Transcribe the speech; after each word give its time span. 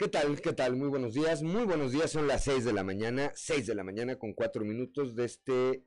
¿Qué 0.00 0.08
tal? 0.08 0.40
¿Qué 0.40 0.54
tal? 0.54 0.76
Muy 0.76 0.88
buenos 0.88 1.12
días. 1.12 1.42
Muy 1.42 1.64
buenos 1.64 1.92
días. 1.92 2.10
Son 2.10 2.26
las 2.26 2.44
6 2.44 2.64
de 2.64 2.72
la 2.72 2.82
mañana. 2.82 3.32
6 3.34 3.66
de 3.66 3.74
la 3.74 3.84
mañana 3.84 4.16
con 4.16 4.32
4 4.32 4.64
minutos 4.64 5.14
de 5.14 5.26
este 5.26 5.84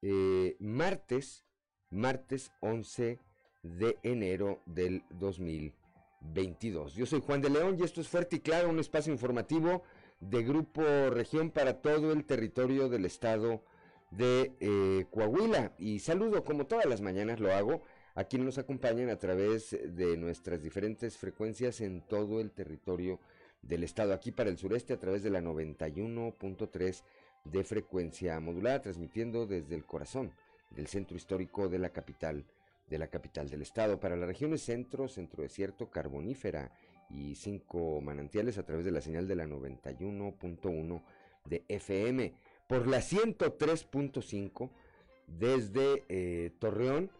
eh, 0.00 0.56
martes. 0.60 1.44
Martes 1.90 2.52
11 2.60 3.18
de 3.64 3.98
enero 4.04 4.62
del 4.64 5.02
2022. 5.10 6.94
Yo 6.94 7.04
soy 7.04 7.20
Juan 7.20 7.42
de 7.42 7.50
León 7.50 7.76
y 7.76 7.82
esto 7.82 8.00
es 8.00 8.06
Fuerte 8.06 8.36
y 8.36 8.40
Claro, 8.42 8.70
un 8.70 8.78
espacio 8.78 9.12
informativo 9.12 9.82
de 10.20 10.44
Grupo 10.44 11.10
Región 11.10 11.50
para 11.50 11.82
todo 11.82 12.12
el 12.12 12.26
territorio 12.26 12.88
del 12.88 13.06
estado 13.06 13.64
de 14.12 14.52
eh, 14.60 15.06
Coahuila. 15.10 15.74
Y 15.78 15.98
saludo, 15.98 16.44
como 16.44 16.68
todas 16.68 16.86
las 16.86 17.00
mañanas 17.00 17.40
lo 17.40 17.52
hago, 17.52 17.82
a 18.14 18.22
quienes 18.22 18.46
nos 18.46 18.58
acompañan 18.58 19.10
a 19.10 19.18
través 19.18 19.76
de 19.82 20.16
nuestras 20.16 20.62
diferentes 20.62 21.16
frecuencias 21.16 21.80
en 21.80 22.02
todo 22.02 22.40
el 22.40 22.52
territorio 22.52 23.18
del 23.62 23.84
estado, 23.84 24.12
aquí 24.12 24.32
para 24.32 24.50
el 24.50 24.58
sureste 24.58 24.92
a 24.92 24.98
través 24.98 25.22
de 25.22 25.30
la 25.30 25.40
91.3 25.40 27.02
de 27.44 27.64
frecuencia 27.64 28.38
modulada, 28.40 28.82
transmitiendo 28.82 29.46
desde 29.46 29.74
el 29.74 29.84
corazón 29.84 30.32
del 30.70 30.86
centro 30.86 31.16
histórico 31.16 31.68
de 31.68 31.78
la 31.78 31.90
capital, 31.90 32.44
de 32.88 32.98
la 32.98 33.08
capital 33.08 33.48
del 33.48 33.62
estado, 33.62 34.00
para 34.00 34.16
las 34.16 34.28
regiones 34.28 34.62
centro, 34.62 35.08
centro 35.08 35.42
desierto, 35.42 35.90
carbonífera 35.90 36.72
y 37.10 37.34
cinco 37.36 38.00
manantiales 38.00 38.58
a 38.58 38.64
través 38.64 38.84
de 38.84 38.90
la 38.90 39.00
señal 39.00 39.26
de 39.26 39.36
la 39.36 39.46
91.1 39.46 41.02
de 41.46 41.64
FM, 41.68 42.34
por 42.66 42.86
la 42.86 42.98
103.5 42.98 44.70
desde 45.26 46.04
eh, 46.08 46.50
Torreón, 46.58 47.10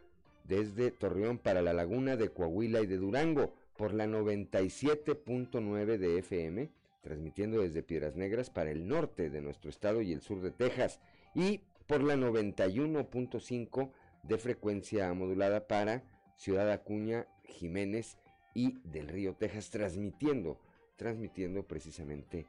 desde 0.45 0.91
Torreón 0.91 1.39
para 1.39 1.63
la 1.63 1.73
laguna 1.73 2.17
de 2.17 2.31
Coahuila 2.31 2.81
y 2.81 2.87
de 2.87 2.97
Durango, 2.97 3.55
por 3.79 3.95
la 3.95 4.07
97.9 4.07 5.99
de 5.99 6.19
FM, 6.19 6.69
transmitiendo 7.01 7.63
desde 7.63 7.85
Piedras 7.85 8.17
Negras 8.17 8.51
para 8.51 8.73
el 8.73 8.89
norte 8.89 9.31
de 9.31 9.41
nuestro 9.41 9.71
estado 9.71 10.03
y 10.03 10.13
el 10.13 10.21
sur 10.21 10.43
de 10.43 10.51
Texas, 10.51 11.01
y 11.33 11.61
por 11.87 12.03
la 12.03 12.17
91.5 12.17 13.93
de 14.25 14.37
frecuencia 14.37 15.15
modulada 15.15 15.69
para 15.69 16.03
Ciudad 16.37 16.73
Acuña, 16.73 17.29
Jiménez 17.45 18.19
y 18.53 18.81
del 18.83 19.07
Río 19.07 19.37
Texas, 19.37 19.71
transmitiendo, 19.71 20.59
transmitiendo 20.97 21.63
precisamente 21.63 22.47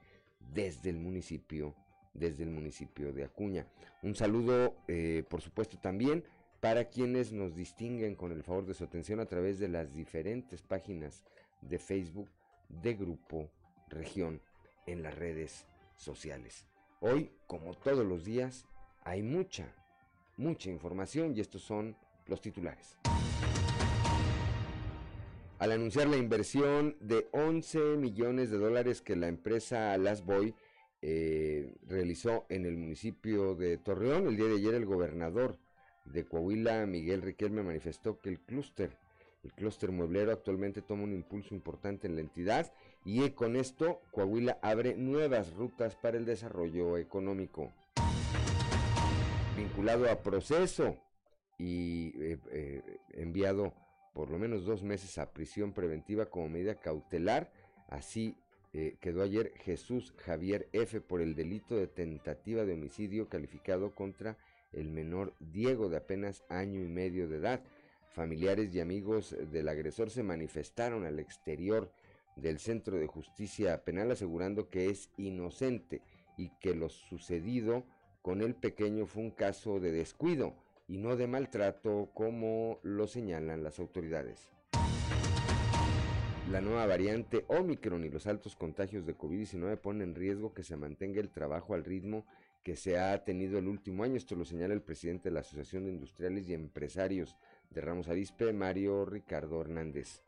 desde 0.52 0.89
el 0.89 0.97
municipio, 0.97 1.75
desde 2.16 2.41
el 2.41 2.50
municipio 2.50 3.13
de 3.13 3.25
Acuña. 3.25 3.67
Un 4.02 4.16
saludo, 4.16 4.75
eh, 4.88 5.23
por 5.30 5.41
supuesto, 5.41 5.77
también 5.77 6.23
para 6.60 6.86
quienes 6.86 7.32
nos 7.32 7.56
distinguen 7.56 8.16
con 8.16 8.32
el 8.32 8.44
favor 8.44 8.66
de 8.66 8.74
su 8.74 8.84
atención 8.84 9.20
a 9.20 9.26
través 9.26 9.60
de 9.60 9.70
las 9.70 9.94
diferentes 9.94 10.62
páginas 10.62 11.24
de 11.62 11.80
Facebook 11.80 12.30
de 12.68 12.96
Grupo 12.96 13.50
Región 13.88 14.42
en 14.86 15.04
las 15.04 15.16
redes 15.16 15.66
sociales. 15.96 16.66
Hoy, 17.00 17.32
como 17.48 17.76
todos 17.76 18.06
los 18.06 18.26
días, 18.26 18.66
hay 19.04 19.24
mucha, 19.24 19.74
mucha 20.38 20.70
información 20.70 21.36
y 21.36 21.40
estos 21.40 21.62
son 21.62 21.96
los 22.28 22.42
titulares. 22.42 22.98
Al 25.60 25.72
anunciar 25.72 26.08
la 26.08 26.18
inversión 26.18 26.96
de 27.00 27.28
11 27.32 27.98
millones 27.98 28.50
de 28.50 28.58
dólares 28.58 29.02
que 29.02 29.16
la 29.16 29.28
empresa 29.28 29.98
Las 29.98 30.24
Boy 30.24 30.56
eh, 31.02 31.74
realizó 31.88 32.46
en 32.50 32.66
el 32.66 32.78
municipio 32.78 33.56
de 33.56 33.78
Torreón, 33.78 34.28
el 34.28 34.38
día 34.38 34.46
de 34.48 34.56
ayer 34.56 34.74
el 34.74 34.86
gobernador 34.86 35.58
de 36.06 36.26
Coahuila, 36.26 36.86
Miguel 36.86 37.22
Riquelme, 37.22 37.64
manifestó 37.64 38.20
que 38.20 38.30
el 38.30 38.40
clúster, 38.40 38.98
el 39.44 39.54
clúster 39.54 39.92
mueblero 39.92 40.32
actualmente 40.32 40.82
toma 40.82 41.04
un 41.04 41.14
impulso 41.14 41.54
importante 41.54 42.08
en 42.08 42.16
la 42.16 42.22
entidad 42.22 42.72
y 43.06 43.30
con 43.32 43.56
esto 43.56 44.02
Coahuila 44.12 44.60
abre 44.62 44.96
nuevas 44.96 45.54
rutas 45.54 45.96
para 45.96 46.18
el 46.18 46.26
desarrollo 46.26 46.98
económico. 46.98 47.72
Vinculado 49.56 50.10
a 50.10 50.22
proceso 50.22 50.98
y 51.58 52.14
eh, 52.22 52.38
eh, 52.52 52.81
enviado 53.14 53.74
por 54.14 54.30
lo 54.31 54.40
menos 54.40 54.66
dos 54.66 54.84
meses 54.84 55.18
a 55.18 55.31
prisión 55.31 55.74
preventiva 55.74 56.26
como 56.26 56.50
medida 56.50 56.76
cautelar, 56.76 57.52
así 57.88 58.36
eh, 58.74 58.98
quedó 59.00 59.24
ayer 59.24 59.54
Jesús 59.58 60.14
Javier 60.18 60.70
F. 60.74 61.02
por 61.02 61.22
el 61.22 61.36
delito 61.36 61.76
de 61.76 61.88
tentativa 61.88 62.66
de 62.66 62.74
homicidio 62.74 63.28
calificado 63.28 63.96
contra 63.96 64.38
el 64.74 64.90
menor 64.90 65.34
Diego 65.40 65.90
de 65.90 65.97
apenas 65.97 66.44
año 66.50 66.81
y 66.81 66.88
medio 66.88 67.28
de 67.28 67.38
edad. 67.38 67.62
Familiares 68.12 68.74
y 68.74 68.80
amigos 68.80 69.35
del 69.52 69.69
agresor 69.69 70.09
se 70.09 70.24
manifestaron 70.24 71.06
al 71.06 71.19
exterior 71.19 71.91
del 72.35 72.59
Centro 72.59 72.97
de 72.97 73.07
Justicia 73.07 73.84
Penal 73.84 74.12
asegurando 74.12 74.69
que 74.69 74.90
es 74.90 75.09
inocente 75.18 76.02
y 76.38 76.50
que 76.59 76.74
lo 76.74 76.90
sucedido 76.90 77.84
con 78.22 78.41
el 78.41 78.56
pequeño 78.56 79.06
fue 79.06 79.24
un 79.24 79.31
caso 79.31 79.80
de 79.80 79.91
descuido 79.91 80.56
y 80.88 80.97
no 80.97 81.16
de 81.16 81.28
maltrato 81.28 82.09
como 82.13 82.80
lo 82.81 83.07
señalan 83.07 83.63
las 83.63 83.80
autoridades. 83.80 84.50
La 86.50 86.62
nueva 86.62 86.88
variante 86.88 87.46
Omicron 87.47 88.03
y 88.06 88.09
los 88.09 88.25
altos 88.25 88.56
contagios 88.56 89.06
de 89.06 89.16
COVID-19 89.16 89.78
ponen 89.78 90.09
en 90.09 90.16
riesgo 90.16 90.53
que 90.53 90.63
se 90.63 90.75
mantenga 90.75 91.22
el 91.22 91.30
trabajo 91.30 91.75
al 91.75 91.86
ritmo 91.86 92.25
que 92.64 92.75
se 92.75 93.00
ha 93.00 93.24
tenido 93.24 93.58
el 93.59 93.68
último 93.68 94.03
año. 94.03 94.16
Esto 94.16 94.36
lo 94.36 94.46
señala 94.46 94.74
el 94.74 94.81
presidente 94.81 95.30
de 95.30 95.34
la 95.34 95.42
Asociación 95.42 95.86
de 95.86 95.92
Industriales 95.92 96.47
y 96.47 96.53
Empresarios 96.53 97.36
de 97.70 97.81
Ramos 97.81 98.08
Arispe, 98.08 98.52
Mario 98.53 99.06
Ricardo 99.06 99.62
Hernández. 99.62 100.22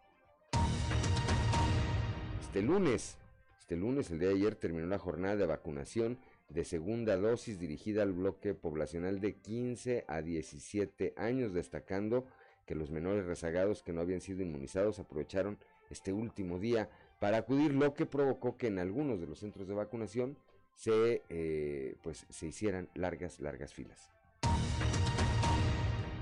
Este 2.41 2.61
lunes, 2.61 3.17
este 3.59 3.75
lunes, 3.75 4.11
el 4.11 4.19
día 4.19 4.29
de 4.29 4.35
ayer, 4.35 4.55
terminó 4.55 4.87
la 4.87 4.99
jornada 4.99 5.35
de 5.35 5.45
vacunación 5.45 6.17
de 6.49 6.65
segunda 6.65 7.15
dosis 7.15 7.59
dirigida 7.59 8.03
al 8.03 8.11
bloque 8.11 8.53
poblacional 8.53 9.21
de 9.21 9.35
15 9.35 10.05
a 10.07 10.21
17 10.21 11.13
años, 11.15 11.53
destacando 11.53 12.25
que 12.65 12.75
los 12.75 12.91
menores 12.91 13.25
rezagados 13.25 13.83
que 13.83 13.93
no 13.93 14.01
habían 14.01 14.21
sido 14.21 14.41
inmunizados 14.41 14.99
aprovecharon 14.99 15.57
este 15.89 16.13
último 16.13 16.59
día 16.59 16.89
para 17.19 17.37
acudir, 17.37 17.73
lo 17.73 17.93
que 17.93 18.05
provocó 18.05 18.57
que 18.57 18.67
en 18.67 18.79
algunos 18.79 19.19
de 19.19 19.27
los 19.27 19.39
centros 19.39 19.67
de 19.67 19.73
vacunación 19.73 20.37
se, 20.75 21.23
eh, 21.29 21.95
pues, 22.01 22.25
se 22.29 22.47
hicieran 22.47 22.89
largas, 22.95 23.39
largas 23.39 23.73
filas. 23.73 24.09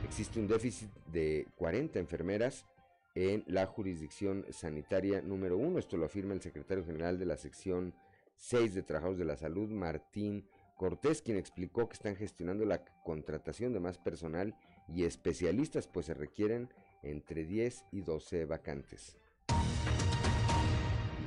Existe 0.04 0.40
un 0.40 0.48
déficit 0.48 0.90
de 1.12 1.48
40 1.56 2.00
enfermeras 2.00 2.66
en 3.16 3.44
la 3.48 3.66
jurisdicción 3.66 4.46
sanitaria 4.50 5.22
número 5.22 5.58
1. 5.58 5.80
Esto 5.80 5.98
lo 5.98 6.06
afirma 6.06 6.34
el 6.34 6.42
secretario 6.42 6.84
general 6.84 7.20
de 7.20 7.26
la 7.26 7.38
sección 7.38 7.94
6 8.38 8.74
de 8.74 8.84
Trabajadores 8.84 9.20
de 9.20 9.26
la 9.26 9.38
Salud, 9.38 9.70
Martín 9.70 10.48
Cortés, 10.78 11.22
quien 11.22 11.38
explicó 11.38 11.90
que 11.90 11.94
están 11.94 12.16
gestionando 12.16 12.66
la 12.66 12.84
contratación 13.04 13.74
de 13.74 13.81
más 13.81 13.98
personal 13.98 14.56
y 14.88 15.04
especialistas, 15.04 15.88
pues 15.88 16.06
se 16.08 16.14
requieren 16.14 16.70
entre 17.04 17.46
10 17.46 17.86
y 17.92 18.02
12 18.02 18.46
vacantes 18.46 19.19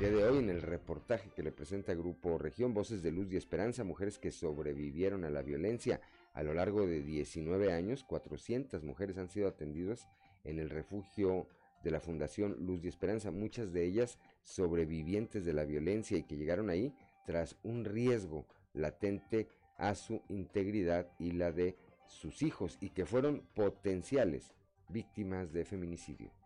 día 0.03 0.11
de 0.11 0.25
hoy 0.25 0.39
en 0.39 0.51
el 0.51 0.63
reportaje 0.63 1.31
que 1.31 1.45
le 1.45 1.53
presenta 1.53 1.95
Grupo 1.95 2.37
Región, 2.37 2.75
Voces 2.75 3.05
de 3.05 3.13
Luz 3.13 3.31
y 3.31 3.37
Esperanza, 3.37 3.85
mujeres 3.85 4.19
que 4.19 4.33
sobrevivieron 4.33 5.25
a 5.25 5.31
la 5.31 5.43
violencia. 5.43 6.01
A 6.35 6.43
lo 6.43 6.55
largo 6.55 6.89
de 6.89 7.03
19 7.03 7.73
años, 7.73 8.03
400 8.03 8.83
mujeres 8.83 9.17
han 9.17 9.29
sido 9.29 9.47
atendidas 9.47 10.09
en 10.43 10.59
el 10.59 10.71
refugio 10.71 11.47
de 11.85 11.93
la 11.93 12.01
Fundación 12.01 12.57
Luz 12.67 12.85
y 12.85 12.89
Esperanza, 12.89 13.31
muchas 13.31 13.73
de 13.73 13.85
ellas 13.85 14.19
sobrevivientes 14.43 15.45
de 15.45 15.53
la 15.53 15.65
violencia 15.65 16.19
y 16.19 16.25
que 16.25 16.37
llegaron 16.37 16.69
ahí 16.69 16.93
tras 17.25 17.57
un 17.63 17.85
riesgo 17.85 18.49
latente 18.73 19.47
a 19.79 19.95
su 19.95 20.21
integridad 20.29 21.13
y 21.21 21.31
la 21.31 21.53
de 21.53 21.77
sus 22.09 22.43
hijos 22.43 22.77
y 22.81 22.91
que 22.91 23.07
fueron 23.07 23.47
potenciales 23.55 24.53
víctimas 24.89 25.53
de 25.53 25.65
feminicidio 25.65 26.42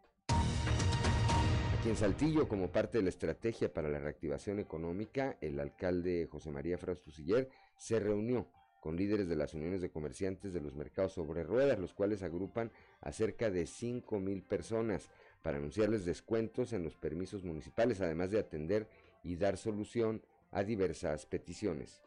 en 1.88 1.96
Saltillo, 1.96 2.48
como 2.48 2.72
parte 2.72 2.98
de 2.98 3.04
la 3.04 3.10
estrategia 3.10 3.72
para 3.72 3.88
la 3.88 4.00
reactivación 4.00 4.58
económica, 4.58 5.36
el 5.40 5.60
alcalde 5.60 6.26
José 6.28 6.50
María 6.50 6.78
Fraustusiller 6.78 7.48
se 7.76 8.00
reunió 8.00 8.48
con 8.80 8.96
líderes 8.96 9.28
de 9.28 9.36
las 9.36 9.54
uniones 9.54 9.80
de 9.82 9.90
comerciantes 9.90 10.52
de 10.52 10.60
los 10.60 10.74
mercados 10.74 11.12
sobre 11.12 11.44
ruedas, 11.44 11.78
los 11.78 11.94
cuales 11.94 12.24
agrupan 12.24 12.72
a 13.00 13.12
cerca 13.12 13.50
de 13.50 13.66
5 13.66 14.18
mil 14.18 14.42
personas 14.42 15.10
para 15.42 15.58
anunciarles 15.58 16.04
descuentos 16.04 16.72
en 16.72 16.82
los 16.82 16.96
permisos 16.96 17.44
municipales, 17.44 18.00
además 18.00 18.32
de 18.32 18.40
atender 18.40 18.88
y 19.22 19.36
dar 19.36 19.56
solución 19.56 20.22
a 20.50 20.64
diversas 20.64 21.24
peticiones. 21.26 22.02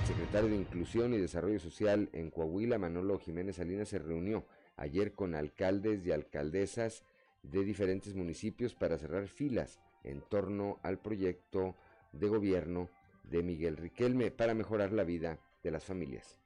El 0.00 0.06
secretario 0.06 0.48
de 0.48 0.56
Inclusión 0.56 1.12
y 1.12 1.18
Desarrollo 1.18 1.60
Social 1.60 2.08
en 2.12 2.30
Coahuila, 2.30 2.78
Manolo 2.78 3.18
Jiménez 3.18 3.56
Salinas, 3.56 3.88
se 3.88 3.98
reunió 3.98 4.46
ayer 4.76 5.12
con 5.12 5.34
alcaldes 5.34 6.06
y 6.06 6.12
alcaldesas 6.12 7.04
de 7.42 7.64
diferentes 7.64 8.14
municipios 8.14 8.74
para 8.74 8.98
cerrar 8.98 9.28
filas 9.28 9.78
en 10.04 10.20
torno 10.20 10.78
al 10.82 10.98
proyecto 10.98 11.76
de 12.12 12.28
gobierno 12.28 12.90
de 13.24 13.42
Miguel 13.42 13.76
Riquelme 13.76 14.30
para 14.30 14.54
mejorar 14.54 14.92
la 14.92 15.04
vida 15.04 15.38
de 15.62 15.70
las 15.70 15.84
familias. 15.84 16.40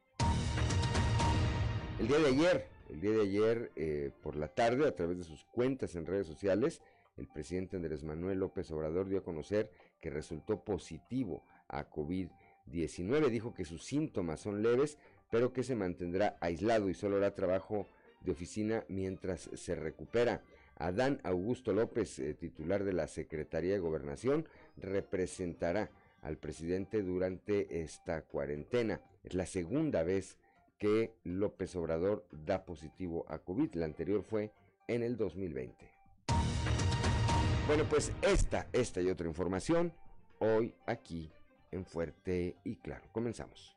El 1.98 2.08
día 2.08 2.18
de 2.18 2.28
ayer, 2.28 2.66
el 2.90 3.00
día 3.00 3.12
de 3.12 3.22
ayer 3.22 3.72
eh, 3.76 4.10
por 4.22 4.36
la 4.36 4.48
tarde, 4.48 4.88
a 4.88 4.96
través 4.96 5.18
de 5.18 5.24
sus 5.24 5.44
cuentas 5.44 5.94
en 5.94 6.06
redes 6.06 6.26
sociales, 6.26 6.82
el 7.16 7.28
presidente 7.28 7.76
Andrés 7.76 8.02
Manuel 8.02 8.38
López 8.38 8.70
Obrador 8.70 9.08
dio 9.08 9.18
a 9.18 9.24
conocer 9.24 9.70
que 10.00 10.10
resultó 10.10 10.64
positivo 10.64 11.44
a 11.68 11.88
COVID-19. 11.90 13.28
Dijo 13.28 13.54
que 13.54 13.64
sus 13.64 13.84
síntomas 13.84 14.40
son 14.40 14.62
leves, 14.62 14.98
pero 15.30 15.52
que 15.52 15.62
se 15.62 15.76
mantendrá 15.76 16.36
aislado 16.40 16.88
y 16.88 16.94
solo 16.94 17.18
hará 17.18 17.34
trabajo 17.34 17.86
de 18.22 18.32
oficina 18.32 18.84
mientras 18.88 19.50
se 19.54 19.74
recupera. 19.74 20.42
Adán 20.82 21.20
Augusto 21.22 21.72
López, 21.72 22.18
eh, 22.18 22.34
titular 22.34 22.82
de 22.82 22.92
la 22.92 23.06
Secretaría 23.06 23.74
de 23.74 23.78
Gobernación, 23.78 24.48
representará 24.76 25.90
al 26.22 26.38
presidente 26.38 27.02
durante 27.02 27.82
esta 27.82 28.22
cuarentena. 28.22 29.00
Es 29.22 29.34
la 29.34 29.46
segunda 29.46 30.02
vez 30.02 30.38
que 30.78 31.14
López 31.22 31.76
Obrador 31.76 32.26
da 32.32 32.64
positivo 32.64 33.24
a 33.28 33.38
COVID. 33.38 33.74
La 33.74 33.86
anterior 33.86 34.24
fue 34.24 34.50
en 34.88 35.04
el 35.04 35.16
2020. 35.16 35.88
Bueno, 37.68 37.84
pues 37.88 38.12
esta, 38.20 38.66
esta 38.72 39.00
y 39.00 39.08
otra 39.08 39.28
información 39.28 39.92
hoy 40.40 40.74
aquí 40.84 41.30
en 41.70 41.84
Fuerte 41.84 42.56
y 42.64 42.74
Claro. 42.76 43.04
Comenzamos. 43.12 43.76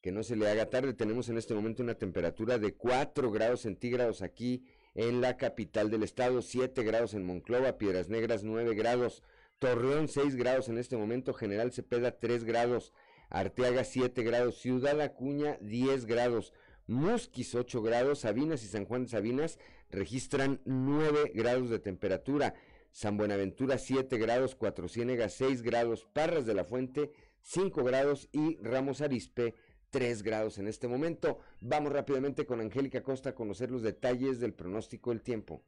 que 0.00 0.12
no 0.12 0.22
se 0.22 0.36
le 0.36 0.48
haga 0.48 0.70
tarde. 0.70 0.94
Tenemos 0.94 1.28
en 1.28 1.38
este 1.38 1.54
momento 1.54 1.82
una 1.82 1.94
temperatura 1.94 2.58
de 2.58 2.74
4 2.74 3.30
grados 3.30 3.62
centígrados 3.62 4.22
aquí 4.22 4.64
en 4.94 5.20
la 5.20 5.36
capital 5.36 5.90
del 5.90 6.02
estado, 6.02 6.42
7 6.42 6.82
grados 6.82 7.14
en 7.14 7.24
Monclova, 7.24 7.78
Piedras 7.78 8.08
Negras 8.08 8.44
9 8.44 8.74
grados, 8.74 9.22
Torreón 9.58 10.08
6 10.08 10.36
grados 10.36 10.68
en 10.68 10.78
este 10.78 10.96
momento, 10.96 11.34
General 11.34 11.72
Cepeda 11.72 12.18
3 12.18 12.44
grados, 12.44 12.92
Arteaga 13.30 13.84
7 13.84 14.22
grados, 14.22 14.58
Ciudad 14.58 15.00
Acuña 15.00 15.58
10 15.60 16.06
grados, 16.06 16.52
Musquis 16.86 17.54
8 17.54 17.82
grados, 17.82 18.20
Sabinas 18.20 18.64
y 18.64 18.68
San 18.68 18.86
Juan 18.86 19.04
de 19.04 19.10
Sabinas 19.10 19.58
registran 19.90 20.60
9 20.64 21.32
grados 21.34 21.70
de 21.70 21.78
temperatura, 21.78 22.54
San 22.90 23.16
Buenaventura 23.16 23.78
7 23.78 24.16
grados, 24.16 24.54
Cuatro 24.54 24.88
Ciénegas 24.88 25.34
6 25.34 25.62
grados, 25.62 26.06
Parras 26.12 26.46
de 26.46 26.54
la 26.54 26.64
Fuente 26.64 27.12
5 27.42 27.84
grados 27.84 28.28
y 28.32 28.56
Ramos 28.56 29.00
Arispe 29.00 29.54
3 29.90 30.22
grados 30.22 30.58
en 30.58 30.68
este 30.68 30.88
momento. 30.88 31.38
Vamos 31.60 31.92
rápidamente 31.92 32.46
con 32.46 32.60
Angélica 32.60 33.02
Costa 33.02 33.30
a 33.30 33.34
conocer 33.34 33.70
los 33.70 33.82
detalles 33.82 34.40
del 34.40 34.54
pronóstico 34.54 35.10
del 35.10 35.22
tiempo. 35.22 35.62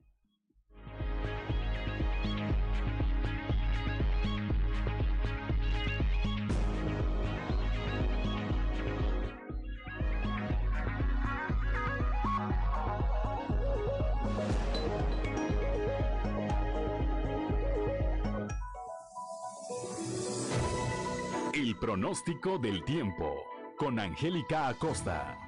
El 21.52 21.76
pronóstico 21.76 22.58
del 22.58 22.84
tiempo 22.84 23.49
con 23.80 23.98
Angélica 23.98 24.68
Acosta. 24.68 25.38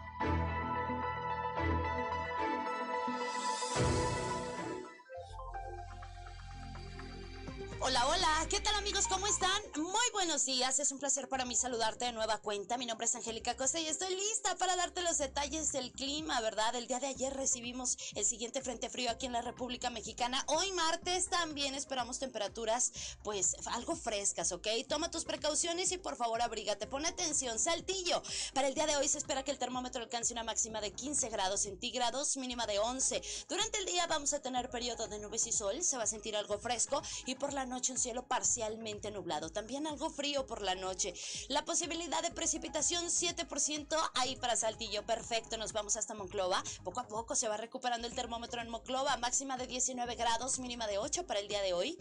Hola, 7.78 8.06
¿qué 8.52 8.60
tal 8.60 8.74
amigos? 8.74 9.06
¿Cómo 9.08 9.26
están? 9.26 9.62
Muy 9.76 10.10
buenos 10.12 10.44
días, 10.44 10.78
es 10.78 10.92
un 10.92 10.98
placer 10.98 11.26
para 11.26 11.46
mí 11.46 11.56
saludarte 11.56 12.04
de 12.04 12.12
nueva 12.12 12.36
cuenta. 12.36 12.76
Mi 12.76 12.84
nombre 12.84 13.06
es 13.06 13.14
Angélica 13.14 13.56
Costa 13.56 13.80
y 13.80 13.86
estoy 13.86 14.14
lista 14.14 14.54
para 14.56 14.76
darte 14.76 15.00
los 15.00 15.16
detalles 15.16 15.72
del 15.72 15.90
clima, 15.90 16.38
¿verdad? 16.42 16.74
El 16.74 16.86
día 16.86 17.00
de 17.00 17.06
ayer 17.06 17.32
recibimos 17.32 17.96
el 18.14 18.26
siguiente 18.26 18.60
frente 18.60 18.90
frío 18.90 19.10
aquí 19.10 19.24
en 19.24 19.32
la 19.32 19.40
República 19.40 19.88
Mexicana. 19.88 20.44
Hoy 20.48 20.70
martes 20.72 21.30
también 21.30 21.74
esperamos 21.74 22.18
temperaturas 22.18 22.92
pues 23.22 23.56
algo 23.68 23.96
frescas, 23.96 24.52
¿ok? 24.52 24.68
Toma 24.86 25.10
tus 25.10 25.24
precauciones 25.24 25.90
y 25.90 25.96
por 25.96 26.16
favor 26.16 26.42
abrígate. 26.42 26.86
Pon 26.86 27.06
atención, 27.06 27.58
saltillo. 27.58 28.22
Para 28.52 28.68
el 28.68 28.74
día 28.74 28.86
de 28.86 28.96
hoy 28.96 29.08
se 29.08 29.16
espera 29.16 29.44
que 29.44 29.50
el 29.50 29.58
termómetro 29.58 30.02
alcance 30.02 30.34
una 30.34 30.44
máxima 30.44 30.82
de 30.82 30.92
15 30.92 31.30
grados 31.30 31.62
centígrados, 31.62 32.36
mínima 32.36 32.66
de 32.66 32.80
11. 32.80 33.22
Durante 33.48 33.78
el 33.78 33.86
día 33.86 34.06
vamos 34.08 34.34
a 34.34 34.42
tener 34.42 34.68
periodo 34.68 35.08
de 35.08 35.20
nubes 35.20 35.46
y 35.46 35.52
sol, 35.52 35.82
se 35.82 35.96
va 35.96 36.02
a 36.02 36.06
sentir 36.06 36.36
algo 36.36 36.58
fresco 36.58 37.00
y 37.24 37.36
por 37.36 37.54
la 37.54 37.64
noche 37.64 37.92
un 37.92 37.98
cielo 37.98 38.26
parcialmente 38.42 39.12
nublado. 39.12 39.50
También 39.50 39.86
algo 39.86 40.10
frío 40.10 40.48
por 40.48 40.62
la 40.62 40.74
noche. 40.74 41.14
La 41.46 41.64
posibilidad 41.64 42.20
de 42.22 42.32
precipitación 42.32 43.04
7% 43.04 43.96
ahí 44.14 44.34
para 44.34 44.56
Saltillo. 44.56 45.06
Perfecto, 45.06 45.56
nos 45.58 45.72
vamos 45.72 45.96
hasta 45.96 46.14
Monclova. 46.14 46.60
Poco 46.82 46.98
a 46.98 47.06
poco 47.06 47.36
se 47.36 47.46
va 47.46 47.56
recuperando 47.56 48.08
el 48.08 48.16
termómetro 48.16 48.60
en 48.60 48.68
Monclova. 48.68 49.16
Máxima 49.18 49.56
de 49.56 49.68
19 49.68 50.16
grados, 50.16 50.58
mínima 50.58 50.88
de 50.88 50.98
8 50.98 51.24
para 51.24 51.38
el 51.38 51.46
día 51.46 51.62
de 51.62 51.72
hoy. 51.72 51.96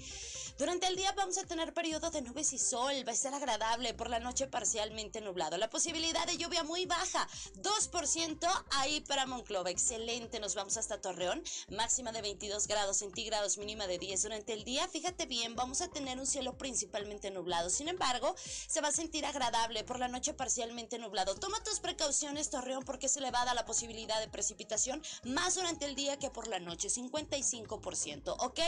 Durante 0.58 0.88
el 0.88 0.96
día 0.96 1.12
vamos 1.12 1.38
a 1.38 1.44
tener 1.44 1.76
periodo 1.76 2.10
de 2.10 2.24
nubes 2.24 2.54
y 2.54 2.58
sol. 2.58 3.08
Va 3.08 3.12
a 3.12 3.16
ser 3.16 3.36
agradable. 3.36 3.94
Por 3.94 4.10
la 4.10 4.20
noche 4.20 4.48
parcialmente 4.48 5.22
nublado. 5.22 5.58
La 5.58 5.70
posibilidad 5.70 6.26
de 6.26 6.38
lluvia 6.38 6.64
muy 6.64 6.88
baja. 6.88 7.30
2% 7.62 8.66
ahí 8.72 9.02
para 9.02 9.28
Monclova. 9.28 9.70
Excelente. 9.70 10.40
Nos 10.40 10.56
vamos 10.56 10.76
hasta 10.78 11.00
Torreón. 11.00 11.44
Máxima 11.70 12.12
de 12.12 12.24
22 12.24 12.66
grados 12.66 12.98
centígrados, 12.98 13.60
mínima 13.60 13.86
de 13.86 14.00
10 14.00 14.24
durante 14.24 14.54
el 14.54 14.64
día. 14.64 14.88
Fíjate 14.88 15.28
bien, 15.28 15.56
vamos 15.56 15.82
a 15.82 15.88
tener 15.90 16.18
un 16.18 16.31
cielo 16.32 16.58
principalmente 16.58 17.30
nublado. 17.30 17.70
Sin 17.70 17.88
embargo, 17.88 18.36
se 18.68 18.82
va 18.82 18.88
a 18.88 18.92
sentir 18.92 19.26
agradable 19.26 19.84
por 19.84 20.00
la 20.00 20.08
noche 20.08 20.34
parcialmente 20.34 20.98
nublado. 20.98 21.36
Toma 21.36 21.64
tus 21.64 21.80
precauciones, 21.80 22.50
Torreón, 22.50 22.84
porque 22.84 23.10
se 23.10 23.22
le 23.22 23.32
va 23.32 23.42
a 23.42 23.46
dar 23.46 23.56
la 23.56 23.66
posibilidad 23.66 24.20
de 24.20 24.28
precipitación 24.28 25.02
más 25.24 25.56
durante 25.56 25.86
el 25.86 25.96
día 25.96 26.18
que 26.18 26.30
por 26.30 26.48
la 26.48 26.60
noche, 26.60 26.88
55%, 26.90 28.36
¿ok? 28.40 28.60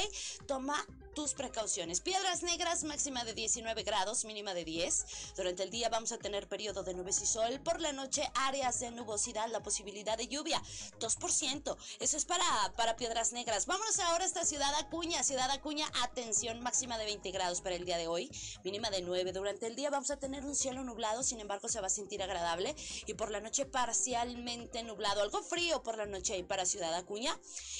Toma 0.47 0.85
tus 1.15 1.33
precauciones. 1.33 2.01
Piedras 2.01 2.43
negras, 2.43 2.83
máxima 2.83 3.23
de 3.23 3.33
19 3.33 3.83
grados, 3.83 4.25
mínima 4.25 4.53
de 4.53 4.65
10. 4.65 5.05
Durante 5.37 5.63
el 5.63 5.69
día 5.69 5.89
vamos 5.89 6.11
a 6.11 6.17
tener 6.17 6.47
periodo 6.47 6.83
de 6.83 6.93
nubes 6.93 7.21
y 7.21 7.25
sol. 7.25 7.61
Por 7.63 7.81
la 7.81 7.93
noche, 7.93 8.29
áreas 8.35 8.79
de 8.79 8.91
nubosidad, 8.91 9.47
la 9.49 9.61
posibilidad 9.61 10.17
de 10.17 10.27
lluvia, 10.27 10.61
2%. 10.99 11.77
Eso 11.99 12.17
es 12.17 12.25
para, 12.25 12.73
para 12.75 12.95
Piedras 12.95 13.31
Negras. 13.31 13.67
Vámonos 13.67 13.99
ahora 13.99 14.23
a 14.23 14.27
esta 14.27 14.43
ciudad 14.43 14.73
Acuña. 14.75 15.23
Ciudad 15.23 15.49
Acuña, 15.51 15.89
atención, 16.01 16.61
máxima 16.61 16.97
de 16.97 17.05
20 17.05 17.31
grados 17.31 17.42
para 17.61 17.75
el 17.75 17.83
día 17.83 17.97
de 17.97 18.07
hoy, 18.07 18.31
mínima 18.63 18.89
de 18.89 19.01
9. 19.01 19.33
Durante 19.33 19.67
el 19.67 19.75
día 19.75 19.89
vamos 19.89 20.09
a 20.11 20.17
tener 20.17 20.45
un 20.45 20.55
cielo 20.55 20.83
nublado, 20.83 21.23
sin 21.23 21.41
embargo 21.41 21.67
se 21.67 21.81
va 21.81 21.87
a 21.87 21.89
sentir 21.89 22.23
agradable. 22.23 22.73
Y 23.05 23.15
por 23.15 23.31
la 23.31 23.41
noche 23.41 23.65
parcialmente 23.65 24.81
nublado, 24.83 25.21
algo 25.21 25.43
frío 25.43 25.83
por 25.83 25.97
la 25.97 26.05
noche 26.05 26.33
ahí 26.33 26.43
para 26.43 26.65
Ciudad 26.65 26.93
Acuña. 26.93 27.37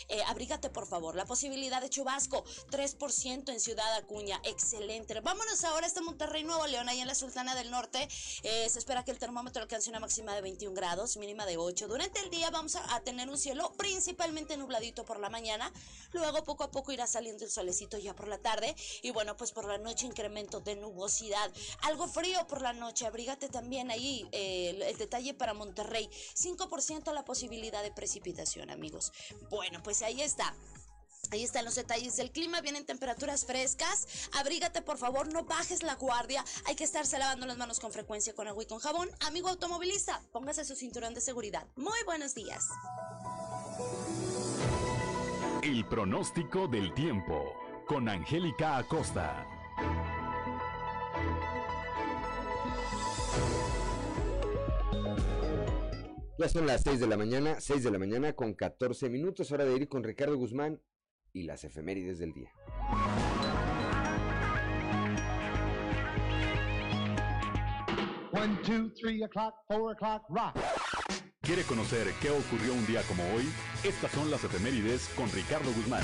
Eh, 0.09 0.21
abrígate 0.27 0.69
por 0.69 0.85
favor. 0.85 1.15
La 1.15 1.25
posibilidad 1.25 1.81
de 1.81 1.89
chubasco, 1.89 2.43
3% 2.71 3.51
en 3.51 3.59
Ciudad 3.59 3.93
Acuña. 3.95 4.41
Excelente. 4.43 5.17
Vámonos 5.21 5.63
ahora 5.63 5.87
hasta 5.87 6.01
Monterrey, 6.01 6.43
Nuevo 6.43 6.67
León, 6.67 6.89
ahí 6.89 6.99
en 6.99 7.07
la 7.07 7.15
Sultana 7.15 7.55
del 7.55 7.71
Norte. 7.71 8.07
Eh, 8.43 8.67
se 8.69 8.79
espera 8.79 9.05
que 9.05 9.11
el 9.11 9.17
termómetro 9.19 9.61
alcance 9.61 9.89
una 9.89 10.01
máxima 10.01 10.35
de 10.35 10.41
21 10.41 10.75
grados, 10.75 11.15
mínima 11.15 11.45
de 11.45 11.55
8. 11.55 11.87
Durante 11.87 12.19
el 12.19 12.29
día 12.29 12.49
vamos 12.49 12.75
a, 12.75 12.95
a 12.95 12.99
tener 13.01 13.29
un 13.29 13.37
cielo 13.37 13.73
principalmente 13.77 14.57
nubladito 14.57 15.05
por 15.05 15.19
la 15.19 15.29
mañana. 15.29 15.71
Luego 16.11 16.43
poco 16.43 16.65
a 16.65 16.71
poco 16.71 16.91
irá 16.91 17.07
saliendo 17.07 17.45
el 17.45 17.51
solecito 17.51 17.97
ya 17.97 18.13
por 18.13 18.27
la 18.27 18.39
tarde. 18.39 18.75
Y 19.01 19.11
bueno, 19.11 19.37
pues 19.37 19.52
por 19.53 19.65
la 19.65 19.77
noche 19.77 20.05
incremento 20.05 20.59
de 20.59 20.75
nubosidad. 20.75 21.51
Algo 21.81 22.07
frío 22.07 22.45
por 22.47 22.61
la 22.61 22.73
noche. 22.73 23.05
Abrígate 23.05 23.49
también 23.49 23.91
ahí. 23.91 24.27
Eh, 24.31 24.69
el, 24.89 24.97
detalle 24.97 25.33
para 25.33 25.53
Monterrey. 25.53 26.09
5% 26.35 27.13
la 27.13 27.25
posibilidad 27.25 27.83
de 27.83 27.91
precipitación, 27.91 28.69
amigos. 28.69 29.11
Bueno, 29.49 29.81
pues 29.83 30.01
ahí 30.01 30.21
está. 30.21 30.53
Ahí 31.31 31.43
están 31.43 31.65
los 31.65 31.75
detalles 31.75 32.15
del 32.15 32.31
clima, 32.31 32.61
vienen 32.61 32.85
temperaturas 32.85 33.45
frescas. 33.45 34.29
Abrígate, 34.33 34.81
por 34.81 34.97
favor, 34.97 35.31
no 35.31 35.45
bajes 35.45 35.81
la 35.81 35.95
guardia. 35.95 36.45
Hay 36.65 36.75
que 36.75 36.83
estarse 36.83 37.17
lavando 37.17 37.47
las 37.47 37.57
manos 37.57 37.79
con 37.79 37.91
frecuencia 37.91 38.35
con 38.35 38.47
agua 38.47 38.63
y 38.63 38.67
con 38.67 38.79
jabón. 38.79 39.09
Amigo 39.21 39.49
automovilista, 39.49 40.21
póngase 40.31 40.63
su 40.65 40.75
cinturón 40.75 41.13
de 41.13 41.21
seguridad. 41.21 41.65
Muy 41.75 41.97
buenos 42.05 42.35
días. 42.35 42.67
El 45.63 45.87
pronóstico 45.87 46.67
del 46.67 46.93
tiempo 46.93 47.62
con 47.85 48.07
Angélica 48.07 48.77
Acosta. 48.77 49.47
Ya 56.39 56.49
son 56.49 56.65
las 56.65 56.81
6 56.81 56.99
de 56.99 57.07
la 57.07 57.17
mañana, 57.17 57.59
6 57.59 57.83
de 57.83 57.91
la 57.91 57.99
mañana 57.99 58.33
con 58.33 58.53
14 58.53 59.09
minutos, 59.09 59.51
hora 59.51 59.65
de 59.65 59.75
ir 59.75 59.87
con 59.87 60.03
Ricardo 60.03 60.35
Guzmán 60.35 60.81
y 61.31 61.43
las 61.43 61.63
efemérides 61.63 62.19
del 62.19 62.33
día. 62.33 62.51
One, 68.31 68.57
two, 68.63 68.89
three 68.99 69.23
o'clock, 69.23 69.53
four 69.67 69.93
o'clock, 69.93 70.23
rock. 70.29 70.57
¿Quiere 71.41 71.63
conocer 71.63 72.07
qué 72.21 72.29
ocurrió 72.31 72.73
un 72.73 72.85
día 72.87 73.01
como 73.03 73.23
hoy? 73.35 73.45
Estas 73.83 74.11
son 74.11 74.31
las 74.31 74.43
efemérides 74.43 75.09
con 75.15 75.31
Ricardo 75.31 75.71
Guzmán. 75.73 76.03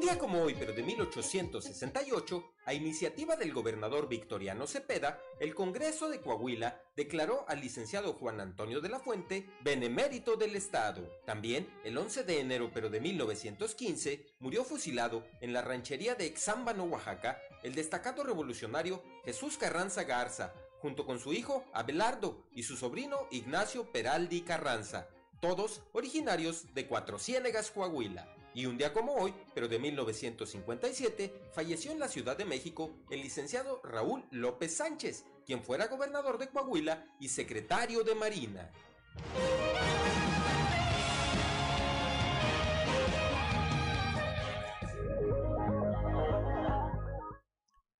Un 0.00 0.06
día 0.06 0.18
como 0.18 0.42
hoy, 0.42 0.56
pero 0.58 0.72
de 0.72 0.82
1868, 0.82 2.54
a 2.64 2.72
iniciativa 2.72 3.36
del 3.36 3.52
gobernador 3.52 4.08
Victoriano 4.08 4.66
Cepeda, 4.66 5.20
el 5.40 5.54
Congreso 5.54 6.08
de 6.08 6.22
Coahuila 6.22 6.80
declaró 6.96 7.44
al 7.48 7.60
licenciado 7.60 8.14
Juan 8.14 8.40
Antonio 8.40 8.80
de 8.80 8.88
la 8.88 8.98
Fuente 8.98 9.50
benemérito 9.60 10.36
del 10.36 10.56
Estado. 10.56 11.06
También, 11.26 11.68
el 11.84 11.98
11 11.98 12.24
de 12.24 12.40
enero, 12.40 12.70
pero 12.72 12.88
de 12.88 12.98
1915, 12.98 14.24
murió 14.38 14.64
fusilado 14.64 15.26
en 15.42 15.52
la 15.52 15.60
ranchería 15.60 16.14
de 16.14 16.24
Exámbano, 16.24 16.84
Oaxaca, 16.84 17.38
el 17.62 17.74
destacado 17.74 18.24
revolucionario 18.24 19.02
Jesús 19.26 19.58
Carranza 19.58 20.04
Garza, 20.04 20.54
junto 20.80 21.04
con 21.04 21.18
su 21.18 21.34
hijo 21.34 21.66
Abelardo 21.74 22.46
y 22.52 22.62
su 22.62 22.78
sobrino 22.78 23.28
Ignacio 23.30 23.92
Peraldi 23.92 24.40
Carranza, 24.40 25.08
todos 25.40 25.82
originarios 25.92 26.72
de 26.72 26.86
Cuatro 26.86 27.18
Ciénegas, 27.18 27.70
Coahuila. 27.70 28.39
Y 28.54 28.66
un 28.66 28.76
día 28.76 28.92
como 28.92 29.14
hoy, 29.14 29.32
pero 29.54 29.68
de 29.68 29.78
1957, 29.78 31.32
falleció 31.52 31.92
en 31.92 32.00
la 32.00 32.08
Ciudad 32.08 32.36
de 32.36 32.44
México 32.44 32.90
el 33.10 33.20
licenciado 33.20 33.80
Raúl 33.84 34.24
López 34.30 34.76
Sánchez, 34.76 35.24
quien 35.46 35.62
fuera 35.62 35.86
gobernador 35.86 36.38
de 36.38 36.48
Coahuila 36.48 37.06
y 37.20 37.28
secretario 37.28 38.02
de 38.02 38.14
Marina. 38.14 38.70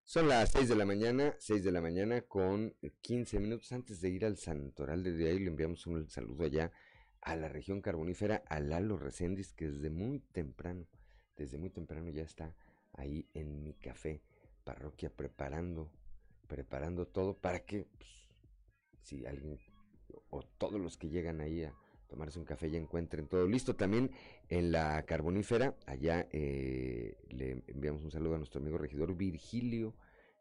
Son 0.04 0.26
las 0.26 0.50
6 0.50 0.68
de 0.68 0.74
la 0.74 0.84
mañana, 0.84 1.36
6 1.38 1.62
de 1.62 1.70
la 1.70 1.80
mañana 1.80 2.22
con 2.22 2.74
15 3.00 3.38
minutos 3.38 3.70
antes 3.70 4.00
de 4.00 4.08
ir 4.08 4.24
al 4.24 4.36
santoral 4.36 5.04
de 5.04 5.12
día 5.12 5.30
y 5.30 5.38
le 5.38 5.46
enviamos 5.46 5.86
un 5.86 6.10
saludo 6.10 6.46
allá 6.46 6.72
a 7.22 7.36
la 7.36 7.48
región 7.48 7.80
carbonífera, 7.80 8.42
a 8.48 8.60
Lalo 8.60 8.98
Recendis, 8.98 9.52
que 9.52 9.70
desde 9.70 9.90
muy 9.90 10.20
temprano, 10.20 10.86
desde 11.36 11.58
muy 11.58 11.70
temprano 11.70 12.08
ya 12.10 12.22
está 12.22 12.54
ahí 12.92 13.28
en 13.34 13.62
mi 13.62 13.74
café 13.74 14.22
parroquia 14.64 15.10
preparando, 15.10 15.90
preparando 16.46 17.06
todo 17.06 17.34
para 17.36 17.60
que, 17.60 17.86
pues, 17.98 18.10
si 19.02 19.26
alguien 19.26 19.58
o 20.30 20.42
todos 20.42 20.80
los 20.80 20.96
que 20.96 21.08
llegan 21.08 21.40
ahí 21.40 21.64
a 21.64 21.74
tomarse 22.08 22.38
un 22.38 22.44
café 22.44 22.70
ya 22.70 22.78
encuentren 22.78 23.28
todo 23.28 23.46
listo. 23.46 23.76
También 23.76 24.10
en 24.48 24.72
la 24.72 25.02
carbonífera, 25.04 25.76
allá 25.86 26.28
eh, 26.32 27.16
le 27.28 27.62
enviamos 27.68 28.02
un 28.02 28.10
saludo 28.10 28.34
a 28.34 28.38
nuestro 28.38 28.60
amigo 28.60 28.78
regidor 28.78 29.16
Virgilio 29.16 29.94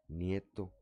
Nieto 0.08 0.72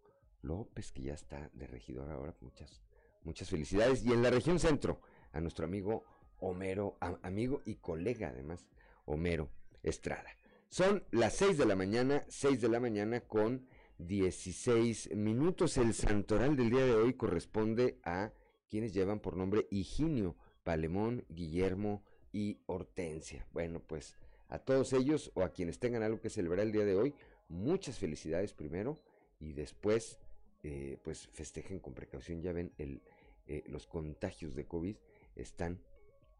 López, 0.42 0.90
que 0.92 1.02
ya 1.02 1.14
está 1.14 1.50
de 1.52 1.66
regidor 1.66 2.10
ahora. 2.10 2.34
Muchas, 2.40 2.82
muchas 3.22 3.50
felicidades. 3.50 4.04
Y 4.04 4.12
en 4.12 4.22
la 4.22 4.30
región 4.30 4.58
centro, 4.58 5.00
a 5.38 5.40
nuestro 5.40 5.64
amigo 5.64 6.04
Homero, 6.40 6.98
amigo 7.22 7.62
y 7.64 7.76
colega 7.76 8.28
además, 8.28 8.66
Homero 9.06 9.48
Estrada. 9.82 10.30
Son 10.68 11.04
las 11.10 11.34
6 11.36 11.58
de 11.58 11.66
la 11.66 11.74
mañana, 11.74 12.24
6 12.28 12.60
de 12.60 12.68
la 12.68 12.78
mañana 12.78 13.20
con 13.20 13.66
16 13.98 15.16
minutos. 15.16 15.76
El 15.78 15.94
santoral 15.94 16.56
del 16.56 16.70
día 16.70 16.84
de 16.84 16.94
hoy 16.94 17.14
corresponde 17.14 17.98
a 18.04 18.32
quienes 18.68 18.92
llevan 18.92 19.20
por 19.20 19.36
nombre 19.36 19.66
Higinio, 19.70 20.36
Palemón, 20.62 21.24
Guillermo 21.28 22.04
y 22.32 22.60
Hortensia. 22.66 23.46
Bueno, 23.52 23.80
pues 23.80 24.14
a 24.48 24.58
todos 24.58 24.92
ellos 24.92 25.32
o 25.34 25.42
a 25.42 25.52
quienes 25.52 25.78
tengan 25.78 26.02
algo 26.02 26.20
que 26.20 26.30
celebrar 26.30 26.66
el 26.66 26.72
día 26.72 26.84
de 26.84 26.94
hoy, 26.94 27.14
muchas 27.48 27.98
felicidades 27.98 28.52
primero 28.52 29.00
y 29.40 29.54
después 29.54 30.18
eh, 30.62 30.98
pues 31.02 31.28
festejen 31.28 31.80
con 31.80 31.94
precaución. 31.94 32.42
Ya 32.42 32.52
ven 32.52 32.72
el, 32.78 33.02
eh, 33.46 33.64
los 33.66 33.86
contagios 33.86 34.54
de 34.54 34.66
COVID 34.66 34.96
están 35.42 35.80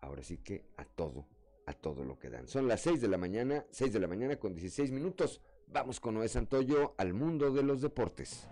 ahora 0.00 0.22
sí 0.22 0.38
que 0.38 0.66
a 0.76 0.84
todo, 0.84 1.26
a 1.66 1.72
todo 1.72 2.04
lo 2.04 2.18
que 2.18 2.30
dan. 2.30 2.48
Son 2.48 2.68
las 2.68 2.80
6 2.82 3.00
de 3.00 3.08
la 3.08 3.18
mañana, 3.18 3.64
6 3.70 3.92
de 3.92 4.00
la 4.00 4.08
mañana 4.08 4.36
con 4.36 4.54
16 4.54 4.90
minutos. 4.90 5.40
Vamos 5.66 6.00
con 6.00 6.14
Noé 6.14 6.28
Santoyo 6.28 6.94
al 6.96 7.12
mundo 7.12 7.50
de 7.52 7.62
los 7.62 7.80
deportes. 7.80 8.46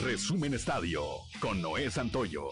Resumen 0.00 0.54
Estadio 0.54 1.02
con 1.40 1.62
Noé 1.62 1.90
Santoyo. 1.90 2.48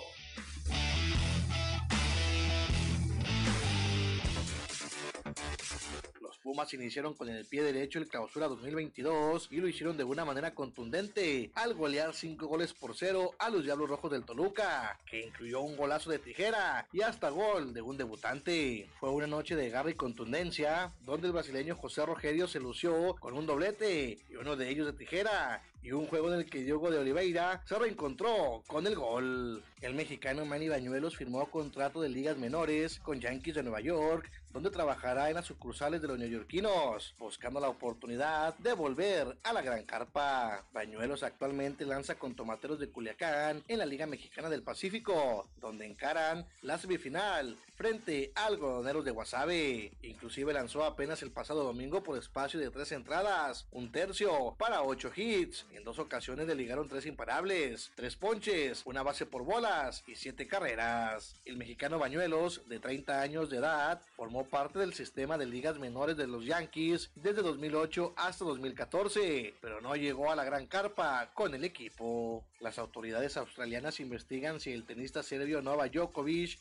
Pumas 6.50 6.75
iniciaron 6.75 7.14
con 7.14 7.28
el 7.28 7.47
pie 7.47 7.62
derecho 7.62 8.00
el 8.00 8.09
clausura 8.09 8.49
2022 8.49 9.47
y 9.52 9.59
lo 9.59 9.69
hicieron 9.69 9.97
de 9.97 10.02
una 10.02 10.25
manera 10.25 10.52
contundente 10.52 11.52
al 11.54 11.75
golear 11.75 12.12
5 12.12 12.45
goles 12.49 12.75
por 12.75 12.97
0 12.97 13.37
a 13.38 13.50
los 13.50 13.62
Diablos 13.62 13.88
Rojos 13.88 14.11
del 14.11 14.25
Toluca, 14.25 14.99
que 15.07 15.21
incluyó 15.21 15.61
un 15.61 15.76
golazo 15.76 16.11
de 16.11 16.19
tijera 16.19 16.88
y 16.92 17.02
hasta 17.02 17.28
gol 17.28 17.73
de 17.73 17.83
un 17.83 17.97
debutante. 17.97 18.88
Fue 18.99 19.11
una 19.11 19.28
noche 19.28 19.54
de 19.54 19.71
garra 19.71 19.92
y 19.92 19.95
contundencia, 19.95 20.92
donde 21.07 21.28
el 21.28 21.35
brasileño 21.35 21.76
José 21.76 22.04
Rogerio 22.04 22.49
se 22.49 22.59
lució 22.59 23.14
con 23.21 23.35
un 23.35 23.47
doblete 23.47 24.19
y 24.28 24.35
uno 24.35 24.57
de 24.57 24.71
ellos 24.71 24.87
de 24.87 24.95
tijera, 24.95 25.62
y 25.83 25.93
un 25.93 26.07
juego 26.07 26.33
en 26.33 26.41
el 26.41 26.47
que 26.47 26.63
Diogo 26.63 26.91
de 26.91 26.99
Oliveira 26.99 27.63
se 27.67 27.79
reencontró 27.79 28.63
con 28.67 28.87
el 28.87 28.95
gol. 28.95 29.63
El 29.81 29.95
mexicano 29.95 30.45
Manny 30.45 30.69
Bañuelos 30.69 31.17
firmó 31.17 31.51
contrato 31.51 32.03
de 32.03 32.09
ligas 32.09 32.37
menores 32.37 32.99
con 33.01 33.21
Yankees 33.21 33.55
de 33.55 33.63
Nueva 33.63 33.81
York, 33.81 34.31
donde 34.53 34.71
trabajará 34.71 35.29
en 35.29 35.37
las 35.37 35.47
sucursales 35.47 36.03
de 36.03 36.09
los 36.09 36.19
neoyorquinos, 36.19 37.15
buscando 37.19 37.61
la 37.61 37.69
oportunidad 37.69 38.57
de 38.59 38.73
volver 38.73 39.39
a 39.43 39.53
la 39.53 39.63
gran 39.63 39.85
carpa. 39.85 40.65
Bañuelos 40.73 41.23
actualmente 41.23 41.87
lanza 41.87 42.17
con 42.17 42.35
Tomateros 42.35 42.79
de 42.79 42.91
Culiacán 42.91 43.63
en 43.69 43.79
la 43.79 43.87
Liga 43.87 44.07
Mexicana 44.07 44.51
del 44.51 44.63
Pacífico, 44.63 45.49
donde 45.61 45.87
encaran 45.87 46.47
la 46.63 46.79
semifinal 46.79 47.57
frente 47.77 48.33
a 48.35 48.47
algodoneros 48.47 49.05
de 49.05 49.13
Guasave. 49.13 49.93
Inclusive 50.03 50.53
lanzó 50.53 50.85
apenas 50.85 51.23
el 51.23 51.31
pasado 51.31 51.65
domingo 51.65 52.03
por 52.03 52.19
espacio 52.19 52.61
de 52.61 52.71
tres 52.71 52.93
entradas, 52.93 53.67
un 53.71 53.91
tercio 53.91 54.55
para 54.59 54.83
ocho 54.83 55.11
hits. 55.15 55.65
En 55.73 55.85
dos 55.85 55.99
ocasiones 55.99 56.47
le 56.47 56.55
ligaron 56.55 56.89
tres 56.89 57.07
imparables, 57.07 57.93
tres 57.95 58.17
ponches, 58.17 58.83
una 58.85 59.03
base 59.03 59.27
por 59.27 59.45
bolas 59.45 60.03
y 60.07 60.15
siete 60.15 60.47
carreras. 60.47 61.37
El 61.45 61.57
mexicano 61.57 61.99
Bañuelos, 61.99 62.69
de 62.69 62.79
30 62.79 63.21
años 63.21 63.50
de 63.50 63.59
edad, 63.59 64.03
formó 64.17 64.45
parte 64.45 64.79
del 64.79 64.95
sistema 64.95 65.39
de 65.39 65.47
ligas 65.47 65.79
menores 65.79 66.17
de 66.17 66.27
los 66.27 66.45
Yankees 66.45 67.11
desde 67.15 67.43
2008 67.43 68.15
hasta 68.17 68.45
2014, 68.45 69.55
pero 69.61 69.81
no 69.81 69.95
llegó 69.97 70.31
a 70.31 70.37
la 70.37 70.45
gran 70.45 70.67
carpa 70.67 71.31
con 71.35 71.55
el 71.55 71.65
equipo. 71.65 72.45
Las 72.61 72.79
autoridades 72.79 73.37
australianas 73.37 74.00
investigan 74.00 74.61
si 74.61 74.73
el 74.73 74.85
tenista 74.85 75.23
serbio 75.23 75.62
Novak 75.62 75.93
Djokovic 75.93 76.59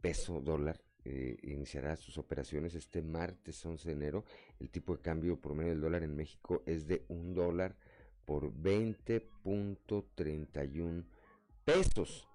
peso 0.00 0.40
dólar 0.40 0.80
eh, 1.04 1.36
iniciará 1.42 1.96
sus 1.96 2.16
operaciones 2.16 2.76
este 2.76 3.02
martes 3.02 3.66
11 3.66 3.88
de 3.88 3.94
enero. 3.94 4.24
El 4.60 4.70
tipo 4.70 4.94
de 4.96 5.02
cambio 5.02 5.40
promedio 5.40 5.72
del 5.72 5.80
dólar 5.80 6.04
en 6.04 6.14
México 6.14 6.62
es 6.64 6.86
de 6.86 7.04
un 7.08 7.34
dólar 7.34 7.74
por 8.24 8.52
20.31 8.52 11.04
pesos 11.64 12.28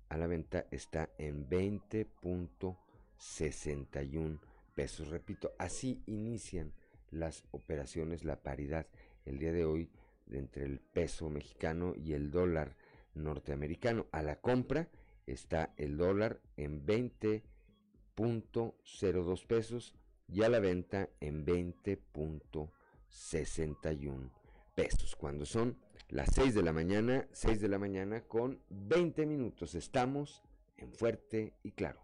a 0.10 0.18
la 0.18 0.28
venta 0.28 0.66
está 0.72 1.10
en 1.18 1.48
20.61 1.48 4.40
pesos. 4.74 5.08
Repito, 5.10 5.54
así 5.60 6.02
inician 6.08 6.74
las 7.12 7.44
operaciones, 7.52 8.24
la 8.24 8.42
paridad 8.42 8.88
el 9.26 9.40
día 9.40 9.52
de 9.52 9.66
hoy 9.66 9.90
entre 10.32 10.64
el 10.66 10.80
peso 10.80 11.30
mexicano 11.30 11.94
y 11.96 12.14
el 12.14 12.32
dólar 12.32 12.78
norteamericano. 13.14 14.08
A 14.12 14.24
la 14.24 14.40
compra 14.40 14.88
está 15.26 15.74
el 15.78 15.98
dólar 15.98 16.40
en 16.56 16.86
20.02 16.86 19.46
pesos 19.46 19.94
y 20.28 20.44
a 20.44 20.50
la 20.50 20.60
venta 20.60 21.10
en 21.20 21.46
20.61 21.46 24.32
pesos. 24.76 25.16
Cuando 25.16 25.46
son 25.46 25.78
las 26.10 26.30
6 26.34 26.56
de 26.56 26.64
la 26.64 26.74
mañana, 26.74 27.28
6 27.32 27.62
de 27.62 27.68
la 27.68 27.78
mañana 27.80 28.22
con 28.22 28.62
20 28.70 29.26
minutos. 29.26 29.76
Estamos 29.76 30.44
en 30.78 30.94
fuerte 30.94 31.54
y 31.64 31.72
claro. 31.72 32.00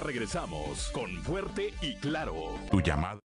Regresamos 0.00 0.90
con 0.92 1.10
Fuerte 1.22 1.72
y 1.82 1.94
Claro. 1.96 2.58
Tu 2.70 2.80
llamada. 2.80 3.18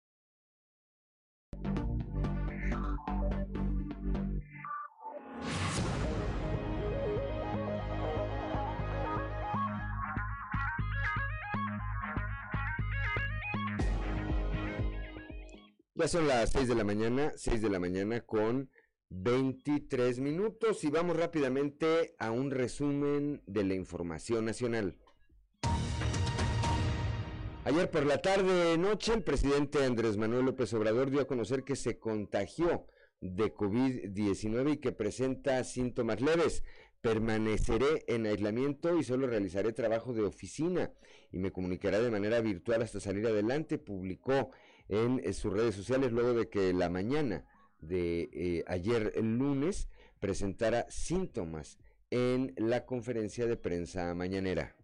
Ya 15.95 16.07
son 16.07 16.27
las 16.27 16.51
6 16.51 16.67
de 16.67 16.75
la 16.75 16.83
mañana, 16.83 17.31
6 17.35 17.61
de 17.61 17.69
la 17.69 17.79
mañana 17.79 18.21
con 18.21 18.69
23 19.09 20.19
minutos 20.19 20.83
y 20.83 20.89
vamos 20.89 21.17
rápidamente 21.17 22.15
a 22.19 22.31
un 22.31 22.51
resumen 22.51 23.41
de 23.47 23.63
la 23.63 23.73
información 23.73 24.45
nacional. 24.45 24.97
Ayer 27.67 27.91
por 27.91 28.05
la 28.05 28.21
tarde 28.21 28.77
noche 28.77 29.13
el 29.13 29.23
presidente 29.23 29.83
Andrés 29.83 30.15
Manuel 30.15 30.45
López 30.45 30.73
Obrador 30.73 31.11
dio 31.11 31.19
a 31.19 31.27
conocer 31.27 31.65
que 31.65 31.75
se 31.75 31.99
contagió 31.99 32.87
de 33.19 33.53
COVID-19 33.53 34.75
y 34.75 34.77
que 34.77 34.93
presenta 34.93 35.61
síntomas 35.65 36.21
leves. 36.21 36.63
Permaneceré 37.01 38.05
en 38.07 38.25
aislamiento 38.25 38.97
y 38.97 39.03
solo 39.03 39.27
realizaré 39.27 39.73
trabajo 39.73 40.13
de 40.13 40.21
oficina 40.21 40.93
y 41.29 41.39
me 41.39 41.51
comunicará 41.51 41.99
de 41.99 42.09
manera 42.09 42.39
virtual 42.39 42.83
hasta 42.83 43.01
salir 43.01 43.27
adelante, 43.27 43.77
publicó 43.77 44.51
en, 44.87 45.33
sus 45.33 45.51
redes 45.51 45.75
sociales 45.75 46.13
luego 46.13 46.33
de 46.33 46.47
que 46.47 46.71
la 46.71 46.87
mañana 46.87 47.43
de 47.81 48.29
eh, 48.31 48.63
ayer 48.67 49.11
el 49.13 49.37
lunes 49.37 49.89
presentara 50.21 50.85
síntomas 50.87 51.79
en 52.11 52.53
la 52.55 52.85
conferencia 52.85 53.45
de 53.45 53.57
prensa 53.57 54.15
mañanera. 54.15 54.76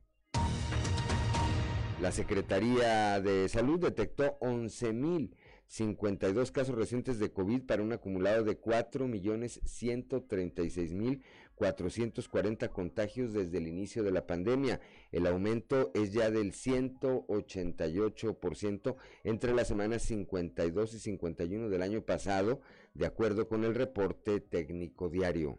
La 2.04 2.12
Secretaría 2.12 3.20
de 3.22 3.48
Salud 3.48 3.80
detectó 3.80 4.38
11.052 4.42 6.52
casos 6.52 6.76
recientes 6.76 7.18
de 7.18 7.32
COVID 7.32 7.62
para 7.62 7.82
un 7.82 7.94
acumulado 7.94 8.44
de 8.44 8.60
4.136.000 8.60 11.22
440 11.56 12.68
contagios 12.68 13.32
desde 13.32 13.60
el 13.60 13.70
inicio 13.70 14.04
de 14.04 14.12
la 14.12 14.28
pandemia. 14.28 14.82
El 15.14 15.28
aumento 15.28 15.92
es 15.94 16.12
ya 16.12 16.30
del 16.30 16.52
188% 16.52 18.96
entre 19.24 19.54
las 19.54 19.70
semanas 19.70 20.02
52 20.02 20.96
y 20.96 21.00
51 21.00 21.70
del 21.70 21.82
año 21.82 22.02
pasado, 22.02 22.60
de 22.96 23.06
acuerdo 23.06 23.48
con 23.48 23.64
el 23.64 23.76
reporte 23.76 24.42
técnico 24.42 25.08
diario. 25.08 25.58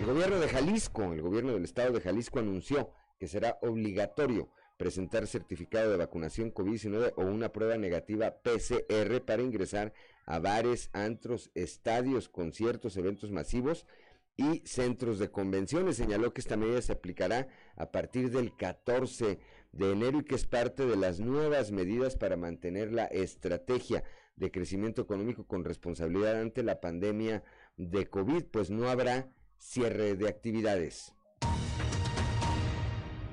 El 0.00 0.04
gobierno 0.04 0.38
de 0.38 0.48
Jalisco, 0.48 1.14
el 1.14 1.22
gobierno 1.22 1.54
del 1.54 1.64
estado 1.64 1.94
de 1.94 2.02
Jalisco 2.02 2.40
anunció 2.40 2.92
que 3.18 3.28
será 3.28 3.58
obligatorio 3.62 4.50
presentar 4.76 5.26
certificado 5.26 5.90
de 5.90 5.96
vacunación 5.96 6.52
COVID-19 6.52 7.14
o 7.16 7.22
una 7.22 7.50
prueba 7.50 7.76
negativa 7.76 8.36
PCR 8.42 9.20
para 9.24 9.42
ingresar 9.42 9.92
a 10.26 10.38
bares, 10.38 10.90
antros, 10.92 11.50
estadios, 11.54 12.28
conciertos, 12.28 12.96
eventos 12.96 13.30
masivos 13.30 13.86
y 14.36 14.62
centros 14.64 15.18
de 15.18 15.30
convenciones. 15.30 15.96
Señaló 15.96 16.32
que 16.32 16.40
esta 16.40 16.56
medida 16.56 16.82
se 16.82 16.92
aplicará 16.92 17.48
a 17.76 17.92
partir 17.92 18.30
del 18.30 18.56
14 18.56 19.38
de 19.72 19.92
enero 19.92 20.20
y 20.20 20.24
que 20.24 20.34
es 20.34 20.46
parte 20.46 20.86
de 20.86 20.96
las 20.96 21.20
nuevas 21.20 21.70
medidas 21.70 22.16
para 22.16 22.36
mantener 22.36 22.92
la 22.92 23.04
estrategia 23.06 24.02
de 24.36 24.50
crecimiento 24.50 25.02
económico 25.02 25.46
con 25.46 25.64
responsabilidad 25.64 26.40
ante 26.40 26.62
la 26.62 26.80
pandemia 26.80 27.44
de 27.76 28.06
COVID, 28.08 28.44
pues 28.46 28.70
no 28.70 28.88
habrá 28.88 29.28
cierre 29.58 30.16
de 30.16 30.28
actividades. 30.28 31.12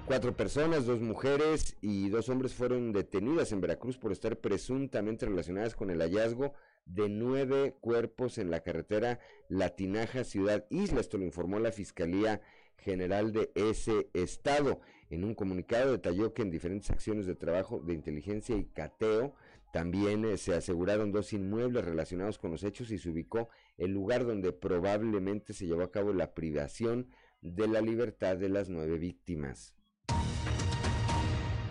Cuatro 0.06 0.36
personas, 0.36 0.86
dos 0.86 1.00
mujeres 1.00 1.78
y 1.80 2.10
dos 2.10 2.28
hombres 2.28 2.54
fueron 2.54 2.92
detenidas 2.92 3.54
en 3.54 3.62
Veracruz 3.62 3.98
por 3.98 4.12
estar 4.12 4.38
presuntamente 4.38 5.26
relacionadas 5.26 5.74
con 5.74 5.90
el 5.90 6.02
hallazgo 6.02 6.54
de 6.86 7.08
nueve 7.08 7.78
cuerpos 7.80 8.38
en 8.38 8.52
la 8.52 8.60
carretera 8.60 9.20
Latinaja 9.48 10.26
Ciudad 10.26 10.66
Isla. 10.70 11.00
Esto 11.00 11.18
lo 11.18 11.24
informó 11.24 11.60
la 11.60 11.72
Fiscalía 11.72 12.42
General 12.78 13.32
de 13.32 13.52
ese 13.56 14.10
estado. 14.14 14.82
En 15.10 15.24
un 15.24 15.34
comunicado 15.34 15.94
detalló 15.94 16.34
que 16.34 16.42
en 16.42 16.52
diferentes 16.52 16.90
acciones 16.90 17.26
de 17.26 17.36
trabajo 17.36 17.80
de 17.80 17.94
inteligencia 17.94 18.58
y 18.58 18.66
cateo 18.66 19.34
también 19.72 20.26
eh, 20.26 20.38
se 20.38 20.54
aseguraron 20.54 21.14
dos 21.14 21.32
inmuebles 21.32 21.86
relacionados 21.86 22.38
con 22.38 22.52
los 22.52 22.64
hechos 22.64 22.92
y 22.92 22.98
se 22.98 23.10
ubicó 23.10 23.48
el 23.78 23.92
lugar 23.92 24.26
donde 24.26 24.52
probablemente 24.52 25.54
se 25.54 25.68
llevó 25.68 25.84
a 25.84 25.92
cabo 25.92 26.12
la 26.12 26.34
privación 26.34 27.08
de 27.42 27.68
la 27.68 27.80
libertad 27.80 28.36
de 28.36 28.50
las 28.50 28.68
nueve 28.68 28.98
víctimas. 28.98 29.74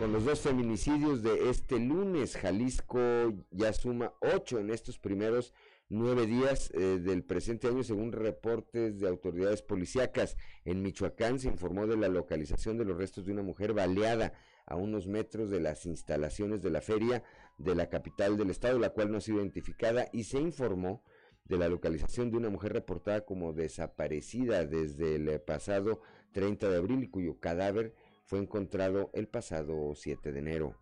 Con 0.00 0.14
los 0.14 0.24
dos 0.24 0.40
feminicidios 0.40 1.22
de 1.22 1.50
este 1.50 1.78
lunes, 1.78 2.34
Jalisco 2.34 3.34
ya 3.50 3.70
suma 3.74 4.14
ocho 4.22 4.58
en 4.58 4.70
estos 4.70 4.98
primeros 4.98 5.52
nueve 5.90 6.26
días 6.26 6.70
eh, 6.72 7.00
del 7.02 7.22
presente 7.22 7.68
año, 7.68 7.82
según 7.82 8.10
reportes 8.10 8.98
de 8.98 9.06
autoridades 9.06 9.60
policíacas. 9.60 10.38
En 10.64 10.80
Michoacán 10.80 11.38
se 11.38 11.48
informó 11.48 11.86
de 11.86 11.98
la 11.98 12.08
localización 12.08 12.78
de 12.78 12.86
los 12.86 12.96
restos 12.96 13.26
de 13.26 13.32
una 13.32 13.42
mujer 13.42 13.74
baleada 13.74 14.32
a 14.64 14.74
unos 14.74 15.06
metros 15.06 15.50
de 15.50 15.60
las 15.60 15.84
instalaciones 15.84 16.62
de 16.62 16.70
la 16.70 16.80
feria 16.80 17.22
de 17.58 17.74
la 17.74 17.90
capital 17.90 18.38
del 18.38 18.48
estado, 18.48 18.78
la 18.78 18.94
cual 18.94 19.12
no 19.12 19.18
ha 19.18 19.20
sido 19.20 19.36
identificada, 19.40 20.08
y 20.14 20.24
se 20.24 20.40
informó 20.40 21.04
de 21.44 21.58
la 21.58 21.68
localización 21.68 22.30
de 22.30 22.38
una 22.38 22.48
mujer 22.48 22.72
reportada 22.72 23.26
como 23.26 23.52
desaparecida 23.52 24.64
desde 24.64 25.16
el 25.16 25.42
pasado 25.42 26.00
30 26.32 26.70
de 26.70 26.76
abril 26.78 27.02
y 27.02 27.08
cuyo 27.08 27.38
cadáver 27.38 27.94
fue 28.30 28.38
encontrado 28.38 29.10
el 29.12 29.26
pasado 29.26 29.92
7 29.96 30.30
de 30.30 30.38
enero. 30.38 30.76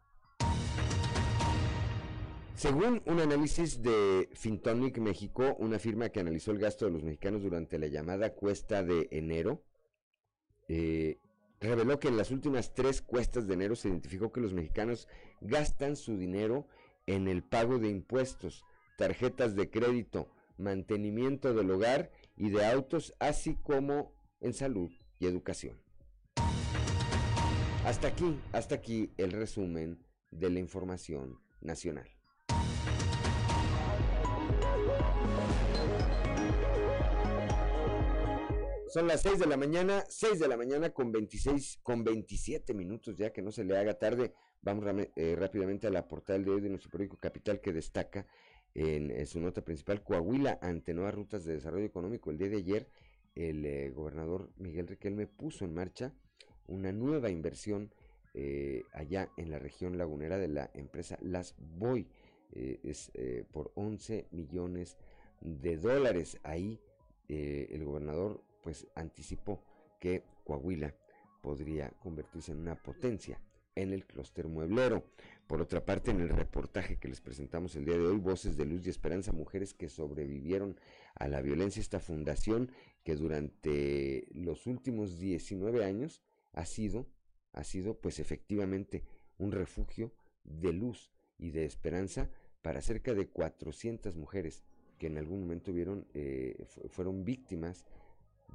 Según 2.55 3.01
un 3.07 3.21
análisis 3.21 3.81
de 3.81 4.29
Fintonic 4.35 4.99
México, 4.99 5.57
una 5.59 5.79
firma 5.79 6.11
que 6.11 6.21
analizó 6.21 6.51
el 6.51 6.59
gasto 6.59 6.85
de 6.85 6.91
los 6.91 7.03
mexicanos 7.03 7.43
durante 7.43 7.79
la 7.79 7.87
llamada 7.87 8.35
cuesta 8.35 8.83
de 8.83 9.09
enero, 9.13 9.63
eh, 10.69 11.17
reveló 11.59 11.99
que 11.99 12.09
en 12.09 12.19
las 12.19 12.31
últimas 12.31 12.75
tres 12.75 13.01
cuestas 13.01 13.47
de 13.47 13.55
enero 13.55 13.77
se 13.77 13.89
identificó 13.89 14.31
que 14.31 14.43
los 14.43 14.53
mexicanos 14.53 15.09
gastan 15.41 15.97
su 15.97 16.19
dinero 16.19 16.69
en 17.07 17.29
el 17.29 17.43
pago 17.43 17.79
de 17.79 17.89
impuestos, 17.89 18.63
tarjetas 18.99 19.57
de 19.57 19.71
crédito, 19.71 20.29
mantenimiento 20.59 21.55
del 21.55 21.71
hogar 21.71 22.11
y 22.37 22.51
de 22.51 22.67
autos, 22.67 23.15
así 23.21 23.55
como 23.55 24.13
en 24.43 24.53
salud 24.53 24.91
y 25.19 25.25
educación. 25.25 25.88
Hasta 27.89 28.09
aquí, 28.09 28.39
hasta 28.53 28.75
aquí 28.75 29.11
el 29.17 29.33
resumen 29.33 29.99
de 30.31 30.51
la 30.51 30.59
información 30.59 31.41
nacional. 31.63 32.07
Son 38.93 39.07
las 39.07 39.23
6 39.23 39.39
de 39.39 39.47
la 39.47 39.57
mañana, 39.57 40.05
6 40.07 40.39
de 40.39 40.49
la 40.49 40.59
mañana 40.59 40.91
con 40.91 41.11
26, 41.11 41.79
con 41.83 42.05
27 42.05 42.75
minutos 42.75 43.17
ya, 43.17 43.33
que 43.33 43.41
no 43.41 43.53
se 43.53 43.65
le 43.65 43.79
haga 43.79 43.95
tarde. 43.95 44.35
Vamos 44.61 44.85
eh, 45.17 45.35
rápidamente 45.39 45.87
a 45.87 45.91
la 45.91 46.07
portal 46.07 46.45
de 46.45 46.51
hoy 46.51 46.61
de 46.61 46.69
nuestro 46.69 46.91
periódico 46.91 47.17
Capital 47.17 47.63
que 47.63 47.73
destaca 47.73 48.27
en, 48.75 49.27
su 49.27 49.41
nota 49.41 49.65
principal 49.65 50.03
Coahuila 50.03 50.59
ante 50.61 50.93
nuevas 50.93 51.15
rutas 51.15 51.47
de 51.47 51.55
desarrollo 51.55 51.87
económico. 51.87 52.31
El 52.31 52.37
día 52.37 52.51
de 52.51 52.59
ayer 52.59 52.91
el 53.35 53.65
eh, 53.65 53.91
gobernador 53.93 54.53
Miguel 54.59 54.89
Riquelme 54.89 55.27
puso 55.27 55.65
en 55.65 55.73
marcha 55.73 56.13
una 56.69 56.93
nueva 56.93 57.31
inversión 57.31 57.91
eh, 58.35 58.85
allá 58.93 59.31
en 59.37 59.51
la 59.51 59.59
región 59.59 59.99
lagunera 59.99 60.39
de 60.39 60.49
la 60.49 60.71
empresa 60.75 61.19
Las 61.21 61.55
Boy. 61.59 62.07
Eh, 62.53 62.79
es 62.83 63.11
eh, 63.15 63.45
por 63.51 63.73
11 63.75 64.27
millones 64.31 64.97
de 65.41 65.77
dólares. 65.77 66.39
Ahí 66.43 66.81
el 67.29 67.85
gobernador 67.85 68.43
pues 68.63 68.87
anticipó 68.95 69.63
que 70.01 70.23
Coahuila 70.45 70.95
podría 71.43 71.91
convertirse 72.01 72.53
en 72.53 72.59
una 72.61 72.75
potencia 72.75 73.39
en 73.75 73.93
el 73.93 74.07
clúster 74.07 74.49
mueblero. 74.49 75.05
Por 75.47 75.61
otra 75.61 75.85
parte, 75.85 76.11
en 76.11 76.21
el 76.21 76.31
reportaje 76.31 76.99
que 76.99 77.09
les 77.09 77.21
presentamos 77.21 77.77
el 77.77 77.85
día 77.85 77.97
de 77.97 78.07
hoy, 78.07 78.17
Voces 78.17 78.57
de 78.57 78.65
Luz 78.65 78.87
y 78.87 78.91
Esperanza, 78.91 79.33
mujeres 79.33 79.75
que 79.75 79.89
sobrevivieron 79.89 80.79
a 81.15 81.29
la 81.29 81.43
violencia, 81.43 81.81
esta 81.81 82.01
fundación 82.01 82.73
que 83.05 83.15
durante 83.15 84.27
los 84.33 84.67
últimos 84.67 85.19
19 85.19 85.85
años 85.85 86.23
ha 86.59 86.67
sido, 86.67 87.07
ha 87.53 87.63
sido 87.63 88.01
pues 88.01 88.19
efectivamente 88.19 89.05
un 89.39 89.53
refugio 89.53 90.13
de 90.43 90.73
luz 90.73 91.13
y 91.39 91.51
de 91.53 91.65
esperanza 91.65 92.31
para 92.63 92.83
cerca 92.83 93.15
de 93.15 93.29
400 93.29 94.17
mujeres 94.17 94.65
que 94.99 95.07
en 95.07 95.19
algún 95.19 95.43
momento 95.43 95.73
eh, 96.15 96.67
fueron 96.89 97.25
víctimas 97.25 97.87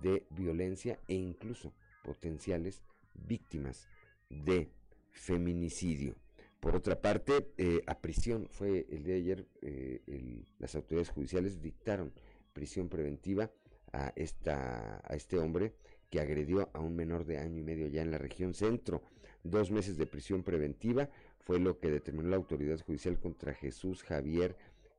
de 0.01 0.27
violencia 0.31 0.99
e 1.07 1.13
incluso 1.13 1.73
potenciales 2.03 2.83
víctimas 3.13 3.87
de 4.29 4.69
feminicidio. 5.11 6.15
Por 6.59 6.75
otra 6.75 7.01
parte, 7.01 7.53
eh, 7.57 7.83
a 7.87 8.01
prisión 8.01 8.49
fue 8.49 8.85
el 8.89 9.03
día 9.05 9.13
de 9.13 9.21
ayer, 9.21 9.47
eh, 9.61 10.43
las 10.59 10.75
autoridades 10.75 11.09
judiciales 11.09 11.61
dictaron 11.61 12.11
prisión 12.51 12.89
preventiva 12.89 13.49
a, 13.93 14.11
esta, 14.17 15.01
a 15.05 15.15
este 15.15 15.37
hombre 15.37 15.73
que 16.13 16.19
agredió 16.19 16.69
a 16.73 16.79
un 16.79 16.95
menor 16.95 17.25
de 17.25 17.39
año 17.39 17.57
y 17.57 17.63
medio 17.63 17.87
ya 17.87 18.03
en 18.03 18.11
la 18.11 18.19
región 18.19 18.53
centro 18.53 19.01
dos 19.43 19.71
meses 19.71 19.97
de 19.97 20.05
prisión 20.05 20.43
preventiva. 20.43 21.09
Fue 21.39 21.57
lo 21.57 21.79
que 21.79 21.89
determinó 21.89 22.29
la 22.29 22.35
autoridad 22.35 22.79
judicial 22.81 23.19
contra 23.19 23.55
Jesús 23.55 24.03
Javier 24.03 24.55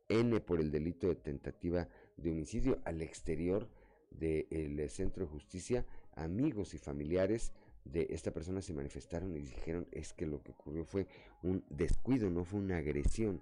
N 0.09 0.41
por 0.41 0.59
el 0.59 0.73
delito 0.73 1.07
de 1.07 1.15
tentativa 1.15 1.87
de 2.17 2.33
homicidio 2.33 2.81
al 2.85 3.01
exterior 3.01 3.69
del 4.11 4.91
centro 4.91 5.25
de 5.25 5.31
justicia. 5.31 5.87
Amigos 6.17 6.75
y 6.75 6.79
familiares 6.79 7.53
de 7.85 8.09
esta 8.11 8.33
persona 8.33 8.61
se 8.61 8.75
manifestaron 8.75 9.37
y 9.37 9.39
dijeron 9.39 9.87
es 9.93 10.15
que 10.15 10.27
lo 10.27 10.43
que 10.43 10.51
ocurrió 10.51 10.85
fue 10.85 11.07
un 11.45 11.65
descuido, 11.71 12.29
no 12.29 12.45
fue 12.45 12.59
una 12.59 12.79
agresión, 12.79 13.41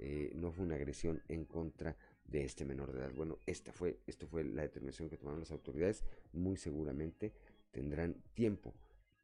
eh, 0.00 0.32
no 0.34 0.50
fue 0.50 0.64
una 0.64 0.74
agresión 0.74 1.22
en 1.28 1.44
contra 1.44 1.92
de 1.92 1.96
este 2.32 2.64
menor 2.64 2.92
de 2.92 3.00
edad. 3.00 3.12
Bueno, 3.14 3.38
esta 3.46 3.72
fue, 3.72 3.98
esto 4.06 4.26
fue 4.26 4.44
la 4.44 4.62
determinación 4.62 5.08
que 5.08 5.16
tomaron 5.16 5.40
las 5.40 5.50
autoridades, 5.50 6.04
muy 6.32 6.56
seguramente 6.56 7.32
tendrán 7.70 8.16
tiempo 8.34 8.74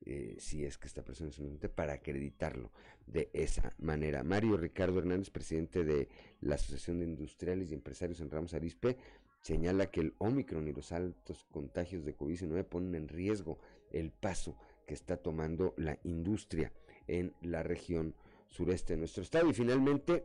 eh, 0.06 0.37
si 0.38 0.64
es 0.64 0.78
que 0.78 0.87
esta 0.87 1.02
persona 1.02 1.30
es 1.30 1.38
inocente, 1.38 1.68
para 1.68 1.94
acreditarlo 1.94 2.70
de 3.06 3.30
esa 3.32 3.74
manera. 3.78 4.22
Mario 4.22 4.56
Ricardo 4.56 4.98
Hernández, 4.98 5.30
presidente 5.30 5.84
de 5.84 6.08
la 6.40 6.54
Asociación 6.54 7.00
de 7.00 7.06
Industriales 7.06 7.70
y 7.70 7.74
Empresarios 7.74 8.20
en 8.20 8.30
Ramos 8.30 8.54
Arispe, 8.54 8.96
señala 9.40 9.90
que 9.90 10.00
el 10.00 10.14
Omicron 10.18 10.68
y 10.68 10.72
los 10.72 10.92
altos 10.92 11.46
contagios 11.50 12.04
de 12.04 12.16
COVID-19 12.16 12.64
ponen 12.64 12.94
en 12.94 13.08
riesgo 13.08 13.58
el 13.90 14.11
paso 14.11 14.56
que 14.87 14.94
está 14.94 15.16
tomando 15.16 15.74
la 15.76 15.98
industria 16.04 16.72
en 17.06 17.34
la 17.42 17.62
región 17.62 18.14
sureste 18.46 18.94
de 18.94 18.98
nuestro 18.98 19.22
estado. 19.22 19.50
Y 19.50 19.54
finalmente, 19.54 20.24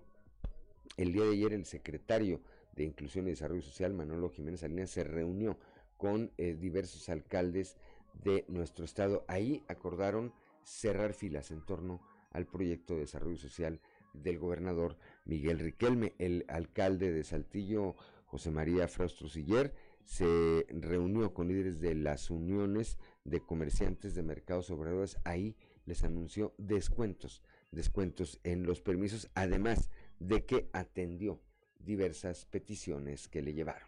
el 0.97 1.11
día 1.13 1.23
de 1.23 1.31
ayer 1.31 1.53
el 1.53 1.65
secretario 1.65 2.41
de 2.75 2.83
Inclusión 2.83 3.27
y 3.27 3.31
Desarrollo 3.31 3.61
Social, 3.61 3.93
Manolo 3.93 4.29
Jiménez 4.29 4.61
Salinas, 4.61 4.89
se 4.89 5.03
reunió 5.03 5.57
con 5.97 6.31
eh, 6.37 6.55
diversos 6.55 7.09
alcaldes 7.09 7.77
de 8.23 8.45
nuestro 8.47 8.85
estado. 8.85 9.25
Ahí 9.27 9.63
acordaron 9.67 10.33
cerrar 10.63 11.13
filas 11.13 11.51
en 11.51 11.61
torno 11.65 12.01
al 12.31 12.45
proyecto 12.45 12.93
de 12.93 13.01
desarrollo 13.01 13.37
social 13.37 13.79
del 14.13 14.39
gobernador 14.39 14.97
Miguel 15.25 15.59
Riquelme. 15.59 16.13
El 16.17 16.45
alcalde 16.47 17.11
de 17.11 17.23
Saltillo, 17.23 17.95
José 18.25 18.51
María 18.51 18.87
Fraustro 18.87 19.27
Siller, 19.27 19.73
se 20.03 20.65
reunió 20.69 21.33
con 21.33 21.47
líderes 21.47 21.79
de 21.79 21.95
las 21.95 22.29
uniones 22.29 22.97
de 23.23 23.41
comerciantes 23.41 24.15
de 24.15 24.23
mercados 24.23 24.69
obreros. 24.69 25.17
Ahí 25.23 25.55
les 25.85 26.03
anunció 26.03 26.53
descuentos, 26.57 27.43
descuentos 27.71 28.39
en 28.43 28.63
los 28.63 28.81
permisos, 28.81 29.29
además 29.35 29.89
de 30.19 30.45
que 30.45 30.69
atendió 30.73 31.39
diversas 31.85 32.45
peticiones 32.45 33.27
que 33.27 33.41
le 33.41 33.53
llevaron. 33.53 33.87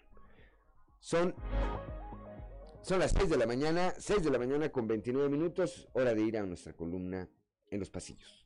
Son 1.00 1.36
son 2.86 3.00
las 3.00 3.14
6 3.14 3.32
de 3.32 3.38
la 3.38 3.48
mañana, 3.48 3.96
6 3.98 4.24
de 4.24 4.30
la 4.30 4.38
mañana 4.38 4.70
con 4.70 4.88
29 4.88 5.28
minutos, 5.28 5.88
hora 5.94 6.14
de 6.14 6.22
ir 6.22 6.38
a 6.38 6.44
nuestra 6.44 6.74
columna 6.74 7.28
en 7.72 7.80
los 7.80 7.90
pasillos. 7.90 8.45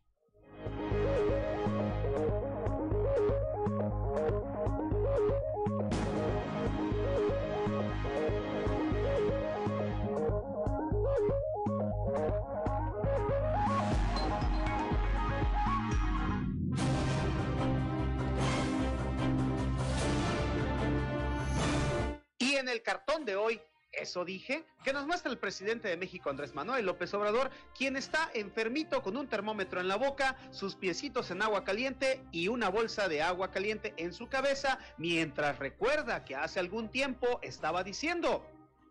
En 22.60 22.69
el 22.69 22.82
cartón 22.84 23.26
de 23.26 23.36
hoy 23.36 23.62
eso 23.91 24.24
dije, 24.24 24.65
que 24.84 24.93
nos 24.93 25.08
muestra 25.08 25.32
el 25.32 25.39
presidente 25.39 25.88
de 25.88 25.98
México, 25.98 26.30
Andrés 26.30 26.54
Manuel 26.54 26.86
López 26.86 27.13
Obrador, 27.13 27.50
quien 27.76 27.95
está 27.95 28.30
enfermito 28.34 29.02
con 29.02 29.17
un 29.17 29.28
termómetro 29.28 29.82
en 29.82 29.88
la 29.88 29.95
boca, 29.95 30.38
sus 30.52 30.76
piecitos 30.76 31.32
en 31.32 31.41
agua 31.41 31.63
caliente 31.63 32.24
y 32.32 32.50
una 32.50 32.69
bolsa 32.69 33.08
de 33.08 33.24
agua 33.24 33.52
caliente 33.52 33.93
en 33.98 34.13
su 34.13 34.30
cabeza, 34.30 34.80
mientras 34.98 35.58
recuerda 35.58 36.24
que 36.24 36.36
hace 36.36 36.60
algún 36.60 36.89
tiempo 36.89 37.39
estaba 37.41 37.84
diciendo, 37.84 38.45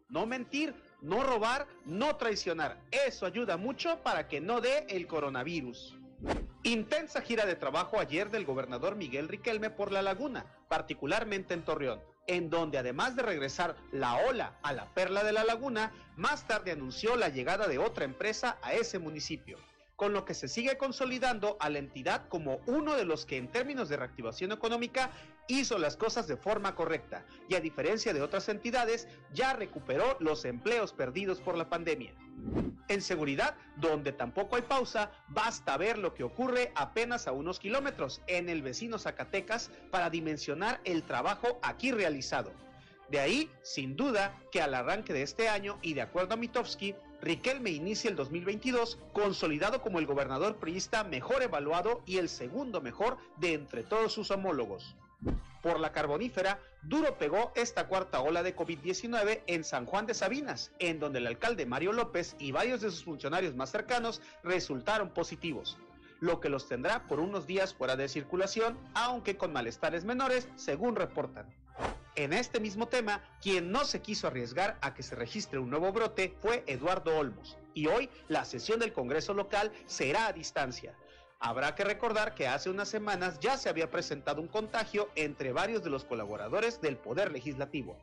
no 0.09 0.27
mentir, 0.27 0.75
no 1.01 1.23
robar, 1.23 1.69
no 1.85 2.17
traicionar. 2.17 2.81
Eso 2.91 3.25
ayuda 3.25 3.57
mucho 3.57 4.03
para 4.03 4.27
que 4.27 4.41
no 4.41 4.61
dé 4.61 4.85
el 4.89 5.07
coronavirus. 5.07 5.97
Intensa 6.65 7.21
gira 7.21 7.47
de 7.47 7.55
trabajo 7.55 8.01
ayer 8.01 8.31
del 8.31 8.45
gobernador 8.45 8.97
Miguel 8.97 9.29
Riquelme 9.29 9.71
por 9.71 9.93
la 9.93 10.03
laguna, 10.03 10.45
particularmente 10.69 11.55
en 11.55 11.65
Torreón 11.65 12.01
en 12.29 12.51
donde 12.51 12.79
además 12.79 13.17
de 13.17 13.23
regresar 13.23 13.75
la 13.91 14.17
ola 14.17 14.59
a 14.63 14.73
la 14.73 14.87
perla 14.95 15.25
de 15.25 15.33
la 15.33 15.45
laguna, 15.45 15.93
más 16.17 16.47
tarde 16.47 16.71
anunció 16.71 17.17
la 17.17 17.31
llegada 17.31 17.67
de 17.67 17.79
otra 17.79 18.05
empresa 18.05 18.59
a 18.63 18.75
ese 18.75 18.99
municipio, 18.99 19.59
con 19.99 20.13
lo 20.13 20.25
que 20.25 20.33
se 20.33 20.47
sigue 20.47 20.79
consolidando 20.79 21.57
a 21.59 21.69
la 21.71 21.81
entidad 21.81 22.29
como 22.29 22.61
uno 22.67 22.95
de 22.95 23.05
los 23.05 23.27
que 23.27 23.37
en 23.37 23.49
términos 23.49 23.89
de 23.89 23.97
reactivación 23.97 24.53
económica 24.53 25.11
hizo 25.49 25.77
las 25.77 25.97
cosas 25.97 26.29
de 26.29 26.37
forma 26.37 26.77
correcta 26.77 27.27
y 27.49 27.57
a 27.57 27.61
diferencia 27.61 28.15
de 28.15 28.23
otras 28.23 28.49
entidades 28.49 29.09
ya 29.35 29.55
recuperó 29.55 30.17
los 30.21 30.45
empleos 30.45 30.93
perdidos 30.93 31.41
por 31.41 31.57
la 31.57 31.69
pandemia. 31.69 32.15
En 32.87 33.03
seguridad, 33.03 33.57
donde 33.75 34.13
tampoco 34.13 34.55
hay 34.55 34.63
pausa, 34.63 35.11
basta 35.27 35.77
ver 35.77 35.99
lo 35.99 36.15
que 36.15 36.23
ocurre 36.23 36.71
apenas 36.77 37.27
a 37.27 37.33
unos 37.33 37.59
kilómetros 37.59 38.23
en 38.29 38.49
el 38.49 38.63
vecino 38.63 39.01
Zacatecas 39.01 39.73
para 39.91 40.11
dimensionar 40.11 40.81
el 40.85 41.03
trabajo 41.03 41.59
aquí 41.61 41.91
realizado. 41.91 42.53
De 43.11 43.19
ahí, 43.19 43.51
sin 43.63 43.97
duda, 43.97 44.39
que 44.53 44.63
al 44.63 44.75
arranque 44.75 45.13
de 45.13 45.23
este 45.23 45.49
año 45.49 45.81
y 45.83 45.95
de 45.95 46.03
acuerdo 46.03 46.35
a 46.35 46.37
Mitofsky, 46.37 46.95
Riquelme 47.21 47.71
inicia 47.71 48.11
el 48.11 48.17
2022 48.17 48.99
consolidado 49.13 49.83
como 49.83 49.99
el 49.99 50.07
gobernador 50.07 50.57
priista 50.57 51.05
mejor 51.05 51.43
evaluado 51.43 52.03
y 52.07 52.19
el 52.19 52.29
segundo 52.29 52.81
mejor 52.81 53.19
de 53.37 53.55
entre 53.55 53.83
todos 53.83 54.13
sus 54.13 54.31
homólogos 54.31 54.95
por 55.63 55.81
la 55.81 55.93
carbonífera, 55.93 56.61
duro 56.83 57.19
pegó 57.19 57.53
esta 57.55 57.89
cuarta 57.89 58.21
ola 58.21 58.43
de 58.43 58.55
COVID-19 58.55 59.43
en 59.47 59.65
San 59.65 59.87
Juan 59.87 60.07
de 60.07 60.15
Sabinas, 60.15 60.71
en 60.79 61.01
donde 61.01 61.19
el 61.19 61.27
alcalde 61.27 61.67
Mario 61.67 61.93
López 61.93 62.37
y 62.39 62.53
varios 62.53 62.81
de 62.81 62.91
sus 62.91 63.05
funcionarios 63.05 63.55
más 63.55 63.71
cercanos 63.71 64.23
resultaron 64.43 65.11
positivos, 65.11 65.77
lo 66.21 66.41
que 66.41 66.49
los 66.49 66.69
tendrá 66.69 67.07
por 67.07 67.21
unos 67.21 67.47
días 67.47 67.75
fuera 67.75 67.97
de 67.97 68.09
circulación, 68.09 68.79
aunque 68.95 69.37
con 69.37 69.53
malestares 69.53 70.05
menores, 70.05 70.49
según 70.57 70.97
reportan. 70.97 71.47
En 72.19 72.33
este 72.33 72.59
mismo 72.59 72.89
tema, 72.89 73.23
quien 73.41 73.71
no 73.71 73.85
se 73.85 74.03
quiso 74.03 74.27
arriesgar 74.27 74.77
a 74.81 74.93
que 74.93 75.05
se 75.05 75.15
registre 75.15 75.61
un 75.61 75.71
nuevo 75.71 75.93
brote 75.93 76.35
fue 76.43 76.65
Eduardo 76.67 77.17
Olmos, 77.17 77.57
y 77.75 77.87
hoy 77.87 78.11
la 78.27 78.45
sesión 78.45 78.81
del 78.81 78.93
Congreso 78.93 79.35
local 79.35 79.71
será 79.87 80.27
a 80.27 80.33
distancia 80.33 80.97
Habrá 81.41 81.77
que 81.77 81.85
recordar 81.85 82.35
que 82.35 82.49
hace 82.49 82.69
unas 82.69 82.89
semanas 82.89 83.39
ya 83.39 83.57
se 83.57 83.69
había 83.69 83.89
presentado 83.89 84.43
un 84.43 84.49
contagio 84.49 85.09
entre 85.15 85.53
varios 85.53 85.85
de 85.85 85.91
los 85.91 86.05
colaboradores 86.05 86.81
del 86.81 86.97
Poder 86.97 87.31
Legislativo. 87.31 87.97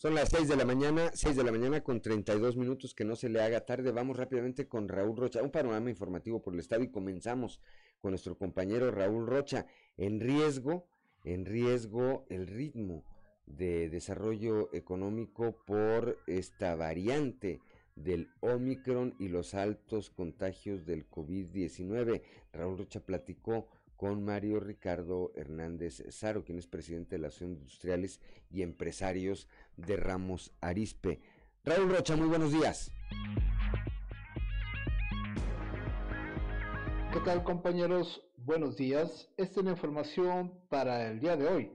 Son 0.00 0.14
las 0.14 0.30
6 0.30 0.48
de 0.48 0.56
la 0.56 0.64
mañana, 0.64 1.10
6 1.12 1.36
de 1.36 1.44
la 1.44 1.52
mañana 1.52 1.82
con 1.82 2.00
32 2.00 2.56
minutos, 2.56 2.94
que 2.94 3.04
no 3.04 3.16
se 3.16 3.28
le 3.28 3.42
haga 3.42 3.66
tarde. 3.66 3.92
Vamos 3.92 4.16
rápidamente 4.16 4.66
con 4.66 4.88
Raúl 4.88 5.14
Rocha, 5.14 5.42
un 5.42 5.50
panorama 5.50 5.90
informativo 5.90 6.40
por 6.40 6.54
el 6.54 6.60
Estado 6.60 6.82
y 6.82 6.90
comenzamos 6.90 7.60
con 8.00 8.12
nuestro 8.12 8.38
compañero 8.38 8.90
Raúl 8.90 9.26
Rocha. 9.26 9.66
En 9.98 10.18
riesgo, 10.18 10.88
en 11.22 11.44
riesgo 11.44 12.24
el 12.30 12.46
ritmo 12.46 13.04
de 13.44 13.90
desarrollo 13.90 14.72
económico 14.72 15.62
por 15.66 16.18
esta 16.26 16.76
variante 16.76 17.60
del 17.94 18.30
Omicron 18.40 19.14
y 19.18 19.28
los 19.28 19.52
altos 19.52 20.08
contagios 20.08 20.86
del 20.86 21.10
COVID-19. 21.10 22.22
Raúl 22.54 22.78
Rocha 22.78 23.00
platicó 23.00 23.68
con 24.00 24.24
Mario 24.24 24.60
Ricardo 24.60 25.30
Hernández 25.34 26.02
Saro, 26.08 26.42
quien 26.42 26.56
es 26.56 26.66
presidente 26.66 27.16
de 27.16 27.18
la 27.20 27.28
Asociación 27.28 27.52
de 27.52 27.60
Industriales 27.60 28.20
y 28.48 28.62
Empresarios 28.62 29.46
de 29.76 29.98
Ramos 29.98 30.54
Arispe. 30.62 31.20
Raúl 31.64 31.94
Rocha, 31.94 32.16
muy 32.16 32.26
buenos 32.26 32.50
días. 32.50 32.90
¿Qué 37.12 37.20
tal 37.26 37.44
compañeros? 37.44 38.26
Buenos 38.38 38.78
días. 38.78 39.28
Esta 39.36 39.60
es 39.60 39.66
la 39.66 39.72
información 39.72 40.58
para 40.70 41.06
el 41.10 41.20
día 41.20 41.36
de 41.36 41.48
hoy. 41.48 41.72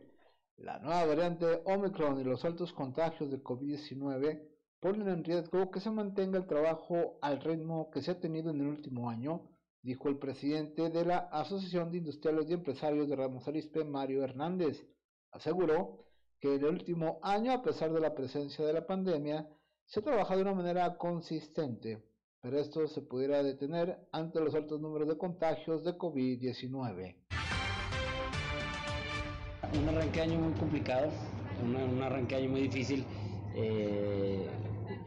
La 0.58 0.80
nueva 0.80 1.06
variante 1.06 1.62
Omicron 1.66 2.20
y 2.20 2.24
los 2.24 2.44
altos 2.44 2.74
contagios 2.74 3.30
de 3.30 3.44
COVID-19 3.44 4.42
ponen 4.80 5.08
en 5.10 5.24
riesgo 5.24 5.70
que 5.70 5.80
se 5.80 5.92
mantenga 5.92 6.40
el 6.40 6.48
trabajo 6.48 7.20
al 7.22 7.40
ritmo 7.40 7.92
que 7.92 8.02
se 8.02 8.10
ha 8.10 8.20
tenido 8.20 8.50
en 8.50 8.62
el 8.62 8.68
último 8.68 9.12
año, 9.12 9.44
dijo 9.86 10.10
el 10.10 10.18
presidente 10.18 10.90
de 10.90 11.06
la 11.06 11.18
Asociación 11.32 11.92
de 11.92 12.00
Industriales 12.00 12.50
y 12.50 12.54
Empresarios 12.54 13.08
de 13.08 13.16
Ramos 13.16 13.48
Arispe, 13.48 13.86
Mario 13.86 14.24
Hernández. 14.24 14.86
Aseguró 15.32 16.06
que 16.40 16.56
en 16.56 16.66
el 16.66 16.72
último 16.72 17.20
año, 17.22 17.54
a 17.54 17.62
pesar 17.62 17.94
de 17.94 18.02
la 18.02 18.14
presencia 18.14 18.66
de 18.66 18.74
la 18.74 18.86
pandemia, 18.86 19.48
se 19.86 20.00
ha 20.00 20.04
trabajado 20.04 20.38
de 20.40 20.42
una 20.44 20.56
manera 20.56 20.98
consistente, 20.98 22.04
pero 22.42 22.60
esto 22.60 22.88
se 22.88 23.02
pudiera 23.02 23.44
detener 23.44 23.98
ante 24.12 24.42
los 24.42 24.56
altos 24.56 24.82
números 24.82 25.08
de 25.08 25.18
contagios 25.18 25.84
de 25.84 25.98
COVID-19 25.98 27.16
un 29.78 29.90
arranque 29.90 30.22
año 30.22 30.40
muy 30.40 30.54
complicado. 30.54 31.10
un 31.64 32.02
arranque 32.02 32.36
año 32.36 32.50
muy 32.50 32.62
difícil. 32.62 33.06
Eh, 33.56 34.48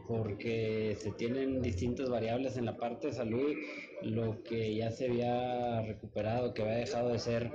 porque 0.09 0.97
se 0.99 1.11
tienen 1.11 1.61
distintas 1.61 2.09
variables 2.09 2.57
en 2.57 2.65
la 2.65 2.75
parte 2.75 3.07
de 3.07 3.13
salud, 3.13 3.53
lo 4.01 4.41
que 4.41 4.75
ya 4.75 4.89
se 4.89 5.05
había 5.05 5.83
recuperado, 5.83 6.55
que 6.55 6.63
había 6.63 6.77
dejado 6.77 7.09
de 7.09 7.19
ser, 7.19 7.51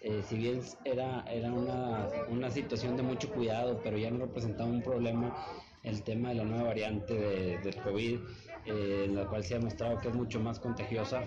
eh, 0.00 0.22
si 0.26 0.38
bien 0.38 0.60
era, 0.86 1.22
era 1.30 1.52
una, 1.52 2.08
una, 2.30 2.50
situación 2.50 2.96
de 2.96 3.02
mucho 3.02 3.30
cuidado, 3.30 3.82
pero 3.84 3.98
ya 3.98 4.10
no 4.10 4.24
representaba 4.24 4.70
un 4.70 4.80
problema 4.80 5.36
el 5.82 6.02
tema 6.02 6.30
de 6.30 6.36
la 6.36 6.44
nueva 6.44 6.68
variante 6.68 7.12
de, 7.12 7.58
del 7.58 7.76
COVID, 7.76 8.20
eh, 8.64 9.02
en 9.04 9.14
la 9.14 9.26
cual 9.26 9.44
se 9.44 9.56
ha 9.56 9.60
mostrado 9.60 9.98
que 9.98 10.08
es 10.08 10.14
mucho 10.14 10.40
más 10.40 10.58
contagiosa, 10.58 11.24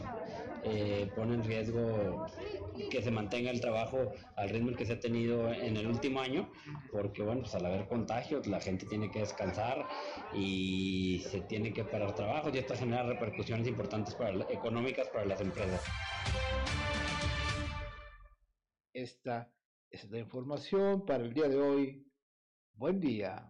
eh, 0.64 1.10
pone 1.16 1.36
en 1.36 1.44
riesgo 1.44 2.26
que 2.90 3.02
se 3.02 3.12
mantenga 3.12 3.52
el 3.52 3.62
trabajo 3.62 4.12
al 4.36 4.50
ritmo 4.50 4.76
que 4.76 4.86
se 4.86 4.94
ha 4.94 5.00
tenido 5.00 5.52
en 5.52 5.78
el 5.78 5.88
último 5.88 6.22
año, 6.22 6.50
porque 6.92 7.24
bueno, 7.24 7.42
pues 7.42 7.56
al 7.56 7.66
haber 7.66 7.88
contagios 7.88 8.48
la 8.48 8.60
gente 8.60 8.86
tiene 8.86 9.12
que 9.12 9.20
descansar 9.20 9.88
y 10.34 11.24
se 11.30 11.42
tiene 11.42 11.74
que 11.74 11.84
parar 11.84 12.16
trabajo 12.16 12.50
y 12.54 12.58
esto 12.58 12.76
genera 12.76 13.04
repercusiones 13.04 13.68
importantes 13.68 14.16
para, 14.16 14.44
económicas 14.50 15.08
para 15.10 15.26
las 15.26 15.42
empresas. 15.42 15.82
Esta 18.94 19.52
es 19.90 20.10
la 20.10 20.20
información 20.20 21.06
para 21.06 21.24
el 21.24 21.34
día 21.34 21.48
de 21.48 21.60
hoy. 21.60 22.08
Buen 22.74 23.00
día. 23.00 23.48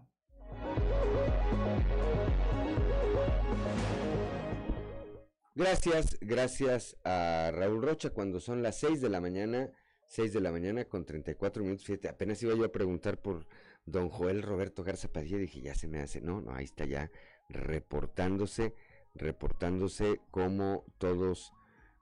Gracias, 5.54 6.18
gracias 6.22 6.96
a 7.04 7.52
Raúl 7.54 7.82
Rocha. 7.82 8.12
Cuando 8.12 8.40
son 8.40 8.64
las 8.64 8.80
6 8.80 9.02
de 9.02 9.10
la 9.10 9.20
mañana, 9.20 9.70
6 10.08 10.32
de 10.32 10.40
la 10.40 10.50
mañana 10.50 10.86
con 10.86 11.06
34 11.06 11.62
minutos, 11.62 11.86
fíjate, 11.86 12.08
apenas 12.08 12.42
iba 12.42 12.56
yo 12.56 12.64
a 12.64 12.72
preguntar 12.72 13.22
por 13.22 13.46
don 13.86 14.08
Joel 14.08 14.44
Roberto 14.44 14.82
Garza 14.82 15.12
Padilla, 15.12 15.38
dije, 15.38 15.60
ya 15.60 15.76
se 15.76 15.90
me 15.90 16.00
hace, 16.00 16.22
no, 16.22 16.40
no, 16.40 16.54
ahí 16.54 16.64
está 16.64 16.86
ya 16.86 17.12
reportándose, 17.50 18.76
reportándose 19.14 20.22
como 20.32 20.86
todos, 20.98 21.52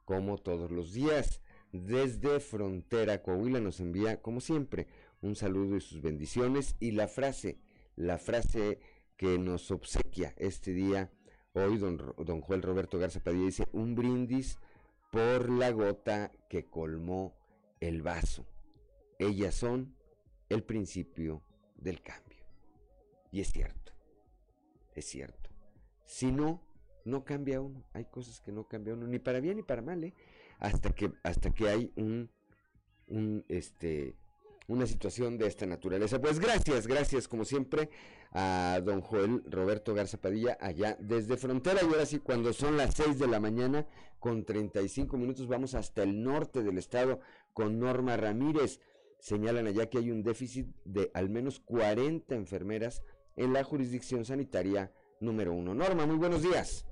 como 0.05 0.37
todos 0.37 0.69
los 0.69 0.93
días. 0.93 1.41
Desde 1.71 2.39
Frontera, 2.39 3.23
Coahuila 3.23 3.59
nos 3.59 3.79
envía, 3.79 4.21
como 4.21 4.41
siempre, 4.41 4.85
un 5.21 5.35
saludo 5.35 5.75
y 5.75 5.81
sus 5.81 6.03
bendiciones. 6.03 6.75
Y 6.79 6.91
la 6.91 7.07
frase, 7.07 7.57
la 7.95 8.19
frase 8.19 8.79
que 9.17 9.39
nos 9.39 9.71
obsequia 9.71 10.35
este 10.37 10.71
día 10.71 11.11
Hoy 11.53 11.77
don, 11.77 11.97
don 12.17 12.41
Joel 12.41 12.61
Roberto 12.61 12.99
Garza 12.99 13.19
Padilla 13.19 13.45
dice, 13.45 13.67
un 13.73 13.95
brindis 13.95 14.59
por 15.11 15.49
la 15.49 15.71
gota 15.71 16.31
que 16.47 16.65
colmó 16.65 17.35
el 17.79 18.01
vaso. 18.01 18.45
Ellas 19.17 19.55
son 19.55 19.95
el 20.49 20.63
principio 20.63 21.41
del 21.75 22.01
cambio. 22.01 22.45
Y 23.31 23.41
es 23.41 23.51
cierto, 23.51 23.93
es 24.95 25.05
cierto. 25.05 25.49
Si 26.05 26.31
no, 26.31 26.61
no 27.05 27.23
cambia 27.23 27.61
uno. 27.61 27.83
Hay 27.93 28.05
cosas 28.05 28.41
que 28.41 28.51
no 28.51 28.67
cambia 28.67 28.93
uno, 28.93 29.07
ni 29.07 29.19
para 29.19 29.39
bien 29.39 29.57
ni 29.57 29.63
para 29.63 29.81
mal, 29.81 30.03
¿eh? 30.03 30.13
Hasta 30.59 30.91
que, 30.91 31.11
hasta 31.23 31.51
que 31.51 31.69
hay 31.69 31.91
un, 31.95 32.29
un, 33.07 33.45
este, 33.47 34.15
una 34.67 34.85
situación 34.85 35.37
de 35.37 35.47
esta 35.47 35.65
naturaleza. 35.65 36.19
Pues 36.21 36.39
gracias, 36.39 36.87
gracias 36.87 37.27
como 37.27 37.45
siempre 37.45 37.89
a 38.31 38.79
don 38.83 39.01
Joel 39.01 39.43
Roberto 39.47 39.93
Garza 39.93 40.17
Padilla 40.17 40.57
allá 40.59 40.97
desde 40.99 41.37
Frontera. 41.37 41.81
Y 41.81 41.85
ahora 41.85 42.05
sí, 42.05 42.19
cuando 42.19 42.53
son 42.53 42.77
las 42.77 42.95
6 42.95 43.19
de 43.19 43.27
la 43.27 43.39
mañana 43.39 43.87
con 44.19 44.45
35 44.45 45.17
minutos, 45.17 45.47
vamos 45.47 45.73
hasta 45.75 46.03
el 46.03 46.21
norte 46.21 46.63
del 46.63 46.77
estado 46.77 47.19
con 47.53 47.79
Norma 47.79 48.17
Ramírez. 48.17 48.79
Señalan 49.19 49.67
allá 49.67 49.89
que 49.89 49.97
hay 49.97 50.11
un 50.11 50.23
déficit 50.23 50.67
de 50.85 51.11
al 51.13 51.29
menos 51.29 51.59
40 51.59 52.35
enfermeras 52.35 53.03
en 53.35 53.53
la 53.53 53.63
jurisdicción 53.63 54.25
sanitaria 54.25 54.91
número 55.19 55.53
uno. 55.53 55.73
Norma, 55.73 56.05
muy 56.05 56.15
buenos 56.15 56.41
días. 56.41 56.85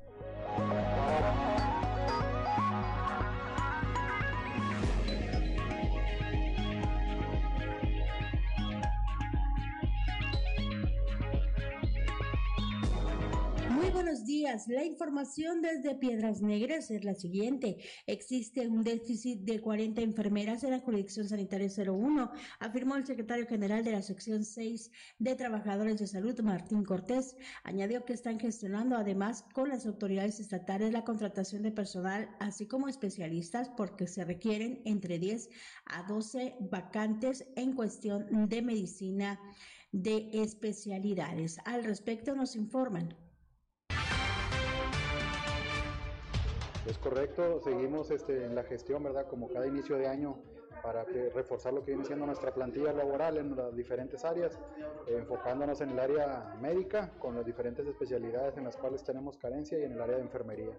La 14.43 14.85
información 14.85 15.63
desde 15.63 15.95
Piedras 15.95 16.41
Negras 16.41 16.91
es 16.91 17.03
la 17.03 17.15
siguiente. 17.15 17.77
Existe 18.05 18.67
un 18.67 18.83
déficit 18.83 19.39
de 19.41 19.59
40 19.59 20.01
enfermeras 20.01 20.63
en 20.63 20.71
la 20.71 20.79
jurisdicción 20.79 21.27
sanitaria 21.27 21.69
01, 21.75 22.31
afirmó 22.59 22.97
el 22.97 23.07
secretario 23.07 23.47
general 23.47 23.83
de 23.83 23.93
la 23.93 24.03
sección 24.03 24.43
6 24.43 24.91
de 25.17 25.35
Trabajadores 25.35 25.97
de 25.97 26.05
Salud, 26.05 26.39
Martín 26.41 26.83
Cortés. 26.83 27.35
Añadió 27.63 28.05
que 28.05 28.13
están 28.13 28.39
gestionando 28.39 28.95
además 28.95 29.43
con 29.53 29.69
las 29.69 29.87
autoridades 29.87 30.39
estatales 30.39 30.93
la 30.93 31.03
contratación 31.03 31.63
de 31.63 31.71
personal, 31.71 32.29
así 32.39 32.67
como 32.67 32.89
especialistas, 32.89 33.69
porque 33.69 34.05
se 34.05 34.23
requieren 34.23 34.83
entre 34.85 35.17
10 35.17 35.49
a 35.85 36.03
12 36.03 36.57
vacantes 36.69 37.47
en 37.55 37.73
cuestión 37.73 38.47
de 38.49 38.61
medicina 38.61 39.39
de 39.91 40.29
especialidades. 40.33 41.57
Al 41.65 41.83
respecto 41.83 42.35
nos 42.35 42.55
informan. 42.55 43.26
Es 46.87 46.97
correcto, 46.99 47.59
seguimos 47.59 48.11
este, 48.11 48.45
en 48.45 48.55
la 48.55 48.63
gestión, 48.63 49.03
¿verdad? 49.03 49.27
Como 49.27 49.49
cada 49.49 49.67
inicio 49.67 49.97
de 49.97 50.07
año 50.07 50.37
para 50.81 51.03
reforzar 51.35 51.73
lo 51.73 51.83
que 51.83 51.91
viene 51.91 52.05
siendo 52.05 52.25
nuestra 52.25 52.53
plantilla 52.53 52.93
laboral 52.93 53.37
en 53.37 53.57
las 53.57 53.75
diferentes 53.75 54.23
áreas, 54.23 54.57
enfocándonos 55.05 55.81
en 55.81 55.89
el 55.89 55.99
área 55.99 56.49
médica 56.61 57.11
con 57.19 57.35
las 57.35 57.45
diferentes 57.45 57.85
especialidades 57.85 58.55
en 58.55 58.63
las 58.63 58.77
cuales 58.77 59.03
tenemos 59.03 59.35
carencia 59.37 59.77
y 59.77 59.83
en 59.83 59.91
el 59.91 60.01
área 60.01 60.15
de 60.15 60.21
enfermería. 60.21 60.77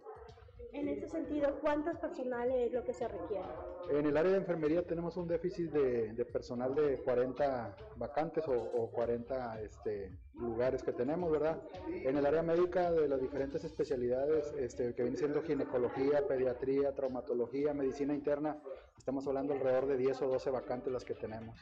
En 0.72 0.86
ese 0.88 1.08
sentido, 1.08 1.58
¿cuántos 1.60 1.98
personal 1.98 2.50
es 2.50 2.72
lo 2.72 2.84
que 2.84 2.92
se 2.92 3.08
requiere? 3.08 3.48
En 3.90 4.04
el 4.04 4.16
área 4.16 4.32
de 4.32 4.38
enfermería 4.38 4.82
tenemos 4.82 5.16
un 5.16 5.26
déficit 5.26 5.70
de, 5.70 6.24
personal 6.26 6.74
de 6.74 6.98
40 6.98 7.76
vacantes 7.96 8.44
o, 8.46 8.90
40 8.90 9.62
este, 9.62 10.18
lugares 10.34 10.82
que 10.82 10.92
tenemos, 10.92 11.30
¿verdad? 11.30 11.62
En 11.88 12.16
el 12.16 12.26
área 12.26 12.42
médica 12.42 12.92
de 12.92 13.08
las 13.08 13.20
diferentes 13.20 13.64
especialidades 13.64 14.52
este, 14.58 14.94
que 14.94 15.02
viene 15.02 15.16
siendo 15.16 15.42
ginecología, 15.42 16.26
pediatría, 16.26 16.94
traumatología, 16.94 17.72
medicina 17.72 18.14
interna, 18.14 18.60
estamos 18.96 19.26
hablando 19.26 19.54
alrededor 19.54 19.86
de 19.86 19.96
10 19.96 20.22
o 20.22 20.28
12 20.28 20.50
vacantes 20.50 20.92
las 20.92 21.04
que 21.04 21.14
tenemos. 21.14 21.58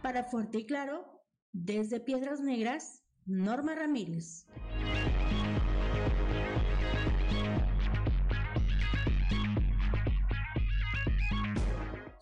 Para 0.00 0.22
Fuerte 0.22 0.58
y 0.58 0.66
Claro, 0.66 1.04
desde 1.52 1.98
Piedras 1.98 2.40
Negras, 2.40 3.02
Norma 3.26 3.74
Ramírez. 3.74 4.46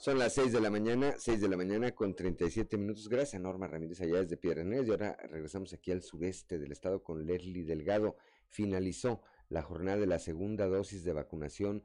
Son 0.05 0.19
las 0.19 0.35
6 0.35 0.53
de 0.53 0.61
la 0.61 0.69
mañana, 0.69 1.15
6 1.17 1.41
de 1.41 1.49
la 1.49 1.57
mañana 1.57 1.93
con 1.93 2.15
37 2.15 2.77
minutos. 2.77 3.09
Gracias 3.09 3.41
Norma 3.41 3.67
Ramírez 3.67 4.03
allá 4.03 4.19
desde 4.19 4.37
Piedras 4.37 4.67
Negras. 4.67 4.87
Y 4.87 4.91
ahora 4.91 5.17
regresamos 5.31 5.73
aquí 5.73 5.93
al 5.93 6.03
sureste 6.03 6.59
del 6.59 6.73
estado 6.73 7.03
con 7.03 7.25
Leslie 7.25 7.65
Delgado. 7.65 8.15
Finalizó 8.51 9.23
la 9.49 9.63
jornada 9.63 9.97
de 9.97 10.07
la 10.07 10.19
segunda 10.19 10.67
dosis 10.67 11.05
de 11.05 11.15
vacunación 11.15 11.83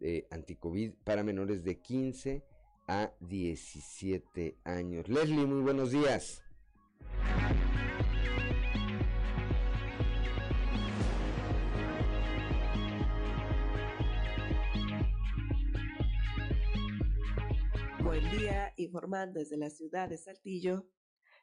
eh, 0.00 0.26
anticovid 0.32 0.94
para 1.04 1.22
menores 1.22 1.62
de 1.62 1.78
15 1.78 2.44
a 2.88 3.12
17 3.20 4.58
años. 4.64 5.08
Leslie, 5.08 5.46
muy 5.46 5.62
buenos 5.62 5.92
días. 5.92 6.42
Buen 18.20 18.38
día, 18.38 18.74
informando 18.76 19.38
desde 19.40 19.56
la 19.56 19.70
ciudad 19.70 20.10
de 20.10 20.18
Saltillo. 20.18 20.86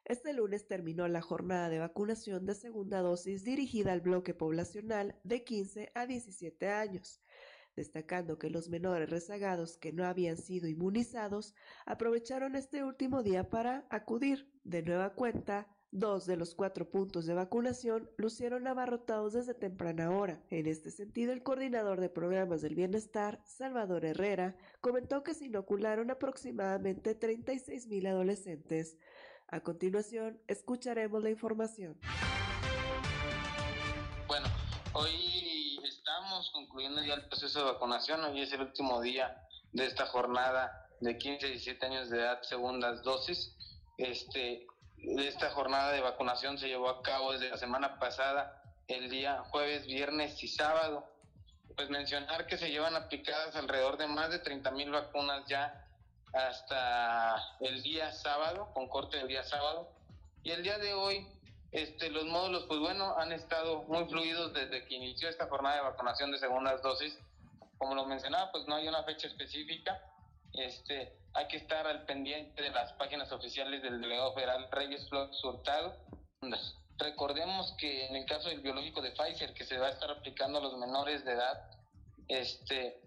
Este 0.05 0.31
lunes 0.31 0.67
terminó 0.67 1.07
la 1.07 1.21
jornada 1.21 1.69
de 1.69 1.79
vacunación 1.79 2.45
de 2.45 2.53
segunda 2.53 3.01
dosis 3.01 3.43
dirigida 3.43 3.93
al 3.93 4.01
bloque 4.01 4.35
poblacional 4.35 5.19
de 5.23 5.43
15 5.43 5.91
a 5.95 6.05
17 6.05 6.69
años, 6.69 7.23
destacando 7.75 8.37
que 8.37 8.51
los 8.51 8.69
menores 8.69 9.09
rezagados 9.09 9.77
que 9.77 9.91
no 9.91 10.05
habían 10.05 10.37
sido 10.37 10.67
inmunizados 10.67 11.55
aprovecharon 11.87 12.55
este 12.55 12.83
último 12.83 13.23
día 13.23 13.49
para 13.49 13.87
acudir 13.89 14.51
de 14.63 14.83
nueva 14.83 15.15
cuenta 15.15 15.75
Dos 15.91 16.25
de 16.25 16.35
los 16.35 16.53
cuatro 16.53 16.89
puntos 16.89 17.25
de 17.25 17.33
vacunación 17.33 18.09
lucieron 18.17 18.67
abarrotados 18.67 19.31
desde 19.31 19.53
temprana 19.53 20.11
hora. 20.11 20.43
En 20.49 20.67
este 20.67 20.91
sentido, 20.91 21.31
el 21.31 21.43
coordinador 21.43 22.01
de 22.01 22.09
programas 22.09 22.61
del 22.61 22.75
bienestar, 22.75 23.39
Salvador 23.45 24.03
Herrera, 24.03 24.57
comentó 24.81 25.23
que 25.23 25.33
se 25.33 25.45
inocularon 25.45 26.11
aproximadamente 26.11 27.15
36 27.15 27.87
mil 27.87 28.05
adolescentes. 28.05 28.97
A 29.47 29.61
continuación, 29.61 30.41
escucharemos 30.47 31.23
la 31.23 31.29
información. 31.29 31.97
Bueno, 34.27 34.47
hoy 34.91 35.79
estamos 35.85 36.51
concluyendo 36.51 37.01
ya 37.01 37.13
el 37.13 37.29
proceso 37.29 37.59
de 37.59 37.71
vacunación. 37.71 38.25
Hoy 38.25 38.41
es 38.41 38.51
el 38.51 38.59
último 38.59 38.99
día 38.99 39.41
de 39.71 39.85
esta 39.85 40.05
jornada 40.07 40.89
de 40.99 41.17
15 41.17 41.45
a 41.45 41.49
17 41.49 41.85
años 41.85 42.09
de 42.09 42.17
edad 42.17 42.41
segundas 42.41 43.03
dosis. 43.03 43.55
Este, 43.97 44.67
esta 45.03 45.49
jornada 45.51 45.91
de 45.91 46.01
vacunación 46.01 46.57
se 46.57 46.67
llevó 46.67 46.89
a 46.89 47.01
cabo 47.01 47.33
desde 47.33 47.49
la 47.49 47.57
semana 47.57 47.99
pasada, 47.99 48.61
el 48.87 49.09
día 49.09 49.43
jueves, 49.49 49.85
viernes 49.85 50.41
y 50.43 50.47
sábado. 50.47 51.05
Pues 51.75 51.89
mencionar 51.89 52.47
que 52.47 52.57
se 52.57 52.71
llevan 52.71 52.95
aplicadas 52.95 53.55
alrededor 53.55 53.97
de 53.97 54.07
más 54.07 54.31
de 54.31 54.39
30 54.39 54.71
mil 54.71 54.89
vacunas 54.89 55.45
ya 55.47 55.85
hasta 56.33 57.35
el 57.59 57.83
día 57.83 58.11
sábado, 58.11 58.71
con 58.73 58.87
corte 58.87 59.17
del 59.17 59.27
día 59.27 59.43
sábado. 59.43 59.91
Y 60.43 60.51
el 60.51 60.63
día 60.63 60.77
de 60.79 60.93
hoy, 60.93 61.27
este, 61.71 62.09
los 62.09 62.25
módulos, 62.25 62.65
pues 62.65 62.79
bueno, 62.79 63.15
han 63.17 63.31
estado 63.31 63.83
muy 63.83 64.05
fluidos 64.05 64.53
desde 64.53 64.85
que 64.85 64.95
inició 64.95 65.29
esta 65.29 65.47
jornada 65.47 65.75
de 65.75 65.81
vacunación 65.83 66.31
de 66.31 66.39
segundas 66.39 66.81
dosis. 66.81 67.17
Como 67.77 67.93
lo 67.93 68.05
mencionaba, 68.05 68.51
pues 68.51 68.67
no 68.67 68.75
hay 68.75 68.87
una 68.87 69.03
fecha 69.03 69.27
específica. 69.27 70.01
Este, 70.53 71.16
hay 71.37 71.47
que 71.47 71.57
estar 71.57 71.85
al 71.85 72.03
pendiente 72.05 72.63
de 72.63 72.71
las 72.71 72.93
páginas 72.93 73.31
oficiales 73.31 73.83
del 73.83 74.01
delegado 74.01 74.33
federal 74.33 74.67
Reyes 74.71 75.07
Flores 75.07 75.43
Hurtado. 75.43 75.95
Recordemos 76.97 77.75
que 77.77 78.07
en 78.07 78.15
el 78.15 78.25
caso 78.25 78.49
del 78.49 78.61
biológico 78.61 79.03
de 79.03 79.11
Pfizer, 79.11 79.53
que 79.53 79.63
se 79.63 79.77
va 79.77 79.85
a 79.85 79.91
estar 79.91 80.09
aplicando 80.09 80.57
a 80.57 80.61
los 80.63 80.75
menores 80.79 81.23
de 81.25 81.33
edad, 81.33 81.69
este, 82.27 82.99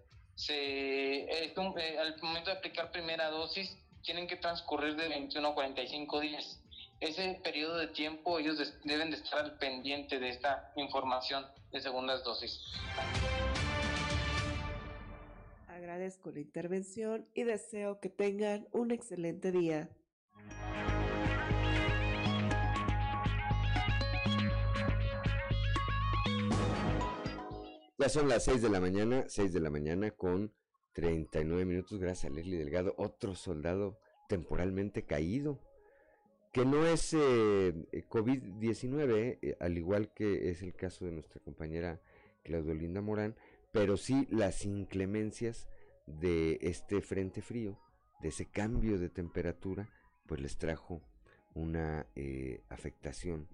eh, 0.47 1.53
al 1.99 2.21
momento 2.21 2.51
de 2.51 2.57
aplicar 2.57 2.89
primera 2.91 3.29
dosis, 3.29 3.77
tienen 4.01 4.27
que 4.27 4.37
transcurrir 4.37 4.95
de 4.95 5.09
21 5.09 5.49
a 5.49 5.53
45 5.53 6.19
días. 6.21 6.57
Ese 7.01 7.37
periodo 7.43 7.79
de 7.79 7.87
tiempo 7.87 8.39
ellos 8.39 8.57
deben 8.85 9.11
de 9.11 9.17
estar 9.17 9.39
al 9.39 9.57
pendiente 9.57 10.19
de 10.19 10.29
esta 10.29 10.71
información 10.77 11.45
de 11.73 11.81
segundas 11.81 12.23
dosis. 12.23 12.61
Agradezco 15.91 16.31
la 16.31 16.39
intervención 16.39 17.27
y 17.33 17.43
deseo 17.43 17.99
que 17.99 18.07
tengan 18.07 18.65
un 18.71 18.91
excelente 18.91 19.51
día. 19.51 19.89
Ya 27.97 28.07
son 28.07 28.29
las 28.29 28.45
6 28.45 28.61
de 28.61 28.69
la 28.69 28.79
mañana, 28.79 29.25
6 29.27 29.51
de 29.51 29.59
la 29.59 29.69
mañana 29.69 30.11
con 30.11 30.53
39 30.93 31.65
minutos, 31.65 31.99
gracias 31.99 32.31
a 32.31 32.33
Leslie 32.33 32.57
Delgado, 32.57 32.95
otro 32.97 33.35
soldado 33.35 33.99
temporalmente 34.29 35.03
caído, 35.03 35.59
que 36.53 36.63
no 36.63 36.87
es 36.87 37.13
eh, 37.13 37.17
eh, 37.91 38.05
COVID-19, 38.07 39.39
eh, 39.41 39.57
al 39.59 39.77
igual 39.77 40.13
que 40.13 40.51
es 40.51 40.61
el 40.61 40.73
caso 40.73 41.03
de 41.03 41.11
nuestra 41.11 41.41
compañera 41.41 41.99
Claudio 42.43 42.75
Linda 42.75 43.01
Morán, 43.01 43.35
pero 43.73 43.97
sí 43.97 44.25
las 44.31 44.63
inclemencias 44.63 45.67
de 46.05 46.59
este 46.61 47.01
frente 47.01 47.41
frío, 47.41 47.79
de 48.21 48.29
ese 48.29 48.45
cambio 48.49 48.99
de 48.99 49.09
temperatura, 49.09 49.89
pues 50.27 50.39
les 50.41 50.57
trajo 50.57 51.01
una 51.53 52.07
afectación 52.69 53.47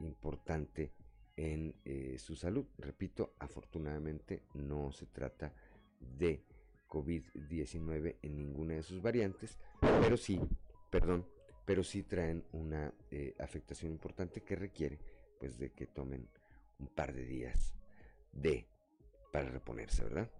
importante 0.00 0.92
en 1.36 1.74
eh, 1.84 2.16
su 2.18 2.36
salud. 2.36 2.66
Repito, 2.78 3.34
afortunadamente 3.38 4.42
no 4.54 4.92
se 4.92 5.06
trata 5.06 5.54
de 6.00 6.44
COVID-19 6.88 8.16
en 8.22 8.36
ninguna 8.36 8.74
de 8.74 8.82
sus 8.82 9.00
variantes, 9.00 9.58
pero 9.80 10.16
sí, 10.16 10.40
perdón, 10.90 11.26
pero 11.64 11.84
sí 11.84 12.02
traen 12.02 12.44
una 12.52 12.92
eh, 13.10 13.34
afectación 13.38 13.92
importante 13.92 14.42
que 14.42 14.56
requiere 14.56 14.98
pues 15.38 15.56
de 15.56 15.72
que 15.72 15.86
tomen 15.86 16.28
un 16.78 16.88
par 16.88 17.14
de 17.14 17.24
días 17.24 17.74
de 18.32 18.66
para 19.32 19.48
reponerse, 19.48 20.02
¿verdad? 20.04 20.30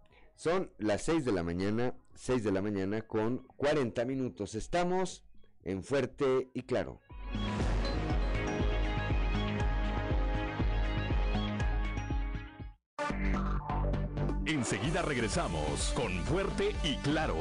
Son 0.40 0.72
las 0.78 1.02
6 1.02 1.26
de 1.26 1.32
la 1.32 1.42
mañana, 1.42 1.94
6 2.14 2.42
de 2.42 2.50
la 2.50 2.62
mañana 2.62 3.02
con 3.02 3.46
40 3.58 4.06
minutos. 4.06 4.54
Estamos 4.54 5.22
en 5.64 5.84
Fuerte 5.84 6.48
y 6.54 6.62
Claro. 6.62 6.98
Enseguida 14.46 15.02
regresamos 15.02 15.92
con 15.94 16.10
Fuerte 16.24 16.74
y 16.84 16.96
Claro. 17.02 17.36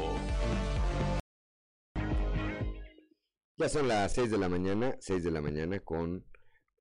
Ya 3.56 3.70
son 3.70 3.88
las 3.88 4.12
6 4.12 4.30
de 4.30 4.38
la 4.38 4.50
mañana, 4.50 4.98
6 5.00 5.24
de 5.24 5.32
la 5.32 5.40
mañana 5.40 5.80
con 5.80 6.26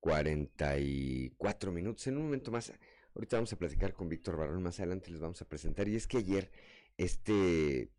44 0.01 1.71
minutos. 1.71 2.07
En 2.07 2.17
un 2.17 2.23
momento 2.23 2.51
más, 2.51 2.73
ahorita 3.19 3.35
vamos 3.35 3.51
a 3.51 3.57
platicar 3.57 3.93
con 3.93 4.07
Víctor 4.07 4.37
Barón, 4.37 4.63
más 4.63 4.79
adelante 4.79 5.11
les 5.11 5.19
vamos 5.19 5.41
a 5.41 5.49
presentar. 5.49 5.89
Y 5.89 5.95
es 5.97 6.07
que 6.07 6.19
ayer, 6.19 6.49
este, 6.97 7.91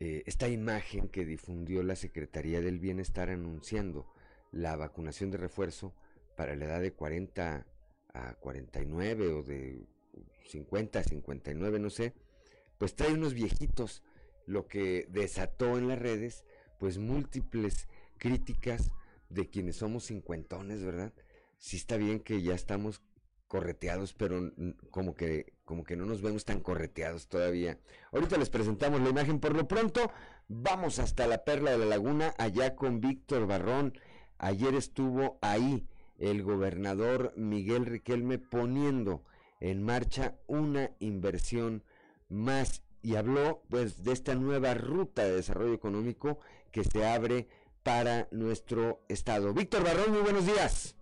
eh, 0.00 0.24
esta 0.26 0.48
imagen 0.48 1.08
que 1.08 1.24
difundió 1.24 1.84
la 1.84 1.94
Secretaría 1.94 2.60
del 2.60 2.80
Bienestar 2.80 3.30
anunciando 3.30 4.12
la 4.50 4.74
vacunación 4.74 5.30
de 5.30 5.38
refuerzo 5.38 5.94
para 6.36 6.56
la 6.56 6.64
edad 6.64 6.80
de 6.80 6.94
40 6.94 7.64
a 8.12 8.34
49 8.34 9.28
o 9.28 9.42
de 9.44 9.86
50, 10.48 11.04
59, 11.04 11.78
no 11.78 11.90
sé, 11.90 12.12
pues 12.78 12.96
trae 12.96 13.12
unos 13.12 13.34
viejitos, 13.34 14.02
lo 14.46 14.66
que 14.66 15.06
desató 15.10 15.78
en 15.78 15.86
las 15.86 16.00
redes, 16.00 16.44
pues 16.80 16.98
múltiples 16.98 17.86
críticas 18.18 18.90
de 19.28 19.48
quienes 19.48 19.76
somos 19.76 20.06
cincuentones, 20.06 20.82
¿verdad? 20.82 21.12
Sí 21.58 21.76
está 21.76 21.96
bien 21.96 22.18
que 22.18 22.42
ya 22.42 22.54
estamos 22.54 23.00
correteados, 23.54 24.14
pero 24.14 24.50
como 24.90 25.14
que, 25.14 25.52
como 25.64 25.84
que 25.84 25.94
no 25.94 26.06
nos 26.06 26.22
vemos 26.22 26.44
tan 26.44 26.58
correteados 26.58 27.28
todavía. 27.28 27.78
Ahorita 28.10 28.36
les 28.36 28.50
presentamos 28.50 29.00
la 29.00 29.10
imagen. 29.10 29.38
Por 29.38 29.54
lo 29.54 29.68
pronto, 29.68 30.10
vamos 30.48 30.98
hasta 30.98 31.28
la 31.28 31.44
Perla 31.44 31.70
de 31.70 31.78
la 31.78 31.86
Laguna, 31.86 32.34
allá 32.36 32.74
con 32.74 33.00
Víctor 33.00 33.46
Barrón. 33.46 33.96
Ayer 34.38 34.74
estuvo 34.74 35.38
ahí 35.40 35.86
el 36.18 36.42
gobernador 36.42 37.32
Miguel 37.36 37.86
Riquelme 37.86 38.40
poniendo 38.40 39.22
en 39.60 39.84
marcha 39.84 40.34
una 40.48 40.90
inversión 40.98 41.84
más 42.28 42.82
y 43.02 43.14
habló 43.14 43.62
pues 43.68 44.02
de 44.02 44.14
esta 44.14 44.34
nueva 44.34 44.74
ruta 44.74 45.22
de 45.22 45.36
desarrollo 45.36 45.74
económico 45.74 46.40
que 46.72 46.82
se 46.82 47.06
abre 47.06 47.46
para 47.84 48.26
nuestro 48.32 49.04
estado. 49.06 49.54
Víctor 49.54 49.84
Barrón, 49.84 50.10
muy 50.10 50.22
buenos 50.22 50.44
días. 50.44 50.96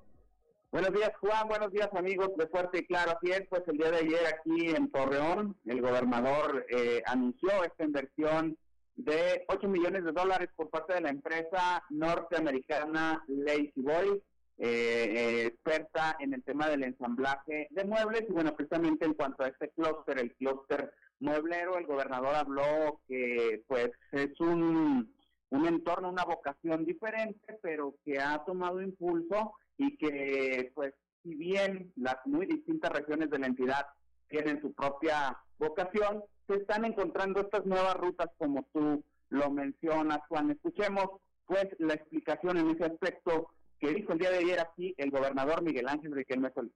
Buenos 0.72 0.94
días 0.94 1.12
Juan, 1.20 1.48
buenos 1.48 1.70
días 1.70 1.90
amigos 1.92 2.34
de 2.38 2.46
Fuerte 2.46 2.78
y 2.78 2.86
Claro. 2.86 3.12
Así 3.12 3.30
es, 3.30 3.46
pues 3.50 3.62
el 3.66 3.76
día 3.76 3.90
de 3.90 3.98
ayer 3.98 4.26
aquí 4.26 4.70
en 4.70 4.90
Torreón 4.90 5.54
el 5.66 5.82
gobernador 5.82 6.64
eh, 6.70 7.02
anunció 7.04 7.62
esta 7.62 7.84
inversión 7.84 8.56
de 8.96 9.44
8 9.48 9.68
millones 9.68 10.02
de 10.02 10.12
dólares 10.12 10.48
por 10.56 10.70
parte 10.70 10.94
de 10.94 11.02
la 11.02 11.10
empresa 11.10 11.84
norteamericana 11.90 13.22
Lazy 13.28 13.82
Boy 13.82 14.22
eh, 14.56 15.44
experta 15.48 16.16
en 16.20 16.32
el 16.32 16.42
tema 16.42 16.70
del 16.70 16.84
ensamblaje 16.84 17.68
de 17.68 17.84
muebles. 17.84 18.24
Y 18.26 18.32
bueno, 18.32 18.56
precisamente 18.56 19.04
en 19.04 19.12
cuanto 19.12 19.44
a 19.44 19.48
este 19.48 19.68
clúster, 19.72 20.20
el 20.20 20.34
clúster 20.36 20.90
mueblero, 21.20 21.76
el 21.76 21.84
gobernador 21.84 22.34
habló 22.34 23.02
que 23.06 23.62
pues 23.68 23.90
es 24.12 24.40
un, 24.40 25.14
un 25.50 25.66
entorno, 25.66 26.08
una 26.08 26.24
vocación 26.24 26.86
diferente, 26.86 27.58
pero 27.60 27.94
que 28.06 28.18
ha 28.18 28.42
tomado 28.46 28.80
impulso 28.80 29.52
y 29.82 29.96
que 29.96 30.72
pues 30.74 30.94
si 31.22 31.34
bien 31.34 31.92
las 31.96 32.16
muy 32.24 32.46
distintas 32.46 32.92
regiones 32.92 33.30
de 33.30 33.38
la 33.38 33.46
entidad 33.46 33.86
tienen 34.28 34.60
su 34.60 34.72
propia 34.72 35.36
vocación, 35.58 36.24
se 36.46 36.54
están 36.54 36.84
encontrando 36.84 37.40
estas 37.40 37.64
nuevas 37.66 37.94
rutas 37.96 38.28
como 38.38 38.66
tú 38.72 39.04
lo 39.28 39.50
mencionas, 39.50 40.20
Juan. 40.28 40.50
Escuchemos 40.50 41.06
pues 41.46 41.66
la 41.78 41.94
explicación 41.94 42.58
en 42.58 42.70
ese 42.70 42.84
aspecto 42.84 43.50
que 43.78 43.92
dijo 43.92 44.12
el 44.12 44.18
día 44.18 44.30
de 44.30 44.38
ayer 44.38 44.60
aquí 44.60 44.94
el 44.96 45.10
gobernador 45.10 45.62
Miguel 45.62 45.88
Ángel 45.88 46.12
Riquelme 46.12 46.52
Solís. 46.52 46.72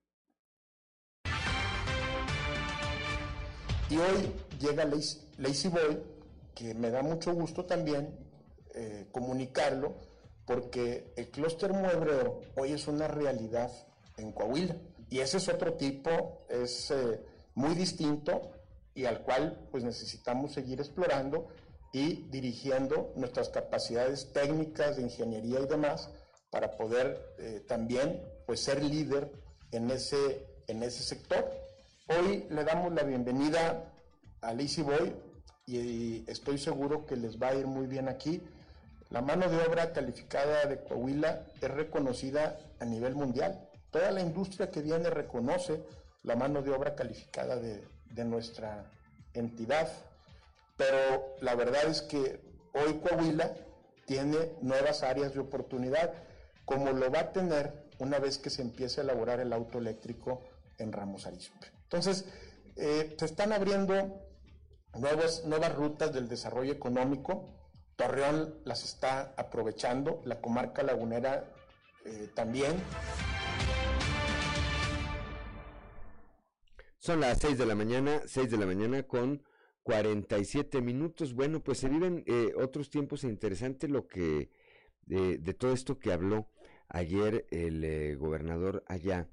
Y 3.88 3.98
hoy 3.98 4.32
llega 4.58 4.84
Lazy 4.84 5.68
Boy, 5.68 6.02
que 6.54 6.74
me 6.74 6.90
da 6.90 7.02
mucho 7.02 7.32
gusto 7.32 7.64
también 7.64 8.16
eh, 8.74 9.06
comunicarlo, 9.12 9.94
porque 10.46 11.12
el 11.16 11.30
clúster 11.30 11.72
muebreo 11.72 12.40
hoy 12.56 12.72
es 12.72 12.86
una 12.86 13.08
realidad 13.08 13.70
en 14.16 14.32
Coahuila. 14.32 14.76
Y 15.10 15.20
ese 15.20 15.36
es 15.36 15.48
otro 15.48 15.74
tipo, 15.74 16.46
es 16.48 16.90
eh, 16.90 17.20
muy 17.54 17.74
distinto 17.74 18.52
y 18.94 19.04
al 19.04 19.22
cual 19.22 19.68
pues 19.70 19.84
necesitamos 19.84 20.52
seguir 20.52 20.80
explorando 20.80 21.48
y 21.92 22.28
dirigiendo 22.30 23.12
nuestras 23.16 23.48
capacidades 23.48 24.32
técnicas 24.32 24.96
de 24.96 25.02
ingeniería 25.02 25.60
y 25.60 25.66
demás 25.66 26.10
para 26.50 26.76
poder 26.76 27.34
eh, 27.38 27.64
también 27.66 28.22
pues, 28.46 28.60
ser 28.60 28.82
líder 28.82 29.32
en 29.72 29.90
ese, 29.90 30.46
en 30.66 30.82
ese 30.82 31.02
sector. 31.02 31.50
Hoy 32.08 32.46
le 32.50 32.64
damos 32.64 32.92
la 32.92 33.02
bienvenida 33.02 33.92
a 34.40 34.54
Lazy 34.54 34.82
Boy 34.82 35.14
y 35.66 36.24
estoy 36.30 36.58
seguro 36.58 37.04
que 37.06 37.16
les 37.16 37.40
va 37.40 37.48
a 37.48 37.54
ir 37.54 37.66
muy 37.66 37.86
bien 37.86 38.08
aquí. 38.08 38.40
La 39.10 39.22
mano 39.22 39.48
de 39.48 39.58
obra 39.64 39.92
calificada 39.92 40.66
de 40.66 40.82
Coahuila 40.82 41.46
es 41.60 41.70
reconocida 41.70 42.58
a 42.80 42.84
nivel 42.84 43.14
mundial. 43.14 43.68
Toda 43.90 44.10
la 44.10 44.20
industria 44.20 44.70
que 44.70 44.82
viene 44.82 45.10
reconoce 45.10 45.84
la 46.22 46.34
mano 46.34 46.62
de 46.62 46.72
obra 46.72 46.94
calificada 46.94 47.56
de, 47.56 47.86
nuestra 48.24 48.90
entidad. 49.34 49.88
pero 50.76 51.36
la 51.42 51.54
verdad 51.54 51.84
es 51.84 52.00
que 52.02 52.40
hoy 52.72 52.94
Coahuila 53.00 53.52
tiene 54.06 54.52
nuevas 54.62 55.02
áreas 55.02 55.34
de 55.34 55.40
oportunidad, 55.40 56.12
como 56.64 56.92
lo 56.92 57.10
va 57.10 57.20
a 57.20 57.32
tener 57.32 57.86
una 57.98 58.18
vez 58.18 58.38
que 58.38 58.50
se 58.50 58.62
empiece 58.62 59.00
a 59.00 59.04
elaborar 59.04 59.40
el 59.40 59.52
auto 59.52 59.78
eléctrico 59.78 60.42
en 60.78 60.92
Ramos 60.92 61.26
Arizpe. 61.26 61.66
Entonces, 61.84 62.24
eh, 62.76 63.14
se 63.18 63.24
están 63.24 63.52
abriendo 63.52 63.94
nuevas, 64.94 65.44
nuevas 65.44 65.74
rutas 65.74 66.12
del 66.12 66.28
desarrollo 66.28 66.72
económico. 66.72 67.55
Torreón 67.96 68.54
las 68.64 68.84
está 68.84 69.34
aprovechando, 69.36 70.20
la 70.24 70.40
comarca 70.40 70.82
lagunera 70.82 71.52
eh, 72.04 72.28
también. 72.34 72.76
Son 76.98 77.20
las 77.20 77.38
6 77.38 77.58
de 77.58 77.66
la 77.66 77.74
mañana, 77.74 78.22
6 78.26 78.50
de 78.50 78.56
la 78.58 78.66
mañana 78.66 79.02
con 79.04 79.42
47 79.82 80.80
minutos. 80.80 81.34
Bueno, 81.34 81.62
pues 81.62 81.78
se 81.78 81.88
viven 81.88 82.24
eh, 82.26 82.52
otros 82.56 82.90
tiempos 82.90 83.24
interesantes 83.24 83.88
lo 83.90 84.06
que 84.06 84.50
de 85.06 85.54
todo 85.54 85.72
esto 85.72 86.00
que 86.00 86.12
habló 86.12 86.48
ayer 86.88 87.46
el 87.50 87.84
eh, 87.84 88.14
gobernador 88.16 88.84
allá, 88.86 89.28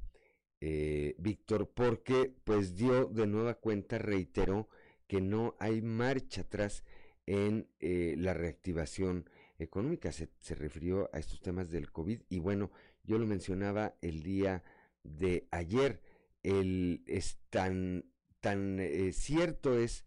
eh, 0.60 1.16
Víctor, 1.18 1.70
porque 1.74 2.34
pues 2.44 2.76
dio 2.76 3.06
de 3.06 3.28
nueva 3.28 3.56
cuenta, 3.56 3.98
reiteró 3.98 4.70
que 5.08 5.22
no 5.22 5.56
hay 5.60 5.82
marcha 5.82 6.42
atrás 6.42 6.84
en 7.26 7.68
la 7.80 8.34
reactivación 8.34 9.30
económica. 9.60 10.12
Se, 10.12 10.30
se, 10.40 10.56
refirió 10.56 11.10
a 11.14 11.20
estos 11.20 11.42
temas 11.42 11.70
del 11.70 11.92
COVID 11.92 12.22
y 12.30 12.40
bueno, 12.40 12.72
yo 13.04 13.18
lo 13.18 13.26
mencionaba 13.26 13.96
el 14.02 14.24
día 14.24 14.64
de 15.04 15.48
ayer. 15.52 16.02
El, 16.44 17.04
es 17.08 17.38
tan, 17.50 18.06
tan 18.42 18.80
cierto 19.14 19.78
es 19.78 20.06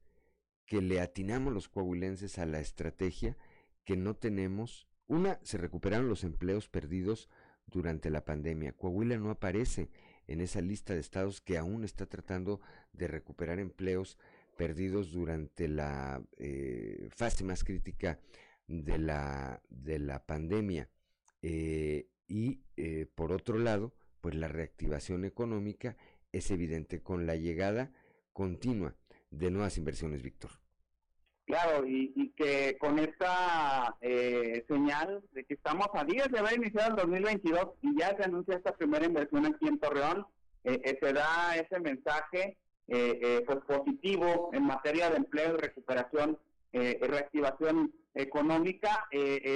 que 0.67 0.83
le 0.83 1.01
atinamos 1.01 1.55
los 1.55 1.69
coahuilenses 1.69 2.39
a 2.39 2.47
la 2.47 2.61
estrategia 2.61 3.37
que 3.85 3.97
no 3.97 4.15
tenemos. 4.15 4.89
Una, 5.07 5.39
se 5.43 5.57
recuperaron 5.57 6.09
los 6.09 6.25
empleos 6.25 6.69
perdidos 6.69 7.31
durante 7.67 8.11
la 8.11 8.25
pandemia. 8.25 8.73
Coahuila 8.73 9.17
no 9.17 9.31
aparece 9.31 9.89
en 10.27 10.41
esa 10.41 10.61
lista 10.61 10.93
de 10.93 11.01
estados 11.01 11.41
que 11.41 11.57
aún 11.57 11.85
está 11.85 12.07
tratando 12.07 12.61
de 12.93 13.07
recuperar 13.09 13.61
empleos 13.61 14.19
perdidos 14.57 15.13
durante 15.13 15.69
la 15.69 16.23
eh, 16.39 17.09
fase 17.15 17.45
más 17.45 17.65
crítica 17.65 18.19
de 18.67 18.99
la, 18.99 19.63
de 19.69 19.99
la 19.99 20.25
pandemia. 20.25 20.89
Eh, 21.43 22.09
y 22.27 22.63
eh, 22.77 23.07
por 23.15 23.33
otro 23.33 23.59
lado, 23.59 23.95
pues 24.21 24.35
la 24.35 24.49
reactivación 24.49 25.25
económica 25.25 25.97
es 26.33 26.51
evidente 26.51 27.03
con 27.03 27.27
la 27.27 27.37
llegada 27.37 27.93
continua 28.33 28.97
de 29.31 29.51
nuevas 29.51 29.79
inversiones, 29.79 30.23
Víctor. 30.23 30.51
Claro, 31.47 31.87
y, 31.87 32.33
que 32.37 32.77
con 32.79 32.99
esta 32.99 33.97
eh, 34.01 34.65
señal 34.69 35.23
de 35.31 35.45
que 35.45 35.55
estamos 35.55 35.87
a 35.95 36.05
días 36.05 36.29
de 36.31 36.41
haber 36.41 36.55
iniciado 36.55 36.91
el 36.91 36.97
2022 36.97 37.69
y 37.83 37.99
ya 37.99 38.17
se 38.17 38.25
anuncia 38.25 38.57
esta 38.57 38.77
primera 38.77 39.07
inversión 39.07 39.47
aquí 39.47 39.69
en 39.69 39.79
Torreón, 39.79 40.27
eh, 40.65 40.81
eh, 40.85 40.99
se 41.01 41.13
da 41.13 41.57
ese 41.57 41.79
mensaje 41.79 42.59
pues 42.87 43.59
positivo 43.67 44.51
en 44.53 44.65
materia 44.65 45.11
de 45.11 45.17
empleo 45.17 45.55
y 45.55 45.61
recuperación 45.61 46.39
y 46.73 46.95
reactivación 46.99 47.93
económica. 48.15 49.09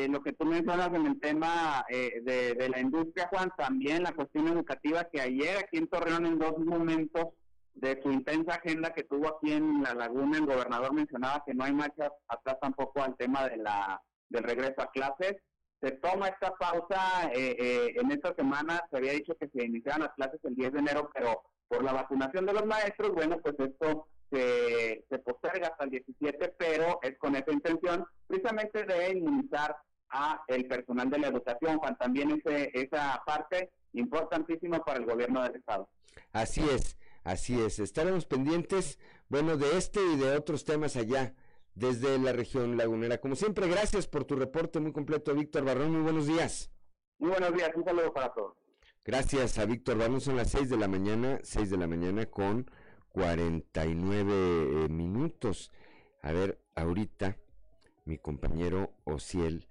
lo 0.09 0.23
que 0.23 0.33
tú 0.33 0.45
mencionas 0.47 0.89
en 0.89 1.07
el 1.07 1.21
tema 1.21 1.85
de, 1.89 2.55
de 2.55 2.69
la 2.69 2.81
industria, 2.81 3.29
Juan, 3.29 3.53
también 3.57 4.03
la 4.03 4.13
cuestión 4.13 4.49
educativa 4.49 5.05
que 5.05 5.21
ayer 5.21 5.59
aquí 5.59 5.79
en 5.79 5.87
Torreón 5.87 6.27
en 6.27 6.39
dos 6.39 6.59
momentos 6.59 7.29
de 7.75 8.01
su 8.03 8.11
intensa 8.11 8.55
agenda 8.55 8.93
que 8.93 9.05
tuvo 9.05 9.29
aquí 9.29 9.53
en 9.53 9.83
la 9.83 9.95
laguna, 9.95 10.39
el 10.39 10.47
gobernador 10.47 10.93
mencionaba 10.93 11.43
que 11.47 11.55
no 11.55 11.65
hay 11.65 11.73
marcha 11.73 12.11
atrás 12.29 12.57
tampoco 12.61 13.03
al 13.03 13.17
tema 13.17 13.49
de 13.49 13.57
la 13.57 14.01
del 14.29 14.45
regreso 14.45 14.81
a 14.81 14.91
clases. 14.91 15.37
Se 15.81 15.93
toma 15.93 16.29
esta 16.29 16.53
pausa 16.57 17.31
eh, 17.33 17.57
eh, 17.59 17.95
en 17.97 18.13
esta 18.13 18.35
semana, 18.35 18.83
se 18.91 18.97
había 18.97 19.13
dicho 19.13 19.35
que 19.37 19.49
se 19.49 19.65
iniciaran 19.65 20.03
las 20.03 20.15
clases 20.15 20.41
el 20.45 20.55
10 20.55 20.73
de 20.73 20.79
enero, 20.79 21.11
pero 21.15 21.43
por 21.71 21.85
la 21.85 21.93
vacunación 21.93 22.47
de 22.47 22.53
los 22.53 22.67
maestros, 22.67 23.13
bueno, 23.13 23.39
pues 23.41 23.55
esto 23.61 24.09
se, 24.29 25.05
se 25.09 25.19
posterga 25.21 25.69
hasta 25.69 25.85
el 25.85 25.91
17, 25.91 26.55
pero 26.59 26.99
es 27.01 27.17
con 27.17 27.37
esa 27.37 27.53
intención 27.53 28.05
precisamente 28.27 28.85
de 28.85 29.17
inmunizar 29.17 29.77
a 30.11 30.43
el 30.49 30.67
personal 30.67 31.09
de 31.09 31.21
la 31.21 31.29
educación, 31.29 31.79
Juan, 31.79 31.97
también 31.97 32.33
ese, 32.33 32.73
esa 32.75 33.23
parte 33.25 33.71
importantísima 33.93 34.81
para 34.81 34.99
el 34.99 35.07
gobierno 35.07 35.45
del 35.45 35.55
Estado. 35.55 35.89
Así 36.33 36.61
es. 36.69 36.99
Así 37.23 37.61
es, 37.61 37.79
estaremos 37.79 38.25
pendientes, 38.25 38.99
bueno, 39.29 39.59
de 39.59 39.77
este 39.77 40.01
y 40.03 40.17
de 40.17 40.37
otros 40.37 40.65
temas 40.65 40.97
allá, 40.97 41.35
desde 41.75 42.19
la 42.19 42.33
región 42.33 42.79
lagunera. 42.79 43.19
Como 43.19 43.37
siempre, 43.37 43.69
gracias 43.69 44.09
por 44.09 44.25
tu 44.25 44.37
reporte 44.37 44.81
muy 44.81 44.93
completo, 44.93 45.35
Víctor 45.35 45.65
Barrón. 45.65 45.93
Muy 45.93 46.03
buenos 46.03 46.27
días. 46.27 46.73
Muy 47.19 47.31
buenos 47.31 47.53
días, 47.53 47.71
un 47.77 47.85
saludo 47.85 48.13
para 48.13 48.33
todos. 48.33 48.60
Gracias 49.11 49.59
a 49.59 49.65
Víctor 49.65 49.99
Barrón, 49.99 50.21
son 50.21 50.37
las 50.37 50.53
6 50.53 50.71
de 50.71 50.77
la 50.77 50.87
mañana, 50.87 51.41
6 51.43 51.69
de 51.69 51.77
la 51.77 51.89
mañana 51.89 52.27
con 52.27 52.71
49 53.09 54.85
eh, 54.85 54.89
minutos. 54.89 55.73
A 56.23 56.31
ver, 56.31 56.61
ahorita 56.77 57.37
mi 58.05 58.19
compañero 58.19 58.95
Ociel 59.03 59.67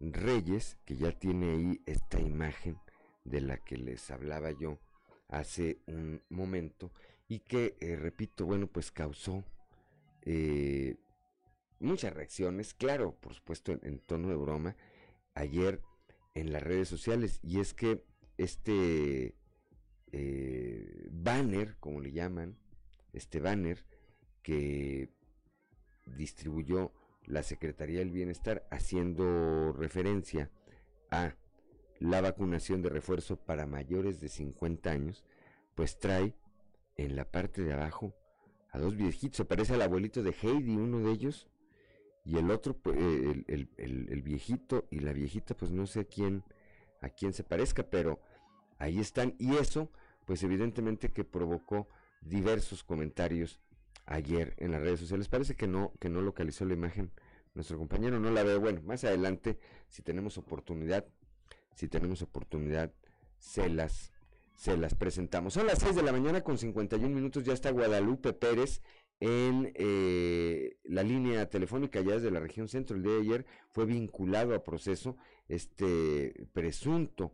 Reyes, 0.00 0.76
que 0.84 0.96
ya 0.96 1.12
tiene 1.12 1.52
ahí 1.52 1.82
esta 1.86 2.20
imagen 2.20 2.78
de 3.24 3.40
la 3.40 3.56
que 3.56 3.78
les 3.78 4.10
hablaba 4.10 4.50
yo, 4.50 4.78
hace 5.28 5.78
un 5.86 6.20
momento 6.28 6.92
y 7.26 7.38
que, 7.38 7.78
eh, 7.80 7.96
repito, 7.96 8.44
bueno, 8.44 8.66
pues 8.66 8.92
causó 8.92 9.44
eh, 10.26 10.96
muchas 11.78 12.12
reacciones, 12.12 12.74
claro, 12.74 13.16
por 13.18 13.32
supuesto 13.32 13.72
en, 13.72 13.98
tono 14.00 14.28
de 14.28 14.36
broma, 14.36 14.76
ayer 15.32 15.80
en 16.34 16.52
las 16.52 16.62
redes 16.62 16.86
sociales 16.86 17.40
y 17.42 17.60
es 17.60 17.72
que 17.72 18.04
este 18.36 19.34
eh, 20.12 21.08
banner, 21.10 21.76
como 21.78 22.00
le 22.00 22.12
llaman, 22.12 22.56
este 23.12 23.40
banner 23.40 23.84
que 24.42 25.10
distribuyó 26.06 26.92
la 27.24 27.42
Secretaría 27.42 28.00
del 28.00 28.10
Bienestar 28.10 28.66
haciendo 28.70 29.72
referencia 29.72 30.50
a 31.10 31.34
la 31.98 32.20
vacunación 32.20 32.82
de 32.82 32.90
refuerzo 32.90 33.36
para 33.36 33.66
mayores 33.66 34.20
de 34.20 34.28
50 34.28 34.90
años, 34.90 35.24
pues 35.74 35.98
trae 35.98 36.34
en 36.96 37.16
la 37.16 37.30
parte 37.30 37.62
de 37.62 37.72
abajo 37.72 38.14
a 38.70 38.78
dos 38.78 38.96
viejitos. 38.96 39.38
Se 39.38 39.44
parece 39.44 39.74
al 39.74 39.82
abuelito 39.82 40.22
de 40.22 40.34
Heidi, 40.42 40.76
uno 40.76 41.00
de 41.00 41.12
ellos, 41.12 41.48
y 42.24 42.38
el 42.38 42.50
otro, 42.50 42.76
pues, 42.76 42.96
el, 42.96 43.68
el, 43.76 44.22
viejito 44.22 44.86
y 44.90 45.00
la 45.00 45.12
viejita, 45.12 45.54
pues 45.54 45.70
no 45.70 45.86
sé 45.86 46.06
quién, 46.06 46.42
a 47.04 47.10
quién 47.10 47.32
se 47.32 47.44
parezca, 47.44 47.82
pero 47.82 48.20
ahí 48.78 48.98
están. 48.98 49.34
Y 49.38 49.56
eso, 49.56 49.90
pues 50.24 50.42
evidentemente 50.42 51.12
que 51.12 51.24
provocó 51.24 51.88
diversos 52.22 52.82
comentarios 52.82 53.60
ayer 54.06 54.54
en 54.56 54.72
las 54.72 54.80
redes 54.80 55.00
sociales. 55.00 55.28
Parece 55.28 55.54
que 55.54 55.66
no, 55.66 55.92
que 56.00 56.08
no 56.08 56.22
localizó 56.22 56.64
la 56.64 56.74
imagen 56.74 57.12
nuestro 57.54 57.78
compañero, 57.78 58.18
no 58.18 58.30
la 58.30 58.42
veo. 58.42 58.58
Bueno, 58.58 58.80
más 58.82 59.04
adelante, 59.04 59.58
si 59.88 60.02
tenemos 60.02 60.38
oportunidad, 60.38 61.04
si 61.74 61.88
tenemos 61.88 62.22
oportunidad, 62.22 62.92
se 63.38 63.68
las, 63.68 64.12
se 64.56 64.76
las 64.76 64.94
presentamos. 64.94 65.54
Son 65.54 65.66
las 65.66 65.80
6 65.80 65.96
de 65.96 66.02
la 66.02 66.12
mañana 66.12 66.42
con 66.42 66.56
51 66.56 67.14
minutos, 67.14 67.44
ya 67.44 67.52
está 67.52 67.70
Guadalupe 67.70 68.32
Pérez 68.32 68.80
en 69.20 69.72
eh, 69.74 70.76
la 70.84 71.02
línea 71.02 71.48
telefónica 71.48 72.00
ya 72.00 72.14
desde 72.14 72.30
la 72.30 72.40
región 72.40 72.68
centro. 72.68 72.96
El 72.96 73.02
día 73.02 73.12
de 73.12 73.20
ayer 73.20 73.46
fue 73.70 73.86
vinculado 73.86 74.54
a 74.54 74.64
proceso 74.64 75.16
este 75.48 76.46
presunto 76.52 77.32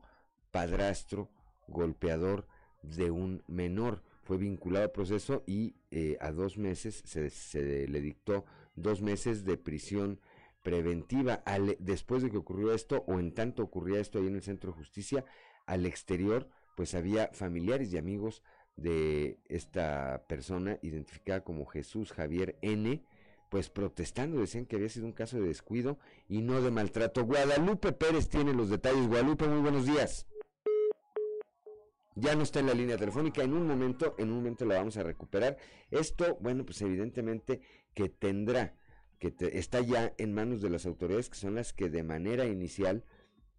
padrastro 0.51 1.31
golpeador 1.68 2.47
de 2.83 3.11
un 3.11 3.43
menor. 3.47 4.03
Fue 4.22 4.37
vinculado 4.37 4.87
a 4.87 4.93
proceso 4.93 5.43
y 5.47 5.74
eh, 5.91 6.16
a 6.20 6.31
dos 6.31 6.59
meses 6.59 7.03
se, 7.05 7.89
le 7.89 8.01
dictó 8.01 8.45
dos 8.76 9.03
meses 9.03 9.45
de 9.45 9.57
prisión 9.57 10.20
preventiva 10.62 11.43
después 11.78 12.22
de 12.22 12.31
que 12.31 12.37
ocurrió 12.37 12.72
esto 12.74 13.03
o 13.07 13.18
en 13.18 13.33
tanto 13.33 13.62
ocurría 13.62 13.99
esto 13.99 14.18
ahí 14.18 14.26
en 14.26 14.37
el 14.37 14.43
centro 14.43 14.72
de 14.72 14.78
justicia 14.78 15.24
al 15.66 15.87
exterior 15.87 16.49
pues 16.76 16.95
había 16.95 17.31
familiares 17.33 17.93
y 17.93 17.99
amigos 17.99 18.43
de 18.76 19.38
esta 19.48 20.24
persona 20.26 20.78
identificada 20.82 21.44
como 21.44 21.66
Jesús 21.66 22.12
Javier 22.12 22.56
N 22.62 23.02
pues 23.50 23.68
protestando 23.68 24.40
decían 24.40 24.64
que 24.64 24.76
había 24.76 24.88
sido 24.88 25.06
un 25.06 25.12
caso 25.12 25.38
de 25.38 25.48
descuido 25.48 25.98
y 26.28 26.40
no 26.40 26.62
de 26.62 26.70
maltrato. 26.70 27.24
Guadalupe 27.24 27.92
Pérez 27.92 28.28
tiene 28.28 28.54
los 28.54 28.70
detalles. 28.70 29.08
Guadalupe 29.08 29.48
muy 29.48 29.60
buenos 29.60 29.86
días. 29.86 30.26
Ya 32.14 32.36
no 32.36 32.42
está 32.42 32.60
en 32.60 32.66
la 32.66 32.74
línea 32.74 32.96
telefónica. 32.96 33.42
En 33.42 33.52
un 33.52 33.66
momento 33.66 34.14
en 34.18 34.30
un 34.30 34.36
momento 34.36 34.64
la 34.64 34.76
vamos 34.76 34.96
a 34.96 35.02
recuperar. 35.02 35.58
Esto 35.90 36.38
bueno 36.40 36.64
pues 36.64 36.80
evidentemente 36.80 37.60
que 37.92 38.08
tendrá 38.08 38.76
que 39.18 39.34
está 39.52 39.80
ya 39.80 40.14
en 40.16 40.32
manos 40.32 40.62
de 40.62 40.70
las 40.70 40.86
autoridades 40.86 41.28
que 41.28 41.36
son 41.36 41.56
las 41.56 41.72
que 41.72 41.90
de 41.90 42.04
manera 42.04 42.46
inicial 42.46 43.04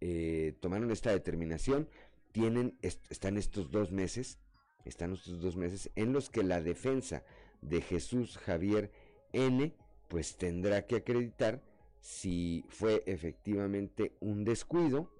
eh, 0.00 0.56
tomaron 0.60 0.90
esta 0.90 1.10
determinación. 1.10 1.88
Tienen, 2.32 2.78
están 2.80 3.36
estos 3.36 3.70
dos 3.70 3.92
meses, 3.92 4.38
están 4.84 5.12
estos 5.12 5.40
dos 5.40 5.56
meses 5.56 5.90
en 5.96 6.12
los 6.12 6.30
que 6.30 6.42
la 6.42 6.60
defensa 6.60 7.24
de 7.60 7.80
Jesús 7.80 8.38
Javier 8.38 8.90
N 9.32 9.74
pues 10.08 10.36
tendrá 10.36 10.86
que 10.86 10.96
acreditar 10.96 11.62
si 12.00 12.64
fue 12.68 13.02
efectivamente 13.06 14.12
un 14.20 14.44
descuido 14.44 15.10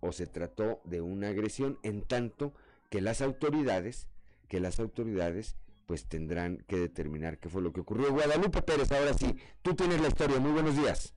o 0.00 0.12
se 0.12 0.26
trató 0.26 0.80
de 0.84 1.00
una 1.00 1.28
agresión, 1.28 1.78
en 1.82 2.02
tanto 2.02 2.54
que 2.90 3.00
las 3.00 3.20
autoridades, 3.20 4.08
que 4.48 4.60
las 4.60 4.80
autoridades 4.80 5.56
pues 5.86 6.06
tendrán 6.06 6.64
que 6.66 6.76
determinar 6.76 7.38
qué 7.38 7.48
fue 7.48 7.62
lo 7.62 7.72
que 7.72 7.80
ocurrió. 7.80 8.12
Guadalupe 8.12 8.62
Pérez, 8.62 8.90
ahora 8.92 9.14
sí, 9.14 9.36
tú 9.62 9.74
tienes 9.74 10.00
la 10.00 10.08
historia. 10.08 10.40
Muy 10.40 10.52
buenos 10.52 10.76
días. 10.76 11.14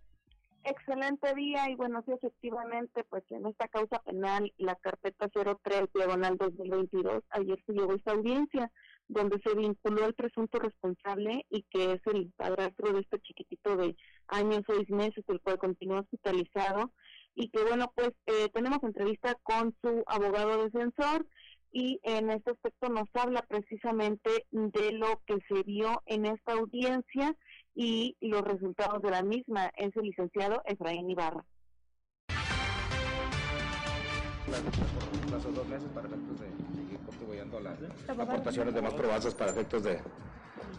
Excelente 0.69 1.33
día 1.33 1.67
y 1.67 1.73
bueno, 1.73 2.03
sí, 2.05 2.11
efectivamente, 2.11 3.03
pues 3.05 3.23
en 3.31 3.47
esta 3.47 3.67
causa 3.69 3.97
penal, 4.03 4.53
la 4.57 4.75
carpeta 4.75 5.27
03 5.27 5.91
diagonal 5.95 6.37
2022, 6.37 7.23
ayer 7.31 7.59
se 7.65 7.73
llevó 7.73 7.95
esta 7.95 8.11
audiencia 8.11 8.71
donde 9.07 9.39
se 9.39 9.55
vinculó 9.55 10.05
al 10.05 10.13
presunto 10.13 10.59
responsable 10.59 11.43
y 11.49 11.63
que 11.71 11.93
es 11.93 12.01
el 12.05 12.31
padrastro 12.37 12.93
de 12.93 12.99
este 12.99 13.19
chiquitito 13.19 13.77
de 13.77 13.95
años, 14.27 14.61
seis 14.67 14.87
meses, 14.91 15.25
el 15.27 15.41
cual 15.41 15.57
continúa 15.57 16.01
hospitalizado. 16.01 16.91
Y 17.33 17.49
que 17.49 17.63
bueno, 17.63 17.91
pues 17.95 18.11
eh, 18.27 18.49
tenemos 18.53 18.83
entrevista 18.83 19.33
con 19.41 19.75
su 19.81 20.03
abogado 20.05 20.65
defensor 20.65 21.25
y 21.71 21.99
en 22.03 22.29
este 22.29 22.51
aspecto 22.51 22.89
nos 22.89 23.09
habla 23.15 23.41
precisamente 23.41 24.45
de 24.51 24.91
lo 24.91 25.19
que 25.25 25.37
se 25.47 25.63
vio 25.63 26.03
en 26.05 26.27
esta 26.27 26.53
audiencia 26.53 27.35
y 27.81 28.17
los 28.19 28.41
resultados 28.41 29.01
de 29.01 29.09
la 29.09 29.23
misma. 29.23 29.71
Es 29.77 29.95
el 29.95 30.03
licenciado 30.03 30.61
Efraín 30.65 31.09
Ibarra. 31.09 31.45
Plazo 35.27 35.51
dos 35.51 35.67
meses 35.67 35.87
para 35.93 36.07
efectos 36.07 36.39
de 36.41 36.47
seguir 36.75 36.99
contribuyendo 37.05 37.59
las 37.61 37.77
aportaciones 38.09 38.73
de 38.73 38.81
más 38.81 38.93
probanzas 38.93 39.33
para 39.33 39.51
efectos 39.51 39.83
de, 39.83 40.01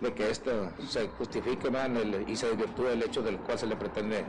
de 0.02 0.14
que 0.14 0.30
esto 0.30 0.70
se 0.86 1.08
justifique 1.08 1.70
man, 1.70 1.96
el, 1.96 2.28
y 2.28 2.36
se 2.36 2.48
desvirtúe 2.48 2.88
el 2.88 3.02
hecho 3.02 3.22
del 3.22 3.38
cual 3.38 3.58
se 3.58 3.66
le 3.66 3.76
pretende 3.76 4.22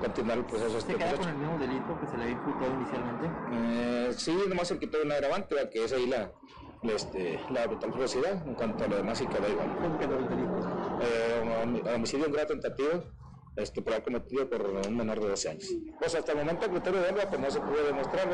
continuar 0.00 0.38
el 0.38 0.44
proceso. 0.46 0.80
¿Se 0.80 0.94
queda 0.94 1.14
con 1.14 1.28
el 1.28 1.36
mismo 1.36 1.58
delito 1.58 2.00
que 2.00 2.06
se 2.06 2.16
le 2.16 2.22
había 2.22 2.36
imputado 2.36 2.72
inicialmente? 2.72 3.26
Eh, 3.52 4.12
sí, 4.16 4.34
nomás 4.48 4.68
se 4.68 4.78
quitó 4.78 4.96
una 5.04 5.16
agravante, 5.16 5.56
que 5.70 5.84
es 5.84 5.92
ahí 5.92 6.06
la, 6.06 6.32
este, 6.84 7.38
la 7.50 7.66
brutal 7.66 7.92
ferocidad, 7.92 8.46
en 8.46 8.54
cuanto 8.54 8.84
a 8.84 8.88
lo 8.88 8.96
demás 8.96 9.18
sí 9.18 9.26
quedó 9.26 9.46
igual. 9.46 9.76
¿Cómo 9.82 9.98
quedó 9.98 10.18
el 10.18 10.28
delito? 10.28 10.77
Eh, 11.00 11.92
homicidio 11.94 12.26
en 12.26 12.32
grado 12.32 12.48
tentativo, 12.48 13.04
este, 13.56 13.82
por 13.82 13.92
haber 13.92 14.04
cometido 14.04 14.48
por 14.48 14.62
un 14.62 14.96
menor 14.96 15.20
de 15.20 15.28
12 15.28 15.48
años. 15.48 15.68
Pues 15.98 16.14
hasta 16.14 16.32
el 16.32 16.38
momento 16.38 16.66
el 16.66 16.72
criterio 16.72 17.00
de 17.00 17.12
pues 17.12 17.40
no 17.40 17.50
se 17.50 17.60
pudo 17.60 17.84
demostrar, 17.84 18.28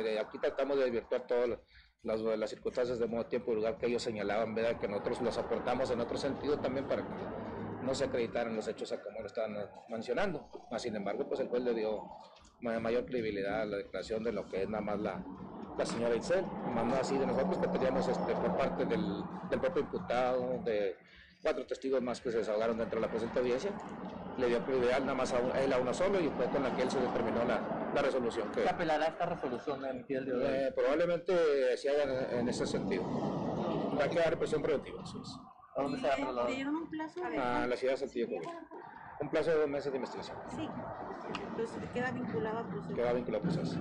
eh, 0.00 0.18
aquí 0.18 0.38
tratamos 0.38 0.78
de 0.78 0.84
desvirtuar 0.84 1.26
todas 1.26 1.58
las, 2.02 2.20
las, 2.20 2.50
circunstancias 2.50 2.98
de 2.98 3.06
modo, 3.06 3.26
tiempo 3.26 3.52
y 3.52 3.56
lugar 3.56 3.76
que 3.78 3.86
ellos 3.86 4.02
señalaban, 4.02 4.54
¿verdad? 4.54 4.80
que 4.80 4.88
nosotros 4.88 5.20
los 5.20 5.36
aportamos 5.38 5.90
en 5.90 6.00
otro 6.00 6.16
sentido 6.16 6.58
también 6.58 6.86
para 6.86 7.02
que 7.02 7.84
no 7.84 7.94
se 7.94 8.04
acreditaran 8.04 8.54
los 8.54 8.66
hechos 8.68 8.92
a 8.92 9.02
como 9.02 9.20
lo 9.20 9.26
estaban 9.26 9.56
mencionando. 9.88 10.48
sin 10.78 10.96
embargo, 10.96 11.26
pues 11.28 11.40
el 11.40 11.48
juez 11.48 11.62
le 11.62 11.74
dio 11.74 12.02
mayor 12.60 13.04
credibilidad 13.04 13.62
a 13.62 13.66
la 13.66 13.76
declaración 13.78 14.22
de 14.22 14.32
lo 14.32 14.48
que 14.48 14.62
es 14.62 14.68
nada 14.68 14.82
más 14.82 15.00
la, 15.00 15.24
la 15.76 15.86
señora 15.86 16.14
Itzel, 16.14 16.44
más 16.46 17.00
así 17.00 17.18
de 17.18 17.26
nosotros 17.26 17.58
que 17.58 17.68
teníamos 17.68 18.06
este, 18.08 18.34
por 18.34 18.56
parte 18.56 18.84
del, 18.84 19.22
del, 19.50 19.60
propio 19.60 19.82
imputado, 19.82 20.60
de 20.64 20.96
cuatro 21.42 21.66
testigos 21.66 22.00
más 22.00 22.20
que 22.20 22.30
se 22.30 22.38
desahogaron 22.38 22.78
dentro 22.78 23.00
de 23.00 23.06
la 23.06 23.10
presente 23.10 23.38
audiencia, 23.38 23.70
le 24.38 24.46
dio 24.46 24.64
credibilidad 24.64 25.00
nada 25.00 25.14
más 25.14 25.32
a, 25.32 25.38
él 25.62 25.72
a 25.72 25.78
uno 25.78 25.92
solo 25.92 26.20
y 26.20 26.28
fue 26.30 26.46
con 26.46 26.62
la 26.62 26.74
que 26.74 26.82
él 26.82 26.90
se 26.90 27.00
determinó 27.00 27.44
la, 27.44 27.60
la 27.94 28.02
resolución. 28.02 28.50
Que, 28.52 28.62
¿Se 28.62 28.68
apelará 28.68 29.06
esta 29.08 29.26
resolución 29.26 29.84
en 29.84 30.06
el 30.08 30.24
de 30.24 30.32
hoy? 30.32 30.42
Eh, 30.44 30.72
probablemente 30.74 31.76
se 31.76 31.90
haga 31.90 32.04
en, 32.04 32.38
en, 32.38 32.48
ese 32.48 32.66
sentido. 32.66 33.02
Va 33.98 34.04
a 34.04 34.08
quedar 34.08 34.38
presión 34.38 34.62
preventiva. 34.62 35.02
Eso 35.02 35.20
es. 35.20 35.36
¿A 35.76 35.82
dónde 35.82 35.98
se 35.98 36.06
va 36.06 36.12
a 36.12 36.16
trasladar? 36.16 36.50
dieron 36.50 36.76
un 36.76 36.90
plazo? 36.90 37.20
A 37.24 37.66
la 37.66 37.76
ciudad 37.76 37.94
de 37.94 37.98
Saltillo, 37.98 38.28
Un 39.20 39.28
plazo 39.28 39.50
de 39.50 39.56
dos 39.56 39.68
meses 39.68 39.92
de 39.92 39.98
investigación. 39.98 40.36
Sí. 40.54 40.68
Entonces 41.50 41.90
queda 41.92 42.10
vinculado 42.10 42.58
a 42.58 42.68
proceso. 42.68 42.94
Queda 42.94 43.12
vinculado 43.12 43.44
a 43.44 43.48
proceso. 43.48 43.76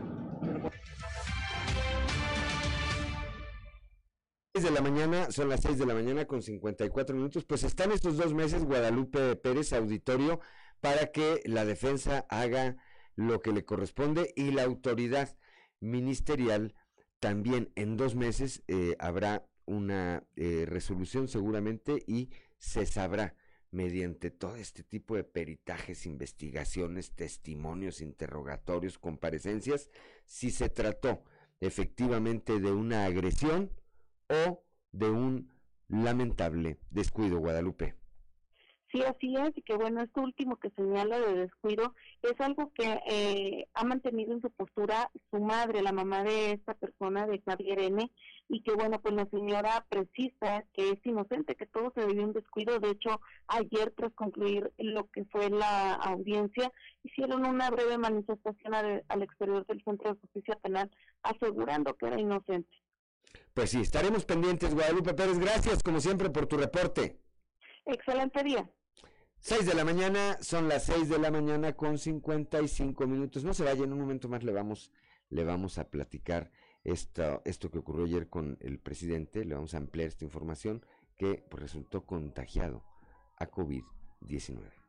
6 4.54 4.66
de 4.66 4.72
la 4.72 4.82
mañana, 4.82 5.32
son 5.32 5.48
las 5.48 5.62
6 5.62 5.78
de 5.78 5.86
la 5.86 5.94
mañana 5.94 6.26
con 6.26 6.42
54 6.42 7.16
minutos, 7.16 7.46
pues 7.46 7.64
están 7.64 7.94
estos 7.94 8.18
dos 8.18 8.34
meses 8.34 8.66
Guadalupe 8.66 9.38
Pérez 9.38 9.72
auditorio 9.72 10.42
para 10.82 11.14
que 11.14 11.42
la 11.46 11.64
defensa 11.64 12.26
haga 12.28 12.76
lo 13.16 13.40
que 13.40 13.54
le 13.54 13.64
corresponde 13.64 14.34
y 14.36 14.52
la 14.52 14.64
autoridad 14.64 15.38
ministerial 15.80 16.76
también. 17.22 17.72
En 17.76 17.96
dos 17.96 18.16
meses 18.16 18.62
eh, 18.68 18.98
habrá 19.00 19.48
una 19.64 20.26
eh, 20.36 20.66
resolución 20.68 21.30
seguramente 21.30 22.04
y 22.06 22.30
se 22.58 22.86
sabrá 22.86 23.36
mediante 23.70 24.32
todo 24.32 24.58
este 24.58 24.84
tipo 24.84 25.16
de 25.16 25.24
peritajes, 25.24 26.06
investigaciones, 26.06 27.14
testimonios, 27.16 28.02
interrogatorios, 28.02 29.00
comparecencias, 29.00 29.90
si 30.26 30.52
se 30.52 30.68
trató 30.68 31.24
efectivamente 31.62 32.60
de 32.60 32.74
una 32.74 33.06
agresión 33.06 33.72
o 34.32 34.64
de 34.92 35.10
un 35.10 35.52
lamentable 35.88 36.80
descuido, 36.90 37.40
Guadalupe. 37.40 37.96
Sí, 38.92 39.02
así 39.04 39.34
es, 39.38 39.58
y 39.58 39.62
que 39.62 39.76
bueno, 39.76 40.02
esto 40.02 40.22
último 40.22 40.58
que 40.58 40.70
señala 40.72 41.18
de 41.18 41.34
descuido 41.34 41.96
es 42.24 42.38
algo 42.42 42.74
que 42.74 43.00
eh, 43.10 43.70
ha 43.74 43.86
mantenido 43.86 44.34
en 44.34 44.42
su 44.42 44.52
postura 44.52 45.10
su 45.30 45.40
madre, 45.40 45.82
la 45.82 45.94
mamá 45.94 46.24
de 46.24 46.52
esta 46.52 46.74
persona, 46.74 47.26
de 47.26 47.42
Javier 47.46 47.80
N., 47.80 48.12
y 48.50 48.62
que 48.64 48.74
bueno, 48.74 49.00
pues 49.00 49.16
la 49.16 49.26
señora 49.28 49.86
precisa 49.88 50.66
que 50.74 50.90
es 50.90 51.06
inocente, 51.06 51.56
que 51.56 51.68
todo 51.68 51.94
se 51.96 52.06
debió 52.06 52.26
un 52.26 52.34
descuido. 52.34 52.80
De 52.80 52.90
hecho, 52.90 53.22
ayer 53.48 53.94
tras 53.96 54.12
concluir 54.14 54.74
lo 54.78 55.10
que 55.10 55.24
fue 55.24 55.50
la 55.50 55.94
audiencia, 55.94 56.70
hicieron 57.04 57.46
una 57.46 57.70
breve 57.70 57.98
manifestación 57.98 58.74
al 58.74 59.24
exterior 59.24 59.66
del 59.68 59.82
Centro 59.86 60.12
de 60.12 60.20
Justicia 60.20 60.60
Penal 60.62 60.92
asegurando 61.24 61.96
que 61.96 62.08
era 62.08 62.20
inocente. 62.20 62.81
Pues 63.54 63.72
sí, 63.72 63.82
estaremos 63.82 64.26
pendientes, 64.26 64.74
Guadalupe 64.74 65.14
Pérez. 65.14 65.38
Gracias, 65.38 65.84
como 65.84 66.00
siempre, 66.00 66.30
por 66.30 66.48
tu 66.48 66.58
reporte. 66.58 67.20
Excelente 67.86 68.44
día. 68.44 68.70
6 69.40 69.66
de 69.66 69.74
la 69.74 69.84
mañana, 69.84 70.38
son 70.42 70.70
las 70.70 70.86
6 70.86 71.10
de 71.10 71.18
la 71.18 71.32
mañana 71.32 71.74
con 71.74 71.98
55 71.98 73.08
minutos. 73.08 73.44
No 73.44 73.54
se 73.54 73.64
vaya, 73.64 73.84
en 73.84 73.92
un 73.92 74.00
momento 74.00 74.30
más 74.30 74.44
le 74.44 74.52
vamos, 74.52 74.92
le 75.30 75.44
vamos 75.44 75.80
a 75.80 75.90
platicar 75.90 76.52
esto, 76.84 77.42
esto 77.44 77.72
que 77.72 77.80
ocurrió 77.80 78.06
ayer 78.06 78.30
con 78.30 78.58
el 78.62 78.80
presidente, 78.80 79.44
le 79.44 79.56
vamos 79.56 79.74
a 79.74 79.78
ampliar 79.78 80.08
esta 80.08 80.26
información 80.26 80.86
que 81.18 81.44
pues, 81.50 81.62
resultó 81.62 82.06
contagiado 82.06 82.84
a 83.38 83.50
COVID-19. 83.50 84.81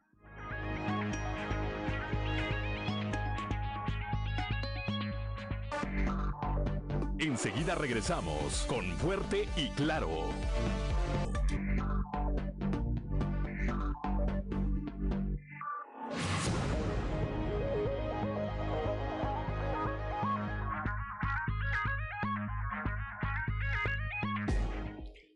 Enseguida 7.32 7.74
regresamos 7.74 8.66
con 8.68 8.84
Fuerte 8.98 9.48
y 9.56 9.70
Claro. 9.70 10.28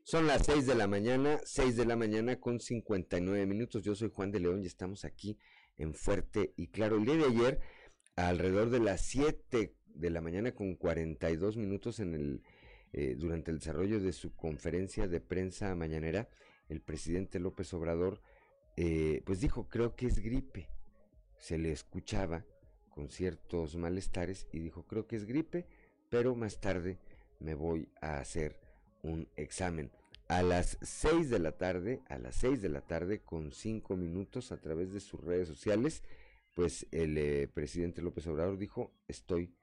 Son 0.05 0.26
las 0.26 0.44
6 0.44 0.66
de 0.66 0.74
la 0.74 0.86
mañana, 0.86 1.40
6 1.44 1.76
de 1.76 1.86
la 1.86 1.97
mañana 1.97 2.38
con 2.38 2.61
59 2.61 3.47
minutos. 3.47 3.82
Yo 3.82 3.94
soy 3.94 4.11
Juan 4.14 4.30
de 4.30 4.40
León 4.40 4.62
y 4.62 4.66
estamos 4.66 5.07
aquí 5.07 5.38
en 5.78 5.94
Fuerte 5.94 6.53
y 6.59 6.68
Claro. 6.68 6.99
El 6.99 7.07
día 7.07 7.16
de 7.16 7.24
ayer, 7.24 7.61
alrededor 8.16 8.68
de 8.68 8.80
las 8.80 9.01
7 9.07 9.74
de 9.97 10.11
la 10.11 10.20
mañana 10.20 10.53
con 10.53 10.74
42 10.74 11.57
minutos 11.57 12.01
en 12.01 12.14
el, 12.14 12.42
eh, 12.92 13.14
durante 13.18 13.51
el 13.51 13.59
desarrollo 13.59 14.01
de 14.01 14.12
su 14.12 14.34
conferencia 14.34 15.09
de 15.09 15.20
prensa 15.20 15.74
mañanera, 15.74 16.28
el 16.68 16.80
presidente 16.80 17.40
López 17.40 17.72
Obrador 17.74 18.20
eh, 18.76 19.22
pues 19.24 19.40
dijo, 19.40 19.68
creo 19.68 19.97
que 19.97 20.07
es 20.07 20.18
gripe. 20.18 20.68
Se 21.38 21.59
le 21.59 21.72
escuchaba 21.72 22.44
con 22.90 23.09
ciertos 23.09 23.76
malestares 23.76 24.47
y 24.53 24.59
dijo, 24.59 24.86
creo 24.86 25.07
que 25.07 25.16
es 25.16 25.24
gripe, 25.24 25.66
pero 26.11 26.34
más 26.34 26.61
tarde 26.61 26.99
me 27.40 27.55
voy 27.55 27.88
a 28.01 28.18
hacer 28.18 28.59
un 29.03 29.28
examen. 29.36 29.90
A 30.28 30.42
las 30.42 30.78
6 30.82 31.30
de 31.30 31.38
la 31.38 31.53
tarde, 31.53 32.03
a 32.09 32.18
las 32.18 32.36
6 32.36 32.61
de 32.61 32.68
la 32.68 32.80
tarde, 32.80 33.20
con 33.20 33.53
5 33.53 33.97
minutos 33.97 34.51
a 34.53 34.61
través 34.61 34.92
de 34.92 35.01
sus 35.01 35.20
redes 35.20 35.49
sociales, 35.49 36.03
pues 36.55 36.86
el 36.90 37.16
eh, 37.16 37.49
presidente 37.53 38.03
López 38.03 38.26
Obrador 38.26 38.59
dijo, 38.59 38.92
estoy 39.09 39.55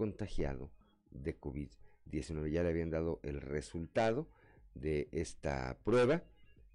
contagiado 0.00 0.70
de 1.10 1.38
COVID-19. 1.38 2.50
Ya 2.50 2.62
le 2.62 2.70
habían 2.70 2.88
dado 2.88 3.20
el 3.22 3.38
resultado 3.38 4.30
de 4.74 5.10
esta 5.12 5.78
prueba 5.84 6.24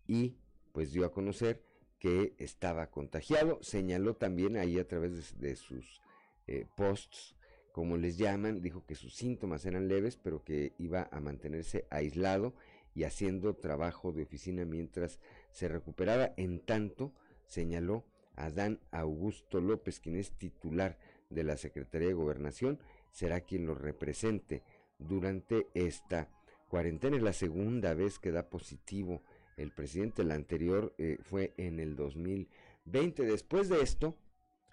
y 0.05 0.35
pues 0.73 0.91
dio 0.91 1.05
a 1.05 1.11
conocer 1.11 1.63
que 1.97 2.35
estaba 2.37 2.91
contagiado. 2.91 3.57
Señaló 3.63 4.15
también 4.15 4.57
ahí 4.57 4.77
a 4.77 4.87
través 4.87 5.39
de, 5.39 5.55
sus 5.55 6.03
eh, 6.45 6.67
posts 6.77 7.35
como 7.71 7.97
les 7.97 8.15
llaman, 8.19 8.61
dijo 8.61 8.85
que 8.85 8.93
sus 8.93 9.15
síntomas 9.15 9.65
eran 9.65 9.87
leves, 9.87 10.17
pero 10.17 10.43
que 10.43 10.73
iba 10.77 11.09
a 11.11 11.19
mantenerse 11.19 11.87
aislado 11.89 12.53
y 12.93 13.05
haciendo 13.05 13.55
trabajo 13.55 14.11
de 14.11 14.21
oficina 14.21 14.65
mientras 14.65 15.19
se 15.49 15.67
recuperaba. 15.67 16.31
En 16.37 16.59
tanto, 16.59 17.11
señaló 17.47 18.05
Adán 18.35 18.81
Augusto 18.91 19.61
López, 19.61 19.99
quien 19.99 20.15
es 20.15 20.31
titular 20.37 20.99
de 21.31 21.43
la 21.43 21.57
Secretaría 21.57 22.09
de 22.09 22.13
Gobernación, 22.13 22.79
será 23.15 23.39
quien 23.39 23.65
lo 23.65 23.75
represente 23.75 24.61
durante 24.99 25.67
esta 25.73 26.29
cuarentena. 26.67 27.15
Es 27.15 27.23
la 27.23 27.31
segunda 27.31 27.93
vez 27.93 28.19
que 28.19 28.31
da 28.31 28.49
positivo 28.49 29.23
el 29.55 29.71
presidente. 29.71 30.25
La 30.25 30.35
anterior 30.35 30.93
eh, 30.97 31.17
fue 31.21 31.53
en 31.55 31.79
el 31.79 31.95
2020. 31.95 33.23
Después 33.23 33.69
de 33.69 33.81
esto, 33.81 34.17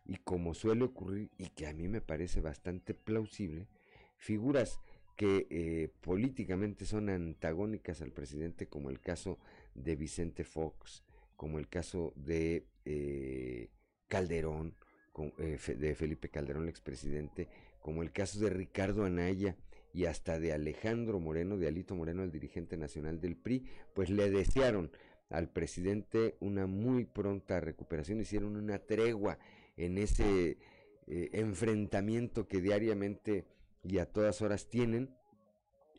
y 0.05 0.16
como 0.16 0.55
suele 0.55 0.82
ocurrir, 0.82 1.30
y 1.38 1.51
que 1.51 1.68
a 1.68 1.72
mí 1.72 1.86
me 1.86 2.01
parece 2.01 2.40
bastante 2.40 2.95
plausible, 2.95 3.68
figuras 4.16 4.80
que 5.16 5.47
eh, 5.49 5.88
políticamente 6.01 6.84
son 6.84 7.11
antagónicas 7.11 8.03
al 8.03 8.11
presidente, 8.11 8.66
como 8.66 8.90
el 8.90 8.99
caso 8.99 9.38
de 9.76 9.95
Vicente 9.95 10.43
Fox, 10.43 11.05
como 11.36 11.61
el 11.61 11.68
caso 11.68 12.12
de 12.16 12.66
eh, 12.84 13.68
Calderón, 14.09 14.74
de 15.14 15.95
Felipe 15.95 16.28
Calderón, 16.28 16.64
el 16.64 16.70
expresidente, 16.70 17.49
como 17.83 18.03
el 18.03 18.12
caso 18.12 18.41
de 18.41 18.51
Ricardo 18.51 19.05
Anaya, 19.05 19.57
y 19.95 20.07
hasta 20.07 20.39
de 20.39 20.53
Alejandro 20.53 21.20
Moreno, 21.20 21.59
de 21.59 21.68
Alito 21.68 21.95
Moreno, 21.95 22.22
el 22.22 22.33
dirigente 22.33 22.76
nacional 22.76 23.20
del 23.20 23.37
PRI, 23.37 23.66
pues 23.95 24.09
le 24.09 24.30
desearon 24.30 24.91
al 25.28 25.49
presidente 25.49 26.37
una 26.41 26.66
muy 26.66 27.05
pronta 27.05 27.61
recuperación, 27.61 28.20
hicieron 28.20 28.57
una 28.57 28.78
tregua 28.78 29.39
en 29.76 29.99
ese 29.99 30.59
eh, 31.07 31.30
enfrentamiento 31.33 32.47
que 32.47 32.61
diariamente 32.61 33.45
y 33.83 33.99
a 33.99 34.07
todas 34.07 34.41
horas 34.43 34.68
tienen 34.68 35.14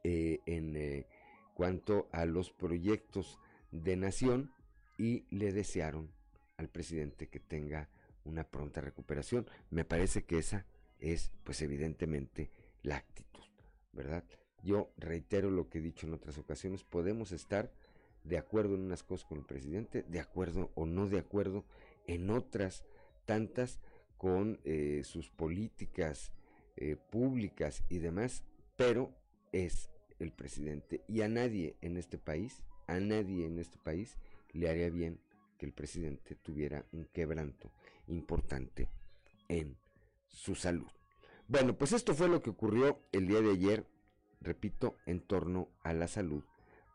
eh, 0.04 0.40
en 0.46 0.76
eh, 0.76 1.08
cuanto 1.54 2.08
a 2.12 2.26
los 2.26 2.52
proyectos 2.52 3.40
de 3.72 3.96
nación 3.96 4.52
y 4.98 5.26
le 5.30 5.52
desearon 5.52 6.12
al 6.58 6.70
presidente 6.70 7.28
que 7.28 7.40
tenga 7.40 7.90
una 8.24 8.44
pronta 8.44 8.82
recuperación. 8.82 9.48
Me 9.70 9.84
parece 9.84 10.24
que 10.24 10.38
esa 10.38 10.66
es, 11.04 11.32
pues 11.44 11.62
evidentemente, 11.62 12.50
la 12.82 12.98
actitud. 12.98 13.44
¿verdad? 13.94 14.24
Yo 14.64 14.92
reitero 14.98 15.52
lo 15.52 15.70
que 15.70 15.78
he 15.78 15.82
dicho 15.82 16.08
en 16.08 16.14
otras 16.14 16.38
ocasiones, 16.38 16.84
podemos 16.84 17.32
estar 17.32 17.72
de 18.24 18.38
acuerdo 18.38 18.76
en 18.76 18.82
unas 18.82 19.04
cosas 19.04 19.26
con 19.26 19.40
el 19.40 19.46
presidente, 19.46 20.04
de 20.04 20.20
acuerdo 20.20 20.72
o 20.76 20.86
no 20.86 21.08
de 21.08 21.20
acuerdo 21.20 21.66
en 22.08 22.30
otras 22.30 22.84
tantas 23.26 23.80
con 24.18 24.60
eh, 24.64 25.02
sus 25.04 25.30
políticas 25.30 26.32
eh, 26.78 26.96
públicas 26.96 27.84
y 27.90 28.00
demás, 28.00 28.44
pero 28.78 29.14
es 29.52 29.90
el 30.20 30.32
presidente 30.32 31.04
y 31.08 31.22
a 31.22 31.28
nadie 31.28 31.76
en 31.82 31.98
este 31.98 32.18
país, 32.18 32.64
a 32.88 33.00
nadie 33.00 33.46
en 33.46 33.60
este 33.60 33.78
país 33.78 34.18
le 34.54 34.70
haría 34.70 34.90
bien 34.90 35.20
que 35.58 35.66
el 35.66 35.74
presidente 35.74 36.36
tuviera 36.36 36.86
un 36.94 37.06
quebranto 37.06 37.72
importante 38.08 38.88
en 39.50 39.78
su 40.34 40.56
salud. 40.56 40.92
Bueno, 41.48 41.78
pues 41.78 41.94
esto 41.94 42.14
fue 42.14 42.28
lo 42.28 42.42
que 42.42 42.50
ocurrió 42.50 43.00
el 43.12 43.28
día 43.28 43.40
de 43.42 43.52
ayer, 43.52 43.86
repito, 44.42 44.98
en 45.06 45.22
torno 45.22 45.70
a 45.84 45.94
la 45.94 46.08
salud 46.08 46.44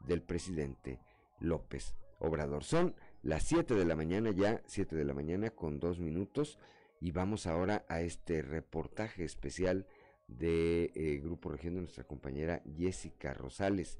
del 0.00 0.22
presidente 0.22 1.00
López 1.40 1.94
Obrador. 2.18 2.64
Son 2.64 2.94
las 3.22 3.44
7 3.44 3.74
de 3.74 3.84
la 3.84 3.96
mañana 3.96 4.30
ya, 4.30 4.62
7 4.66 4.96
de 4.96 5.04
la 5.04 5.14
mañana 5.14 5.50
con 5.50 5.80
dos 5.80 5.98
minutos 6.00 6.58
y 7.00 7.12
vamos 7.12 7.46
ahora 7.46 7.84
a 7.88 8.00
este 8.00 8.42
reportaje 8.42 9.24
especial 9.24 9.86
de 10.26 10.92
eh, 10.94 11.20
Grupo 11.22 11.50
Región 11.50 11.74
de 11.74 11.80
nuestra 11.80 12.04
compañera 12.04 12.62
Jessica 12.76 13.32
Rosales. 13.34 13.98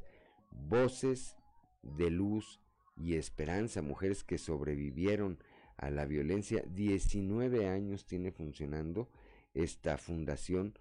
Voces 0.51 1.37
de 1.83 2.11
luz 2.11 2.61
y 2.97 3.15
esperanza, 3.15 3.83
mujeres 3.83 4.25
que 4.25 4.39
sobrevivieron 4.39 5.39
a 5.77 5.91
la 5.91 6.05
violencia. 6.05 6.63
19 6.75 7.69
años 7.69 8.05
tiene 8.05 8.33
funcionando 8.33 9.09
esta 9.55 9.99
fundación 9.99 10.79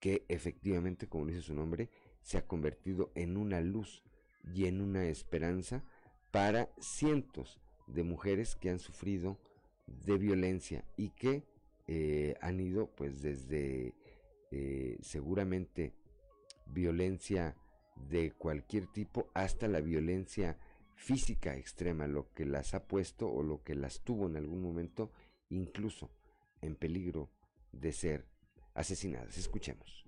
que 0.00 0.24
efectivamente, 0.28 1.08
como 1.08 1.26
dice 1.26 1.42
su 1.42 1.54
nombre, 1.54 1.90
se 2.22 2.38
ha 2.38 2.46
convertido 2.46 3.12
en 3.14 3.36
una 3.36 3.60
luz 3.60 4.02
y 4.54 4.66
en 4.66 4.80
una 4.80 5.04
esperanza 5.06 5.84
para 6.30 6.70
cientos 6.80 7.60
de 7.86 8.02
mujeres 8.02 8.56
que 8.56 8.70
han 8.70 8.78
sufrido 8.78 9.38
de 9.86 10.16
violencia 10.16 10.84
y 10.96 11.10
que 11.10 11.44
eh, 11.86 12.36
han 12.40 12.60
ido 12.60 12.88
pues 12.94 13.20
desde 13.20 13.94
eh, 14.50 14.98
seguramente 15.02 15.92
violencia 16.66 17.56
de 18.08 18.32
cualquier 18.32 18.86
tipo 18.86 19.28
hasta 19.34 19.68
la 19.68 19.80
violencia 19.80 20.56
física 20.94 21.56
extrema, 21.56 22.06
lo 22.06 22.32
que 22.32 22.44
las 22.44 22.74
ha 22.74 22.86
puesto 22.86 23.28
o 23.30 23.42
lo 23.42 23.62
que 23.62 23.74
las 23.74 24.02
tuvo 24.02 24.26
en 24.26 24.36
algún 24.36 24.62
momento 24.62 25.10
incluso 25.48 26.10
en 26.60 26.76
peligro 26.76 27.30
de 27.72 27.92
ser 27.92 28.26
asesinadas. 28.74 29.36
Escuchemos. 29.36 30.04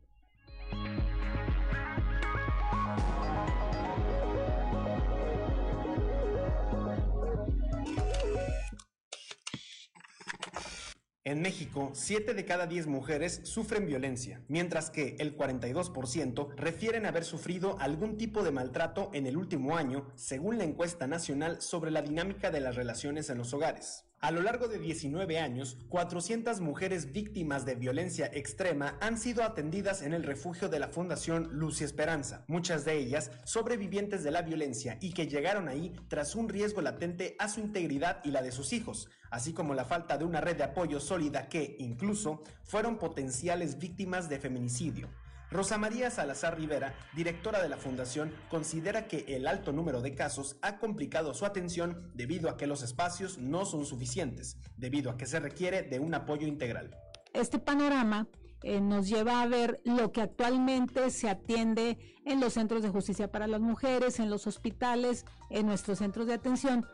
En 11.24 11.40
México, 11.40 11.92
7 11.94 12.34
de 12.34 12.44
cada 12.44 12.66
10 12.66 12.88
mujeres 12.88 13.40
sufren 13.44 13.86
violencia, 13.86 14.42
mientras 14.48 14.90
que 14.90 15.16
el 15.20 15.36
42% 15.36 16.54
refieren 16.56 17.06
haber 17.06 17.24
sufrido 17.24 17.78
algún 17.78 18.18
tipo 18.18 18.42
de 18.42 18.50
maltrato 18.50 19.08
en 19.14 19.26
el 19.26 19.36
último 19.36 19.76
año, 19.76 20.10
según 20.16 20.58
la 20.58 20.64
encuesta 20.64 21.06
nacional 21.06 21.62
sobre 21.62 21.92
la 21.92 22.02
dinámica 22.02 22.50
de 22.50 22.60
las 22.60 22.74
relaciones 22.74 23.30
en 23.30 23.38
los 23.38 23.54
hogares. 23.54 24.04
A 24.24 24.30
lo 24.30 24.40
largo 24.40 24.68
de 24.68 24.78
19 24.78 25.40
años, 25.40 25.76
400 25.88 26.60
mujeres 26.60 27.10
víctimas 27.10 27.66
de 27.66 27.74
violencia 27.74 28.30
extrema 28.32 28.96
han 29.00 29.18
sido 29.18 29.42
atendidas 29.42 30.00
en 30.00 30.14
el 30.14 30.22
refugio 30.22 30.68
de 30.68 30.78
la 30.78 30.86
Fundación 30.86 31.48
Luz 31.50 31.80
y 31.80 31.84
Esperanza, 31.84 32.44
muchas 32.46 32.84
de 32.84 32.96
ellas 32.96 33.32
sobrevivientes 33.42 34.22
de 34.22 34.30
la 34.30 34.42
violencia 34.42 34.96
y 35.00 35.12
que 35.12 35.26
llegaron 35.26 35.66
ahí 35.66 35.92
tras 36.06 36.36
un 36.36 36.48
riesgo 36.48 36.82
latente 36.82 37.34
a 37.40 37.48
su 37.48 37.58
integridad 37.58 38.20
y 38.22 38.30
la 38.30 38.42
de 38.42 38.52
sus 38.52 38.72
hijos, 38.72 39.10
así 39.32 39.52
como 39.52 39.74
la 39.74 39.84
falta 39.84 40.16
de 40.16 40.24
una 40.24 40.40
red 40.40 40.56
de 40.56 40.62
apoyo 40.62 41.00
sólida 41.00 41.48
que, 41.48 41.74
incluso, 41.80 42.44
fueron 42.62 42.98
potenciales 42.98 43.76
víctimas 43.76 44.28
de 44.28 44.38
feminicidio. 44.38 45.08
Rosa 45.52 45.76
María 45.76 46.10
Salazar 46.10 46.56
Rivera, 46.56 46.94
directora 47.14 47.62
de 47.62 47.68
la 47.68 47.76
Fundación, 47.76 48.32
considera 48.48 49.06
que 49.06 49.24
el 49.28 49.46
alto 49.46 49.72
número 49.72 50.00
de 50.00 50.14
casos 50.14 50.56
ha 50.62 50.78
complicado 50.78 51.34
su 51.34 51.44
atención 51.44 52.10
debido 52.14 52.48
a 52.48 52.56
que 52.56 52.66
los 52.66 52.82
espacios 52.82 53.36
no 53.36 53.66
son 53.66 53.84
suficientes, 53.84 54.56
debido 54.78 55.10
a 55.10 55.18
que 55.18 55.26
se 55.26 55.40
requiere 55.40 55.82
de 55.82 56.00
un 56.00 56.14
apoyo 56.14 56.46
integral. 56.46 56.96
Este 57.34 57.58
panorama 57.58 58.28
eh, 58.62 58.80
nos 58.80 59.08
lleva 59.08 59.42
a 59.42 59.46
ver 59.46 59.80
lo 59.84 60.10
que 60.10 60.22
actualmente 60.22 61.10
se 61.10 61.28
atiende 61.28 61.98
en 62.24 62.40
los 62.40 62.54
centros 62.54 62.82
de 62.82 62.88
justicia 62.88 63.30
para 63.30 63.46
las 63.46 63.60
mujeres, 63.60 64.20
en 64.20 64.30
los 64.30 64.46
hospitales, 64.46 65.26
en 65.50 65.66
nuestros 65.66 65.98
centros 65.98 66.26
de 66.28 66.34
atención, 66.34 66.86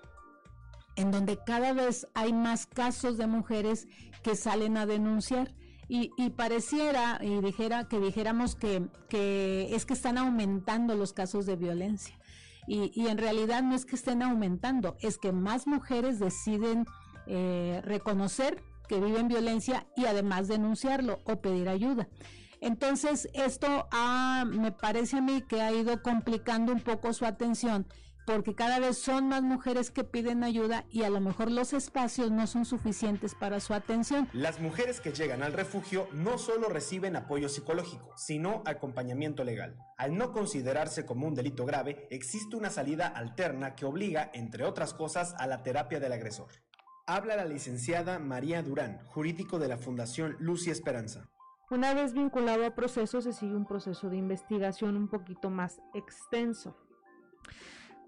en 0.97 1.13
donde 1.13 1.39
cada 1.47 1.73
vez 1.75 2.09
hay 2.15 2.33
más 2.33 2.67
casos 2.67 3.19
de 3.19 3.29
mujeres 3.29 3.87
que 4.25 4.35
salen 4.35 4.77
a 4.77 4.87
denunciar 4.87 5.55
y, 5.89 6.31
pareciera 6.31 7.19
y 7.23 7.41
dijera 7.41 7.89
que 7.89 7.99
dijéramos 7.99 8.55
que, 8.55 8.87
que, 9.09 9.75
es 9.75 9.87
que 9.87 9.95
están 9.95 10.19
aumentando 10.19 10.95
los 10.95 11.13
casos 11.13 11.47
de 11.47 11.57
violencia. 11.57 12.19
Y, 12.67 12.93
y, 12.95 13.09
en 13.09 13.17
realidad 13.17 13.63
no 13.63 13.75
es 13.75 13.87
que 13.87 13.97
estén 13.97 14.23
aumentando, 14.23 14.97
es 15.01 15.17
que 15.17 15.33
más 15.33 15.67
mujeres 15.67 16.19
deciden 16.19 16.85
eh, 17.27 17.81
reconocer 17.85 18.63
que 18.89 19.01
viven 19.01 19.29
violencia 19.29 19.87
y 19.97 20.05
además 20.05 20.49
denunciarlo 20.49 21.21
o 21.25 21.41
pedir 21.41 21.69
ayuda. 21.69 22.09
Entonces, 22.61 23.29
esto 23.35 23.87
me 24.47 24.73
parece 24.73 25.19
a 25.19 25.21
mí 25.21 25.43
que 25.43 25.63
ha 25.63 25.73
ido 25.73 26.03
complicando 26.03 26.73
un 26.73 26.81
poco 26.81 27.13
su 27.13 27.25
atención 27.25 27.87
porque 28.29 28.55
cada 28.55 28.79
vez 28.79 28.99
son 28.99 29.29
más 29.29 29.43
mujeres 29.43 29.91
que 29.91 30.05
piden 30.05 30.45
ayuda 30.45 30.85
y 30.91 31.05
a 31.05 31.09
lo 31.09 31.19
mejor 31.19 31.51
los 31.51 31.73
espacios 31.73 32.31
no 32.31 32.47
son 32.47 32.67
suficientes 32.67 33.35
para 33.35 33.59
su 33.59 33.73
atención. 33.73 34.29
Las 34.35 34.61
mujeres 34.61 35.01
que 35.01 35.13
llegan 35.13 35.43
al 35.43 35.55
refugio 35.55 36.09
no 36.13 36.37
solo 36.37 36.69
reciben 36.69 37.17
apoyo 37.17 37.49
psicológico, 37.49 38.13
sino 38.19 38.63
acompañamiento 38.67 39.45
legal. 39.45 39.79
Al 39.97 40.15
no 40.19 40.33
considerarse 40.33 41.07
como 41.07 41.27
un 41.27 41.35
delito 41.35 41.65
grave, 41.65 42.07
existe 42.11 42.55
una 42.55 42.69
salida 42.69 43.07
alterna 43.07 43.75
que 43.75 43.87
obliga, 43.87 44.31
entre 44.35 44.65
otras 44.65 44.93
cosas, 44.93 45.35
a 45.39 45.47
la 45.47 45.63
terapia 45.63 45.99
del 45.99 46.13
agresor. 46.13 46.49
Habla 47.07 47.35
la 47.35 47.47
licenciada 47.47 48.19
María 48.19 48.63
Durán, 48.63 49.01
jurídico 49.07 49.59
de 49.59 49.69
la 49.69 49.79
Fundación 49.79 50.37
Luz 50.39 50.67
y 50.67 50.71
Esperanza. 50.71 51.31
Una 51.71 51.95
vez 51.95 52.13
vinculado 52.13 52.67
a 52.67 52.75
proceso, 52.75 53.23
se 53.23 53.33
sigue 53.33 53.57
un 53.57 53.65
proceso 53.65 54.11
de 54.11 54.19
investigación 54.19 54.99
un 54.99 55.09
poquito 55.09 55.49
más 55.49 55.81
extenso. 55.95 56.77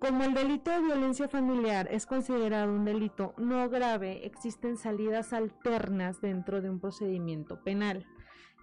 Como 0.00 0.24
el 0.24 0.32
delito 0.32 0.70
de 0.70 0.80
violencia 0.80 1.28
familiar 1.28 1.86
es 1.90 2.06
considerado 2.06 2.72
un 2.72 2.86
delito 2.86 3.34
no 3.36 3.68
grave, 3.68 4.24
existen 4.24 4.78
salidas 4.78 5.34
alternas 5.34 6.22
dentro 6.22 6.62
de 6.62 6.70
un 6.70 6.80
procedimiento 6.80 7.62
penal, 7.62 8.06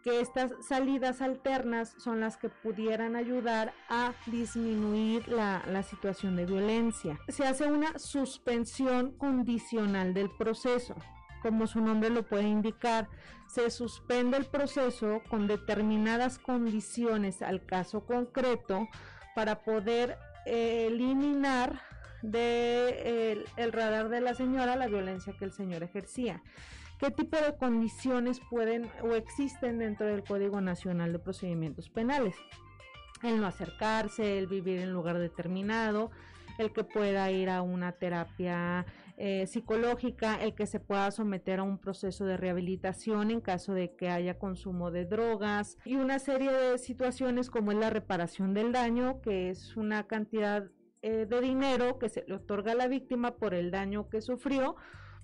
que 0.04 0.20
estas 0.20 0.52
salidas 0.68 1.22
alternas 1.22 1.94
son 2.00 2.22
las 2.22 2.38
que 2.38 2.50
pudieran 2.50 3.16
ayudar 3.16 3.72
a 3.88 4.14
disminuir 4.26 5.28
la, 5.28 5.62
la, 5.68 5.84
situación 5.84 6.36
de 6.36 6.48
violencia. 6.48 7.20
Se 7.28 7.46
hace 7.46 7.72
una 7.72 8.00
suspensión 8.00 9.12
condicional 9.12 10.16
del 10.16 10.32
proceso. 10.40 10.96
Como 11.44 11.68
su 11.68 11.82
nombre 11.82 12.10
lo 12.10 12.24
puede 12.24 12.48
indicar, 12.48 13.10
se 13.46 13.70
suspende 13.70 14.38
el 14.38 14.46
proceso 14.46 15.22
con 15.30 15.46
determinadas 15.46 16.40
condiciones 16.40 17.44
al 17.44 17.64
caso 17.64 18.08
concreto 18.08 18.88
para 19.36 19.62
poder 19.64 20.18
eliminar 20.48 21.82
del 22.22 23.45
el 23.58 23.72
radar 23.72 24.10
de 24.10 24.22
la 24.22 24.34
señora 24.34 24.76
la 24.76 24.88
violencia 24.88 25.34
que 25.38 25.45
el 25.45 25.52
señor 25.52 25.84
ejercía 25.84 26.41
qué 27.00 27.12
tipo 27.12 27.38
de 27.38 27.56
condiciones 27.58 28.41
pueden 28.50 28.89
o 29.02 29.14
existen 29.14 29.80
dentro 29.80 30.08
del 30.08 30.24
Código 30.24 30.62
Nacional 30.62 31.12
de 31.12 31.20
Procedimientos 31.20 31.89
Penales. 31.89 32.36
El 33.24 33.39
no 33.39 33.48
acercarse, 33.48 34.38
el 34.38 34.48
vivir 34.48 34.80
en 34.80 34.93
lugar 34.93 35.18
determinado, 35.18 36.12
el 36.58 36.72
que 36.72 36.84
pueda 36.84 37.30
ir 37.32 37.50
a 37.50 37.62
una 37.62 37.93
terapia 37.93 38.86
eh, 39.20 39.47
psicológica, 39.47 40.36
el 40.36 40.53
que 40.53 40.68
se 40.68 40.80
pueda 40.80 41.09
someter 41.09 41.59
a 41.59 41.63
un 41.63 41.80
proceso 41.80 42.26
de 42.26 42.38
rehabilitación 42.38 43.32
en 43.32 43.41
caso 43.41 43.74
de 43.74 43.95
que 43.95 44.09
haya 44.09 44.38
consumo 44.38 44.91
de 44.91 45.05
drogas 45.05 45.78
y 45.86 45.95
una 45.95 46.20
serie 46.20 46.51
de 46.51 46.78
situaciones 46.78 47.49
como 47.49 47.72
es 47.72 47.80
la 47.80 47.89
reparación 47.89 48.53
del 48.53 48.72
daño, 48.72 49.20
que 49.22 49.49
es 49.49 49.76
una 49.76 50.05
cantidad 50.05 50.70
eh, 51.01 51.26
de 51.28 51.41
dinero 51.41 51.97
que 51.97 52.09
se 52.09 52.26
le 52.28 52.36
otorga 52.36 52.74
a 52.74 52.76
la 52.76 52.88
víctima 52.88 53.38
por 53.38 53.55
el 53.55 53.72
daño 53.72 54.07
que 54.07 54.22
sufrió 54.22 54.76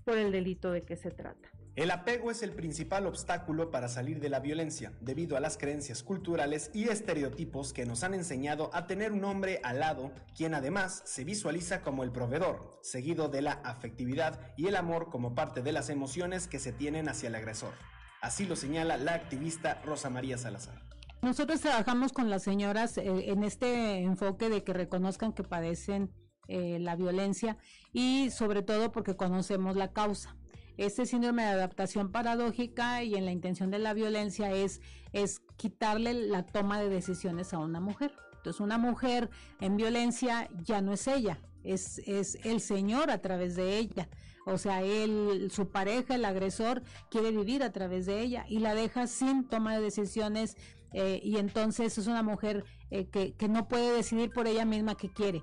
por 0.05 0.17
el 0.17 0.31
delito 0.31 0.71
de 0.71 0.81
que 0.81 0.95
se 0.95 1.11
trata. 1.11 1.51
El 1.75 1.89
apego 1.89 2.29
es 2.29 2.43
el 2.43 2.51
principal 2.51 3.07
obstáculo 3.07 3.71
para 3.71 3.87
salir 3.87 4.19
de 4.19 4.29
la 4.29 4.39
violencia, 4.39 4.93
debido 5.01 5.37
a 5.37 5.39
las 5.39 5.57
creencias 5.57 6.03
culturales 6.03 6.69
y 6.71 6.89
estereotipos 6.89 7.73
que 7.73 7.87
nos 7.87 8.03
han 8.03 8.13
enseñado 8.13 8.69
a 8.73 8.85
tener 8.85 9.11
un 9.11 9.25
hombre 9.25 9.59
al 9.63 9.79
lado, 9.79 10.11
quien 10.37 10.53
además 10.53 11.01
se 11.03 11.23
visualiza 11.23 11.81
como 11.81 12.03
el 12.03 12.11
proveedor, 12.11 12.77
seguido 12.83 13.27
de 13.27 13.41
la 13.41 13.53
afectividad 13.53 14.53
y 14.55 14.67
el 14.67 14.75
amor 14.75 15.09
como 15.09 15.33
parte 15.33 15.63
de 15.63 15.71
las 15.71 15.89
emociones 15.89 16.47
que 16.47 16.59
se 16.59 16.73
tienen 16.73 17.09
hacia 17.09 17.29
el 17.29 17.35
agresor. 17.35 17.73
Así 18.21 18.45
lo 18.45 18.55
señala 18.55 18.97
la 18.97 19.15
activista 19.15 19.81
Rosa 19.83 20.11
María 20.11 20.37
Salazar. 20.37 20.79
Nosotros 21.23 21.59
trabajamos 21.61 22.13
con 22.13 22.29
las 22.29 22.43
señoras 22.43 22.99
eh, 22.99 23.31
en 23.31 23.43
este 23.43 23.97
enfoque 24.03 24.49
de 24.49 24.63
que 24.63 24.73
reconozcan 24.73 25.33
que 25.33 25.43
padecen 25.43 26.13
eh, 26.47 26.77
la 26.79 26.95
violencia 26.95 27.57
y 27.91 28.29
sobre 28.29 28.61
todo 28.61 28.91
porque 28.91 29.15
conocemos 29.15 29.75
la 29.75 29.91
causa 29.91 30.37
este 30.77 31.05
síndrome 31.05 31.43
de 31.43 31.49
adaptación 31.49 32.11
paradójica 32.11 33.03
y 33.03 33.15
en 33.15 33.25
la 33.25 33.31
intención 33.31 33.71
de 33.71 33.79
la 33.79 33.93
violencia 33.93 34.51
es, 34.51 34.81
es 35.11 35.41
quitarle 35.57 36.13
la 36.13 36.45
toma 36.45 36.79
de 36.79 36.89
decisiones 36.89 37.53
a 37.53 37.59
una 37.59 37.79
mujer. 37.79 38.13
Entonces 38.37 38.59
una 38.59 38.77
mujer 38.77 39.29
en 39.61 39.77
violencia 39.77 40.49
ya 40.63 40.81
no 40.81 40.93
es 40.93 41.07
ella, 41.07 41.39
es, 41.63 41.99
es 41.99 42.37
el 42.43 42.59
Señor 42.59 43.09
a 43.11 43.19
través 43.19 43.55
de 43.55 43.77
ella. 43.77 44.09
O 44.45 44.57
sea, 44.57 44.81
él, 44.81 45.49
su 45.51 45.69
pareja, 45.69 46.15
el 46.15 46.25
agresor, 46.25 46.83
quiere 47.09 47.31
vivir 47.31 47.63
a 47.63 47.71
través 47.71 48.05
de 48.05 48.19
ella 48.19 48.45
y 48.49 48.59
la 48.59 48.75
deja 48.75 49.07
sin 49.07 49.47
toma 49.47 49.75
de 49.75 49.81
decisiones 49.81 50.57
eh, 50.91 51.21
y 51.23 51.37
entonces 51.37 51.97
es 51.97 52.07
una 52.07 52.23
mujer 52.23 52.65
eh, 52.91 53.05
que, 53.05 53.33
que 53.33 53.47
no 53.47 53.67
puede 53.67 53.95
decidir 53.95 54.31
por 54.31 54.47
ella 54.47 54.65
misma 54.65 54.95
qué 54.95 55.09
quiere. 55.09 55.41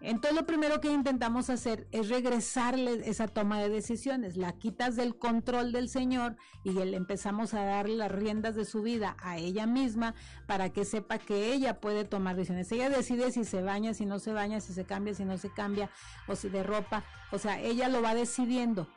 Entonces 0.00 0.38
lo 0.38 0.46
primero 0.46 0.80
que 0.80 0.92
intentamos 0.92 1.50
hacer 1.50 1.86
es 1.92 2.08
regresarle 2.08 3.08
esa 3.08 3.28
toma 3.28 3.60
de 3.60 3.68
decisiones, 3.68 4.36
la 4.36 4.52
quitas 4.52 4.96
del 4.96 5.16
control 5.16 5.72
del 5.72 5.88
Señor 5.88 6.36
y 6.64 6.72
le 6.72 6.96
empezamos 6.96 7.54
a 7.54 7.64
dar 7.64 7.88
las 7.88 8.10
riendas 8.10 8.54
de 8.54 8.64
su 8.64 8.82
vida 8.82 9.16
a 9.22 9.36
ella 9.36 9.66
misma 9.66 10.14
para 10.46 10.70
que 10.70 10.84
sepa 10.84 11.18
que 11.18 11.52
ella 11.52 11.80
puede 11.80 12.04
tomar 12.04 12.36
decisiones. 12.36 12.70
Ella 12.72 12.88
decide 12.88 13.30
si 13.30 13.44
se 13.44 13.62
baña, 13.62 13.94
si 13.94 14.06
no 14.06 14.18
se 14.18 14.32
baña, 14.32 14.60
si 14.60 14.72
se 14.72 14.84
cambia, 14.84 15.14
si 15.14 15.24
no 15.24 15.36
se 15.38 15.50
cambia, 15.50 15.90
o 16.26 16.36
si 16.36 16.48
de 16.48 16.62
ropa, 16.62 17.04
o 17.32 17.38
sea, 17.38 17.60
ella 17.60 17.88
lo 17.88 18.02
va 18.02 18.14
decidiendo. 18.14 18.88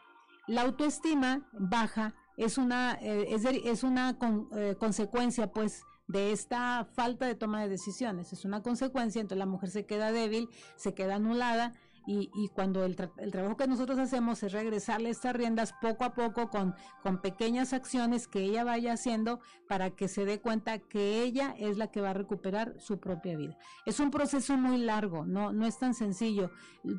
La 0.48 0.64
autoestima 0.64 1.42
baja 1.54 2.14
es 2.38 2.58
una, 2.58 2.98
eh, 3.02 3.36
es, 3.66 3.84
una 3.84 4.18
eh, 4.56 4.76
consecuencia 4.80 5.52
pues 5.52 5.84
de 6.08 6.32
esta 6.32 6.86
falta 6.94 7.26
de 7.26 7.36
toma 7.36 7.62
de 7.62 7.70
decisiones. 7.70 8.34
Es 8.34 8.46
una 8.46 8.62
consecuencia, 8.62 9.22
entonces 9.22 9.40
la 9.40 9.46
mujer 9.46 9.70
se 9.70 9.86
queda 9.86 10.12
débil, 10.12 10.50
se 10.76 10.94
queda 10.94 11.16
anulada 11.16 11.74
y, 12.06 12.50
cuando 12.54 12.84
el, 12.84 12.98
el, 13.18 13.32
trabajo 13.32 13.56
que 13.56 13.68
nosotros 13.68 13.98
hacemos 13.98 14.44
es 14.44 14.52
regresarle 14.52 15.10
estas 15.10 15.34
riendas 15.36 15.74
poco 15.82 16.04
a 16.04 16.14
poco 16.14 16.50
con, 16.50 16.76
con 17.02 17.22
pequeñas 17.22 17.72
acciones 17.72 18.28
que 18.28 18.40
ella 18.40 18.64
vaya 18.64 18.94
haciendo 18.94 19.40
para 19.70 19.92
que 19.92 20.08
se 20.08 20.26
dé 20.26 20.42
cuenta 20.42 20.80
que 20.80 21.24
ella 21.24 21.56
es 21.58 21.78
la 21.78 21.88
que 21.88 22.02
va 22.02 22.10
a 22.10 22.14
recuperar 22.14 22.76
su 22.80 23.00
propia 23.00 23.38
vida. 23.38 23.58
Es 23.86 24.00
un 24.00 24.12
proceso 24.12 24.58
muy 24.58 24.80
largo, 24.80 25.26
no, 25.26 25.54
no 25.54 25.66
es 25.66 25.78
tan 25.78 25.94
sencillo. 25.94 26.52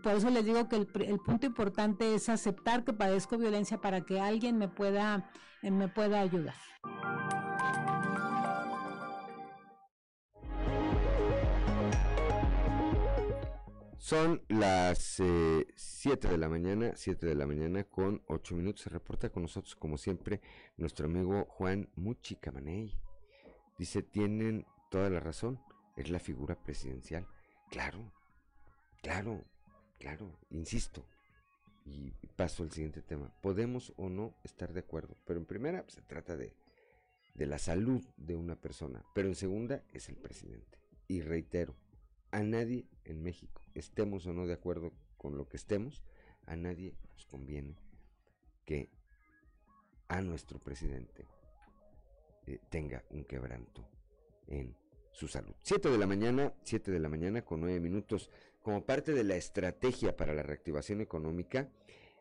Por 0.03 0.15
eso 0.15 0.31
les 0.31 0.45
digo 0.45 0.69
que 0.69 0.77
el, 0.77 0.89
el 1.07 1.19
punto 1.19 1.47
importante 1.47 2.15
es 2.15 2.29
aceptar 2.29 2.85
que 2.85 2.95
padezco 2.95 3.37
violencia 3.37 3.81
para 3.81 4.01
que 4.03 4.21
alguien 4.21 4.57
me 4.57 4.69
pueda, 4.69 5.31
me 5.63 5.89
pueda 5.89 6.21
ayudar. 6.21 6.55
Son 14.05 14.43
las 14.49 14.99
7 14.99 15.25
eh, 16.29 16.31
de 16.31 16.37
la 16.37 16.51
mañana, 16.51 16.93
7 16.95 17.25
de 17.25 17.35
la 17.35 17.47
mañana 17.47 17.85
con 17.85 18.23
8 18.27 18.55
minutos. 18.55 18.83
Se 18.83 18.91
reporta 18.91 19.31
con 19.31 19.45
nosotros, 19.45 19.75
como 19.77 19.97
siempre, 19.97 20.43
nuestro 20.77 21.07
amigo 21.07 21.47
Juan 21.47 21.89
Muchicamaney. 21.97 22.93
Dice, 23.79 24.03
tienen 24.03 24.67
toda 24.91 25.09
la 25.09 25.21
razón, 25.21 25.59
es 25.97 26.11
la 26.11 26.19
figura 26.19 26.55
presidencial. 26.55 27.27
Claro, 27.71 28.13
claro, 29.01 29.43
claro, 29.99 30.39
insisto. 30.51 31.07
Y 31.87 32.11
paso 32.37 32.63
al 32.63 32.73
siguiente 32.73 33.01
tema. 33.01 33.33
Podemos 33.41 33.95
o 33.97 34.11
no 34.11 34.35
estar 34.45 34.75
de 34.75 34.81
acuerdo, 34.81 35.17
pero 35.25 35.41
en 35.41 35.47
primera 35.47 35.83
pues, 35.83 35.95
se 35.95 36.03
trata 36.03 36.37
de, 36.37 36.55
de 37.33 37.47
la 37.47 37.57
salud 37.57 38.05
de 38.19 38.37
una 38.37 38.57
persona, 38.57 39.03
pero 39.15 39.29
en 39.29 39.35
segunda 39.35 39.83
es 39.95 40.11
el 40.11 40.17
presidente. 40.17 40.79
Y 41.09 41.23
reitero, 41.23 41.75
a 42.33 42.43
nadie 42.43 42.85
en 43.05 43.23
México, 43.23 43.63
estemos 43.75 44.27
o 44.27 44.33
no 44.33 44.47
de 44.47 44.55
acuerdo 44.55 44.93
con 45.17 45.37
lo 45.37 45.49
que 45.49 45.57
estemos, 45.57 46.03
a 46.47 46.57
nadie 46.57 46.95
nos 47.13 47.27
conviene 47.27 47.77
que 48.65 48.91
a 50.09 50.21
nuestro 50.21 50.59
presidente 50.59 51.27
eh, 52.47 52.59
tenga 52.69 53.05
un 53.11 53.25
quebranto 53.25 53.89
en 54.47 54.77
su 55.13 55.29
salud. 55.29 55.55
Siete 55.63 55.91
de 55.91 55.99
la 55.99 56.07
mañana, 56.07 56.53
siete 56.63 56.91
de 56.91 57.01
la 57.01 57.09
mañana 57.09 57.43
con 57.43 57.61
nueve 57.61 57.81
minutos, 57.81 58.31
como 58.63 58.85
parte 58.85 59.13
de 59.13 59.25
la 59.25 59.37
estrategia 59.37 60.17
para 60.17 60.35
la 60.35 60.43
reactivación 60.43 61.01
económica, 61.01 61.69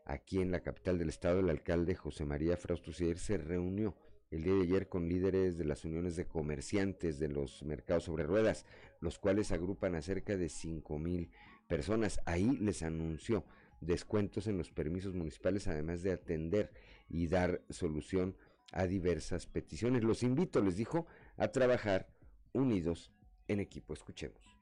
aquí 0.05 0.41
en 0.41 0.51
la 0.51 0.61
capital 0.61 0.97
del 0.97 1.09
estado, 1.09 1.39
el 1.39 1.49
alcalde 1.49 1.95
José 1.95 2.25
María 2.25 2.57
Frausto 2.57 2.91
se 2.91 3.37
reunió 3.37 3.95
el 4.33 4.43
día 4.43 4.55
de 4.55 4.61
ayer 4.63 4.89
con 4.89 5.07
líderes 5.07 5.59
de 5.59 5.65
las 5.65 5.85
uniones 5.85 6.15
de 6.15 6.25
comerciantes 6.25 7.19
de 7.19 7.27
los 7.27 7.61
mercados 7.63 8.05
sobre 8.05 8.23
ruedas, 8.23 8.65
los 8.99 9.19
cuales 9.19 9.51
agrupan 9.51 9.93
a 9.93 10.01
cerca 10.01 10.35
de 10.37 10.49
cinco 10.49 10.97
mil 10.97 11.29
personas. 11.67 12.19
Ahí 12.25 12.57
les 12.57 12.81
anunció 12.81 13.45
descuentos 13.79 14.47
en 14.47 14.57
los 14.57 14.71
permisos 14.71 15.13
municipales, 15.13 15.67
además 15.67 16.01
de 16.01 16.13
atender 16.13 16.71
y 17.09 17.27
dar 17.27 17.61
solución 17.69 18.35
a 18.71 18.87
diversas 18.87 19.45
peticiones. 19.45 20.03
Los 20.03 20.23
invito, 20.23 20.61
les 20.61 20.77
dijo, 20.77 21.05
a 21.37 21.49
trabajar 21.49 22.07
unidos 22.53 23.11
en 23.47 23.59
equipo. 23.59 23.93
Escuchemos. 23.93 24.52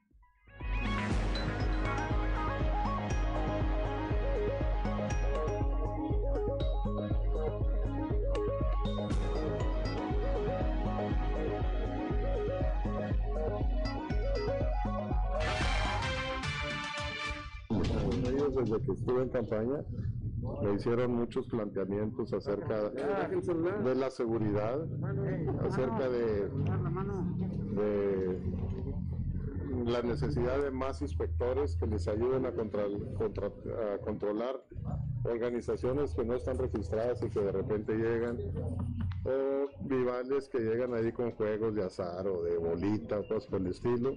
Desde 18.64 18.80
que 18.82 18.92
estuve 18.92 19.22
en 19.22 19.28
campaña 19.28 19.84
me 20.62 20.74
hicieron 20.74 21.14
muchos 21.14 21.46
planteamientos 21.46 22.32
acerca 22.32 22.90
de 22.90 23.94
la 23.94 24.10
seguridad, 24.10 24.80
acerca 25.64 26.08
de, 26.08 26.48
la 29.86 30.02
necesidad 30.02 30.60
de 30.60 30.70
más 30.70 31.00
inspectores 31.00 31.76
que 31.76 31.86
les 31.86 32.06
ayuden 32.08 32.46
a, 32.46 32.52
controlar 34.04 34.62
organizaciones 35.24 36.14
que 36.14 36.24
no 36.24 36.34
están 36.34 36.58
registradas 36.58 37.22
y 37.22 37.30
que 37.30 37.40
de 37.40 37.52
repente 37.52 37.94
llegan, 37.96 38.38
o 39.24 39.86
vivales 39.86 40.48
que 40.48 40.58
llegan 40.58 40.94
ahí 40.94 41.12
con 41.12 41.30
juegos 41.32 41.74
de 41.74 41.84
azar 41.84 42.26
o 42.26 42.42
de 42.42 42.58
bolita 42.58 43.20
o 43.20 43.28
cosas 43.28 43.46
por 43.46 43.60
el 43.60 43.68
estilo 43.68 44.16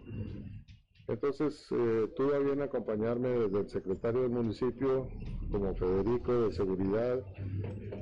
entonces, 1.08 1.68
eh, 1.72 2.08
tuve 2.16 2.36
a 2.36 2.40
bien 2.40 2.62
acompañarme 2.62 3.30
desde 3.30 3.60
el 3.60 3.70
secretario 3.70 4.22
del 4.22 4.32
municipio, 4.32 5.08
como 5.52 5.76
Federico 5.76 6.48
de 6.48 6.54
Seguridad, 6.54 7.20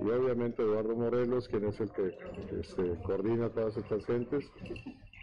y 0.01 0.09
obviamente 0.09 0.61
Eduardo 0.61 0.95
Morelos, 0.95 1.49
quien 1.49 1.65
es 1.65 1.79
el 1.81 1.91
que 1.91 2.15
coordina 3.03 3.49
todas 3.49 3.75
estas 3.75 4.05
gentes. 4.05 4.49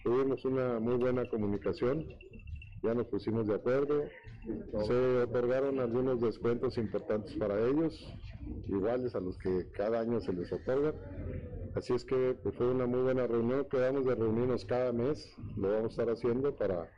Tuvimos 0.05 0.45
una 0.45 0.79
muy 0.79 0.97
buena 0.97 1.27
comunicación, 1.27 2.05
ya 2.83 2.95
nos 2.95 3.07
pusimos 3.07 3.47
de 3.47 3.55
acuerdo, 3.55 4.05
se 4.87 5.19
otorgaron 5.23 5.81
algunos 5.81 6.21
descuentos 6.21 6.77
importantes 6.79 7.35
para 7.37 7.67
ellos, 7.67 7.99
iguales 8.69 9.15
a 9.15 9.21
los 9.21 9.39
que 9.39 9.69
cada 9.73 10.01
año 10.01 10.21
se 10.21 10.33
les 10.33 10.53
otorgan. 10.53 10.95
Así 11.75 11.95
es 11.95 12.05
que 12.05 12.37
fue 12.57 12.71
una 12.71 12.87
muy 12.87 13.03
buena 13.03 13.27
reunión, 13.27 13.67
quedamos 13.71 14.05
de 14.05 14.15
reunirnos 14.15 14.65
cada 14.65 14.93
mes, 14.93 15.35
lo 15.57 15.71
vamos 15.71 15.85
a 15.85 15.89
estar 15.89 16.11
haciendo 16.11 16.55
para 16.55 16.91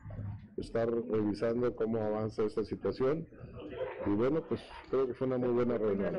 estar 0.62 0.88
revisando 0.90 1.74
cómo 1.76 2.00
avanza 2.00 2.44
esta 2.44 2.64
situación. 2.64 3.28
Y 4.06 4.10
bueno, 4.10 4.42
pues 4.48 4.60
creo 4.90 5.06
que 5.06 5.14
fue 5.14 5.26
una 5.26 5.38
muy 5.38 5.50
buena 5.50 5.78
reunión. 5.78 6.18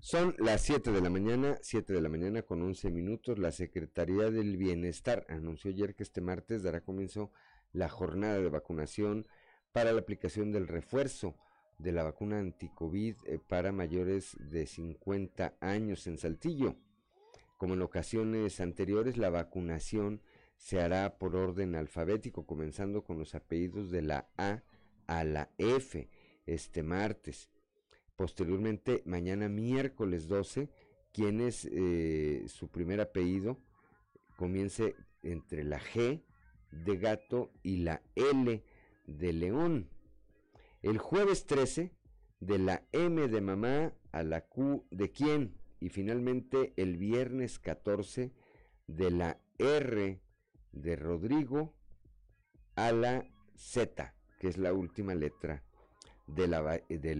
Son 0.00 0.34
las 0.38 0.62
7 0.62 0.90
de 0.90 1.00
la 1.00 1.08
mañana, 1.08 1.58
7 1.62 1.92
de 1.92 2.00
la 2.00 2.08
mañana 2.08 2.42
con 2.42 2.60
11 2.62 2.90
minutos. 2.90 3.38
La 3.38 3.52
Secretaría 3.52 4.30
del 4.30 4.56
Bienestar 4.56 5.24
anunció 5.28 5.70
ayer 5.70 5.94
que 5.94 6.02
este 6.02 6.20
martes 6.20 6.64
dará 6.64 6.80
comienzo 6.80 7.30
la 7.72 7.88
jornada 7.88 8.40
de 8.40 8.48
vacunación 8.48 9.28
para 9.70 9.92
la 9.92 10.00
aplicación 10.00 10.50
del 10.50 10.66
refuerzo 10.66 11.36
de 11.82 11.92
la 11.92 12.02
vacuna 12.02 12.38
anticovid 12.38 13.16
eh, 13.24 13.38
para 13.38 13.72
mayores 13.72 14.36
de 14.38 14.66
50 14.66 15.54
años 15.60 16.06
en 16.06 16.18
Saltillo. 16.18 16.76
Como 17.56 17.74
en 17.74 17.82
ocasiones 17.82 18.60
anteriores, 18.60 19.16
la 19.16 19.30
vacunación 19.30 20.22
se 20.56 20.80
hará 20.80 21.18
por 21.18 21.36
orden 21.36 21.74
alfabético, 21.74 22.46
comenzando 22.46 23.02
con 23.02 23.18
los 23.18 23.34
apellidos 23.34 23.90
de 23.90 24.02
la 24.02 24.28
A 24.36 24.62
a 25.06 25.24
la 25.24 25.50
F 25.58 26.08
este 26.46 26.82
martes. 26.82 27.50
Posteriormente, 28.16 29.02
mañana 29.06 29.48
miércoles 29.48 30.28
12, 30.28 30.68
quienes 31.12 31.66
eh, 31.70 32.44
su 32.48 32.68
primer 32.68 33.00
apellido 33.00 33.58
comience 34.36 34.94
entre 35.22 35.64
la 35.64 35.80
G 35.80 36.22
de 36.70 36.96
gato 36.98 37.50
y 37.62 37.78
la 37.78 38.02
L 38.14 38.62
de 39.06 39.32
león. 39.32 39.88
El 40.82 40.98
jueves 40.98 41.46
13, 41.46 41.92
de 42.40 42.58
la 42.58 42.82
M 42.92 43.28
de 43.28 43.40
mamá 43.40 43.92
a 44.12 44.22
la 44.22 44.46
Q 44.46 44.86
de 44.90 45.10
quién. 45.10 45.54
Y 45.78 45.90
finalmente 45.90 46.72
el 46.76 46.96
viernes 46.96 47.58
14, 47.58 48.32
de 48.86 49.10
la 49.10 49.38
R 49.58 50.20
de 50.72 50.96
Rodrigo 50.96 51.74
a 52.76 52.92
la 52.92 53.26
Z, 53.54 54.14
que 54.38 54.48
es 54.48 54.58
la 54.58 54.72
última 54.72 55.14
letra 55.14 55.62
del 56.26 56.54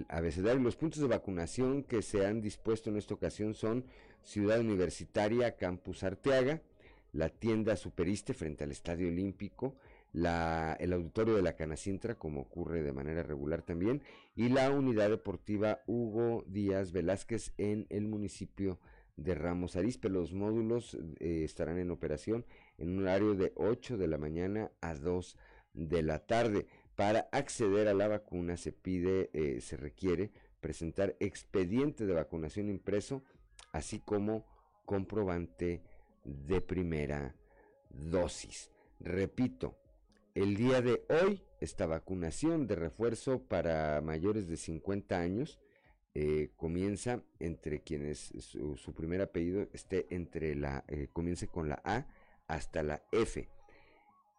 abecedario. 0.08 0.62
Los 0.62 0.76
puntos 0.76 1.00
de 1.00 1.08
vacunación 1.08 1.82
que 1.82 2.02
se 2.02 2.26
han 2.26 2.40
dispuesto 2.40 2.90
en 2.90 2.96
esta 2.96 3.14
ocasión 3.14 3.54
son 3.54 3.84
Ciudad 4.22 4.60
Universitaria, 4.60 5.56
Campus 5.56 6.02
Arteaga, 6.02 6.62
la 7.12 7.28
tienda 7.28 7.76
Superiste 7.76 8.34
frente 8.34 8.64
al 8.64 8.72
Estadio 8.72 9.08
Olímpico, 9.08 9.76
el 10.12 10.92
auditorio 10.92 11.34
de 11.34 11.42
la 11.42 11.56
Canacintra, 11.56 12.16
como 12.16 12.42
ocurre 12.42 12.82
de 12.82 12.92
manera 12.92 13.22
regular 13.22 13.62
también, 13.62 14.02
y 14.34 14.48
la 14.48 14.70
unidad 14.70 15.10
deportiva 15.10 15.80
Hugo 15.86 16.44
Díaz 16.46 16.92
Velázquez 16.92 17.52
en 17.58 17.86
el 17.90 18.08
municipio 18.08 18.78
de 19.16 19.34
Ramos 19.34 19.76
Arizpe. 19.76 20.08
Los 20.08 20.32
módulos 20.32 20.96
eh, 21.20 21.42
estarán 21.44 21.78
en 21.78 21.90
operación 21.90 22.44
en 22.78 22.96
un 22.96 23.02
horario 23.02 23.34
de 23.34 23.52
8 23.56 23.98
de 23.98 24.08
la 24.08 24.18
mañana 24.18 24.72
a 24.80 24.94
2 24.94 25.36
de 25.74 26.02
la 26.02 26.26
tarde. 26.26 26.66
Para 26.96 27.28
acceder 27.32 27.88
a 27.88 27.94
la 27.94 28.08
vacuna 28.08 28.56
se 28.56 28.72
pide, 28.72 29.30
eh, 29.32 29.60
se 29.60 29.76
requiere 29.76 30.32
presentar 30.60 31.16
expediente 31.20 32.04
de 32.04 32.14
vacunación 32.14 32.68
impreso, 32.68 33.22
así 33.72 34.00
como 34.00 34.46
comprobante 34.84 35.82
de 36.24 36.60
primera 36.60 37.34
dosis. 37.90 38.70
Repito, 38.98 39.79
el 40.42 40.56
día 40.56 40.80
de 40.80 41.04
hoy 41.10 41.42
esta 41.60 41.86
vacunación 41.86 42.66
de 42.66 42.74
refuerzo 42.74 43.42
para 43.42 44.00
mayores 44.00 44.48
de 44.48 44.56
50 44.56 45.18
años 45.18 45.60
eh, 46.14 46.50
comienza 46.56 47.22
entre 47.40 47.82
quienes 47.82 48.32
su, 48.38 48.94
primer 48.94 49.20
apellido 49.20 49.68
esté 49.74 50.06
entre 50.08 50.54
la, 50.54 50.84
eh, 50.88 51.08
comience 51.12 51.46
con 51.46 51.68
la 51.68 51.82
A 51.84 52.06
hasta 52.48 52.82
la 52.82 53.02
F. 53.12 53.48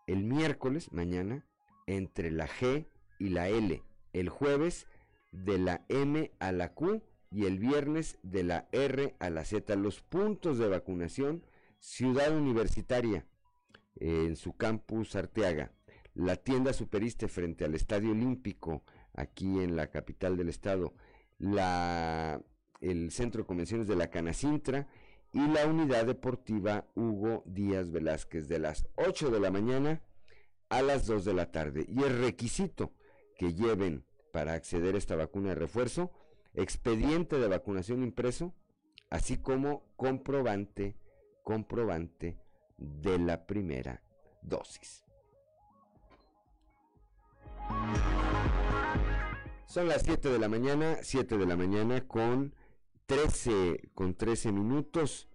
El 0.08 0.24
miércoles, 0.24 0.92
mañana, 0.92 1.46
entre 1.86 2.32
la 2.32 2.48
G 2.48 2.88
y 3.20 3.30
la 3.30 3.50
L. 3.50 3.84
El 4.14 4.30
jueves, 4.30 4.88
de 5.32 5.60
la 5.60 5.86
M 5.88 6.32
a 6.40 6.52
la 6.52 6.74
Q 6.74 7.04
y 7.30 7.46
el 7.46 7.60
viernes 7.60 8.18
de 8.24 8.44
la 8.44 8.68
R 8.72 9.16
a 9.20 9.30
la 9.30 9.46
Z. 9.46 9.76
Los 9.76 10.02
puntos 10.02 10.58
de 10.58 10.68
vacunación, 10.68 11.46
Ciudad 11.80 12.36
Universitaria, 12.36 13.26
en 13.96 14.36
su 14.36 14.54
campus 14.54 15.16
Arteaga, 15.16 15.72
la 16.14 16.36
tienda 16.36 16.74
Superiste 16.74 17.28
frente 17.28 17.66
al 17.66 17.76
Estadio 17.76 18.12
Olímpico, 18.12 18.84
aquí 19.14 19.60
en 19.60 19.76
la 19.76 19.88
capital 19.88 20.38
del 20.38 20.50
estado, 20.50 20.94
la, 21.40 22.42
el 22.82 23.12
Centro 23.12 23.42
de 23.42 23.48
Convenciones 23.48 23.88
de 23.88 23.96
la 23.96 24.10
Canacintra 24.10 24.88
y 25.34 25.48
la 25.48 25.66
Unidad 25.66 26.06
Deportiva 26.06 26.86
Hugo 26.96 27.44
Díaz 27.46 27.92
Velázquez 27.92 28.48
de 28.48 28.60
las 28.60 28.86
8 28.96 29.30
de 29.30 29.40
la 29.40 29.52
mañana 29.52 30.02
a 30.70 30.82
las 30.82 31.06
2 31.06 31.26
de 31.26 31.34
la 31.34 31.52
tarde. 31.52 31.86
Y 31.88 32.04
el 32.04 32.20
requisito 32.22 32.92
que 33.38 33.54
lleven 33.54 34.06
para 34.32 34.54
acceder 34.54 34.96
a 34.96 34.98
esta 34.98 35.16
vacuna 35.16 35.50
de 35.50 35.56
refuerzo, 35.56 36.12
expediente 36.54 37.40
de 37.40 37.48
vacunación 37.48 38.04
impreso, 38.04 38.54
así 39.10 39.38
como 39.38 39.86
comprobante, 39.96 40.96
comprobante 41.44 42.38
de 42.78 43.18
la 43.20 43.46
primera 43.46 44.04
dosis. 44.42 45.06
Son 49.66 49.88
las 49.88 50.02
7 50.04 50.30
de 50.30 50.38
la 50.38 50.50
mañana, 50.50 50.98
7 51.02 51.38
de 51.38 51.46
la 51.46 51.56
mañana 51.56 52.06
con 52.06 52.54
13, 53.06 53.92
con 53.94 54.16
13 54.16 54.52
minutos. 54.52 55.30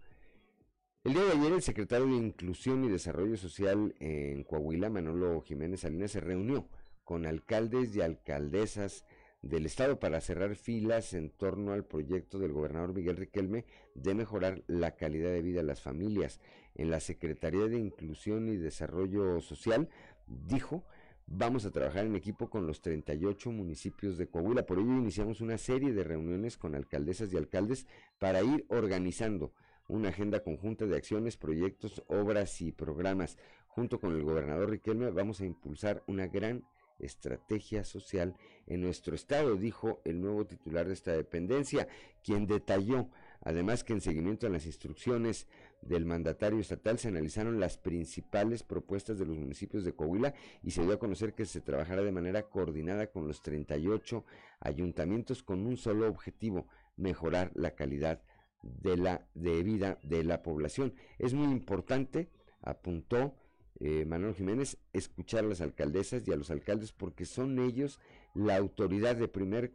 El 1.05 1.15
día 1.15 1.25
de 1.25 1.33
ayer 1.33 1.53
el 1.53 1.63
secretario 1.63 2.07
de 2.07 2.17
Inclusión 2.17 2.85
y 2.85 2.89
Desarrollo 2.89 3.37
Social 3.37 3.95
en 3.99 4.43
Coahuila, 4.45 4.91
Manolo 4.91 5.41
Jiménez 5.41 5.81
Salinas, 5.81 6.11
se 6.11 6.21
reunió 6.21 6.69
con 7.05 7.25
alcaldes 7.25 7.95
y 7.97 8.03
alcaldesas 8.03 9.05
del 9.41 9.67
estado 9.67 10.01
para 10.01 10.21
cerrar 10.21 10.57
filas 10.57 11.15
en 11.15 11.31
torno 11.31 11.73
al 11.73 11.85
proyecto 11.85 12.39
del 12.39 12.53
gobernador 12.53 12.93
Miguel 12.93 13.17
Riquelme 13.17 13.65
de 13.95 14.15
mejorar 14.15 14.65
la 14.67 14.97
calidad 14.97 15.31
de 15.31 15.43
vida 15.43 15.61
de 15.61 15.67
las 15.67 15.81
familias. 15.81 16.41
En 16.75 16.91
la 16.91 17.01
Secretaría 17.01 17.69
de 17.69 17.79
Inclusión 17.79 18.49
y 18.49 18.57
Desarrollo 18.57 19.41
Social 19.41 19.89
dijo 20.27 20.85
Vamos 21.29 21.67
a 21.67 21.73
trabajar 21.73 22.07
en 22.07 22.15
equipo 22.15 22.49
con 22.49 22.69
los 22.69 22.81
38 22.81 23.51
municipios 23.51 24.17
de 24.17 24.29
Coahuila. 24.29 24.65
Por 24.65 24.79
ello 24.79 24.93
iniciamos 24.93 25.41
una 25.41 25.59
serie 25.59 25.93
de 25.93 26.05
reuniones 26.05 26.57
con 26.57 26.77
alcaldesas 26.77 27.33
y 27.33 27.37
alcaldes 27.37 27.87
para 28.21 28.43
ir 28.43 28.65
organizando 28.69 29.53
una 29.89 30.11
agenda 30.11 30.45
conjunta 30.45 30.87
de 30.87 30.97
acciones, 30.97 31.37
proyectos, 31.37 32.05
obras 32.07 32.63
y 32.63 32.71
programas. 32.71 33.39
Junto 33.67 33.99
con 33.99 34.15
el 34.15 34.23
gobernador 34.23 34.71
Riquelme 34.71 35.11
vamos 35.11 35.41
a 35.41 35.47
impulsar 35.47 36.05
una 36.07 36.29
gran 36.29 36.65
estrategia 37.01 37.83
social 37.85 38.37
en 38.69 38.81
nuestro 38.81 39.15
estado, 39.15 39.57
dijo 39.57 40.01
el 40.05 40.21
nuevo 40.21 40.47
titular 40.47 40.87
de 40.87 40.95
esta 40.95 41.13
dependencia, 41.13 41.89
quien 42.23 42.47
detalló 42.47 43.11
además 43.43 43.85
que 43.85 43.93
en 43.93 44.01
seguimiento 44.01 44.47
a 44.47 44.51
las 44.51 44.67
instrucciones 44.67 45.47
del 45.89 46.05
mandatario 46.05 46.59
estatal 46.59 46.99
se 46.99 47.09
analizaron 47.09 47.61
las 47.61 47.79
principales 47.79 48.63
propuestas 48.63 49.19
de 49.19 49.27
los 49.27 49.37
municipios 49.37 49.85
de 49.85 49.95
Coahuila 49.95 50.35
y 50.63 50.71
se 50.71 50.83
dio 50.83 50.95
a 50.95 50.99
conocer 50.99 51.35
que 51.35 51.45
se 51.45 51.61
trabajará 51.61 52.03
de 52.03 52.13
manera 52.13 52.43
coordinada 52.45 53.09
con 53.09 53.27
los 53.27 53.43
38 53.43 54.25
ayuntamientos 54.61 55.43
con 55.43 55.67
un 55.67 55.77
solo 55.77 56.09
objetivo, 56.09 56.67
mejorar 56.97 57.53
la 57.55 57.75
calidad 57.75 58.23
de 58.63 58.97
la 58.97 59.27
de 59.35 59.63
vida 59.63 59.99
de 60.03 60.25
la 60.25 60.43
población. 60.43 60.95
Es 61.19 61.35
muy 61.35 61.53
importante, 61.53 62.31
apuntó 62.63 63.35
eh, 63.81 64.05
Manuel 64.07 64.35
Jiménez, 64.35 64.79
escuchar 64.93 65.45
a 65.45 65.49
las 65.49 65.61
alcaldesas 65.61 66.27
y 66.27 66.33
a 66.33 66.37
los 66.37 66.51
alcaldes 66.51 66.93
porque 66.93 67.27
son 67.27 67.59
ellos 67.59 68.01
la 68.35 68.57
autoridad 68.57 69.17
de 69.17 69.29
primer 69.29 69.73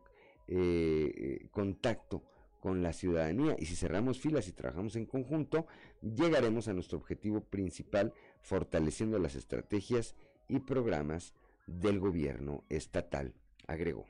eh, 0.47 1.13
eh, 1.15 1.47
contacto 1.51 2.23
con 2.61 2.81
la 2.83 2.93
ciudadanía 2.93 3.55
y 3.59 3.65
si 3.65 3.75
cerramos 3.75 4.19
filas 4.19 4.47
y 4.47 4.53
trabajamos 4.53 4.95
en 4.95 5.05
conjunto, 5.05 5.65
llegaremos 6.01 6.67
a 6.67 6.73
nuestro 6.73 6.99
objetivo 6.99 7.41
principal 7.41 8.13
fortaleciendo 8.39 9.19
las 9.19 9.35
estrategias 9.35 10.15
y 10.47 10.59
programas 10.59 11.33
del 11.65 11.99
gobierno 11.99 12.63
estatal, 12.69 13.33
agregó. 13.67 14.05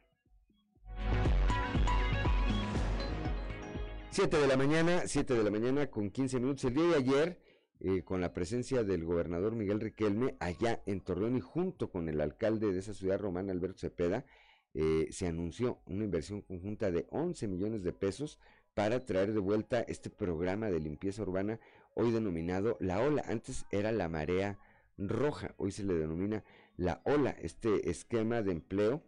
7 4.10 4.38
de 4.38 4.48
la 4.48 4.58
mañana, 4.58 5.04
7 5.06 5.34
de 5.34 5.44
la 5.44 5.50
mañana 5.50 5.88
con 5.90 6.10
15 6.12 6.42
minutos. 6.42 6.66
El 6.66 6.74
día 6.74 6.84
de 6.84 6.96
ayer 6.96 7.40
eh, 7.80 8.04
con 8.04 8.20
la 8.20 8.34
presencia 8.34 8.84
del 8.84 9.06
gobernador 9.06 9.56
Miguel 9.56 9.80
Riquelme 9.80 10.36
allá 10.42 10.84
en 10.86 11.00
Torreón 11.00 11.38
y 11.38 11.40
junto 11.40 11.90
con 11.90 12.10
el 12.10 12.20
alcalde 12.20 12.74
de 12.74 12.80
esa 12.80 12.94
ciudad 12.94 13.18
romana, 13.18 13.54
Alberto 13.54 13.80
Cepeda, 13.80 14.26
eh, 14.74 15.08
se 15.12 15.28
anunció 15.28 15.80
una 15.86 16.06
inversión 16.06 16.42
conjunta 16.42 16.92
de 16.92 17.08
11 17.10 17.48
millones 17.48 17.84
de 17.84 17.94
pesos 17.94 18.40
para 18.74 19.00
traer 19.06 19.34
de 19.34 19.40
vuelta 19.40 19.82
este 19.82 20.10
programa 20.10 20.70
de 20.70 20.80
limpieza 20.80 21.24
urbana, 21.24 21.60
hoy 21.94 22.12
denominado 22.12 22.78
La 22.80 23.02
Ola. 23.02 23.24
Antes 23.28 23.66
era 23.72 23.92
la 23.92 24.08
Marea 24.08 24.58
Roja, 24.98 25.54
hoy 25.58 25.72
se 25.72 25.84
le 25.84 25.94
denomina 25.94 26.44
La 26.78 27.02
Ola, 27.04 27.32
este 27.32 27.90
esquema 27.90 28.42
de 28.42 28.52
empleo 28.54 29.04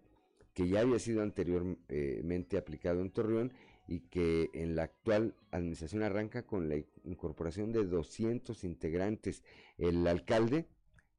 que 0.53 0.67
ya 0.67 0.81
había 0.81 0.99
sido 0.99 1.23
anteriormente 1.23 2.57
aplicado 2.57 3.01
en 3.01 3.09
Torreón 3.09 3.53
y 3.87 4.01
que 4.01 4.49
en 4.53 4.75
la 4.75 4.83
actual 4.83 5.35
administración 5.51 6.03
arranca 6.03 6.45
con 6.45 6.69
la 6.69 6.77
incorporación 7.03 7.71
de 7.71 7.85
200 7.85 8.63
integrantes. 8.63 9.43
El 9.77 10.05
alcalde, 10.07 10.67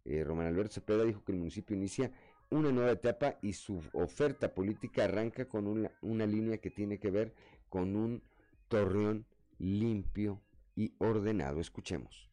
eh, 0.04 0.24
Román 0.24 0.46
Alberto 0.46 0.74
Cepeda, 0.74 1.04
dijo 1.04 1.24
que 1.24 1.32
el 1.32 1.38
municipio 1.38 1.76
inicia 1.76 2.12
una 2.54 2.70
nueva 2.70 2.92
etapa 2.92 3.36
y 3.42 3.52
su 3.52 3.82
oferta 3.92 4.54
política 4.54 5.04
arranca 5.04 5.48
con 5.48 5.66
una, 5.66 5.90
una 6.02 6.24
línea 6.24 6.58
que 6.58 6.70
tiene 6.70 7.00
que 7.00 7.10
ver 7.10 7.34
con 7.68 7.96
un 7.96 8.22
Torreón 8.68 9.26
limpio 9.58 10.40
y 10.76 10.94
ordenado. 10.98 11.60
Escuchemos. 11.60 12.30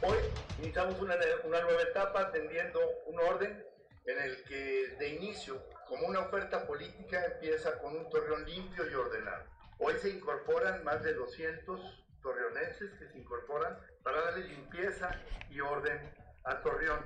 Hoy 0.00 0.16
iniciamos 0.62 1.00
una, 1.00 1.16
una 1.44 1.60
nueva 1.62 1.82
etapa 1.82 2.20
atendiendo 2.20 2.78
un 3.06 3.18
orden 3.18 3.64
en 4.06 4.18
el 4.20 4.44
que 4.44 4.94
de 5.00 5.08
inicio, 5.16 5.60
como 5.88 6.06
una 6.06 6.20
oferta 6.20 6.68
política, 6.68 7.24
empieza 7.34 7.80
con 7.80 7.96
un 7.96 8.08
Torreón 8.10 8.44
limpio 8.44 8.88
y 8.88 8.94
ordenado. 8.94 9.44
Hoy 9.78 9.94
se 10.00 10.10
incorporan 10.10 10.84
más 10.84 11.02
de 11.02 11.14
200 11.14 12.04
torreonenses 12.22 12.92
que 12.92 13.08
se 13.08 13.18
incorporan 13.18 13.76
para 14.04 14.20
darle 14.20 14.46
limpieza 14.46 15.20
y 15.50 15.58
orden 15.58 16.21
a 16.44 16.60
Torreón. 16.60 17.00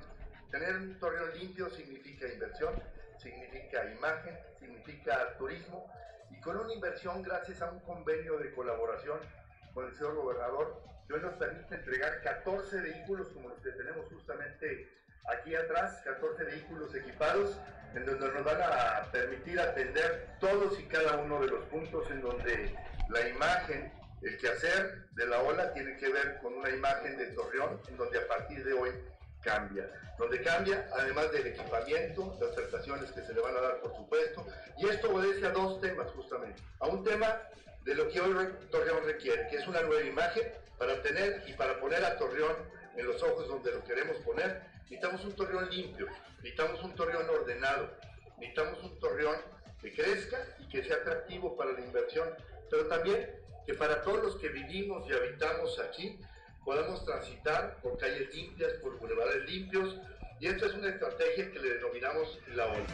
Tener 0.51 0.77
un 0.77 0.99
Torreón 0.99 1.37
limpio 1.39 1.69
significa 1.71 2.27
inversión, 2.27 2.75
significa 3.19 3.85
imagen, 3.91 4.39
significa 4.59 5.37
turismo 5.39 5.91
y 6.31 6.41
con 6.41 6.57
una 6.57 6.73
inversión 6.73 7.23
gracias 7.23 7.63
a 7.63 7.71
un 7.71 7.81
convenio 7.81 8.39
de 8.39 8.55
colaboración 8.55 9.19
con 9.75 9.87
el 9.87 9.95
señor 9.95 10.15
gobernador, 10.15 10.83
hoy 11.13 11.21
nos 11.21 11.35
permite 11.35 11.75
entregar 11.75 12.23
14 12.23 12.81
vehículos 12.81 13.29
como 13.29 13.51
los 13.51 13.61
que 13.61 13.71
tenemos 13.73 14.07
justamente 14.13 14.89
aquí 15.29 15.55
atrás, 15.55 16.01
14 16.05 16.45
vehículos 16.45 16.95
equipados, 16.95 17.57
en 17.95 18.07
donde 18.07 18.29
nos 18.33 18.45
van 18.45 18.61
a 18.61 19.11
permitir 19.13 19.61
atender 19.61 20.29
todos 20.41 20.79
y 20.79 20.85
cada 20.85 21.19
uno 21.19 21.41
de 21.41 21.49
los 21.49 21.65
puntos 21.67 22.11
en 22.11 22.21
donde 22.21 22.75
la 23.09 23.29
imagen, 23.29 23.93
el 24.23 24.39
quehacer 24.39 25.09
de 25.13 25.27
la 25.27 25.41
ola 25.41 25.73
tiene 25.73 25.97
que 25.97 26.09
ver 26.09 26.39
con 26.41 26.55
una 26.55 26.71
imagen 26.71 27.17
de 27.17 27.27
Torreón, 27.33 27.81
en 27.89 27.97
donde 27.97 28.19
a 28.19 28.29
partir 28.29 28.65
de 28.65 28.73
hoy 28.73 28.91
cambia. 29.47 29.89
Donde 30.19 30.43
cambia, 30.43 30.89
además 30.93 31.31
del 31.31 31.47
equipamiento, 31.47 32.37
las 32.41 32.51
prestaciones 32.51 33.11
que 33.13 33.23
se 33.23 33.33
le 33.33 33.41
van 33.41 33.57
a 33.57 33.61
dar, 33.61 33.81
por 33.81 33.95
supuesto, 33.95 34.47
y 34.77 34.89
esto 34.89 35.15
obedece 35.15 35.47
a 35.47 35.51
dos 35.51 35.81
temas 35.81 36.11
justamente. 36.13 36.61
A 36.81 36.89
un 36.89 37.05
tema 37.05 37.43
de 37.85 37.95
lo 37.95 38.09
que 38.09 38.21
hoy 38.21 38.35
Torreón 38.71 39.05
requiere, 39.05 39.47
que 39.49 39.57
es 39.57 39.67
una 39.67 39.83
nueva 39.83 40.03
imagen 40.03 40.43
para 40.79 41.01
tener 41.03 41.45
y 41.47 41.53
para 41.53 41.79
poner 41.81 42.05
a 42.05 42.19
Torreón 42.19 42.57
en 42.97 43.07
los 43.07 43.23
ojos 43.23 43.47
donde 43.47 43.73
lo 43.73 43.85
queremos 43.85 44.17
poner, 44.19 44.63
necesitamos 44.83 45.25
un 45.25 45.33
Torreón 45.33 45.71
limpio, 45.71 46.07
necesitamos 46.39 46.83
un 46.83 46.95
Torreón 46.95 47.29
ordenado, 47.29 47.91
necesitamos 48.39 48.83
un 48.83 48.99
Torreón 48.99 49.37
que 49.81 49.93
crezca 49.93 50.39
y 50.59 50.69
que 50.69 50.83
sea 50.83 50.97
atractivo 50.97 51.57
para 51.57 51.73
la 51.73 51.81
inversión, 51.81 52.29
pero 52.71 52.87
también 52.87 53.31
que 53.67 53.75
para 53.75 54.03
todos 54.03 54.23
los 54.23 54.37
que 54.37 54.49
vivimos 54.49 55.09
y 55.09 55.13
habitamos 55.13 55.79
aquí 55.79 56.19
podamos 56.67 57.05
transitar 57.05 57.81
por 57.81 57.97
calles 57.97 58.35
limpias, 58.35 58.73
por 58.83 58.99
bulevares 58.99 59.49
limpios, 59.49 60.01
y 60.41 60.49
esta 60.49 60.67
es 60.67 60.75
una 60.75 60.89
estrategia 60.89 61.53
que 61.53 61.61
le 61.61 61.75
denominamos 61.75 62.41
la 62.57 62.67
ONU. 62.67 62.85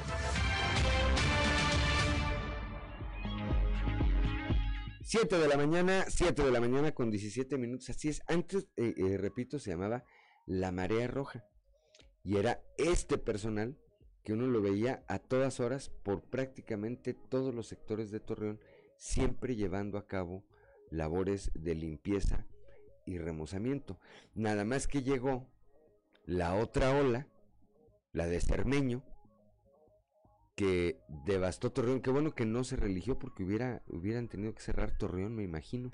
7 5.03 5.39
de 5.39 5.49
la 5.49 5.57
mañana, 5.57 6.05
7 6.07 6.45
de 6.45 6.51
la 6.51 6.61
mañana 6.61 6.93
con 6.93 7.11
17 7.11 7.57
minutos, 7.57 7.89
así 7.89 8.11
es. 8.11 8.21
Antes, 8.27 8.69
eh, 8.77 8.95
eh, 8.95 9.17
repito, 9.17 9.59
se 9.59 9.71
llamaba 9.71 10.05
La 10.45 10.71
Marea 10.71 11.09
Roja. 11.09 11.47
Y 12.23 12.37
era 12.37 12.63
este 12.77 13.17
personal 13.17 13.79
que 14.23 14.35
uno 14.35 14.47
lo 14.47 14.61
veía 14.61 15.03
a 15.09 15.19
todas 15.19 15.61
horas 15.61 15.89
por 16.03 16.23
prácticamente 16.29 17.15
todos 17.15 17.55
los 17.55 17.69
sectores 17.69 18.11
de 18.11 18.21
Torreón, 18.21 18.61
siempre 18.99 19.57
llevando 19.57 19.97
a 19.97 20.07
cabo 20.07 20.45
labores 20.91 21.51
de 21.55 21.75
limpieza 21.75 22.47
y 23.07 23.19
remozamiento. 23.19 23.99
Nada 24.35 24.65
más 24.65 24.87
que 24.87 25.03
llegó 25.03 25.47
la 26.25 26.55
otra 26.55 26.97
ola, 26.97 27.27
la 28.13 28.27
de 28.27 28.41
Cermeño, 28.41 29.03
que 30.55 31.01
devastó 31.25 31.73
Torreón. 31.73 32.01
Qué 32.01 32.11
bueno 32.11 32.35
que 32.35 32.47
no 32.47 32.65
se 32.65 32.77
religió 32.77 33.19
porque 33.19 33.45
hubiera, 33.45 33.83
hubieran 33.89 34.29
tenido 34.29 34.55
que 34.55 34.63
cerrar 34.63 34.97
Torreón, 34.97 35.35
me 35.35 35.43
imagino. 35.43 35.91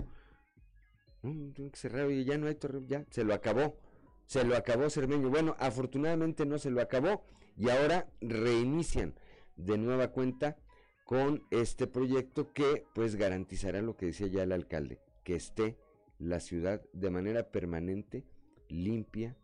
No, 1.21 1.53
que 1.53 1.71
cerrar, 1.73 2.09
ya 2.09 2.37
no 2.37 2.47
hay 2.47 2.55
Torreón, 2.55 2.87
ya 2.87 3.05
se 3.09 3.23
lo 3.23 3.33
acabó. 3.33 3.77
Se 4.25 4.43
lo 4.43 4.55
acabó 4.55 4.89
Cermeño. 4.89 5.29
Bueno, 5.29 5.55
afortunadamente 5.59 6.45
no 6.45 6.59
se 6.59 6.69
lo 6.69 6.81
acabó 6.81 7.25
y 7.57 7.69
ahora 7.69 8.07
reinician 8.21 9.15
de 9.55 9.77
nueva 9.77 10.09
cuenta 10.09 10.57
con 11.03 11.43
este 11.49 11.87
proyecto 11.87 12.53
que 12.53 12.85
pues 12.93 13.15
garantizará 13.15 13.81
lo 13.81 13.97
que 13.97 14.07
decía 14.07 14.27
ya 14.27 14.43
el 14.43 14.51
alcalde, 14.51 15.01
que 15.23 15.35
esté 15.35 15.77
la 16.19 16.39
ciudad 16.39 16.81
de 16.93 17.09
manera 17.09 17.49
permanente, 17.49 18.25
limpia 18.67 19.35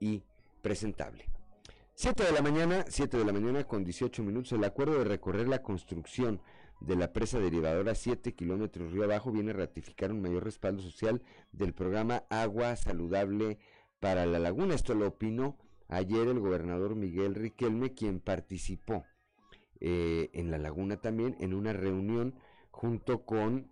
y 0.00 0.24
presentable. 0.60 1.24
7 1.94 2.24
de 2.24 2.32
la 2.32 2.42
mañana, 2.42 2.84
7 2.88 3.16
de 3.16 3.24
la 3.24 3.32
mañana 3.32 3.64
con 3.64 3.84
18 3.84 4.22
minutos, 4.22 4.52
el 4.52 4.64
acuerdo 4.64 4.98
de 4.98 5.04
recorrer 5.04 5.48
la 5.48 5.62
construcción 5.62 6.42
de 6.80 6.96
la 6.96 7.12
presa 7.12 7.38
derivadora 7.38 7.94
7 7.94 8.34
kilómetros 8.34 8.92
río 8.92 9.04
abajo 9.04 9.32
viene 9.32 9.52
a 9.52 9.54
ratificar 9.54 10.12
un 10.12 10.20
mayor 10.20 10.44
respaldo 10.44 10.82
social 10.82 11.22
del 11.52 11.72
programa 11.72 12.24
Agua 12.28 12.76
Saludable 12.76 13.58
para 13.98 14.26
la 14.26 14.38
Laguna. 14.38 14.74
Esto 14.74 14.94
lo 14.94 15.08
opinó 15.08 15.56
ayer 15.88 16.28
el 16.28 16.38
gobernador 16.38 16.94
Miguel 16.96 17.34
Riquelme, 17.34 17.94
quien 17.94 18.20
participó 18.20 19.04
eh, 19.80 20.30
en 20.34 20.50
la 20.50 20.58
Laguna 20.58 21.00
también 21.00 21.36
en 21.40 21.54
una 21.54 21.72
reunión 21.72 22.34
junto 22.70 23.24
con 23.24 23.70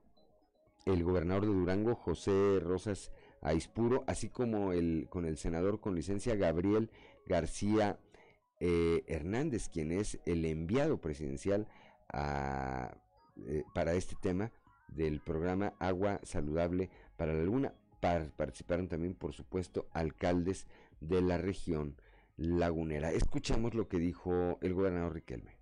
el 0.84 1.02
gobernador 1.02 1.46
de 1.46 1.52
Durango, 1.54 1.94
José 1.94 2.60
Rosas 2.60 3.10
Aispuro, 3.40 4.04
así 4.06 4.28
como 4.28 4.72
el, 4.72 5.06
con 5.10 5.24
el 5.24 5.36
senador 5.36 5.80
con 5.80 5.94
licencia 5.94 6.34
Gabriel 6.34 6.90
García 7.26 7.98
eh, 8.60 9.02
Hernández, 9.06 9.68
quien 9.68 9.92
es 9.92 10.18
el 10.26 10.44
enviado 10.44 11.00
presidencial 11.00 11.68
eh, 12.12 13.64
para 13.74 13.94
este 13.94 14.16
tema 14.20 14.52
del 14.88 15.20
programa 15.20 15.74
Agua 15.78 16.20
Saludable 16.22 16.90
para 17.16 17.34
la 17.34 17.42
Luna. 17.42 17.74
participaron 18.00 18.88
también, 18.88 19.14
por 19.14 19.32
supuesto, 19.32 19.88
alcaldes 19.92 20.66
de 21.00 21.22
la 21.22 21.38
región 21.38 21.96
lagunera. 22.36 23.10
Escuchamos 23.10 23.74
lo 23.74 23.88
que 23.88 23.98
dijo 23.98 24.58
el 24.60 24.74
gobernador 24.74 25.14
Riquelme. 25.14 25.56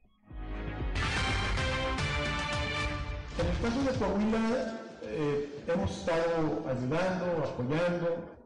El 3.38 3.84
de 3.86 4.91
eh, 5.12 5.64
hemos 5.66 5.90
estado 5.90 6.64
ayudando, 6.68 7.44
apoyando 7.44 8.42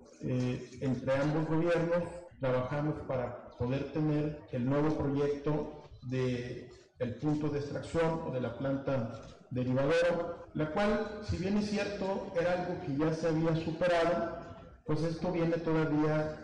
entre 0.80 1.14
ambos 1.14 1.46
gobiernos, 1.46 2.02
trabajamos 2.40 2.94
para 3.06 3.48
poder 3.58 3.92
tener 3.92 4.40
el 4.50 4.68
nuevo 4.68 4.96
proyecto 4.96 5.82
de 6.10 6.68
el 6.98 7.14
punto 7.16 7.48
de 7.48 7.58
extracción 7.58 8.22
o 8.26 8.30
de 8.30 8.40
la 8.40 8.56
planta 8.56 9.12
derivadora, 9.50 10.46
la 10.54 10.70
cual, 10.70 11.20
si 11.22 11.36
bien 11.36 11.58
es 11.58 11.70
cierto, 11.70 12.32
era 12.38 12.52
algo 12.52 12.80
que 12.84 12.96
ya 12.96 13.14
se 13.14 13.28
había 13.28 13.54
superado, 13.56 14.38
pues 14.84 15.02
esto 15.02 15.30
viene 15.30 15.58
todavía 15.58 16.36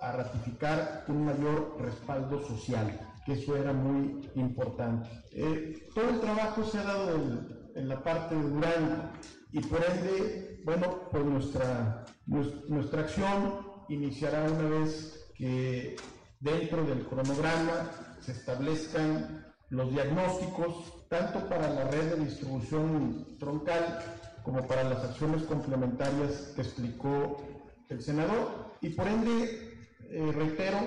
a 0.00 0.12
ratificar 0.12 1.04
un 1.08 1.24
mayor 1.24 1.76
respaldo 1.80 2.40
social, 2.46 2.98
que 3.24 3.32
eso 3.32 3.56
era 3.56 3.72
muy 3.72 4.30
importante. 4.36 5.08
Eh, 5.32 5.88
todo 5.94 6.10
el 6.10 6.20
trabajo 6.20 6.64
se 6.64 6.78
ha 6.78 6.84
dado 6.84 7.14
en, 7.16 7.48
en, 7.74 7.88
la 7.88 8.02
parte 8.02 8.34
de 8.34 8.42
Durango 8.42 9.10
y 9.52 9.60
por 9.60 9.84
ende, 9.84 10.60
bueno, 10.64 11.08
pues 11.10 11.24
nuestra, 11.24 12.04
nuestra 12.26 13.02
acción 13.02 13.66
iniciará 13.88 14.42
una 14.44 14.68
vez 14.68 15.30
que 15.34 15.96
dentro 16.40 16.84
del 16.84 17.06
cronograma 17.06 17.90
se 18.20 18.32
establezcan 18.32 19.46
los 19.70 19.90
diagnósticos 19.90 21.08
tanto 21.08 21.48
para 21.48 21.68
la 21.70 21.84
red 21.84 22.14
de 22.14 22.24
distribución 22.24 23.26
troncal 23.38 23.98
como 24.42 24.66
para 24.66 24.84
las 24.84 25.04
acciones 25.04 25.42
complementarias 25.42 26.52
que 26.54 26.62
explicó 26.62 27.42
el 27.88 28.02
senador. 28.02 28.74
Y 28.80 28.90
por 28.90 29.08
ende, 29.08 29.88
eh, 30.08 30.32
reitero 30.32 30.78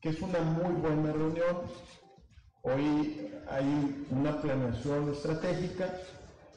que 0.00 0.10
es 0.10 0.20
una 0.20 0.40
muy 0.40 0.74
buena 0.74 1.12
reunión. 1.12 1.62
Hoy 2.62 3.32
hay 3.48 4.06
una 4.10 4.40
planeación 4.40 5.10
estratégica, 5.10 5.94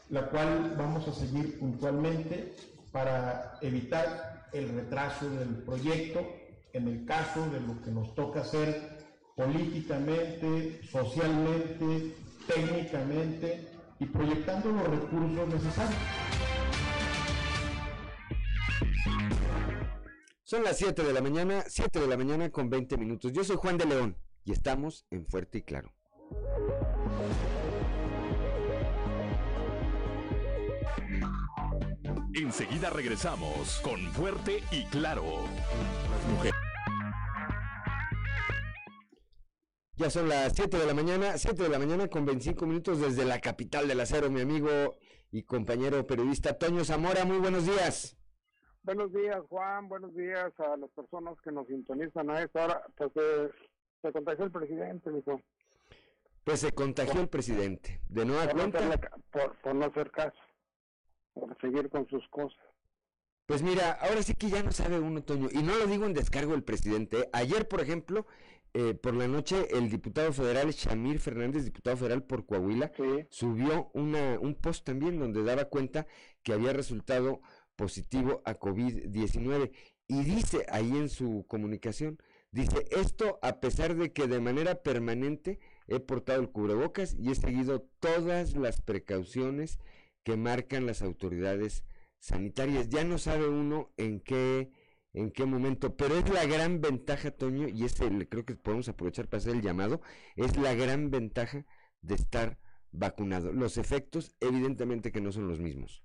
la 0.10 0.30
cual 0.30 0.76
vamos 0.78 1.08
a 1.08 1.14
seguir 1.14 1.60
puntualmente 1.60 2.54
para 2.92 3.58
evitar 3.62 4.48
el 4.54 4.70
retraso 4.70 5.30
del 5.30 5.64
proyecto 5.64 6.26
en 6.74 6.88
el 6.88 7.06
caso 7.06 7.50
de 7.50 7.60
lo 7.60 7.82
que 7.82 7.92
nos 7.92 8.16
toca 8.16 8.42
hacer 8.42 9.06
políticamente, 9.36 10.82
socialmente, 10.90 12.16
técnicamente 12.48 13.68
y 14.00 14.06
proyectando 14.06 14.72
los 14.72 14.88
recursos 14.88 15.48
necesarios. 15.48 16.02
Son 20.44 20.64
las 20.64 20.78
7 20.78 21.04
de 21.04 21.14
la 21.14 21.22
mañana, 21.22 21.64
7 21.68 22.00
de 22.00 22.08
la 22.08 22.16
mañana 22.16 22.50
con 22.50 22.70
20 22.70 22.98
minutos. 22.98 23.34
Yo 23.34 23.44
soy 23.44 23.58
Juan 23.58 23.78
de 23.78 23.86
León 23.86 24.18
y 24.46 24.54
estamos 24.54 25.06
en 25.12 25.26
Fuerte 25.28 25.58
y 25.58 25.62
Claro. 25.64 25.92
Enseguida 32.42 32.90
regresamos 32.90 33.80
con 33.84 34.00
Fuerte 34.14 34.62
y 34.72 34.86
Claro. 34.86 35.24
Las 36.12 36.28
mujeres. 36.32 36.54
Ya 39.96 40.10
son 40.12 40.30
las 40.30 40.54
7 40.56 40.78
de 40.78 40.86
la 40.86 40.94
mañana, 40.94 41.38
7 41.38 41.64
de 41.64 41.70
la 41.70 41.80
mañana 41.80 42.08
con 42.08 42.26
25 42.26 42.68
minutos 42.68 43.02
desde 43.02 43.26
la 43.26 43.40
capital 43.40 43.88
del 43.88 44.00
acero, 44.00 44.30
mi 44.30 44.42
amigo 44.42 44.70
y 45.32 45.44
compañero 45.44 46.06
periodista 46.06 46.58
Toño 46.58 46.84
Zamora. 46.86 47.26
Muy 47.26 47.38
buenos 47.40 47.66
días. 47.66 48.16
Buenos 48.84 49.12
días, 49.12 49.40
Juan. 49.50 49.90
Buenos 49.90 50.14
días 50.16 50.54
a 50.60 50.78
las 50.78 50.92
personas 50.92 51.36
que 51.44 51.52
nos 51.52 51.66
sintonizan 51.68 52.30
a 52.30 52.44
esta 52.44 52.66
hora. 52.66 52.84
Pues 52.96 53.12
eh, 53.16 53.50
se 54.04 54.12
contagió 54.12 54.46
el 54.46 54.52
presidente, 54.52 55.10
mijo. 55.10 55.42
Pues 56.44 56.60
se 56.60 56.72
contagió 56.72 57.20
el 57.20 57.28
presidente. 57.30 58.00
De 58.08 58.24
nueva 58.26 58.44
Por 58.46 58.54
no, 58.54 58.60
cuenta. 58.62 58.78
hacerle 58.78 59.00
ca- 59.00 59.18
por, 59.32 59.56
por 59.62 59.76
no 59.76 59.86
hacer 59.86 60.12
caso. 60.12 60.38
Por 61.40 61.58
seguir 61.62 61.90
con 61.90 62.08
sus 62.08 62.28
cosas. 62.30 62.58
Pues 63.46 63.62
mira, 63.62 63.92
ahora 63.94 64.22
sí 64.24 64.34
que 64.34 64.50
ya 64.50 64.62
no 64.62 64.72
sabe 64.72 65.00
uno, 65.00 65.24
Toño, 65.24 65.48
y 65.52 65.64
no 65.64 65.78
lo 65.78 65.88
digo 65.88 66.06
en 66.06 66.14
descargo 66.14 66.52
del 66.52 66.64
presidente. 66.64 67.20
¿eh? 67.20 67.30
Ayer, 67.32 67.68
por 67.68 67.80
ejemplo, 67.80 68.28
eh, 68.74 68.94
por 68.94 69.14
la 69.14 69.28
noche, 69.28 69.68
el 69.72 69.90
diputado 69.90 70.34
federal 70.34 70.70
Shamir 70.72 71.20
Fernández, 71.20 71.64
diputado 71.64 71.96
federal 71.96 72.24
por 72.24 72.46
Coahuila, 72.46 72.92
subió 73.30 73.90
una, 73.94 74.38
un 74.40 74.56
post 74.56 74.86
también 74.86 75.18
donde 75.18 75.44
daba 75.44 75.66
cuenta 75.66 76.08
que 76.44 76.54
había 76.54 76.74
resultado 76.74 77.42
positivo 77.78 78.42
a 78.44 78.60
COVID-19. 78.60 79.72
Y 80.08 80.24
dice 80.24 80.66
ahí 80.70 80.92
en 80.92 81.08
su 81.08 81.46
comunicación, 81.48 82.18
dice, 82.52 82.86
esto 82.92 83.40
a 83.42 83.62
pesar 83.62 83.96
de 83.96 84.12
que 84.12 84.28
de 84.28 84.42
manera 84.42 84.84
permanente 84.84 85.60
he 85.88 86.02
portado 86.02 86.42
el 86.42 86.50
cubrebocas 86.50 87.16
y 87.18 87.32
he 87.32 87.36
seguido 87.36 87.82
todas 88.00 88.56
las 88.56 88.82
precauciones 88.82 89.80
que 90.28 90.36
marcan 90.36 90.86
las 90.86 91.02
autoridades 91.04 91.86
sanitarias. 92.20 92.90
Ya 92.90 93.06
no 93.06 93.18
sabe 93.18 93.48
uno 93.48 93.94
en 93.96 94.20
qué 94.20 94.70
en 95.14 95.32
qué 95.32 95.46
momento, 95.46 95.96
pero 95.96 96.16
es 96.16 96.30
la 96.30 96.46
gran 96.46 96.82
ventaja, 96.82 97.32
Toño, 97.32 97.70
y 97.70 97.86
este 97.86 98.06
creo 98.28 98.46
que 98.46 98.56
podemos 98.56 98.90
aprovechar 98.90 99.30
para 99.30 99.38
hacer 99.38 99.56
el 99.56 99.62
llamado, 99.62 100.02
es 100.36 100.58
la 100.58 100.76
gran 100.76 101.12
ventaja 101.12 101.66
de 102.02 102.16
estar 102.16 102.58
vacunado. 102.92 103.54
Los 103.54 103.78
efectos, 103.78 104.36
evidentemente 104.42 105.14
que 105.14 105.22
no 105.22 105.32
son 105.32 105.48
los 105.48 105.62
mismos. 105.62 106.04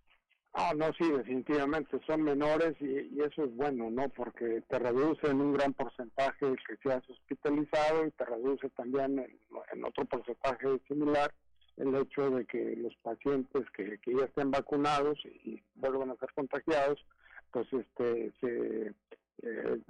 Ah, 0.54 0.72
no, 0.76 0.92
sí, 0.92 1.10
definitivamente 1.10 1.98
son 2.06 2.22
menores 2.22 2.76
y, 2.80 2.86
y 3.14 3.22
eso 3.22 3.44
es 3.44 3.54
bueno, 3.56 3.90
¿no? 3.90 4.08
Porque 4.10 4.62
te 4.68 4.78
reduce 4.78 5.26
en 5.26 5.40
un 5.40 5.52
gran 5.52 5.74
porcentaje 5.74 6.46
el 6.46 6.56
que 6.64 6.76
seas 6.80 7.02
hospitalizado 7.10 8.06
y 8.06 8.12
te 8.12 8.24
reduce 8.24 8.70
también 8.70 9.18
en, 9.18 9.38
en 9.72 9.84
otro 9.84 10.04
porcentaje 10.04 10.68
similar 10.86 11.34
el 11.76 11.94
hecho 11.94 12.30
de 12.30 12.44
que 12.44 12.76
los 12.76 12.94
pacientes 12.96 13.64
que, 13.70 13.98
que 13.98 14.14
ya 14.14 14.24
estén 14.24 14.50
vacunados 14.50 15.18
y, 15.24 15.62
vuelvan 15.74 16.10
a 16.10 16.16
ser 16.16 16.32
contagiados, 16.34 17.04
pues 17.50 17.66
este 17.72 18.32
se 18.40 18.94
eh, 19.42 19.80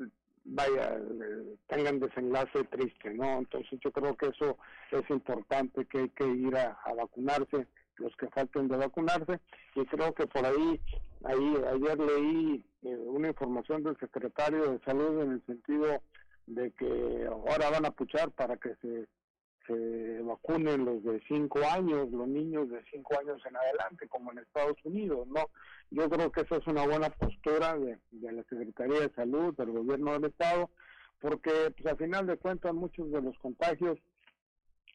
vaya 0.45 0.99
tengan 1.69 2.01
desenlace 2.01 2.65
triste, 2.65 3.13
¿no? 3.15 3.39
Entonces 3.39 3.79
yo 3.81 3.93
creo 3.93 4.17
que 4.17 4.29
eso 4.29 4.59
es 4.91 5.11
importante 5.11 5.85
que 5.87 5.99
hay 5.99 6.09
que 6.11 6.27
ir 6.27 6.57
a, 6.57 6.79
a 6.85 6.95
vacunarse 6.95 7.67
los 7.97 8.17
que 8.17 8.29
falten 8.29 8.69
de 8.69 8.77
vacunarse 8.77 9.41
y 9.75 9.85
creo 9.85 10.15
que 10.15 10.27
por 10.27 10.45
ahí 10.45 10.81
ahí 11.25 11.55
ayer 11.73 11.99
leí 11.99 12.65
eh, 12.83 12.97
una 12.97 13.29
información 13.29 13.83
del 13.83 13.97
secretario 13.99 14.73
de 14.73 14.81
salud 14.81 15.23
en 15.23 15.33
el 15.33 15.47
sentido 15.47 16.03
de 16.47 16.71
que 16.73 17.27
ahora 17.29 17.71
van 17.71 17.87
a 17.87 17.91
puchar 17.91 18.31
para 18.33 18.57
que 18.57 18.75
se 18.83 19.07
vacunen 20.23 20.85
los 20.85 21.03
de 21.05 21.21
cinco 21.29 21.61
años, 21.71 22.11
los 22.11 22.29
niños 22.29 22.69
de 22.71 22.83
cinco 22.91 23.19
años 23.19 23.41
en 23.47 23.57
adelante, 23.57 24.09
como 24.09 24.33
en 24.33 24.39
Estados 24.39 24.77
Unidos, 24.85 25.27
¿no? 25.29 25.51
Yo 25.91 26.09
creo 26.09 26.33
que 26.33 26.43
esa 26.43 26.57
es 26.57 26.67
una 26.67 26.87
buena 26.87 27.11
postura 27.11 27.77
de, 27.77 27.99
la 28.11 28.43
Secretaría 28.45 29.01
de 29.01 29.15
Salud, 29.15 29.55
del 29.57 29.73
Gobierno 29.73 30.13
del 30.13 30.31
Estado, 30.31 30.71
porque 31.21 31.51
pues 31.77 31.87
al 31.87 31.99
final 31.99 32.27
de 32.27 32.37
cuentas 32.37 32.73
muchos 32.73 33.11
de 33.11 33.23
los 33.23 33.39
contagios 33.39 33.99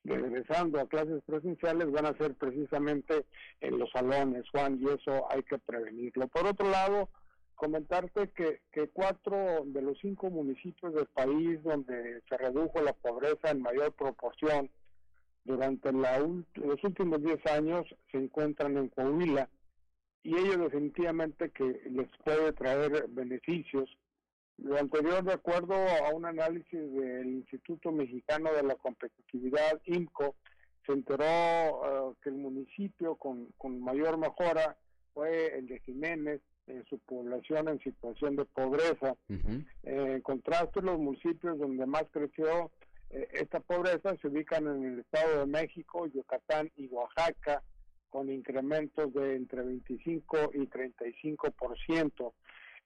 regresando 0.03 0.79
a 0.79 0.87
clases 0.87 1.21
presenciales 1.25 1.91
van 1.91 2.05
a 2.05 2.17
ser 2.17 2.33
precisamente 2.35 3.25
en 3.61 3.77
los 3.77 3.91
salones, 3.91 4.45
Juan, 4.51 4.79
y 4.81 4.85
eso 4.85 5.29
hay 5.29 5.43
que 5.43 5.57
prevenirlo. 5.57 6.27
Por 6.27 6.47
otro 6.47 6.69
lado, 6.69 7.09
comentarte 7.57 8.29
que, 8.29 8.61
cuatro 8.93 9.63
de 9.65 9.81
los 9.81 9.97
cinco 9.99 10.29
municipios 10.29 10.93
del 10.93 11.07
país 11.07 11.61
donde 11.63 12.21
se 12.29 12.37
redujo 12.37 12.81
la 12.81 12.93
pobreza 12.93 13.49
en 13.49 13.61
mayor 13.61 13.91
proporción 13.93 14.69
durante 15.43 15.91
la 15.91 16.19
los 16.19 16.83
últimos 16.83 17.21
10 17.21 17.45
años 17.47 17.85
se 18.11 18.17
encuentran 18.17 18.77
en 18.77 18.89
Coahuila 18.89 19.49
y 20.23 20.35
ello 20.35 20.57
definitivamente 20.57 21.49
que 21.49 21.81
les 21.89 22.07
puede 22.23 22.53
traer 22.53 23.07
beneficios. 23.09 23.89
Lo 24.57 24.77
anterior, 24.77 25.23
de 25.23 25.33
acuerdo 25.33 25.73
a 25.75 26.13
un 26.13 26.25
análisis 26.25 26.79
del 26.93 27.27
Instituto 27.27 27.91
Mexicano 27.91 28.51
de 28.53 28.63
la 28.63 28.75
Competitividad, 28.75 29.81
IMCO, 29.85 30.35
se 30.85 30.93
enteró 30.93 31.23
eh, 31.25 32.13
que 32.21 32.29
el 32.29 32.35
municipio 32.35 33.15
con, 33.15 33.47
con 33.57 33.79
mayor 33.79 34.17
mejora 34.17 34.77
fue 35.13 35.57
el 35.57 35.67
de 35.67 35.79
Jiménez, 35.79 36.41
en 36.67 36.85
su 36.85 36.99
población 36.99 37.69
en 37.69 37.79
situación 37.79 38.35
de 38.35 38.45
pobreza. 38.45 39.15
Eh, 39.29 39.65
en 39.83 40.21
contraste, 40.21 40.81
los 40.81 40.99
municipios 40.99 41.57
donde 41.57 41.85
más 41.85 42.05
creció 42.11 42.71
eh, 43.09 43.27
esta 43.33 43.59
pobreza 43.59 44.15
se 44.21 44.27
ubican 44.27 44.67
en 44.67 44.83
el 44.83 44.99
Estado 44.99 45.39
de 45.39 45.45
México, 45.45 46.07
Yucatán 46.07 46.71
y 46.75 46.87
Oaxaca, 46.87 47.63
con 48.09 48.29
incrementos 48.29 49.13
de 49.13 49.35
entre 49.35 49.63
25 49.63 50.51
y 50.53 50.67
35 50.67 51.51
por 51.51 51.77
ciento. 51.79 52.33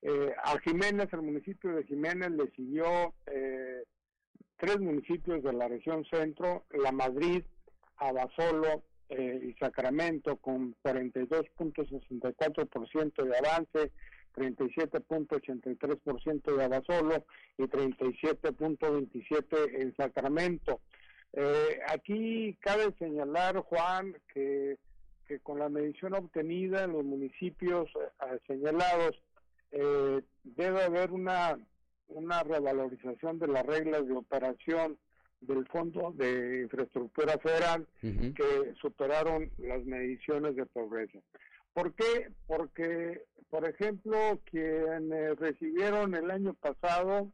Eh, 0.02 0.34
a 0.44 0.60
Jiménez, 0.60 1.10
el 1.14 1.22
municipio 1.22 1.76
de 1.76 1.84
Jiménez, 1.84 2.32
le 2.32 2.50
siguió 2.52 3.14
eh, 3.28 3.84
tres 4.58 4.80
municipios 4.80 5.44
de 5.44 5.54
la 5.54 5.68
región 5.68 6.06
centro, 6.06 6.66
La 6.72 6.92
Madrid, 6.92 7.44
Abasolo 7.98 8.84
eh, 9.12 9.40
y 9.44 9.54
Sacramento, 9.60 10.38
con 10.38 10.74
42.64% 10.84 13.24
de 13.24 13.38
avance, 13.38 13.92
37.83% 14.36 16.56
de 16.56 16.64
Abasolo 16.64 17.26
y 17.58 17.64
37.27% 17.64 19.82
en 19.82 19.94
Sacramento. 19.98 20.80
Eh, 21.34 21.82
aquí 21.88 22.56
cabe 22.62 22.94
señalar, 23.00 23.58
Juan, 23.58 24.16
que, 24.34 24.78
que 25.28 25.40
con 25.40 25.60
la 25.60 25.68
medición 25.68 26.14
obtenida 26.14 26.86
en 26.86 26.94
los 26.94 27.04
municipios 27.04 27.90
eh, 27.96 28.40
señalados, 28.48 29.22
eh, 29.72 30.22
debe 30.44 30.84
haber 30.84 31.12
una, 31.12 31.60
una 32.08 32.44
revalorización 32.44 33.40
de 33.40 33.48
las 33.48 33.66
reglas 33.66 34.08
de 34.08 34.14
operación 34.14 34.98
del 35.42 35.68
Fondo 35.68 36.14
de 36.16 36.62
Infraestructura 36.64 37.38
Federal 37.40 37.88
que 38.02 38.74
superaron 38.80 39.52
las 39.58 39.84
mediciones 39.86 40.56
de 40.56 40.66
pobreza. 40.66 41.20
¿Por 41.74 41.94
qué? 41.94 42.30
Porque, 42.48 43.24
por 43.50 43.68
ejemplo, 43.68 44.40
quienes 44.46 45.38
recibieron 45.38 46.16
el 46.16 46.30
año 46.30 46.54
pasado 46.54 47.32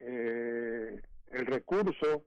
eh, 0.00 1.00
el 1.30 1.46
recurso 1.46 2.24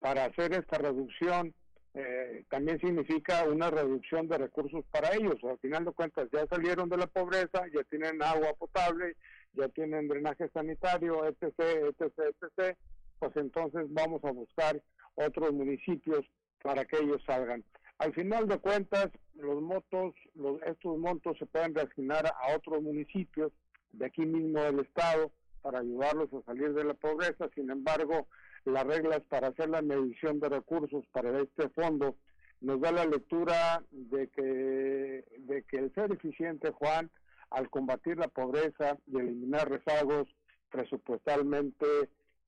para 0.00 0.26
hacer 0.26 0.52
esta 0.52 0.78
reducción, 0.78 1.54
eh, 1.94 2.44
también 2.48 2.78
significa 2.80 3.44
una 3.44 3.70
reducción 3.70 4.28
de 4.28 4.38
recursos 4.38 4.84
para 4.90 5.14
ellos. 5.14 5.36
Al 5.42 5.58
final 5.58 5.84
de 5.84 5.92
cuentas 5.92 6.28
ya 6.32 6.46
salieron 6.46 6.88
de 6.88 6.96
la 6.96 7.06
pobreza, 7.06 7.64
ya 7.74 7.82
tienen 7.84 8.22
agua 8.22 8.54
potable, 8.58 9.16
ya 9.54 9.68
tienen 9.68 10.08
drenaje 10.08 10.48
sanitario, 10.50 11.26
etc., 11.26 11.52
etc., 11.58 12.34
etc., 12.40 12.76
pues 13.18 13.36
entonces 13.36 13.86
vamos 13.90 14.24
a 14.24 14.32
buscar 14.32 14.82
otros 15.14 15.52
municipios 15.52 16.24
para 16.62 16.84
que 16.84 16.98
ellos 16.98 17.22
salgan. 17.26 17.64
Al 17.98 18.14
final 18.14 18.46
de 18.46 18.58
cuentas, 18.58 19.08
los 19.34 19.60
motos, 19.60 20.14
los, 20.34 20.62
estos 20.62 20.98
montos 20.98 21.36
se 21.38 21.46
pueden 21.46 21.74
reasignar 21.74 22.26
a 22.26 22.56
otros 22.56 22.82
municipios 22.82 23.52
de 23.92 24.06
aquí 24.06 24.24
mismo 24.24 24.62
del 24.62 24.80
estado 24.80 25.32
para 25.62 25.80
ayudarlos 25.80 26.32
a 26.32 26.42
salir 26.42 26.72
de 26.74 26.84
la 26.84 26.94
pobreza. 26.94 27.48
Sin 27.54 27.70
embargo, 27.70 28.28
las 28.64 28.84
reglas 28.84 29.20
para 29.28 29.48
hacer 29.48 29.68
la 29.68 29.82
medición 29.82 30.38
de 30.38 30.48
recursos 30.48 31.04
para 31.12 31.40
este 31.40 31.68
fondo 31.70 32.16
nos 32.60 32.80
da 32.80 32.92
la 32.92 33.04
lectura 33.04 33.82
de 33.90 34.28
que, 34.28 35.24
de 35.38 35.62
que 35.68 35.76
el 35.78 35.92
ser 35.94 36.12
eficiente, 36.12 36.70
Juan, 36.72 37.10
al 37.50 37.70
combatir 37.70 38.18
la 38.18 38.28
pobreza 38.28 38.98
y 39.06 39.18
eliminar 39.18 39.70
rezagos 39.70 40.28
presupuestalmente, 40.70 41.86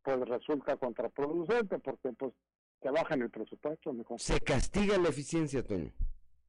pues 0.02 0.18
resulta 0.28 0.76
contraproducente 0.76 1.78
porque 1.78 2.12
pues 2.12 2.32
te 2.80 2.90
bajan 2.90 3.22
el 3.22 3.30
presupuesto. 3.30 3.92
Mejor. 3.92 4.20
Se 4.20 4.40
castiga 4.40 4.98
la 4.98 5.08
eficiencia, 5.08 5.64
Toño. 5.64 5.92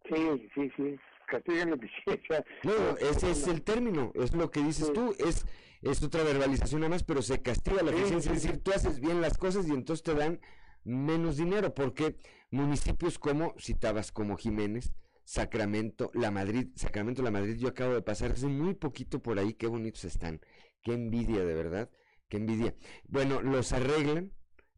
Sí, 0.09 0.49
sí, 0.55 0.69
sí, 0.75 0.99
castigan 1.27 1.69
la 1.71 1.75
eficiencia. 1.75 2.45
No, 2.63 2.97
ese 2.97 3.31
es 3.31 3.47
el 3.47 3.61
término, 3.61 4.11
es 4.15 4.33
lo 4.33 4.49
que 4.49 4.61
dices 4.61 4.91
tú, 4.93 5.13
es, 5.19 5.45
es 5.81 6.03
otra 6.03 6.23
verbalización 6.23 6.81
nada 6.81 6.89
más, 6.89 7.03
pero 7.03 7.21
se 7.21 7.41
castiga 7.41 7.83
la 7.83 7.91
Sí, 7.91 7.97
eficiencia, 7.97 8.31
sí, 8.31 8.37
es 8.37 8.43
decir, 8.43 8.63
tú 8.63 8.71
haces 8.71 8.99
bien 8.99 9.21
las 9.21 9.37
cosas 9.37 9.67
y 9.67 9.71
entonces 9.71 10.03
te 10.03 10.15
dan 10.15 10.39
menos 10.83 11.37
dinero, 11.37 11.73
porque 11.73 12.17
municipios 12.49 13.19
como, 13.19 13.53
citabas 13.59 14.11
como 14.11 14.37
Jiménez, 14.37 14.91
Sacramento, 15.23 16.09
La 16.13 16.31
Madrid, 16.31 16.69
Sacramento, 16.75 17.21
La 17.21 17.31
Madrid, 17.31 17.55
yo 17.57 17.69
acabo 17.69 17.93
de 17.93 18.01
pasar 18.01 18.31
hace 18.31 18.47
muy 18.47 18.73
poquito 18.73 19.21
por 19.21 19.39
ahí, 19.39 19.53
qué 19.53 19.67
bonitos 19.67 20.03
están, 20.03 20.41
qué 20.81 20.93
envidia 20.93 21.45
de 21.45 21.53
verdad, 21.53 21.89
qué 22.31 22.37
envidia. 22.37 22.73
Bueno, 23.07 23.41
los 23.41 23.73
arreglan, 23.73 24.31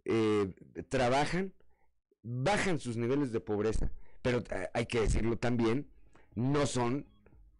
eh, 0.05 0.53
trabajan, 0.89 1.53
bajan 2.23 2.79
sus 2.79 2.97
niveles 2.97 3.31
de 3.31 3.39
pobreza, 3.39 3.91
pero 4.23 4.39
eh, 4.39 4.69
hay 4.73 4.87
que 4.87 5.01
decirlo 5.01 5.37
también, 5.37 5.87
no 6.33 6.65
son 6.65 7.05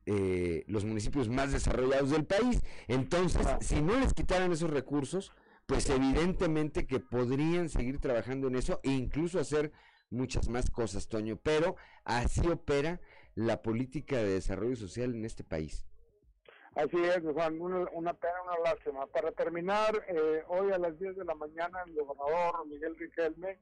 eh, 0.08 0.66
los 0.68 0.84
municipios 0.84 1.30
más 1.30 1.54
desarrollados 1.54 2.10
del 2.10 2.26
país. 2.26 2.62
Entonces, 2.88 3.46
si 3.62 3.82
no 3.82 3.98
les 4.00 4.14
quitaran 4.14 4.52
esos 4.52 4.72
recursos, 4.72 5.32
pues 5.68 5.88
evidentemente 5.90 6.88
que 6.88 7.00
podrían 7.00 7.70
seguir 7.70 8.00
trabajando 8.00 8.48
en 8.48 8.56
eso 8.56 8.82
e 8.84 8.92
incluso 8.92 9.40
hacer 9.40 9.72
muchas 10.10 10.50
más 10.50 10.72
cosas, 10.72 11.08
Toño. 11.08 11.38
Pero 11.38 11.76
así 12.04 12.46
opera 12.48 13.00
la 13.36 13.62
política 13.62 14.18
de 14.18 14.34
desarrollo 14.34 14.76
social 14.76 15.14
en 15.14 15.24
este 15.24 15.44
país. 15.44 15.86
Así 16.76 16.98
es, 17.04 17.22
Juan, 17.22 17.62
una, 17.62 17.88
una 17.94 18.14
pena, 18.14 18.34
una 18.44 18.72
lástima. 18.72 19.06
Para 19.08 19.32
terminar, 19.32 20.04
eh, 20.08 20.44
hoy 20.48 20.72
a 20.72 20.80
las 20.80 20.98
10 20.98 21.16
de 21.18 21.26
la 21.26 21.36
mañana 21.36 21.84
el 21.86 21.94
gobernador 21.94 22.66
Miguel 22.68 22.96
Riquelme 22.98 23.60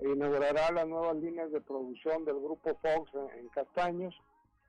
inaugurará 0.00 0.70
las 0.72 0.86
nuevas 0.86 1.16
líneas 1.16 1.50
de 1.50 1.60
producción 1.60 2.24
del 2.24 2.36
grupo 2.36 2.78
Fox 2.82 3.10
en, 3.36 3.48
Castaños 3.48 4.14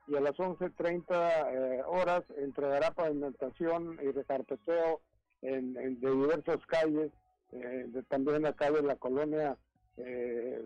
y 0.08 0.16
a 0.16 0.22
las 0.22 0.34
11.30 0.36 1.04
eh, 1.52 1.84
horas 1.86 2.24
entregará 2.38 2.92
pavimentación 2.92 4.00
y 4.02 4.12
recarpeteo 4.12 5.02
en, 5.44 5.74
de 5.74 5.92
diversas 6.12 6.66
calles, 6.68 7.12
eh, 7.52 7.86
de- 7.90 8.04
también 8.04 8.46
acá 8.48 8.72
de 8.72 8.82
la 8.82 8.96
colonia, 8.96 9.56
eh, 9.98 10.64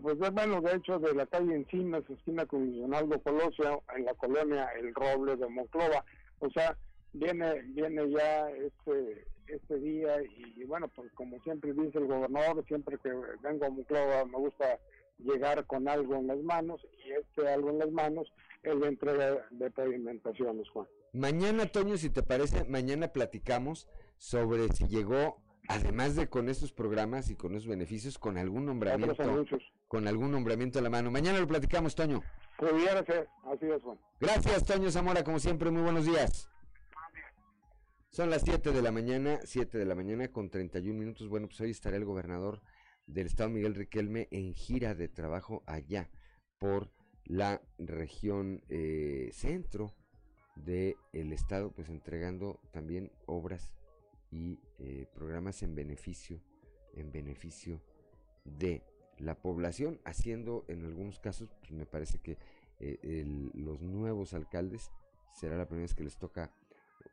pues 0.00 0.16
bueno, 0.32 0.60
de 0.62 0.76
hecho 0.76 0.98
de 0.98 1.12
la 1.12 1.26
calle 1.26 1.54
Encinas, 1.56 2.08
esquina 2.08 2.46
con 2.46 2.70
Leonardo 2.72 3.20
Colosio, 3.20 3.82
en 3.94 4.04
la 4.06 4.14
colonia 4.14 4.68
El 4.78 4.94
Roble 4.94 5.36
de 5.36 5.48
Monclova. 5.48 6.04
O 6.44 6.50
sea, 6.50 6.76
viene 7.12 7.62
viene 7.68 8.10
ya 8.10 8.50
este 8.50 9.26
este 9.46 9.78
día 9.78 10.22
y, 10.22 10.54
y 10.60 10.64
bueno, 10.64 10.88
pues 10.88 11.10
como 11.12 11.38
siempre 11.42 11.72
dice 11.72 11.98
el 11.98 12.06
gobernador, 12.06 12.64
siempre 12.66 12.98
que 13.02 13.10
vengo 13.42 13.66
a 13.66 13.70
Monclova 13.70 14.24
me 14.24 14.38
gusta 14.38 14.78
llegar 15.18 15.64
con 15.66 15.88
algo 15.88 16.16
en 16.16 16.26
las 16.26 16.38
manos 16.38 16.80
y 17.04 17.12
este 17.12 17.48
algo 17.48 17.70
en 17.70 17.78
las 17.78 17.90
manos 17.90 18.26
es 18.62 18.74
la 18.74 18.88
entrega 18.88 19.46
de 19.50 19.70
pavimentaciones, 19.70 20.68
Juan. 20.70 20.86
Mañana, 21.12 21.66
Toño, 21.66 21.96
si 21.96 22.10
te 22.10 22.22
parece, 22.22 22.64
mañana 22.64 23.08
platicamos 23.08 23.86
sobre 24.16 24.68
si 24.68 24.88
llegó, 24.88 25.36
además 25.68 26.16
de 26.16 26.28
con 26.28 26.48
estos 26.48 26.72
programas 26.72 27.30
y 27.30 27.36
con 27.36 27.54
esos 27.54 27.68
beneficios, 27.68 28.18
con 28.18 28.38
algún 28.38 28.66
nombramiento, 28.66 29.44
con 29.86 30.08
algún 30.08 30.30
nombramiento 30.32 30.78
a 30.78 30.82
la 30.82 30.90
mano. 30.90 31.10
Mañana 31.10 31.38
lo 31.38 31.46
platicamos, 31.46 31.94
Toño. 31.94 32.22
Pudiera 32.58 33.04
ser, 33.04 33.28
así 33.44 33.66
es, 33.66 33.82
Juan. 33.82 33.98
Gracias, 34.20 34.64
Toño 34.64 34.90
Zamora, 34.90 35.24
como 35.24 35.38
siempre, 35.38 35.70
muy 35.70 35.82
buenos 35.82 36.06
días. 36.06 36.48
Son 38.10 38.30
las 38.30 38.42
7 38.42 38.70
de 38.70 38.80
la 38.80 38.92
mañana, 38.92 39.40
7 39.42 39.76
de 39.76 39.84
la 39.84 39.96
mañana 39.96 40.28
con 40.28 40.48
31 40.48 40.96
minutos. 40.96 41.28
Bueno, 41.28 41.48
pues 41.48 41.60
hoy 41.60 41.70
estará 41.70 41.96
el 41.96 42.04
gobernador 42.04 42.62
del 43.06 43.26
estado, 43.26 43.50
Miguel 43.50 43.74
Riquelme, 43.74 44.28
en 44.30 44.54
gira 44.54 44.94
de 44.94 45.08
trabajo 45.08 45.64
allá 45.66 46.08
por 46.58 46.92
la 47.24 47.60
región 47.78 48.62
eh, 48.68 49.30
centro 49.32 49.96
del 50.54 50.94
estado, 51.32 51.72
pues 51.72 51.88
entregando 51.88 52.60
también 52.70 53.10
obras 53.26 53.72
y 54.30 54.60
eh, 54.78 55.06
programas 55.12 55.62
en 55.62 55.74
beneficio, 55.74 56.40
en 56.92 57.10
beneficio 57.10 57.82
de 58.44 58.84
la 59.18 59.34
población, 59.36 60.00
haciendo 60.04 60.64
en 60.68 60.84
algunos 60.84 61.18
casos, 61.20 61.50
pues 61.60 61.72
me 61.72 61.86
parece 61.86 62.18
que 62.18 62.36
eh, 62.80 63.24
los 63.54 63.80
nuevos 63.80 64.34
alcaldes 64.34 64.90
será 65.32 65.56
la 65.56 65.66
primera 65.66 65.84
vez 65.84 65.94
que 65.94 66.04
les 66.04 66.16
toca 66.16 66.52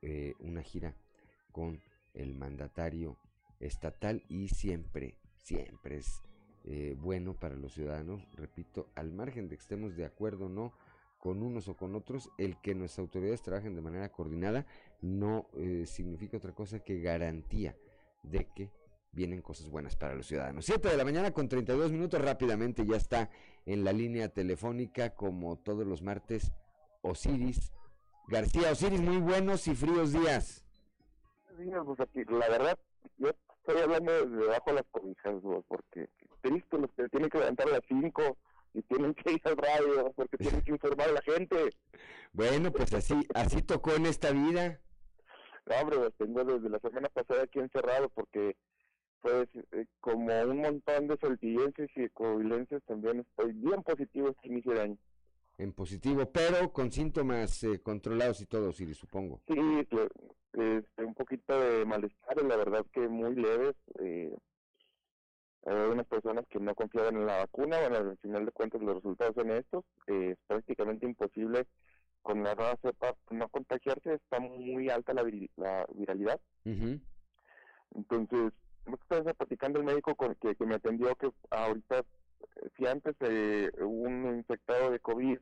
eh, 0.02 0.34
una 0.40 0.64
gira 0.64 0.96
con 1.52 1.82
el 2.14 2.36
mandatario 2.36 3.18
estatal 3.60 4.24
y 4.28 4.50
siempre, 4.50 5.16
siempre 5.38 5.98
es 5.98 6.22
eh, 6.64 6.96
bueno 7.00 7.34
para 7.34 7.56
los 7.56 7.74
ciudadanos, 7.74 8.28
repito, 8.36 8.90
al 8.96 9.12
margen 9.12 9.48
de 9.48 9.56
que 9.56 9.62
estemos 9.62 9.96
de 9.96 10.06
acuerdo 10.06 10.48
o 10.48 10.50
no 10.50 10.74
con 11.20 11.44
unos 11.44 11.68
o 11.68 11.78
con 11.78 11.96
otros, 11.96 12.32
el 12.40 12.60
que 12.62 12.74
nuestras 12.74 13.00
autoridades 13.00 13.44
trabajen 13.44 13.76
de 13.76 13.82
manera 13.82 14.12
coordinada 14.12 14.66
no 15.02 15.48
significa 15.86 16.38
otra 16.38 16.54
cosa 16.54 16.80
que 16.80 17.00
garantía 17.00 17.76
de 18.24 18.46
que 18.56 18.72
vienen 19.12 19.42
cosas 19.42 19.70
buenas 19.70 19.96
para 19.96 20.16
los 20.16 20.28
ciudadanos. 20.28 20.66
7 20.66 20.90
de 20.90 20.98
la 20.98 21.04
mañana 21.04 21.32
con 21.32 21.50
32 21.50 21.92
minutos 21.92 22.22
rápidamente 22.22 22.86
ya 22.86 22.96
está 22.96 23.30
en 23.66 23.84
la 23.84 23.92
línea 23.92 24.30
telefónica 24.30 25.16
como 25.16 25.58
todos 25.58 25.86
los 25.86 26.02
martes 26.02 26.52
Osiris 27.02 27.72
García. 28.28 28.72
Osiris, 28.72 29.02
muy 29.02 29.18
buenos 29.18 29.68
y 29.68 29.76
fríos 29.76 30.14
días. 30.14 30.66
la 31.58 32.50
verdad, 32.50 32.80
yo 33.18 33.30
estoy 33.30 33.82
hablando 33.82 34.12
desde 34.12 34.38
debajo 34.38 34.70
de 34.70 34.74
las 34.74 34.86
cobijas, 34.92 35.36
porque 35.68 36.10
triste 36.42 36.78
los 36.78 36.92
que 36.92 37.10
tienen 37.10 37.30
que 37.30 37.38
levantar 37.40 37.68
a 37.68 37.72
las 37.72 37.82
5 37.88 38.38
y 38.74 38.82
tienen 38.84 39.14
que 39.14 39.34
ir 39.34 39.42
al 39.44 39.58
radio, 39.58 40.12
porque 40.16 40.38
tienen 40.38 40.62
que 40.62 40.72
informar 40.72 41.10
a 41.10 41.14
la 41.14 41.22
gente. 41.22 41.56
Bueno, 42.34 42.72
pues 42.72 42.94
así, 42.94 43.28
así 43.34 43.62
tocó 43.62 43.92
en 43.92 44.06
esta 44.06 44.32
vida. 44.32 44.80
No, 45.66 45.76
hombre, 45.76 45.98
pues 45.98 46.14
tengo 46.18 46.46
desde 46.46 46.70
la 46.70 46.80
semana 46.80 47.10
pasada 47.10 47.44
aquí 47.44 47.60
encerrado 47.60 48.08
porque, 48.08 48.56
pues, 49.22 49.48
eh, 49.72 49.86
como 50.00 50.42
un 50.44 50.62
montón 50.62 51.08
de 51.08 51.18
saltillenses 51.18 51.90
y 51.96 52.10
covilenses, 52.10 52.84
también 52.86 53.20
estoy 53.20 53.54
bien 53.54 53.84
positivo 53.84 54.30
este 54.30 54.48
inicio 54.48 54.74
de 54.74 54.82
año. 54.82 54.98
En 55.58 55.74
positivo, 55.74 56.26
pero 56.32 56.72
con 56.72 56.92
síntomas 56.92 57.64
eh, 57.64 57.80
controlados 57.82 58.42
y 58.42 58.48
todo, 58.48 58.70
Osiris, 58.70 58.98
supongo. 58.98 59.42
Sí, 59.48 59.60
este, 59.80 60.08
un 61.04 61.14
poquito 61.14 61.60
de 61.60 61.86
malestar, 61.86 62.42
la 62.44 62.56
verdad 62.56 62.86
que 62.92 63.08
muy 63.08 63.36
leves. 63.36 63.76
Eh, 64.00 64.36
hay 65.66 65.76
algunas 65.76 66.08
personas 66.08 66.46
que 66.50 66.60
no 66.60 66.74
confiaban 66.74 67.16
en 67.16 67.28
la 67.28 67.38
vacuna, 67.38 67.80
bueno, 67.80 67.98
al 67.98 68.18
final 68.18 68.46
de 68.46 68.52
cuentas 68.52 68.82
los 68.82 68.96
resultados 68.96 69.36
son 69.36 69.52
estos. 69.52 69.86
Eh, 70.08 70.32
es 70.32 70.38
prácticamente 70.48 71.06
imposible 71.06 71.68
con 72.24 72.44
la 72.44 72.56
nueva 72.56 72.78
cepa 72.82 73.16
no 73.30 73.48
contagiarse, 73.50 74.16
está 74.16 74.40
muy 74.40 74.90
alta 74.90 75.14
la, 75.14 75.24
la 75.58 75.86
viralidad. 75.94 76.40
Entonces, 77.94 78.54
estaba 78.96 79.34
platicando 79.34 79.80
el 79.80 79.86
médico 79.86 80.16
con, 80.16 80.36
que, 80.36 80.56
que 80.56 80.66
me 80.66 80.76
atendió 80.76 81.16
que 81.16 81.32
ahorita, 81.50 82.00
eh, 82.00 82.70
si 82.78 82.88
antes 82.88 83.16
eh, 83.22 83.72
un 83.80 84.36
infectado 84.36 84.92
de 84.92 85.00
COVID 85.00 85.40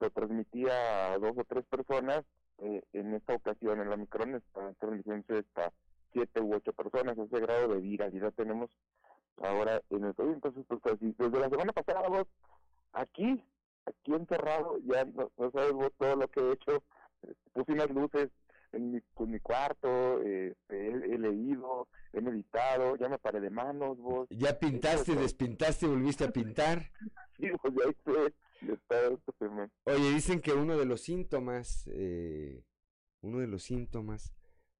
lo 0.00 0.10
transmitía 0.10 1.12
a 1.12 1.18
dos 1.18 1.36
o 1.38 1.44
tres 1.44 1.64
personas, 1.66 2.24
eh, 2.58 2.82
en 2.92 3.14
esta 3.14 3.34
ocasión 3.34 3.80
en 3.80 3.90
la 3.90 3.96
Micron 3.96 4.34
está 4.34 4.72
transmitiéndose 4.74 5.38
hasta 5.38 5.72
siete 6.12 6.40
u 6.40 6.54
ocho 6.54 6.72
personas, 6.72 7.18
ese 7.18 7.40
grado 7.40 7.68
de 7.68 7.80
viralidad 7.80 8.32
tenemos 8.32 8.70
ahora 9.42 9.82
en 9.90 10.04
el 10.04 10.14
COVID. 10.14 10.34
Entonces, 10.34 10.64
pues 10.66 10.80
así, 10.86 11.14
desde 11.18 11.40
la 11.40 11.50
semana 11.50 11.72
pasada 11.72 12.08
vos, 12.08 12.26
aquí, 12.92 13.42
aquí 13.84 14.14
encerrado, 14.14 14.78
ya 14.84 15.04
no, 15.04 15.30
no 15.36 15.50
sabes 15.50 15.72
vos 15.72 15.92
todo 15.98 16.16
lo 16.16 16.28
que 16.28 16.40
he 16.40 16.52
hecho, 16.52 16.82
eh, 17.22 17.34
puse 17.52 17.72
unas 17.72 17.90
luces 17.90 18.30
en 18.76 18.92
mi, 18.92 19.00
pues, 19.14 19.28
mi 19.28 19.40
cuarto, 19.40 20.22
eh, 20.22 20.54
he, 20.68 20.86
he 20.86 21.18
leído, 21.18 21.88
he 22.12 22.20
meditado, 22.20 22.96
ya 22.96 23.08
me 23.08 23.18
paré 23.18 23.40
de 23.40 23.50
manos 23.50 23.98
vos. 23.98 24.28
Ya 24.30 24.58
pintaste, 24.58 25.14
despintaste, 25.14 25.86
volviste 25.86 26.24
a 26.24 26.30
pintar. 26.30 26.90
Sí, 27.38 27.50
pues 27.60 27.74
ya 27.74 27.90
hice, 27.90 28.34
Oye, 29.84 30.10
dicen 30.14 30.40
que 30.40 30.54
uno 30.54 30.78
de 30.78 30.86
los 30.86 31.02
síntomas, 31.02 31.86
eh, 31.92 32.64
uno 33.20 33.40
de 33.40 33.46
los 33.46 33.62
síntomas 33.62 34.32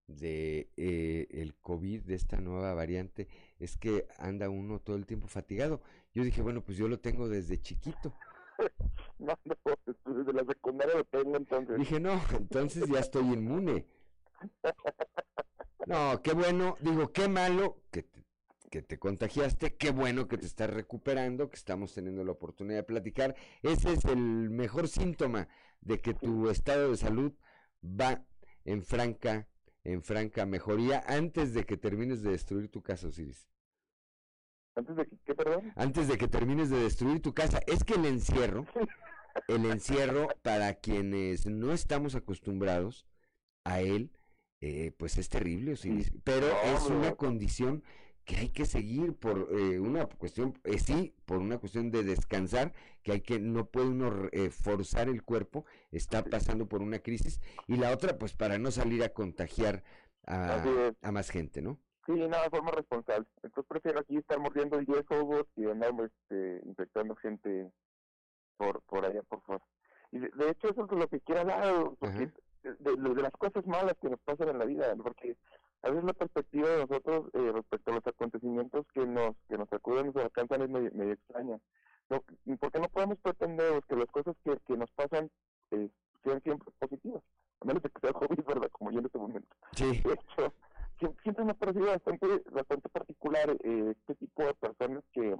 de 0.06 0.70
eh, 0.76 1.26
el 1.30 1.54
COVID, 1.56 2.02
de 2.02 2.14
esta 2.14 2.40
nueva 2.40 2.72
variante, 2.74 3.28
es 3.58 3.76
que 3.76 4.06
anda 4.18 4.48
uno 4.48 4.80
todo 4.80 4.96
el 4.96 5.04
tiempo 5.04 5.28
fatigado. 5.28 5.82
Yo 6.14 6.24
dije, 6.24 6.40
bueno, 6.40 6.62
pues 6.64 6.78
yo 6.78 6.88
lo 6.88 6.98
tengo 6.98 7.28
desde 7.28 7.60
chiquito. 7.60 8.14
No, 9.18 9.34
no, 9.44 9.54
pues, 9.62 9.96
desde 10.04 10.32
la 10.34 10.44
secundaria 10.44 10.94
lo 10.94 11.04
tengo 11.04 11.36
entonces. 11.36 11.78
Dije, 11.78 11.98
no, 11.98 12.20
entonces 12.36 12.86
ya 12.86 13.00
estoy 13.00 13.32
inmune. 13.32 13.86
No, 15.86 16.20
qué 16.20 16.32
bueno, 16.32 16.76
digo, 16.80 17.12
qué 17.12 17.28
malo 17.28 17.80
que 17.92 18.02
te, 18.02 18.24
que 18.70 18.82
te 18.82 18.98
contagiaste, 18.98 19.76
qué 19.76 19.92
bueno 19.92 20.26
que 20.26 20.36
te 20.36 20.44
estás 20.44 20.68
recuperando, 20.68 21.48
que 21.48 21.54
estamos 21.54 21.94
teniendo 21.94 22.24
la 22.24 22.32
oportunidad 22.32 22.78
de 22.78 22.82
platicar. 22.82 23.36
Ese 23.62 23.92
es 23.92 24.04
el 24.04 24.50
mejor 24.50 24.88
síntoma 24.88 25.46
de 25.80 26.00
que 26.00 26.12
tu 26.12 26.50
estado 26.50 26.90
de 26.90 26.96
salud 26.96 27.32
va 27.84 28.26
en 28.64 28.82
franca, 28.82 29.48
en 29.84 30.02
franca 30.02 30.44
mejoría 30.44 31.04
antes 31.06 31.54
de 31.54 31.64
que 31.64 31.76
termines 31.76 32.20
de 32.22 32.32
destruir 32.32 32.68
tu 32.68 32.82
casa, 32.82 33.06
Osiris. 33.06 33.48
¿Antes 34.76 34.96
de 34.96 35.06
que, 35.06 35.16
qué, 35.24 35.34
perdón? 35.34 35.72
Antes 35.74 36.08
de 36.08 36.18
que 36.18 36.28
termines 36.28 36.70
de 36.70 36.78
destruir 36.78 37.20
tu 37.22 37.34
casa. 37.34 37.60
Es 37.66 37.82
que 37.84 37.94
el 37.94 38.04
encierro, 38.04 38.66
el 39.48 39.64
encierro, 39.64 40.28
para 40.42 40.74
quienes 40.74 41.46
no 41.46 41.72
estamos 41.72 42.14
acostumbrados 42.14 43.06
a 43.64 43.80
él, 43.80 44.10
eh, 44.60 44.92
pues 44.96 45.16
es 45.18 45.28
terrible. 45.28 45.74
Pero 46.24 46.46
No, 46.48 46.60
es 46.62 46.86
una 46.86 47.10
no. 47.10 47.16
condición 47.16 47.82
que 48.24 48.36
hay 48.36 48.48
que 48.50 48.66
seguir 48.66 49.14
por 49.14 49.48
eh, 49.56 49.78
una 49.78 50.06
cuestión, 50.06 50.58
eh, 50.64 50.78
sí, 50.78 51.14
por 51.26 51.38
una 51.38 51.58
cuestión 51.58 51.90
de 51.92 52.02
descansar, 52.02 52.74
que 53.02 53.12
hay 53.12 53.20
que, 53.20 53.38
no 53.38 53.70
puede 53.70 53.86
uno 53.88 54.28
eh, 54.32 54.50
forzar 54.50 55.08
el 55.08 55.22
cuerpo, 55.22 55.64
está 55.92 56.24
pasando 56.24 56.68
por 56.68 56.82
una 56.82 56.98
crisis, 56.98 57.40
y 57.68 57.76
la 57.76 57.92
otra, 57.92 58.18
pues 58.18 58.34
para 58.34 58.58
no 58.58 58.72
salir 58.72 59.04
a 59.04 59.10
contagiar 59.10 59.84
a, 60.26 60.92
a 61.02 61.12
más 61.12 61.30
gente, 61.30 61.62
¿no? 61.62 61.78
Sí, 62.06 62.12
nada, 62.28 62.44
de 62.44 62.50
forma 62.50 62.70
responsable. 62.70 63.26
Entonces 63.42 63.64
prefiero 63.68 64.00
aquí 64.00 64.16
estar 64.16 64.38
mordiendo 64.38 64.78
el 64.78 64.84
10 64.86 65.04
ojos 65.10 65.44
y 65.56 65.68
andar 65.68 65.92
este, 66.00 66.62
infectando 66.64 67.16
gente 67.16 67.70
por 68.56 68.80
por 68.82 69.04
allá 69.04 69.22
por 69.24 69.40
fuera. 69.42 69.64
Y 70.12 70.18
de, 70.20 70.28
de 70.28 70.50
hecho 70.50 70.68
eso 70.70 70.84
es 70.84 70.92
lo 70.92 71.08
que 71.08 71.20
quiero 71.20 71.40
hablar, 71.42 71.90
porque 71.98 72.30
de, 72.62 72.74
de- 72.96 73.14
de 73.14 73.22
las 73.22 73.32
cosas 73.32 73.66
malas 73.66 73.94
que 74.00 74.08
nos 74.08 74.20
pasan 74.20 74.48
en 74.48 74.58
la 74.58 74.64
vida, 74.64 74.94
porque 75.02 75.36
a 75.82 75.90
veces 75.90 76.04
la 76.04 76.12
perspectiva 76.14 76.68
de 76.68 76.86
nosotros 76.86 77.26
eh, 77.34 77.52
respecto 77.52 77.90
a 77.90 77.94
los 77.96 78.06
acontecimientos 78.06 78.86
que 78.94 79.04
nos 79.06 79.36
que 79.48 79.58
nos 79.58 79.72
acuden, 79.72 80.06
nos 80.06 80.16
alcanzan 80.16 80.62
es 80.62 80.68
medio, 80.70 80.90
medio 80.94 81.12
extraña. 81.12 81.58
No, 82.08 82.22
porque 82.60 82.78
no 82.78 82.88
podemos 82.88 83.18
pretender 83.18 83.82
que 83.88 83.96
las 83.96 84.06
cosas 84.10 84.36
que, 84.44 84.56
que 84.66 84.76
nos 84.76 84.90
pasan 84.92 85.28
eh, 85.72 85.90
sean 86.22 86.40
siempre 86.42 86.72
positivas, 86.78 87.22
a 87.60 87.64
menos 87.64 87.82
de 87.82 87.90
que 87.90 88.00
sea 88.00 88.12
COVID, 88.12 88.44
¿verdad? 88.46 88.68
Como 88.70 88.92
yo 88.92 89.00
en 89.00 89.06
este 89.06 89.18
momento. 89.18 89.54
Sí. 89.72 90.00
De 90.04 90.12
hecho, 90.12 90.54
siempre 91.22 91.44
me 91.44 91.50
ha 91.52 91.54
parecido 91.54 91.86
bastante, 91.86 92.26
bastante 92.52 92.88
particular 92.88 93.50
eh, 93.62 93.94
este 93.98 94.14
tipo 94.16 94.44
de 94.44 94.54
personas 94.54 95.04
que, 95.12 95.36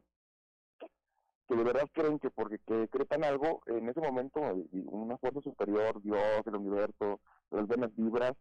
que 1.48 1.54
de 1.56 1.64
verdad 1.64 1.88
creen 1.92 2.18
que 2.18 2.30
porque 2.30 2.58
que 2.66 2.74
decretan 2.74 3.24
algo, 3.24 3.62
en 3.66 3.88
ese 3.88 4.00
momento 4.00 4.40
una 4.72 5.16
fuerza 5.18 5.40
superior, 5.42 6.00
Dios, 6.02 6.46
el 6.46 6.56
universo, 6.56 7.20
las 7.50 7.66
buenas 7.66 7.94
vibras, 7.96 8.32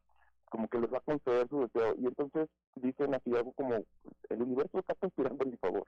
como 0.50 0.68
que 0.68 0.80
les 0.80 0.92
va 0.94 0.98
a 1.00 1.02
conceder 1.02 1.48
su 1.50 1.62
deseo. 1.62 1.96
Y 1.98 2.06
entonces 2.08 2.50
dicen 2.76 3.14
así 3.14 3.36
algo 3.36 3.52
como, 3.54 3.76
el 4.30 4.42
universo 4.42 4.80
está 4.80 4.96
conspirando 4.96 5.44
en 5.44 5.52
mi 5.52 5.58
favor. 5.58 5.88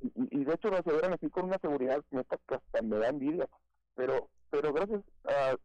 Y, 0.00 0.06
y- 0.08 0.40
y 0.40 0.44
de 0.44 0.54
hecho 0.54 0.70
lo 0.70 0.76
aseguran 0.78 1.12
así 1.12 1.28
con 1.30 1.46
una 1.46 1.58
seguridad 1.58 2.04
que 2.10 2.18
hasta 2.18 2.82
me 2.82 2.98
da 2.98 3.08
envidia. 3.08 3.48
Pero 3.94 4.28
pero 4.50 4.72
gracias 4.72 5.02
a, 5.24 5.56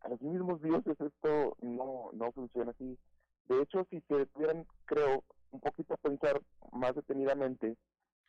a 0.00 0.08
los 0.08 0.20
mismos 0.20 0.60
dioses 0.62 1.00
esto 1.00 1.56
no, 1.60 2.10
no 2.12 2.32
funciona 2.32 2.72
así. 2.72 2.98
De 3.48 3.62
hecho, 3.62 3.86
si 3.90 4.00
se 4.08 4.26
pudieran, 4.26 4.66
creo, 4.84 5.24
un 5.50 5.60
poquito 5.60 5.96
pensar 5.98 6.40
más 6.72 6.94
detenidamente, 6.94 7.76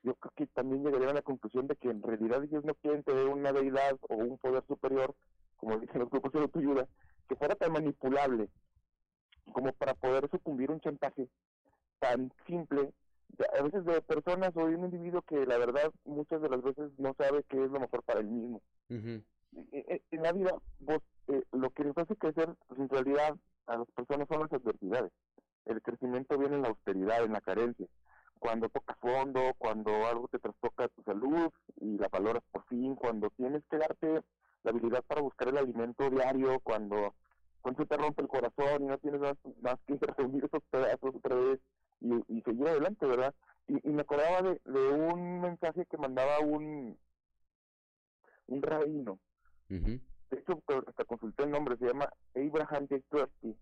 yo 0.04 0.16
creo 0.16 0.34
que 0.36 0.48
también 0.48 0.84
llegarían 0.84 1.12
a 1.12 1.14
la 1.14 1.22
conclusión 1.22 1.68
de 1.68 1.76
que 1.76 1.90
en 1.90 2.02
realidad 2.02 2.44
ellos 2.44 2.66
no 2.66 2.74
quieren 2.76 3.04
tener 3.04 3.28
una 3.28 3.54
deidad 3.54 3.98
o 4.10 4.16
un 4.16 4.38
poder 4.38 4.64
superior, 4.68 5.16
como 5.58 5.80
dicen 5.80 6.00
los 6.00 6.10
grupos 6.10 6.34
de 6.34 6.40
autoayuda, 6.40 6.88
que 7.30 7.36
fuera 7.36 7.56
tan 7.56 7.72
manipulable 7.72 8.50
como 9.54 9.72
para 9.74 9.94
poder 9.94 10.30
sucumbir 10.30 10.70
a 10.70 10.74
un 10.74 10.82
chantaje 10.82 11.30
tan 12.00 12.32
simple, 12.46 12.94
a 13.58 13.62
veces 13.64 13.86
de 13.86 14.02
personas 14.02 14.52
o 14.56 14.68
de 14.68 14.76
un 14.76 14.86
individuo 14.86 15.22
que 15.24 15.46
la 15.46 15.58
verdad 15.58 15.92
muchas 16.06 16.42
de 16.42 16.50
las 16.50 16.62
veces 16.62 16.92
no 16.98 17.14
sabe 17.18 17.44
qué 17.50 17.64
es 17.64 17.72
lo 17.72 17.80
mejor 17.80 18.04
para 18.04 18.20
él 18.20 18.28
mismo. 18.28 18.62
Ujú. 18.90 19.22
Eh, 19.72 19.86
eh, 19.88 20.02
En 20.12 20.24
la 20.24 20.32
vida, 20.32 20.52
vos, 20.80 21.02
eh, 21.28 21.44
lo 21.52 21.70
que 21.72 21.84
nos 21.84 21.98
hace 21.98 22.16
crecer, 22.16 22.50
en 22.78 22.90
realidad, 22.90 23.36
a 23.68 23.78
las 23.78 23.88
personas 23.92 24.28
son 24.28 24.42
las 24.42 24.54
adversidades. 24.54 25.12
El 25.66 25.82
crecimiento 25.82 26.38
viene 26.38 26.56
en 26.56 26.62
la 26.64 26.70
austeridad, 26.70 27.24
en 27.24 27.34
la 27.34 27.42
carencia. 27.42 27.88
Cuando 28.40 28.68
tocas 28.70 28.98
fondo, 29.00 29.54
cuando 29.58 30.06
algo 30.06 30.28
te 30.28 30.40
trastoca 30.40 30.90
tu 30.90 31.02
salud 31.04 31.50
y 31.80 31.98
la 31.98 32.10
valoras 32.10 32.44
por 32.52 32.66
fin, 32.66 32.96
cuando 32.96 33.30
tienes 33.32 33.64
que 33.70 33.78
darte 33.78 34.22
la 34.64 34.72
habilidad 34.72 35.04
para 35.04 35.22
buscar 35.22 35.48
el 35.48 35.58
alimento 35.58 36.10
diario, 36.10 36.60
cuando, 36.60 37.14
cuando 37.62 37.84
se 37.84 37.88
te 37.88 37.98
rompe 37.98 38.22
el 38.22 38.28
corazón 38.28 38.84
y 38.84 38.86
no 38.88 38.98
tienes 38.98 39.22
más, 39.22 39.36
más 39.62 39.76
que 39.88 39.98
reunir 40.18 40.44
esos 40.44 40.62
pedazos 40.70 41.16
otra 41.16 41.36
vez 41.36 41.60
y, 42.02 42.14
y 42.28 42.42
seguir 42.42 42.68
adelante, 42.68 43.06
¿verdad? 43.06 43.34
Y, 43.68 43.88
y 43.88 43.92
me 43.92 44.02
acordaba 44.02 44.42
de, 44.42 44.62
de 44.66 44.90
un 44.90 45.42
mensaje 45.42 45.86
que 45.86 45.98
mandaba 45.98 46.40
un, 46.40 46.98
un 48.48 48.62
rabino. 48.62 49.20
De 50.30 50.40
hecho, 50.40 50.62
hasta 50.88 51.06
consulté 51.06 51.44
el 51.44 51.52
nombre, 51.52 51.78
se 51.78 51.86
llama 51.86 52.10
Abraham 52.36 52.88
J. 52.90 53.02
Tversky, 53.10 53.56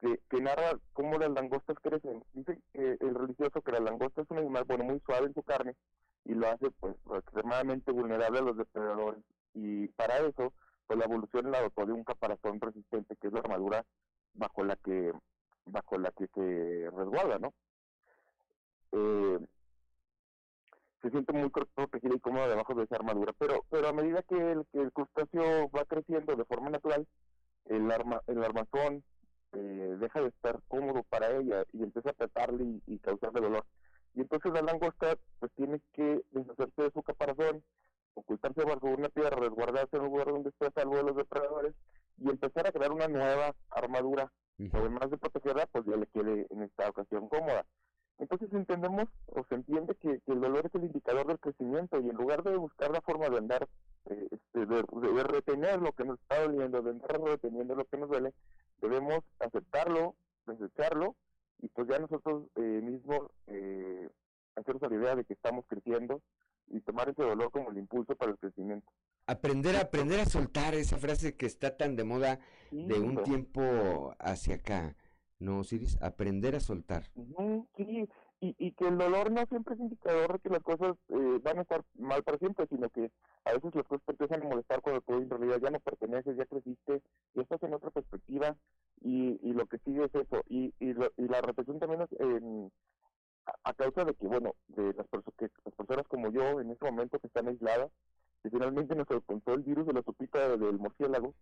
que, 0.00 0.20
que 0.28 0.40
narra 0.40 0.78
cómo 0.92 1.16
las 1.16 1.30
langostas 1.30 1.76
crecen. 1.80 2.24
Dice 2.32 2.58
que 2.72 2.96
el 3.00 3.14
religioso 3.14 3.62
que 3.62 3.72
la 3.72 3.80
langosta 3.80 4.22
es 4.22 4.30
un 4.30 4.38
animal, 4.38 4.64
bueno, 4.64 4.84
muy 4.84 5.00
suave 5.06 5.26
en 5.26 5.34
su 5.34 5.42
carne 5.42 5.76
y 6.24 6.34
lo 6.34 6.48
hace 6.48 6.70
pues 6.72 6.96
extremadamente 7.14 7.90
vulnerable 7.92 8.40
a 8.40 8.42
los 8.42 8.56
depredadores. 8.56 9.22
Y 9.54 9.88
para 9.88 10.18
eso, 10.18 10.52
pues 10.86 10.98
la 10.98 11.04
evolución 11.04 11.50
la 11.50 11.62
dotó 11.62 11.86
de 11.86 11.92
un 11.92 12.04
caparazón 12.04 12.60
resistente, 12.60 13.16
que 13.16 13.28
es 13.28 13.32
la 13.32 13.40
armadura 13.40 13.84
bajo 14.34 14.64
la 14.64 14.76
que 14.76 15.12
bajo 15.66 15.98
la 15.98 16.10
que 16.12 16.26
se 16.34 16.90
resguarda, 16.90 17.38
¿no? 17.38 17.52
Eh, 18.92 19.38
se 21.02 21.10
siente 21.10 21.32
muy 21.32 21.50
pro- 21.50 21.66
protegida 21.74 22.14
y 22.14 22.20
cómoda 22.20 22.48
debajo 22.48 22.74
de 22.74 22.84
esa 22.84 22.96
armadura, 22.96 23.32
pero 23.38 23.64
pero 23.70 23.88
a 23.88 23.92
medida 23.92 24.22
que 24.22 24.36
el, 24.52 24.66
que 24.72 24.80
el 24.80 24.92
crustáceo 24.92 25.68
va 25.70 25.84
creciendo 25.84 26.36
de 26.36 26.44
forma 26.44 26.70
natural, 26.70 27.06
el 27.66 27.90
arma 27.90 28.20
el 28.26 28.42
armazón 28.44 29.02
eh, 29.52 29.96
deja 29.98 30.20
de 30.20 30.28
estar 30.28 30.60
cómodo 30.68 31.02
para 31.04 31.30
ella 31.36 31.64
y 31.72 31.82
empieza 31.82 32.10
a 32.10 32.12
apretarle 32.12 32.64
y, 32.64 32.82
y 32.86 32.98
causarle 32.98 33.40
dolor. 33.40 33.64
Y 34.14 34.20
entonces 34.20 34.52
la 34.52 34.62
langosta 34.62 35.16
pues 35.40 35.50
tiene 35.56 35.80
que 35.92 36.22
deshacerse 36.30 36.82
de 36.82 36.90
su 36.92 37.02
caparazón, 37.02 37.64
ocultarse 38.14 38.64
bajo 38.64 38.86
una 38.88 39.08
piedra, 39.08 39.36
resguardarse 39.36 39.96
en 39.96 40.02
un 40.02 40.08
lugar 40.10 40.26
donde 40.28 40.50
esté 40.50 40.66
a 40.66 40.70
salvo 40.72 40.96
de 40.96 41.02
los 41.04 41.16
depredadores 41.16 41.74
y 42.18 42.28
empezar 42.30 42.66
a 42.66 42.72
crear 42.72 42.92
una 42.92 43.08
nueva 43.08 43.54
armadura, 43.70 44.30
además 44.72 45.10
de 45.10 45.18
protegerla, 45.18 45.66
pues 45.72 45.84
ya 45.86 45.96
le 45.96 46.06
quede 46.06 46.46
en 46.50 46.62
esta 46.62 46.88
ocasión 46.88 47.28
cómoda. 47.28 47.64
Entonces 48.18 48.52
entendemos 48.52 49.06
o 49.26 49.42
se 49.48 49.54
entiende 49.56 49.94
que, 49.96 50.20
que 50.20 50.32
el 50.32 50.40
dolor 50.40 50.66
es 50.66 50.74
el 50.74 50.84
indicador 50.84 51.26
del 51.26 51.40
crecimiento 51.40 51.98
y 52.00 52.08
en 52.10 52.16
lugar 52.16 52.42
de 52.44 52.56
buscar 52.56 52.90
la 52.90 53.00
forma 53.00 53.28
de 53.30 53.38
andar, 53.38 53.66
eh, 54.10 54.28
este, 54.30 54.66
de, 54.66 54.76
de- 54.92 55.12
de 55.12 55.22
retener 55.24 55.80
lo 55.80 55.92
que 55.92 56.04
nos 56.04 56.20
está 56.20 56.40
doliendo, 56.42 56.82
de 56.82 56.90
andar 56.90 57.20
reteniendo 57.20 57.74
lo 57.74 57.84
que 57.86 57.96
nos 57.96 58.08
duele, 58.10 58.32
debemos 58.80 59.20
aceptarlo, 59.40 60.14
desecharlo 60.46 61.16
y 61.60 61.68
pues 61.68 61.88
ya 61.88 61.98
nosotros 61.98 62.44
eh, 62.56 62.60
mismos 62.60 63.22
eh, 63.46 64.08
hacernos 64.56 64.90
la 64.90 64.96
idea 64.98 65.16
de 65.16 65.24
que 65.24 65.32
estamos 65.32 65.64
creciendo 65.66 66.20
y 66.72 66.80
tomar 66.80 67.08
ese 67.08 67.22
dolor 67.22 67.50
como 67.50 67.70
el 67.70 67.78
impulso 67.78 68.16
para 68.16 68.32
el 68.32 68.38
crecimiento. 68.38 68.90
Aprender 69.26 69.76
a 69.76 69.82
aprender 69.82 70.18
a 70.20 70.24
soltar 70.26 70.74
esa 70.74 70.96
frase 70.96 71.36
que 71.36 71.46
está 71.46 71.76
tan 71.76 71.94
de 71.96 72.04
moda 72.04 72.40
de 72.70 72.98
un 72.98 73.10
hombre. 73.10 73.24
tiempo 73.24 74.14
hacia 74.18 74.56
acá, 74.56 74.96
¿no, 75.38 75.60
Osiris? 75.60 76.00
Aprender 76.02 76.56
a 76.56 76.60
soltar. 76.60 77.04
Sí, 77.76 78.08
y, 78.40 78.56
y 78.58 78.72
que 78.72 78.88
el 78.88 78.98
dolor 78.98 79.30
no 79.30 79.44
siempre 79.46 79.74
es 79.74 79.80
indicador 79.80 80.32
de 80.32 80.38
que 80.40 80.48
las 80.48 80.62
cosas 80.62 80.96
eh, 81.10 81.38
van 81.44 81.58
a 81.58 81.62
estar 81.62 81.84
mal 81.94 82.24
para 82.24 82.38
siempre, 82.38 82.66
sino 82.68 82.88
que 82.90 83.12
a 83.44 83.52
veces 83.52 83.72
las 83.74 83.86
cosas 83.86 84.04
te 84.06 84.12
empiezan 84.12 84.42
a 84.42 84.48
molestar 84.48 84.80
cuando 84.82 85.00
tú 85.02 85.14
en 85.14 85.30
realidad 85.30 85.60
ya 85.62 85.70
no 85.70 85.78
perteneces, 85.78 86.36
ya 86.36 86.46
creciste, 86.46 87.02
ya 87.34 87.42
estás 87.42 87.62
en 87.62 87.74
otra 87.74 87.90
perspectiva 87.90 88.56
y, 89.00 89.38
y 89.48 89.52
lo 89.52 89.66
que 89.66 89.78
sigue 89.84 90.04
es 90.04 90.14
eso. 90.14 90.42
Y, 90.48 90.74
y, 90.80 90.94
lo- 90.94 91.12
y 91.16 91.28
la 91.28 91.40
reflexión 91.40 91.78
también 91.78 92.02
es 92.02 92.08
en- 92.18 92.72
a, 93.64 93.74
causa 93.74 94.04
de 94.04 94.14
que, 94.14 94.26
bueno, 94.26 94.54
de 94.68 94.92
las, 94.94 95.06
perso- 95.08 95.32
que 95.36 95.48
las 95.64 95.74
personas 95.74 96.06
como 96.08 96.30
yo 96.30 96.60
en 96.60 96.70
este 96.70 96.84
momento 96.84 97.18
que 97.18 97.26
están 97.26 97.48
aisladas, 97.48 97.90
que 98.42 98.50
finalmente 98.50 98.94
nos 98.94 99.08
alcanzó 99.10 99.54
el 99.54 99.62
virus 99.62 99.86
de 99.86 99.92
la 99.92 100.02
sopita 100.02 100.56
del 100.56 100.78
murciélago, 100.78 101.34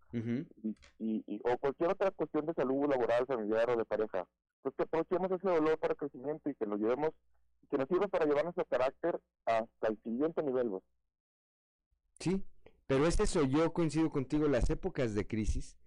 y, 0.62 0.76
y, 0.98 1.24
y- 1.26 1.40
o 1.44 1.56
cualquier 1.58 1.90
otra 1.90 2.10
cuestión 2.10 2.46
de 2.46 2.54
salud 2.54 2.86
laboral, 2.88 3.26
familiar 3.26 3.70
o 3.70 3.76
de 3.76 3.84
pareja. 3.84 4.26
Pues 4.62 4.74
que 4.74 4.82
aprovechemos 4.82 5.30
ese 5.30 5.48
dolor 5.48 5.78
para 5.78 5.94
crecimiento 5.94 6.50
y 6.50 6.54
que 6.54 6.66
lo 6.66 6.76
llevemos, 6.76 7.10
que 7.70 7.78
nos 7.78 7.88
sirva 7.88 8.08
para 8.08 8.26
llevar 8.26 8.44
nuestro 8.44 8.64
carácter 8.66 9.20
hasta 9.46 9.88
el 9.88 9.98
siguiente 10.02 10.42
nivel. 10.42 10.80
Sí, 12.18 12.42
pero 12.86 13.06
es 13.06 13.18
eso, 13.20 13.44
yo 13.44 13.72
coincido 13.72 14.10
contigo, 14.10 14.48
las 14.48 14.68
épocas 14.68 15.14
de 15.14 15.26
crisis, 15.26 15.78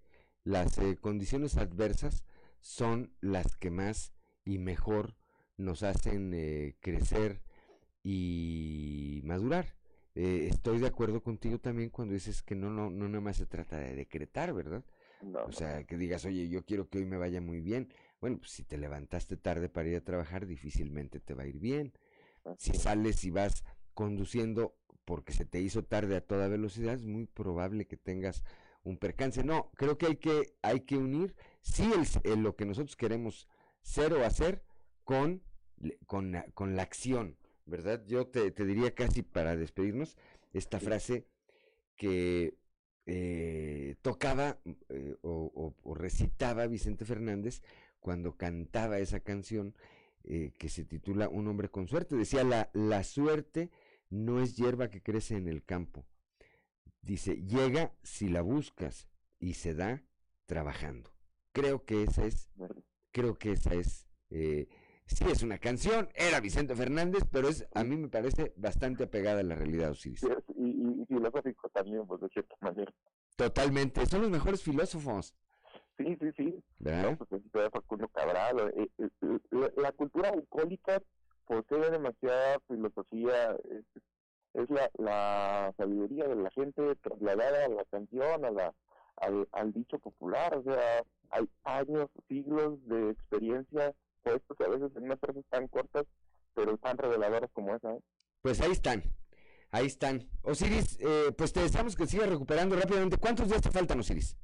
las 0.43 0.77
eh, 0.79 0.97
condiciones 0.99 1.57
adversas 1.57 2.23
son 2.59 3.13
las 3.21 3.55
que 3.57 3.69
más 3.69 4.13
y 4.45 4.57
mejor 4.57 5.15
nos 5.57 5.83
hacen 5.83 6.31
eh, 6.33 6.75
crecer 6.79 7.41
y 8.03 9.21
madurar. 9.23 9.75
Eh, 10.15 10.47
estoy 10.51 10.79
de 10.79 10.87
acuerdo 10.87 11.23
contigo 11.23 11.59
también 11.59 11.89
cuando 11.89 12.13
dices 12.13 12.43
que 12.43 12.55
no, 12.55 12.69
no, 12.69 12.89
no 12.89 13.07
nada 13.07 13.21
más 13.21 13.37
se 13.37 13.45
trata 13.45 13.77
de 13.77 13.95
decretar, 13.95 14.53
¿verdad? 14.53 14.83
No, 15.21 15.43
o 15.45 15.51
sea, 15.51 15.85
que 15.85 15.97
digas, 15.97 16.25
oye, 16.25 16.49
yo 16.49 16.65
quiero 16.65 16.89
que 16.89 16.99
hoy 16.99 17.05
me 17.05 17.17
vaya 17.17 17.41
muy 17.41 17.61
bien. 17.61 17.91
Bueno, 18.19 18.37
pues 18.37 18.51
si 18.51 18.63
te 18.63 18.77
levantaste 18.77 19.37
tarde 19.37 19.69
para 19.69 19.89
ir 19.89 19.95
a 19.95 20.03
trabajar, 20.03 20.45
difícilmente 20.45 21.19
te 21.19 21.33
va 21.33 21.43
a 21.43 21.47
ir 21.47 21.59
bien. 21.59 21.93
Si 22.57 22.73
sales 22.73 23.23
y 23.23 23.31
vas 23.31 23.63
conduciendo 23.93 24.75
porque 25.05 25.33
se 25.33 25.45
te 25.45 25.61
hizo 25.61 25.83
tarde 25.83 26.17
a 26.17 26.25
toda 26.25 26.47
velocidad, 26.47 26.93
es 26.93 27.05
muy 27.05 27.25
probable 27.25 27.87
que 27.87 27.97
tengas 27.97 28.43
un 28.83 28.97
percance. 28.97 29.43
No, 29.43 29.71
creo 29.75 29.97
que 29.97 30.07
hay 30.07 30.17
que, 30.17 30.55
hay 30.61 30.81
que 30.81 30.97
unir, 30.97 31.35
sí, 31.61 31.89
el, 32.23 32.41
lo 32.41 32.55
que 32.55 32.65
nosotros 32.65 32.95
queremos 32.95 33.47
ser 33.81 34.13
o 34.13 34.25
hacer 34.25 34.63
con, 35.03 35.41
con, 36.07 36.35
con 36.53 36.75
la 36.75 36.83
acción, 36.83 37.37
¿verdad? 37.65 38.03
Yo 38.05 38.27
te, 38.27 38.51
te 38.51 38.65
diría 38.65 38.93
casi 38.93 39.21
para 39.21 39.55
despedirnos 39.55 40.17
esta 40.53 40.79
frase 40.79 41.27
que 41.95 42.57
eh, 43.05 43.95
tocaba 44.01 44.59
eh, 44.89 45.17
o, 45.21 45.73
recitaba 45.95 46.67
Vicente 46.67 47.03
Fernández 47.05 47.61
cuando 47.99 48.37
cantaba 48.37 48.99
esa 48.99 49.19
canción 49.19 49.75
eh, 50.23 50.53
que 50.57 50.69
se 50.69 50.85
titula 50.85 51.27
Un 51.27 51.47
hombre 51.47 51.69
con 51.69 51.87
suerte. 51.87 52.15
Decía, 52.15 52.43
la, 52.43 52.69
la 52.73 53.03
suerte 53.03 53.71
no 54.09 54.41
es 54.41 54.55
hierba 54.55 54.89
que 54.89 55.01
crece 55.01 55.35
en 55.35 55.47
el 55.47 55.63
campo. 55.63 56.05
Dice, 57.01 57.41
llega 57.43 57.93
si 58.03 58.29
la 58.29 58.41
buscas 58.41 59.09
y 59.39 59.55
se 59.55 59.73
da 59.73 60.03
trabajando. 60.45 61.13
Creo 61.51 61.83
que 61.83 62.03
esa 62.03 62.25
es, 62.25 62.49
creo 63.11 63.37
que 63.37 63.51
esa 63.51 63.73
es, 63.73 64.07
sí 65.05 65.25
es 65.29 65.43
una 65.43 65.57
canción, 65.57 66.09
era 66.15 66.39
Vicente 66.39 66.75
Fernández, 66.75 67.23
pero 67.31 67.49
es, 67.49 67.67
a 67.73 67.83
mí 67.83 67.95
me 67.95 68.09
parece 68.09 68.53
bastante 68.55 69.03
apegada 69.05 69.39
a 69.41 69.43
la 69.43 69.55
realidad, 69.55 69.91
Osiris. 69.91 70.25
y, 70.55 71.01
y, 71.01 71.05
filosófico 71.05 71.69
también, 71.69 72.05
pues 72.07 72.21
de 72.21 72.29
cierta 72.29 72.55
manera. 72.61 72.91
Totalmente, 73.35 74.05
son 74.05 74.21
los 74.21 74.31
mejores 74.31 74.61
filósofos. 74.61 75.35
Sí, 75.97 76.17
sí, 76.19 76.31
sí. 76.35 76.63
¿verdad? 76.79 77.17
No, 77.19 77.25
pues 77.25 77.41
Facundo 77.71 78.07
Cabral. 78.09 78.73
Eh, 78.75 78.89
eh, 78.97 79.09
eh, 79.21 79.71
la, 79.75 79.91
cultura 79.91 80.31
bucólica 80.31 81.01
posee 81.45 81.91
demasiada 81.91 82.59
filosofía, 82.67 83.55
es, 84.53 84.69
la, 84.69 84.89
la, 84.97 85.73
sabiduría 85.77 86.27
de 86.27 86.35
la 86.35 86.49
gente 86.51 86.95
trasladada 86.95 87.65
a 87.65 87.69
la 87.69 87.85
canción, 87.85 88.45
a 88.45 88.51
la, 88.51 88.73
al, 89.17 89.47
al 89.51 89.73
dicho 89.73 89.99
popular, 89.99 90.55
o 90.55 90.63
sea, 90.63 91.03
hay 91.29 91.49
años, 91.63 92.09
siglos 92.27 92.79
de 92.87 93.11
experiencia 93.11 93.93
puestos 94.23 94.59
a 94.59 94.69
veces 94.69 94.95
en 94.95 95.03
unas 95.03 95.19
frases 95.19 95.45
tan 95.49 95.67
cortas, 95.67 96.05
pero 96.53 96.77
tan 96.77 96.97
reveladoras 96.97 97.49
como 97.53 97.75
esa. 97.75 97.95
Pues 98.41 98.61
ahí 98.61 98.71
están, 98.71 99.03
Ahí 99.71 99.87
están. 99.87 100.29
Osiris, 100.43 100.99
eh, 100.99 101.31
pues 101.35 101.51
te 101.51 101.61
deseamos 101.61 101.95
que 101.95 102.05
sigas 102.05 102.29
recuperando 102.29 102.75
rápidamente. 102.75 103.17
¿Cuántos 103.17 103.49
días 103.49 103.61
te 103.63 103.71
faltan, 103.71 103.99
Osiris? 103.99 104.37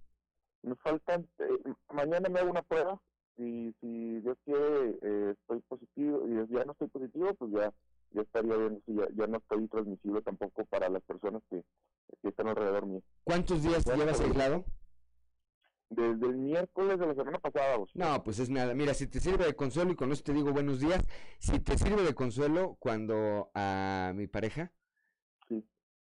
Me 0.64 0.76
faltan, 0.76 1.28
eh, 1.38 1.74
mañana 1.94 2.30
me 2.30 2.40
hago 2.40 2.50
una 2.50 2.64
prueba 2.64 3.00
y 3.38 3.72
si 3.80 4.20
Dios 4.22 4.38
quiere 4.44 4.98
eh, 5.04 5.36
estoy 5.40 5.62
positivo 5.68 6.28
y 6.28 6.52
ya 6.52 6.66
no 6.66 6.72
estoy 6.72 6.88
positivo, 6.88 7.34
pues 7.36 7.52
ya 7.52 7.72
ya 8.12 8.22
estaría 8.22 8.56
bien, 8.56 8.82
ya, 8.88 9.08
ya 9.14 9.28
no 9.28 9.38
estoy 9.38 9.68
transmisible 9.68 10.22
tampoco 10.22 10.66
para 10.66 10.90
las 10.90 11.04
personas 11.04 11.44
que, 11.50 11.64
están 12.24 12.48
alrededor 12.48 12.86
mío. 12.88 13.02
¿Cuántos 13.24 13.62
días 13.62 13.86
llevas 13.86 14.20
aislado? 14.20 14.66
Desde 15.90 16.28
el 16.28 16.38
miércoles 16.38 17.00
de 17.00 17.08
la 17.08 17.16
semana 17.16 17.40
pasada. 17.40 17.78
No, 17.94 18.24
pues 18.24 18.40
es 18.40 18.50
nada. 18.50 18.74
Mira, 18.76 18.94
si 18.94 19.08
te 19.08 19.20
sirve 19.20 19.46
de 19.46 19.56
consuelo, 19.56 19.92
y 19.92 19.96
con 19.96 20.12
eso 20.12 20.24
te 20.24 20.34
digo 20.34 20.52
buenos 20.52 20.80
días, 20.80 21.04
si 21.40 21.60
te 21.60 21.78
sirve 21.78 22.04
de 22.04 22.14
consuelo 22.14 22.78
cuando 22.80 23.50
a 23.56 24.14
mi 24.16 24.28
pareja 24.28 24.72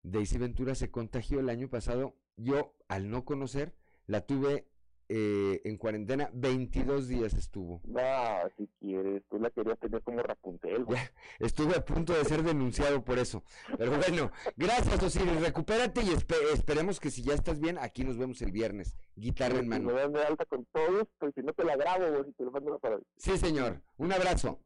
Daisy 0.02 0.38
Ventura 0.38 0.74
se 0.74 0.90
contagió 0.90 1.40
el 1.40 1.48
año 1.48 1.68
pasado. 1.68 2.16
Yo, 2.36 2.74
al 2.88 3.10
no 3.10 3.24
conocer, 3.24 3.74
la 4.06 4.22
tuve 4.22 4.69
eh, 5.12 5.60
en 5.64 5.76
cuarentena, 5.76 6.30
22 6.32 7.08
días 7.08 7.34
estuvo. 7.34 7.80
No, 7.84 8.00
si 8.56 8.68
quieres, 8.78 9.22
tú 9.28 9.40
la 9.40 9.50
querías 9.50 9.76
tener 9.80 10.00
como 10.02 10.22
Rapunzel. 10.22 10.86
estuve 11.40 11.76
a 11.76 11.84
punto 11.84 12.12
de 12.12 12.24
ser 12.24 12.44
denunciado 12.44 13.04
por 13.04 13.18
eso. 13.18 13.42
Pero 13.76 13.96
bueno, 13.96 14.30
gracias 14.56 15.02
Osiris, 15.02 15.40
recupérate 15.40 16.02
y 16.02 16.10
esperemos 16.52 17.00
que 17.00 17.10
si 17.10 17.22
ya 17.22 17.34
estás 17.34 17.58
bien, 17.58 17.76
aquí 17.78 18.04
nos 18.04 18.18
vemos 18.18 18.40
el 18.42 18.52
viernes, 18.52 18.96
guitarra 19.16 19.58
en 19.58 19.66
mano. 19.66 19.92
Me 19.92 20.08
de 20.08 20.24
alta 20.24 20.44
con 20.44 20.64
todo 20.66 21.00
esto, 21.00 21.32
si 21.34 21.42
no 21.42 21.52
te 21.54 21.64
la 21.64 21.74
grabo, 21.74 22.24
te 22.24 22.44
lo 22.44 22.52
mando 22.52 22.78
para... 22.78 23.00
Sí, 23.16 23.36
señor, 23.36 23.82
un 23.96 24.12
abrazo. 24.12 24.60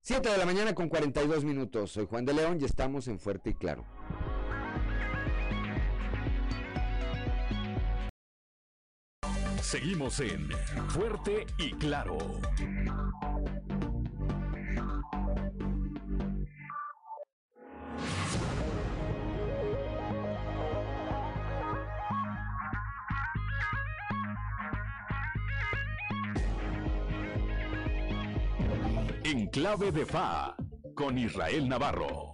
7 0.00 0.26
de 0.26 0.38
la 0.38 0.46
mañana 0.46 0.74
con 0.74 0.88
42 0.88 1.44
minutos. 1.44 1.92
Soy 1.92 2.06
Juan 2.06 2.24
de 2.24 2.32
León 2.32 2.58
y 2.60 2.64
estamos 2.64 3.08
en 3.08 3.18
Fuerte 3.18 3.50
y 3.50 3.54
Claro. 3.54 3.84
Seguimos 9.62 10.20
en 10.20 10.48
Fuerte 10.88 11.46
y 11.58 11.72
Claro. 11.72 12.18
En 29.24 29.46
clave 29.48 29.92
de 29.92 30.06
FA 30.06 30.56
con 30.94 31.18
Israel 31.18 31.68
Navarro. 31.68 32.32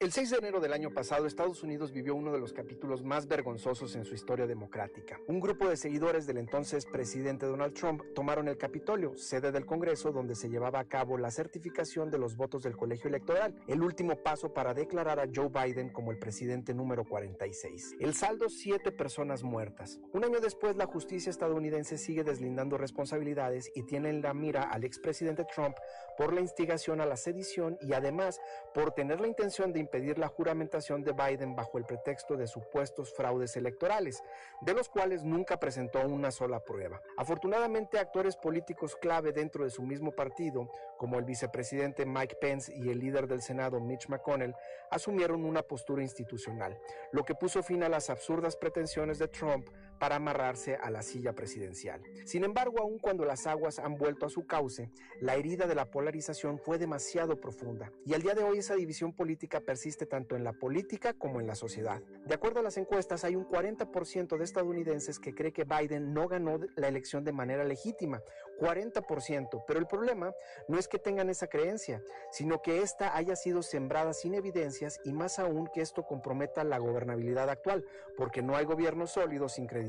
El 0.00 0.12
6 0.12 0.30
de 0.30 0.36
enero 0.36 0.60
del 0.60 0.72
año 0.72 0.94
pasado, 0.94 1.26
Estados 1.26 1.64
Unidos 1.64 1.90
vivió 1.90 2.14
uno 2.14 2.30
de 2.30 2.38
los 2.38 2.52
capítulos 2.52 3.02
más 3.02 3.26
vergonzosos 3.26 3.96
en 3.96 4.04
su 4.04 4.14
historia 4.14 4.46
democrática. 4.46 5.18
Un 5.26 5.40
grupo 5.40 5.68
de 5.68 5.76
seguidores 5.76 6.24
del 6.24 6.38
entonces 6.38 6.86
presidente 6.86 7.46
Donald 7.46 7.74
Trump 7.74 8.02
tomaron 8.14 8.46
el 8.46 8.56
Capitolio, 8.56 9.16
sede 9.16 9.50
del 9.50 9.66
Congreso, 9.66 10.12
donde 10.12 10.36
se 10.36 10.48
llevaba 10.48 10.78
a 10.78 10.84
cabo 10.84 11.18
la 11.18 11.32
certificación 11.32 12.12
de 12.12 12.18
los 12.18 12.36
votos 12.36 12.62
del 12.62 12.76
colegio 12.76 13.08
electoral, 13.08 13.56
el 13.66 13.82
último 13.82 14.22
paso 14.22 14.54
para 14.54 14.72
declarar 14.72 15.18
a 15.18 15.26
Joe 15.34 15.48
Biden 15.48 15.88
como 15.88 16.12
el 16.12 16.20
presidente 16.20 16.74
número 16.74 17.04
46. 17.04 17.96
El 17.98 18.14
saldo, 18.14 18.48
siete 18.50 18.92
personas 18.92 19.42
muertas. 19.42 19.98
Un 20.12 20.24
año 20.24 20.38
después, 20.38 20.76
la 20.76 20.86
justicia 20.86 21.30
estadounidense 21.30 21.98
sigue 21.98 22.22
deslindando 22.22 22.78
responsabilidades 22.78 23.68
y 23.74 23.82
tiene 23.82 24.10
en 24.10 24.22
la 24.22 24.32
mira 24.32 24.62
al 24.62 24.84
expresidente 24.84 25.44
Trump 25.52 25.74
por 26.16 26.32
la 26.32 26.40
instigación 26.40 27.00
a 27.00 27.06
la 27.06 27.16
sedición 27.16 27.76
y 27.80 27.94
además 27.94 28.40
por 28.72 28.92
tener 28.92 29.20
la 29.20 29.26
intención 29.26 29.72
de 29.72 29.87
impedir 29.88 30.18
la 30.18 30.28
juramentación 30.28 31.02
de 31.02 31.12
Biden 31.12 31.56
bajo 31.56 31.78
el 31.78 31.86
pretexto 31.86 32.36
de 32.36 32.46
supuestos 32.46 33.14
fraudes 33.14 33.56
electorales, 33.56 34.22
de 34.60 34.74
los 34.74 34.90
cuales 34.90 35.24
nunca 35.24 35.58
presentó 35.58 36.06
una 36.06 36.30
sola 36.30 36.60
prueba. 36.60 37.00
Afortunadamente, 37.16 37.98
actores 37.98 38.36
políticos 38.36 38.96
clave 38.96 39.32
dentro 39.32 39.64
de 39.64 39.70
su 39.70 39.82
mismo 39.82 40.12
partido, 40.12 40.70
como 40.98 41.18
el 41.18 41.24
vicepresidente 41.24 42.04
Mike 42.04 42.36
Pence 42.38 42.70
y 42.74 42.90
el 42.90 42.98
líder 42.98 43.26
del 43.28 43.40
Senado 43.40 43.80
Mitch 43.80 44.08
McConnell, 44.08 44.54
asumieron 44.90 45.46
una 45.46 45.62
postura 45.62 46.02
institucional, 46.02 46.78
lo 47.10 47.24
que 47.24 47.34
puso 47.34 47.62
fin 47.62 47.82
a 47.82 47.88
las 47.88 48.10
absurdas 48.10 48.56
pretensiones 48.56 49.18
de 49.18 49.28
Trump 49.28 49.68
para 49.98 50.16
amarrarse 50.16 50.76
a 50.76 50.90
la 50.90 51.02
silla 51.02 51.34
presidencial. 51.34 52.00
Sin 52.24 52.44
embargo, 52.44 52.80
aun 52.80 52.98
cuando 52.98 53.24
las 53.24 53.46
aguas 53.46 53.78
han 53.78 53.96
vuelto 53.96 54.26
a 54.26 54.30
su 54.30 54.46
cauce, 54.46 54.90
la 55.20 55.34
herida 55.34 55.66
de 55.66 55.74
la 55.74 55.90
polarización 55.90 56.58
fue 56.58 56.78
demasiado 56.78 57.40
profunda 57.40 57.90
y 58.04 58.14
al 58.14 58.22
día 58.22 58.34
de 58.34 58.44
hoy 58.44 58.58
esa 58.58 58.74
división 58.74 59.12
política 59.12 59.60
persiste 59.60 60.06
tanto 60.06 60.36
en 60.36 60.44
la 60.44 60.52
política 60.52 61.14
como 61.14 61.40
en 61.40 61.46
la 61.46 61.54
sociedad. 61.54 62.00
De 62.26 62.34
acuerdo 62.34 62.60
a 62.60 62.62
las 62.62 62.76
encuestas, 62.76 63.24
hay 63.24 63.36
un 63.36 63.46
40% 63.46 64.36
de 64.36 64.44
estadounidenses 64.44 65.18
que 65.18 65.34
cree 65.34 65.52
que 65.52 65.64
Biden 65.64 66.12
no 66.12 66.28
ganó 66.28 66.58
la 66.76 66.88
elección 66.88 67.24
de 67.24 67.32
manera 67.32 67.64
legítima, 67.64 68.22
40%, 68.60 69.64
pero 69.66 69.78
el 69.78 69.86
problema 69.86 70.32
no 70.68 70.78
es 70.78 70.88
que 70.88 70.98
tengan 70.98 71.30
esa 71.30 71.46
creencia, 71.48 72.02
sino 72.32 72.60
que 72.62 72.82
ésta 72.82 73.16
haya 73.16 73.36
sido 73.36 73.62
sembrada 73.62 74.12
sin 74.12 74.34
evidencias 74.34 75.00
y 75.04 75.12
más 75.12 75.38
aún 75.38 75.68
que 75.72 75.80
esto 75.80 76.04
comprometa 76.04 76.64
la 76.64 76.78
gobernabilidad 76.78 77.48
actual, 77.50 77.84
porque 78.16 78.42
no 78.42 78.56
hay 78.56 78.64
gobierno 78.64 79.06
sólido 79.06 79.48
sin 79.48 79.66
credibilidad 79.66 79.87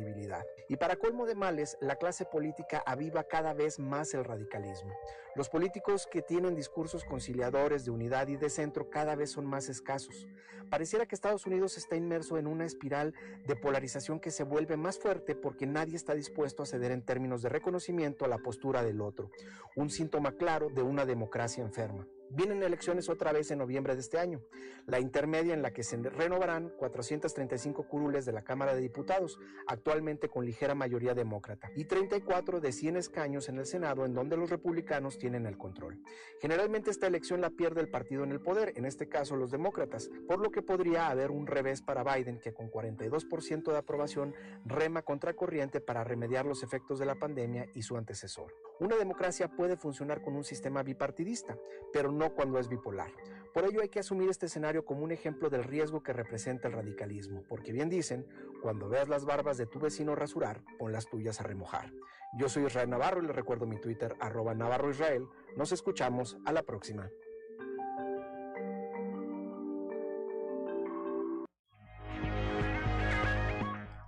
y 0.68 0.78
para 0.78 0.98
colmo 0.98 1.26
de 1.26 1.36
males, 1.36 1.78
la 1.82 1.96
clase 1.96 2.26
política 2.26 2.84
aviva 2.86 3.24
cada 3.24 3.54
vez 3.54 3.80
más 3.80 4.14
el 4.14 4.24
radicalismo. 4.24 4.94
Los 5.36 5.50
políticos 5.50 6.08
que 6.12 6.22
tienen 6.22 6.56
discursos 6.56 7.04
conciliadores 7.04 7.86
de 7.86 7.92
unidad 7.92 8.28
y 8.28 8.38
de 8.38 8.50
centro 8.50 8.90
cada 8.90 9.16
vez 9.16 9.32
son 9.32 9.46
más 9.46 9.70
escasos. 9.70 10.28
Pareciera 10.70 11.08
que 11.08 11.16
Estados 11.16 11.48
Unidos 11.48 11.78
está 11.78 11.96
inmerso 11.96 12.38
en 12.38 12.46
una 12.46 12.66
espiral 12.66 13.14
de 13.48 13.56
polarización 13.56 14.20
que 14.20 14.32
se 14.32 14.44
vuelve 14.44 14.78
más 14.78 15.00
fuerte 15.00 15.34
porque 15.36 15.66
nadie 15.66 15.96
está 15.96 16.14
dispuesto 16.14 16.62
a 16.62 16.68
ceder 16.68 16.92
en 16.92 17.04
términos 17.04 17.42
de 17.42 17.50
reconocimiento 17.50 18.26
a 18.26 18.28
la 18.28 18.38
postura 18.38 18.84
del 18.84 19.02
otro, 19.02 19.32
un 19.76 19.90
síntoma 19.90 20.34
claro 20.34 20.70
de 20.70 20.84
una 20.84 21.06
democracia 21.06 21.64
enferma. 21.64 22.08
Vienen 22.32 22.62
elecciones 22.62 23.10
otra 23.10 23.32
vez 23.32 23.50
en 23.50 23.58
noviembre 23.58 23.96
de 23.96 24.02
este 24.02 24.20
año, 24.20 24.42
la 24.86 25.00
intermedia 25.00 25.54
en 25.54 25.64
la 25.64 25.72
que 25.72 25.82
se 25.84 25.98
renovarán 25.98 26.70
435 26.78 27.88
curules 27.88 28.26
de 28.26 28.32
la 28.32 28.44
Cámara 28.44 28.76
de 28.76 28.82
Diputados, 28.82 29.40
actualmente 29.66 30.30
con 30.30 30.46
ligera 30.46 30.76
mayoría 30.76 31.16
demócrata, 31.16 31.72
y 31.76 31.86
34 31.86 32.60
de 32.60 32.72
100 32.72 32.98
escaños 32.98 33.50
en 33.50 33.58
el 33.58 33.66
Senado, 33.66 34.06
en 34.06 34.14
donde 34.14 34.38
los 34.38 34.52
republicanos 34.52 35.18
tienen 35.18 35.48
el 35.48 35.58
control. 35.58 36.02
Generalmente 36.40 36.92
esta 36.92 37.08
elección 37.08 37.42
la 37.42 37.50
pierde 37.50 37.82
el 37.82 37.90
partido 37.90 38.24
en 38.24 38.32
el 38.32 38.42
poder, 38.42 38.74
en 38.76 38.86
este 38.86 39.10
caso 39.10 39.36
los 39.36 39.50
demócratas, 39.50 40.10
por 40.28 40.40
lo 40.40 40.52
que 40.52 40.62
podría 40.62 41.08
haber 41.10 41.32
un 41.32 41.48
revés 41.48 41.82
para 41.82 42.04
Biden, 42.04 42.40
que 42.40 42.54
con 42.54 42.70
42% 42.70 43.72
de 43.72 43.78
aprobación 43.78 44.36
rema 44.66 45.02
contracorriente 45.02 45.82
para 45.82 46.04
remediar 46.04 46.46
los 46.46 46.62
efectos 46.62 47.00
de 47.00 47.06
la 47.06 47.16
pandemia 47.16 47.68
y 47.74 47.82
su 47.82 47.98
antecesor. 47.98 48.54
Una 48.80 48.96
democracia 48.96 49.50
puede 49.50 49.76
funcionar 49.76 50.22
con 50.22 50.36
un 50.36 50.44
sistema 50.44 50.84
bipartidista, 50.84 51.58
pero 51.92 52.12
no 52.12 52.19
no 52.20 52.36
cuando 52.36 52.60
es 52.60 52.68
bipolar. 52.68 53.12
Por 53.54 53.66
ello 53.66 53.82
hay 53.82 53.90
que 53.90 54.00
asumir 54.00 54.30
este 54.30 54.46
escenario 54.46 54.86
como 54.86 55.04
un 55.04 55.12
ejemplo 55.12 55.50
del 55.50 55.64
riesgo 55.64 56.04
que 56.04 56.14
representa 56.14 56.68
el 56.68 56.76
radicalismo, 56.76 57.44
porque 57.48 57.72
bien 57.72 57.90
dicen, 57.90 58.28
cuando 58.62 58.90
veas 58.90 59.10
las 59.10 59.26
barbas 59.26 59.58
de 59.58 59.66
tu 59.66 59.80
vecino 59.80 60.16
rasurar, 60.16 60.62
pon 60.78 60.92
las 60.92 61.08
tuyas 61.08 61.40
a 61.40 61.44
remojar. 61.44 61.92
Yo 62.38 62.48
soy 62.48 62.66
Israel 62.66 62.90
Navarro 62.90 63.24
y 63.24 63.26
les 63.26 63.36
recuerdo 63.36 63.66
mi 63.66 63.80
Twitter 63.80 64.16
arroba 64.20 64.54
Navarro 64.54 64.92
Israel. 64.92 65.26
Nos 65.56 65.72
escuchamos 65.72 66.38
a 66.46 66.52
la 66.52 66.62
próxima. 66.62 67.10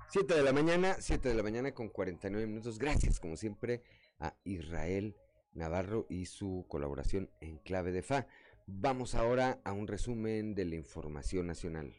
Siete 0.09 0.35
de 0.35 0.43
la 0.43 0.51
mañana, 0.51 0.97
7 0.99 1.29
de 1.29 1.35
la 1.35 1.41
mañana 1.41 1.73
con 1.73 1.87
49 1.87 2.45
minutos. 2.45 2.77
Gracias, 2.77 3.21
como 3.21 3.37
siempre, 3.37 3.81
a 4.19 4.35
Israel 4.43 5.15
Navarro 5.53 6.05
y 6.09 6.25
su 6.25 6.65
colaboración 6.67 7.29
en 7.39 7.57
clave 7.57 7.91
de 7.91 8.01
FA. 8.01 8.27
Vamos 8.67 9.15
ahora 9.15 9.59
a 9.63 9.73
un 9.73 9.87
resumen 9.87 10.55
de 10.55 10.65
la 10.65 10.75
información 10.75 11.47
nacional. 11.47 11.93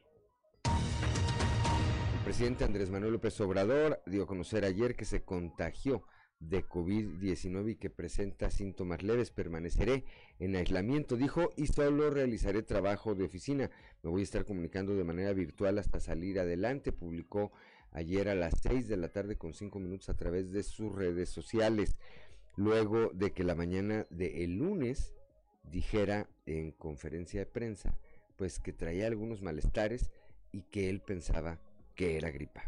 El 0.65 2.24
presidente 2.24 2.65
Andrés 2.65 2.91
Manuel 2.91 3.12
López 3.15 3.41
Obrador 3.41 4.01
dio 4.07 4.23
a 4.23 4.27
conocer 4.27 4.65
ayer 4.65 4.95
que 4.95 5.05
se 5.05 5.24
contagió 5.24 6.05
de 6.39 6.65
COVID-19 6.65 7.73
y 7.73 7.77
que 7.77 7.91
presenta 7.91 8.51
síntomas 8.51 9.03
leves. 9.03 9.31
Permaneceré 9.31 10.05
en 10.39 10.57
aislamiento, 10.57 11.16
dijo, 11.16 11.51
y 11.57 11.66
solo 11.66 12.11
realizaré 12.11 12.62
trabajo 12.62 13.15
de 13.15 13.24
oficina. 13.24 13.70
Me 14.03 14.11
voy 14.11 14.23
a 14.23 14.24
estar 14.24 14.45
comunicando 14.45 14.95
de 14.95 15.05
manera 15.05 15.33
virtual 15.33 15.79
hasta 15.79 16.01
salir 16.01 16.41
adelante, 16.41 16.93
publicó 16.93 17.53
ayer 17.93 18.29
a 18.29 18.35
las 18.35 18.55
6 18.62 18.89
de 18.89 18.97
la 18.97 19.09
tarde 19.09 19.37
con 19.37 19.55
5 19.55 19.79
minutos 19.79 20.09
a 20.09 20.16
través 20.16 20.51
de 20.51 20.62
sus 20.62 20.95
redes 20.95 21.29
sociales, 21.29 21.97
luego 22.57 23.11
de 23.15 23.33
que 23.33 23.45
la 23.45 23.55
mañana 23.55 24.07
del 24.11 24.37
el 24.37 24.57
lunes 24.57 25.15
dijera 25.65 26.29
en 26.47 26.73
conferencia 26.73 27.41
de 27.41 27.47
prensa, 27.47 27.97
pues 28.37 28.59
que 28.59 28.73
traía 28.73 29.07
algunos 29.07 29.43
malestares 29.43 30.11
y 30.51 30.62
que 30.62 30.91
él 30.91 31.01
pensaba 31.01 31.59
que 31.95 32.16
era 32.16 32.31
gripa. 32.31 32.62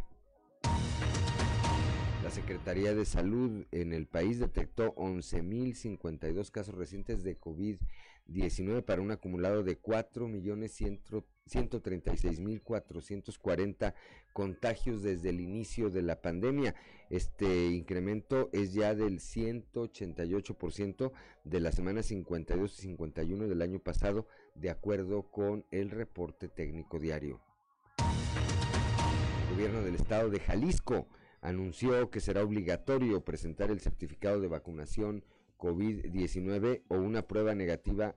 La 2.22 2.30
Secretaría 2.30 2.94
de 2.94 3.04
Salud 3.04 3.66
en 3.70 3.92
el 3.92 4.06
país 4.06 4.38
detectó 4.38 4.94
11.052 4.94 6.50
casos 6.50 6.74
recientes 6.74 7.22
de 7.22 7.38
COVID-19 7.38 8.82
para 8.82 9.02
un 9.02 9.10
acumulado 9.10 9.62
de 9.62 9.78
4.136.440 11.50 13.94
contagios 14.32 15.02
desde 15.02 15.30
el 15.30 15.40
inicio 15.40 15.90
de 15.90 16.02
la 16.02 16.22
pandemia. 16.22 16.76
Este 17.10 17.66
incremento 17.66 18.48
es 18.52 18.72
ya 18.72 18.94
del 18.94 19.18
188% 19.20 21.12
de 21.44 21.60
la 21.60 21.72
semana 21.72 22.02
52 22.02 22.78
y 22.78 22.82
51 22.82 23.48
del 23.48 23.62
año 23.62 23.78
pasado, 23.78 24.26
de 24.54 24.68
acuerdo 24.70 25.30
con 25.30 25.64
el 25.70 25.90
reporte 25.90 26.48
técnico 26.48 26.98
diario. 26.98 27.40
El 29.48 29.54
gobierno 29.54 29.82
del 29.82 29.94
estado 29.94 30.30
de 30.30 30.40
Jalisco 30.40 31.06
anunció 31.40 32.10
que 32.10 32.20
será 32.20 32.42
obligatorio 32.42 33.22
presentar 33.22 33.70
el 33.70 33.80
certificado 33.80 34.40
de 34.40 34.48
vacunación 34.48 35.24
COVID-19 35.58 36.82
o 36.88 36.96
una 36.96 37.26
prueba 37.26 37.54
negativa 37.54 38.16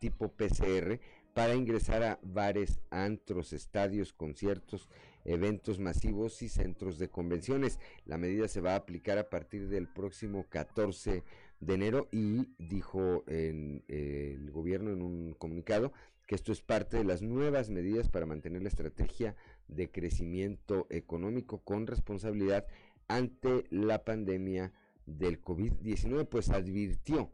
tipo 0.00 0.28
PCR 0.28 1.00
para 1.34 1.56
ingresar 1.56 2.02
a 2.04 2.20
bares, 2.22 2.80
antros, 2.90 3.52
estadios, 3.52 4.12
conciertos, 4.12 4.88
eventos 5.24 5.80
masivos 5.80 6.40
y 6.42 6.48
centros 6.48 6.98
de 6.98 7.10
convenciones. 7.10 7.80
La 8.06 8.18
medida 8.18 8.46
se 8.46 8.60
va 8.60 8.72
a 8.72 8.76
aplicar 8.76 9.18
a 9.18 9.28
partir 9.28 9.68
del 9.68 9.88
próximo 9.88 10.46
14 10.48 11.24
de 11.60 11.74
enero 11.74 12.08
y 12.12 12.54
dijo 12.58 13.24
en, 13.26 13.82
eh, 13.88 14.36
el 14.38 14.50
gobierno 14.50 14.92
en 14.92 15.02
un 15.02 15.34
comunicado 15.34 15.92
que 16.26 16.36
esto 16.36 16.52
es 16.52 16.62
parte 16.62 16.96
de 16.96 17.04
las 17.04 17.20
nuevas 17.20 17.68
medidas 17.68 18.08
para 18.08 18.26
mantener 18.26 18.62
la 18.62 18.68
estrategia 18.68 19.34
de 19.68 19.90
crecimiento 19.90 20.86
económico 20.88 21.58
con 21.58 21.86
responsabilidad 21.86 22.66
ante 23.08 23.64
la 23.70 24.04
pandemia 24.04 24.72
del 25.04 25.42
COVID-19, 25.42 26.26
pues 26.26 26.48
advirtió 26.48 27.30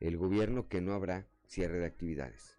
el 0.00 0.18
gobierno 0.18 0.68
que 0.68 0.82
no 0.82 0.92
habrá 0.92 1.26
cierre 1.46 1.78
de 1.78 1.86
actividades. 1.86 2.55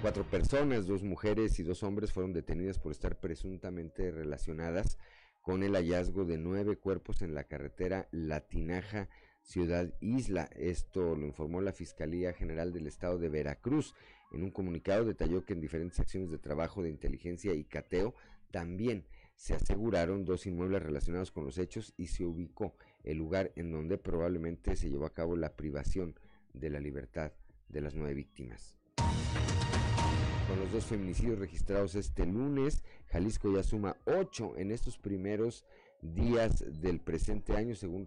Cuatro 0.00 0.22
personas, 0.22 0.86
dos 0.86 1.02
mujeres 1.02 1.58
y 1.58 1.64
dos 1.64 1.82
hombres 1.82 2.12
fueron 2.12 2.32
detenidas 2.32 2.78
por 2.78 2.92
estar 2.92 3.18
presuntamente 3.18 4.12
relacionadas 4.12 4.96
con 5.42 5.64
el 5.64 5.74
hallazgo 5.74 6.24
de 6.24 6.38
nueve 6.38 6.76
cuerpos 6.76 7.20
en 7.20 7.34
la 7.34 7.44
carretera 7.44 8.08
Latinaja 8.12 9.08
Ciudad 9.42 9.92
Isla. 10.00 10.48
Esto 10.54 11.16
lo 11.16 11.26
informó 11.26 11.60
la 11.60 11.72
Fiscalía 11.72 12.32
General 12.32 12.72
del 12.72 12.86
Estado 12.86 13.18
de 13.18 13.28
Veracruz. 13.28 13.94
En 14.30 14.44
un 14.44 14.52
comunicado 14.52 15.04
detalló 15.04 15.44
que 15.44 15.54
en 15.54 15.60
diferentes 15.60 15.98
acciones 15.98 16.30
de 16.30 16.38
trabajo 16.38 16.80
de 16.82 16.90
inteligencia 16.90 17.52
y 17.54 17.64
cateo 17.64 18.14
también 18.52 19.04
se 19.34 19.54
aseguraron 19.54 20.24
dos 20.24 20.46
inmuebles 20.46 20.82
relacionados 20.82 21.32
con 21.32 21.44
los 21.44 21.58
hechos 21.58 21.92
y 21.96 22.06
se 22.06 22.24
ubicó 22.24 22.76
el 23.02 23.18
lugar 23.18 23.52
en 23.56 23.72
donde 23.72 23.98
probablemente 23.98 24.76
se 24.76 24.90
llevó 24.90 25.06
a 25.06 25.12
cabo 25.12 25.36
la 25.36 25.56
privación 25.56 26.14
de 26.54 26.70
la 26.70 26.78
libertad 26.78 27.32
de 27.68 27.80
las 27.80 27.96
nueve 27.96 28.14
víctimas. 28.14 28.77
Con 30.48 30.60
los 30.60 30.72
dos 30.72 30.86
feminicidios 30.86 31.38
registrados 31.38 31.94
este 31.94 32.24
lunes, 32.24 32.82
Jalisco 33.08 33.54
ya 33.54 33.62
suma 33.62 33.98
ocho 34.06 34.56
en 34.56 34.70
estos 34.70 34.96
primeros 34.96 35.66
días 36.00 36.64
del 36.80 37.00
presente 37.00 37.54
año, 37.54 37.74
según 37.74 38.06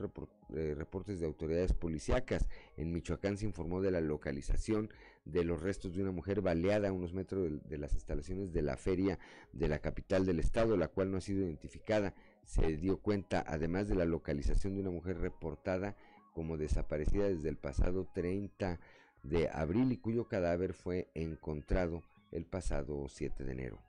eh, 0.56 0.74
reportes 0.76 1.20
de 1.20 1.28
autoridades 1.28 1.74
policíacas. 1.74 2.50
En 2.78 2.92
Michoacán 2.94 3.38
se 3.38 3.46
informó 3.46 3.80
de 3.80 3.92
la 3.92 4.02
localización 4.02 4.90
de 5.24 5.44
los 5.44 5.62
restos 5.62 5.94
de 5.94 6.02
una 6.02 6.12
mujer 6.12 6.42
baleada 6.42 6.90
a 6.90 6.92
unos 6.92 7.14
metros 7.14 7.48
de, 7.70 7.78
las 7.78 7.94
instalaciones 7.94 8.52
de 8.52 8.64
la 8.64 8.76
feria 8.76 9.20
de 9.54 9.68
la 9.68 9.78
capital 9.78 10.26
del 10.26 10.40
estado, 10.40 10.78
la 10.78 10.88
cual 10.88 11.12
no 11.12 11.18
ha 11.18 11.22
sido 11.22 11.42
identificada. 11.42 12.16
Se 12.46 12.76
dio 12.76 12.98
cuenta, 12.98 13.46
además 13.48 13.88
de 13.88 13.94
la 13.94 14.06
localización 14.06 14.74
de 14.74 14.82
una 14.82 14.90
mujer 14.90 15.20
reportada 15.20 15.96
como 16.34 16.58
desaparecida 16.58 17.28
desde 17.28 17.50
el 17.50 17.58
pasado 17.58 18.08
30 18.16 18.80
de 19.22 19.48
abril 19.50 19.92
y 19.92 19.98
cuyo 19.98 20.28
cadáver 20.28 20.74
fue 20.74 21.12
encontrado 21.14 22.02
el 22.32 22.46
pasado 22.46 23.08
7 23.08 23.44
de 23.44 23.52
enero. 23.52 23.82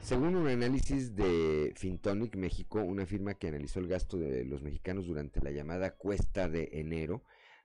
Según 0.00 0.34
un 0.34 0.48
análisis 0.48 1.14
de 1.14 1.72
Fintonic 1.76 2.36
México, 2.36 2.80
una 2.82 3.06
firma 3.06 3.34
que 3.34 3.48
analizó 3.48 3.78
el 3.78 3.86
gasto 3.86 4.18
de 4.18 4.44
los 4.44 4.62
mexicanos 4.62 5.06
durante 5.06 5.40
la 5.40 5.52
llamada 5.52 5.94
cuesta 5.94 6.48
de 6.48 6.70
enero, 6.72 7.22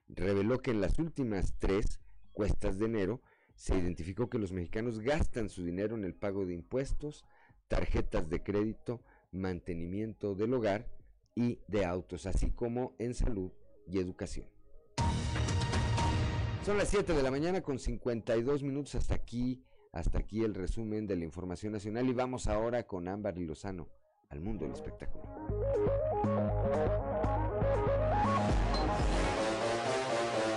reveló 0.08 0.60
que 0.60 0.70
en 0.70 0.80
las 0.80 0.98
últimas 1.00 1.54
tres 1.58 2.00
cuestas 2.32 2.78
de 2.78 2.86
enero 2.86 3.20
se 3.56 3.76
identificó 3.76 4.30
que 4.30 4.38
los 4.38 4.52
mexicanos 4.52 5.00
gastan 5.00 5.48
su 5.48 5.64
dinero 5.64 5.96
en 5.96 6.04
el 6.04 6.14
pago 6.14 6.46
de 6.46 6.54
impuestos, 6.54 7.24
tarjetas 7.66 8.30
de 8.30 8.42
crédito, 8.44 9.02
mantenimiento 9.32 10.36
del 10.36 10.54
hogar 10.54 10.86
y 11.34 11.58
de 11.66 11.84
autos, 11.84 12.26
así 12.26 12.52
como 12.52 12.94
en 13.00 13.14
salud 13.14 13.50
y 13.88 13.98
educación. 13.98 14.46
Son 16.68 16.76
las 16.76 16.90
7 16.90 17.14
de 17.14 17.22
la 17.22 17.30
mañana 17.30 17.62
con 17.62 17.78
52 17.78 18.62
minutos 18.62 18.94
hasta 18.94 19.14
aquí 19.14 19.64
hasta 19.90 20.18
aquí 20.18 20.44
el 20.44 20.54
resumen 20.54 21.06
de 21.06 21.16
la 21.16 21.24
información 21.24 21.72
nacional 21.72 22.06
y 22.06 22.12
vamos 22.12 22.46
ahora 22.46 22.86
con 22.86 23.08
Ámbar 23.08 23.38
Lozano 23.38 23.88
al 24.28 24.42
mundo 24.42 24.66
del 24.66 24.74
espectáculo. 24.74 25.24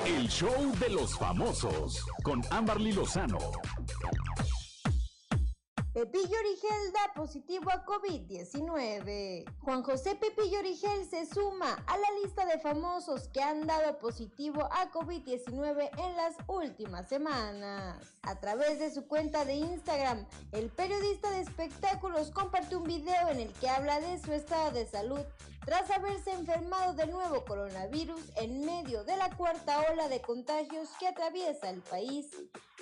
El 0.05 0.27
show 0.27 0.77
de 0.81 0.89
los 0.89 1.17
famosos 1.17 2.05
con 2.23 2.41
Ámbar 2.49 2.81
Lozano. 2.81 3.39
Pepillo 5.93 6.37
Origel 6.39 6.93
da 6.93 7.13
positivo 7.13 7.69
a 7.69 7.83
COVID-19. 7.83 9.43
Juan 9.59 9.83
José 9.83 10.15
Pepillo 10.15 10.59
Origel 10.59 11.05
se 11.05 11.25
suma 11.25 11.83
a 11.85 11.97
la 11.97 12.07
lista 12.23 12.45
de 12.45 12.59
famosos 12.59 13.27
que 13.27 13.41
han 13.41 13.67
dado 13.67 13.97
positivo 13.99 14.69
a 14.71 14.89
COVID-19 14.89 15.89
en 15.97 16.15
las 16.15 16.35
últimas 16.47 17.09
semanas. 17.09 18.15
A 18.21 18.39
través 18.39 18.79
de 18.79 18.89
su 18.89 19.05
cuenta 19.05 19.43
de 19.43 19.55
Instagram, 19.55 20.25
el 20.53 20.69
periodista 20.69 21.29
de 21.29 21.41
espectáculos 21.41 22.31
compartió 22.31 22.77
un 22.77 22.85
video 22.85 23.27
en 23.27 23.41
el 23.41 23.51
que 23.55 23.67
habla 23.67 23.99
de 23.99 24.17
su 24.17 24.31
estado 24.31 24.71
de 24.71 24.87
salud 24.87 25.25
tras 25.65 25.91
haberse 25.91 26.31
enfermado 26.31 26.93
del 26.93 27.11
nuevo 27.11 27.43
coronavirus 27.43 28.21
en 28.37 28.65
medio 28.65 29.03
de 29.03 29.17
la 29.17 29.35
cuarta 29.35 29.81
ola 29.91 30.07
de 30.07 30.21
contagios 30.21 30.87
que 31.01 31.07
atraviesa 31.07 31.69
el 31.69 31.81
país. 31.81 32.27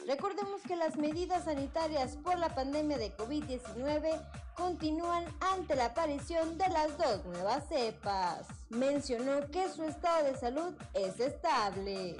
Recordemos 0.09 0.63
que 0.63 0.75
las 0.75 0.97
medidas 0.97 1.43
sanitarias 1.43 2.17
por 2.23 2.39
la 2.39 2.49
pandemia 2.49 2.97
de 2.97 3.15
COVID-19 3.15 4.19
continúan 4.55 5.23
ante 5.39 5.75
la 5.75 5.85
aparición 5.85 6.57
de 6.57 6.67
las 6.69 6.97
dos 6.97 7.23
nuevas 7.25 7.69
cepas. 7.69 8.47
Mencionó 8.69 9.45
que 9.51 9.69
su 9.69 9.83
estado 9.83 10.25
de 10.25 10.35
salud 10.35 10.73
es 10.95 11.19
estable. 11.19 12.17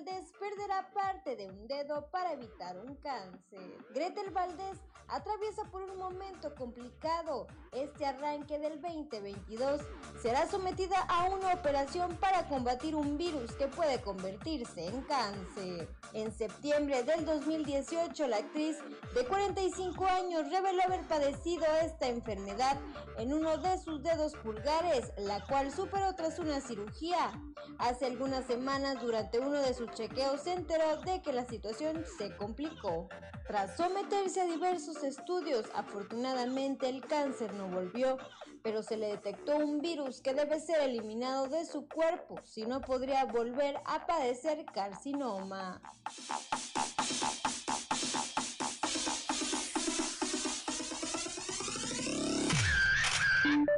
Valdés 0.00 0.32
perderá 0.38 0.90
parte 0.94 1.36
de 1.36 1.46
un 1.46 1.66
dedo 1.66 2.10
para 2.10 2.32
evitar 2.32 2.78
un 2.78 2.94
cáncer. 2.96 3.60
Gretel 3.90 4.30
Valdés 4.30 4.78
atraviesa 5.10 5.64
por 5.64 5.82
un 5.82 5.96
momento 5.96 6.54
complicado. 6.54 7.46
Este 7.72 8.06
arranque 8.06 8.58
del 8.58 8.80
2022 8.80 9.80
será 10.22 10.48
sometida 10.48 10.98
a 11.08 11.24
una 11.30 11.54
operación 11.54 12.16
para 12.16 12.48
combatir 12.48 12.94
un 12.94 13.16
virus 13.16 13.52
que 13.52 13.68
puede 13.68 14.00
convertirse 14.00 14.86
en 14.86 15.02
cáncer. 15.02 15.88
En 16.12 16.32
septiembre 16.32 17.02
del 17.04 17.24
2018, 17.24 18.26
la 18.26 18.38
actriz 18.38 18.78
de 19.14 19.24
45 19.24 20.04
años 20.04 20.50
reveló 20.50 20.82
haber 20.82 21.06
padecido 21.06 21.64
esta 21.82 22.08
enfermedad 22.08 22.76
en 23.18 23.32
uno 23.32 23.58
de 23.58 23.78
sus 23.78 24.02
dedos 24.02 24.34
pulgares, 24.36 25.12
la 25.18 25.44
cual 25.46 25.72
superó 25.72 26.14
tras 26.14 26.38
una 26.38 26.60
cirugía. 26.60 27.32
Hace 27.78 28.06
algunas 28.06 28.46
semanas, 28.46 29.00
durante 29.00 29.38
uno 29.38 29.58
de 29.60 29.74
sus 29.74 29.90
chequeos, 29.92 30.42
se 30.42 30.52
enteró 30.52 31.00
de 31.02 31.22
que 31.22 31.32
la 31.32 31.46
situación 31.46 32.04
se 32.18 32.36
complicó. 32.36 33.08
Tras 33.50 33.76
someterse 33.76 34.40
a 34.40 34.44
diversos 34.44 35.02
estudios, 35.02 35.64
afortunadamente 35.74 36.88
el 36.88 37.04
cáncer 37.04 37.52
no 37.54 37.66
volvió, 37.66 38.16
pero 38.62 38.80
se 38.84 38.96
le 38.96 39.08
detectó 39.08 39.56
un 39.56 39.80
virus 39.80 40.20
que 40.20 40.34
debe 40.34 40.60
ser 40.60 40.80
eliminado 40.82 41.48
de 41.48 41.64
su 41.64 41.88
cuerpo, 41.88 42.36
si 42.44 42.62
no 42.62 42.80
podría 42.80 43.24
volver 43.24 43.74
a 43.86 44.06
padecer 44.06 44.64
carcinoma. 44.66 45.82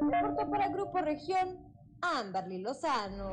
Reporto 0.03 0.51
para 0.51 0.69
Grupo 0.69 0.99
Región, 0.99 1.59
Amberly 2.03 2.59
Lozano. 2.59 3.32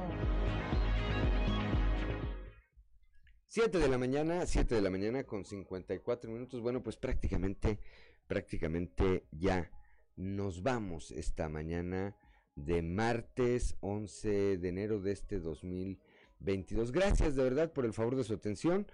7 3.52 3.80
de 3.80 3.88
la 3.88 3.98
mañana, 3.98 4.46
7 4.46 4.76
de 4.76 4.82
la 4.82 4.92
mañana 4.92 5.24
con 5.24 5.44
54 5.44 6.32
minutos. 6.32 6.62
Bueno, 6.62 6.84
pues 6.84 6.98
prácticamente, 6.98 7.80
prácticamente 8.28 9.26
ya 9.32 9.72
nos 10.16 10.62
vamos 10.62 11.10
esta 11.10 11.50
mañana 11.50 12.16
de 12.56 12.84
martes 12.84 13.76
11 13.80 14.60
de 14.60 14.70
enero 14.70 15.00
de 15.00 15.14
este 15.14 15.40
2022. 15.40 16.92
Gracias 16.92 17.36
de 17.36 17.44
verdad 17.44 17.74
por 17.74 17.86
el 17.86 17.94
favor 17.94 18.16
de 18.16 18.24
su 18.24 18.36
atención 18.36 18.86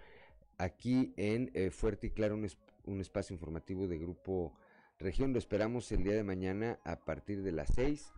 aquí 0.57 1.13
en 1.17 1.51
eh, 1.53 1.69
Fuerte 1.69 2.07
y 2.07 2.11
Claro, 2.11 2.35
un, 2.35 2.47
un, 2.85 3.01
espacio 3.01 3.33
informativo 3.33 3.89
de 3.89 3.97
Grupo 3.97 4.57
Región. 4.99 5.33
Lo 5.33 5.39
esperamos 5.39 5.91
el 5.91 6.01
día 6.01 6.13
de 6.13 6.23
mañana 6.23 6.79
a 6.85 7.03
partir 7.03 7.43
de 7.43 7.51
las 7.51 7.73
6 7.75 8.09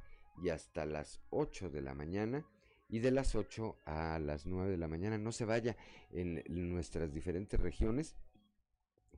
y 0.43 0.49
hasta 0.49 0.85
las 0.85 1.19
8 1.31 1.71
de 1.71 1.81
la 1.81 1.95
mañana 1.95 2.45
y 2.89 2.99
de 2.99 3.11
las 3.11 3.35
8 3.35 3.77
a 3.85 4.19
las 4.19 4.45
9 4.45 4.71
de 4.71 4.77
la 4.77 4.87
mañana. 4.87 5.17
No 5.17 5.31
se 5.31 5.45
vaya 5.45 5.75
en 6.11 6.43
nuestras 6.47 7.13
diferentes 7.13 7.59
regiones. 7.59 8.15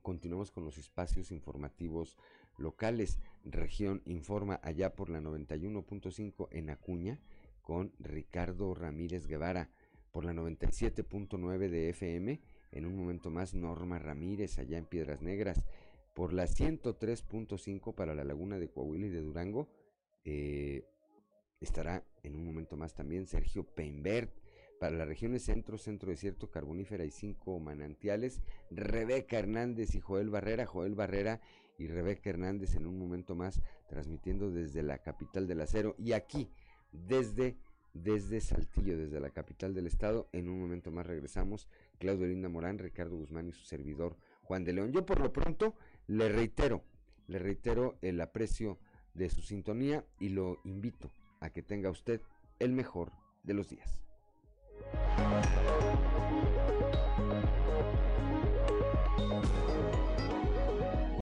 Continuamos 0.02 0.50
con 0.50 0.64
los 0.64 0.78
espacios 0.78 1.30
informativos 1.30 2.16
locales. 2.58 3.20
Región 3.44 4.02
Informa 4.06 4.60
allá 4.62 4.94
por 4.94 5.10
la 5.10 5.20
91.5 5.20 6.48
en 6.50 6.70
Acuña 6.70 7.20
con 7.62 7.92
Ricardo 7.98 8.74
Ramírez 8.74 9.26
Guevara. 9.26 9.70
Por 10.10 10.24
la 10.24 10.32
97.9 10.32 11.68
de 11.68 11.90
FM. 11.90 12.40
En 12.72 12.86
un 12.86 12.96
momento 12.96 13.30
más 13.30 13.54
Norma 13.54 13.98
Ramírez 13.98 14.58
allá 14.58 14.78
en 14.78 14.86
Piedras 14.86 15.22
Negras. 15.22 15.62
Por 16.14 16.32
la 16.32 16.46
103.5 16.46 17.94
para 17.94 18.14
la 18.14 18.24
Laguna 18.24 18.58
de 18.58 18.68
Coahuila 18.68 19.06
y 19.06 19.10
de 19.10 19.20
Durango. 19.20 19.68
Eh, 20.24 20.84
Estará 21.60 22.02
en 22.22 22.36
un 22.36 22.44
momento 22.44 22.76
más 22.76 22.94
también 22.94 23.26
Sergio 23.26 23.64
Peinbert 23.64 24.32
para 24.80 24.96
las 24.96 25.06
regiones 25.06 25.42
centro, 25.42 25.76
centro 25.76 26.10
desierto, 26.10 26.50
carbonífera 26.50 27.04
y 27.04 27.10
cinco 27.10 27.60
manantiales. 27.60 28.40
Rebeca 28.70 29.38
Hernández 29.38 29.94
y 29.94 30.00
Joel 30.00 30.30
Barrera, 30.30 30.64
Joel 30.64 30.94
Barrera 30.94 31.40
y 31.76 31.86
Rebeca 31.86 32.30
Hernández 32.30 32.74
en 32.76 32.86
un 32.86 32.98
momento 32.98 33.34
más 33.34 33.60
transmitiendo 33.88 34.50
desde 34.50 34.82
la 34.82 34.98
capital 34.98 35.46
del 35.46 35.60
acero 35.60 35.94
y 35.98 36.12
aquí 36.12 36.50
desde 36.92 37.58
desde 37.92 38.40
Saltillo, 38.40 38.96
desde 38.96 39.20
la 39.20 39.30
capital 39.30 39.74
del 39.74 39.86
estado. 39.86 40.28
En 40.32 40.48
un 40.48 40.60
momento 40.60 40.90
más 40.90 41.06
regresamos. 41.06 41.68
Claudio 41.98 42.26
Linda 42.26 42.48
Morán, 42.48 42.78
Ricardo 42.78 43.16
Guzmán 43.16 43.48
y 43.48 43.52
su 43.52 43.64
servidor 43.64 44.16
Juan 44.42 44.64
de 44.64 44.72
León. 44.72 44.92
Yo 44.92 45.04
por 45.04 45.20
lo 45.20 45.32
pronto 45.32 45.74
le 46.06 46.28
reitero, 46.28 46.84
le 47.26 47.38
reitero 47.38 47.98
el 48.00 48.20
aprecio 48.20 48.78
de 49.12 49.28
su 49.28 49.42
sintonía 49.42 50.06
y 50.18 50.30
lo 50.30 50.60
invito 50.64 51.10
a 51.40 51.50
que 51.50 51.62
tenga 51.62 51.90
usted 51.90 52.20
el 52.58 52.72
mejor 52.72 53.12
de 53.42 53.54
los 53.54 53.68
días. 53.68 54.00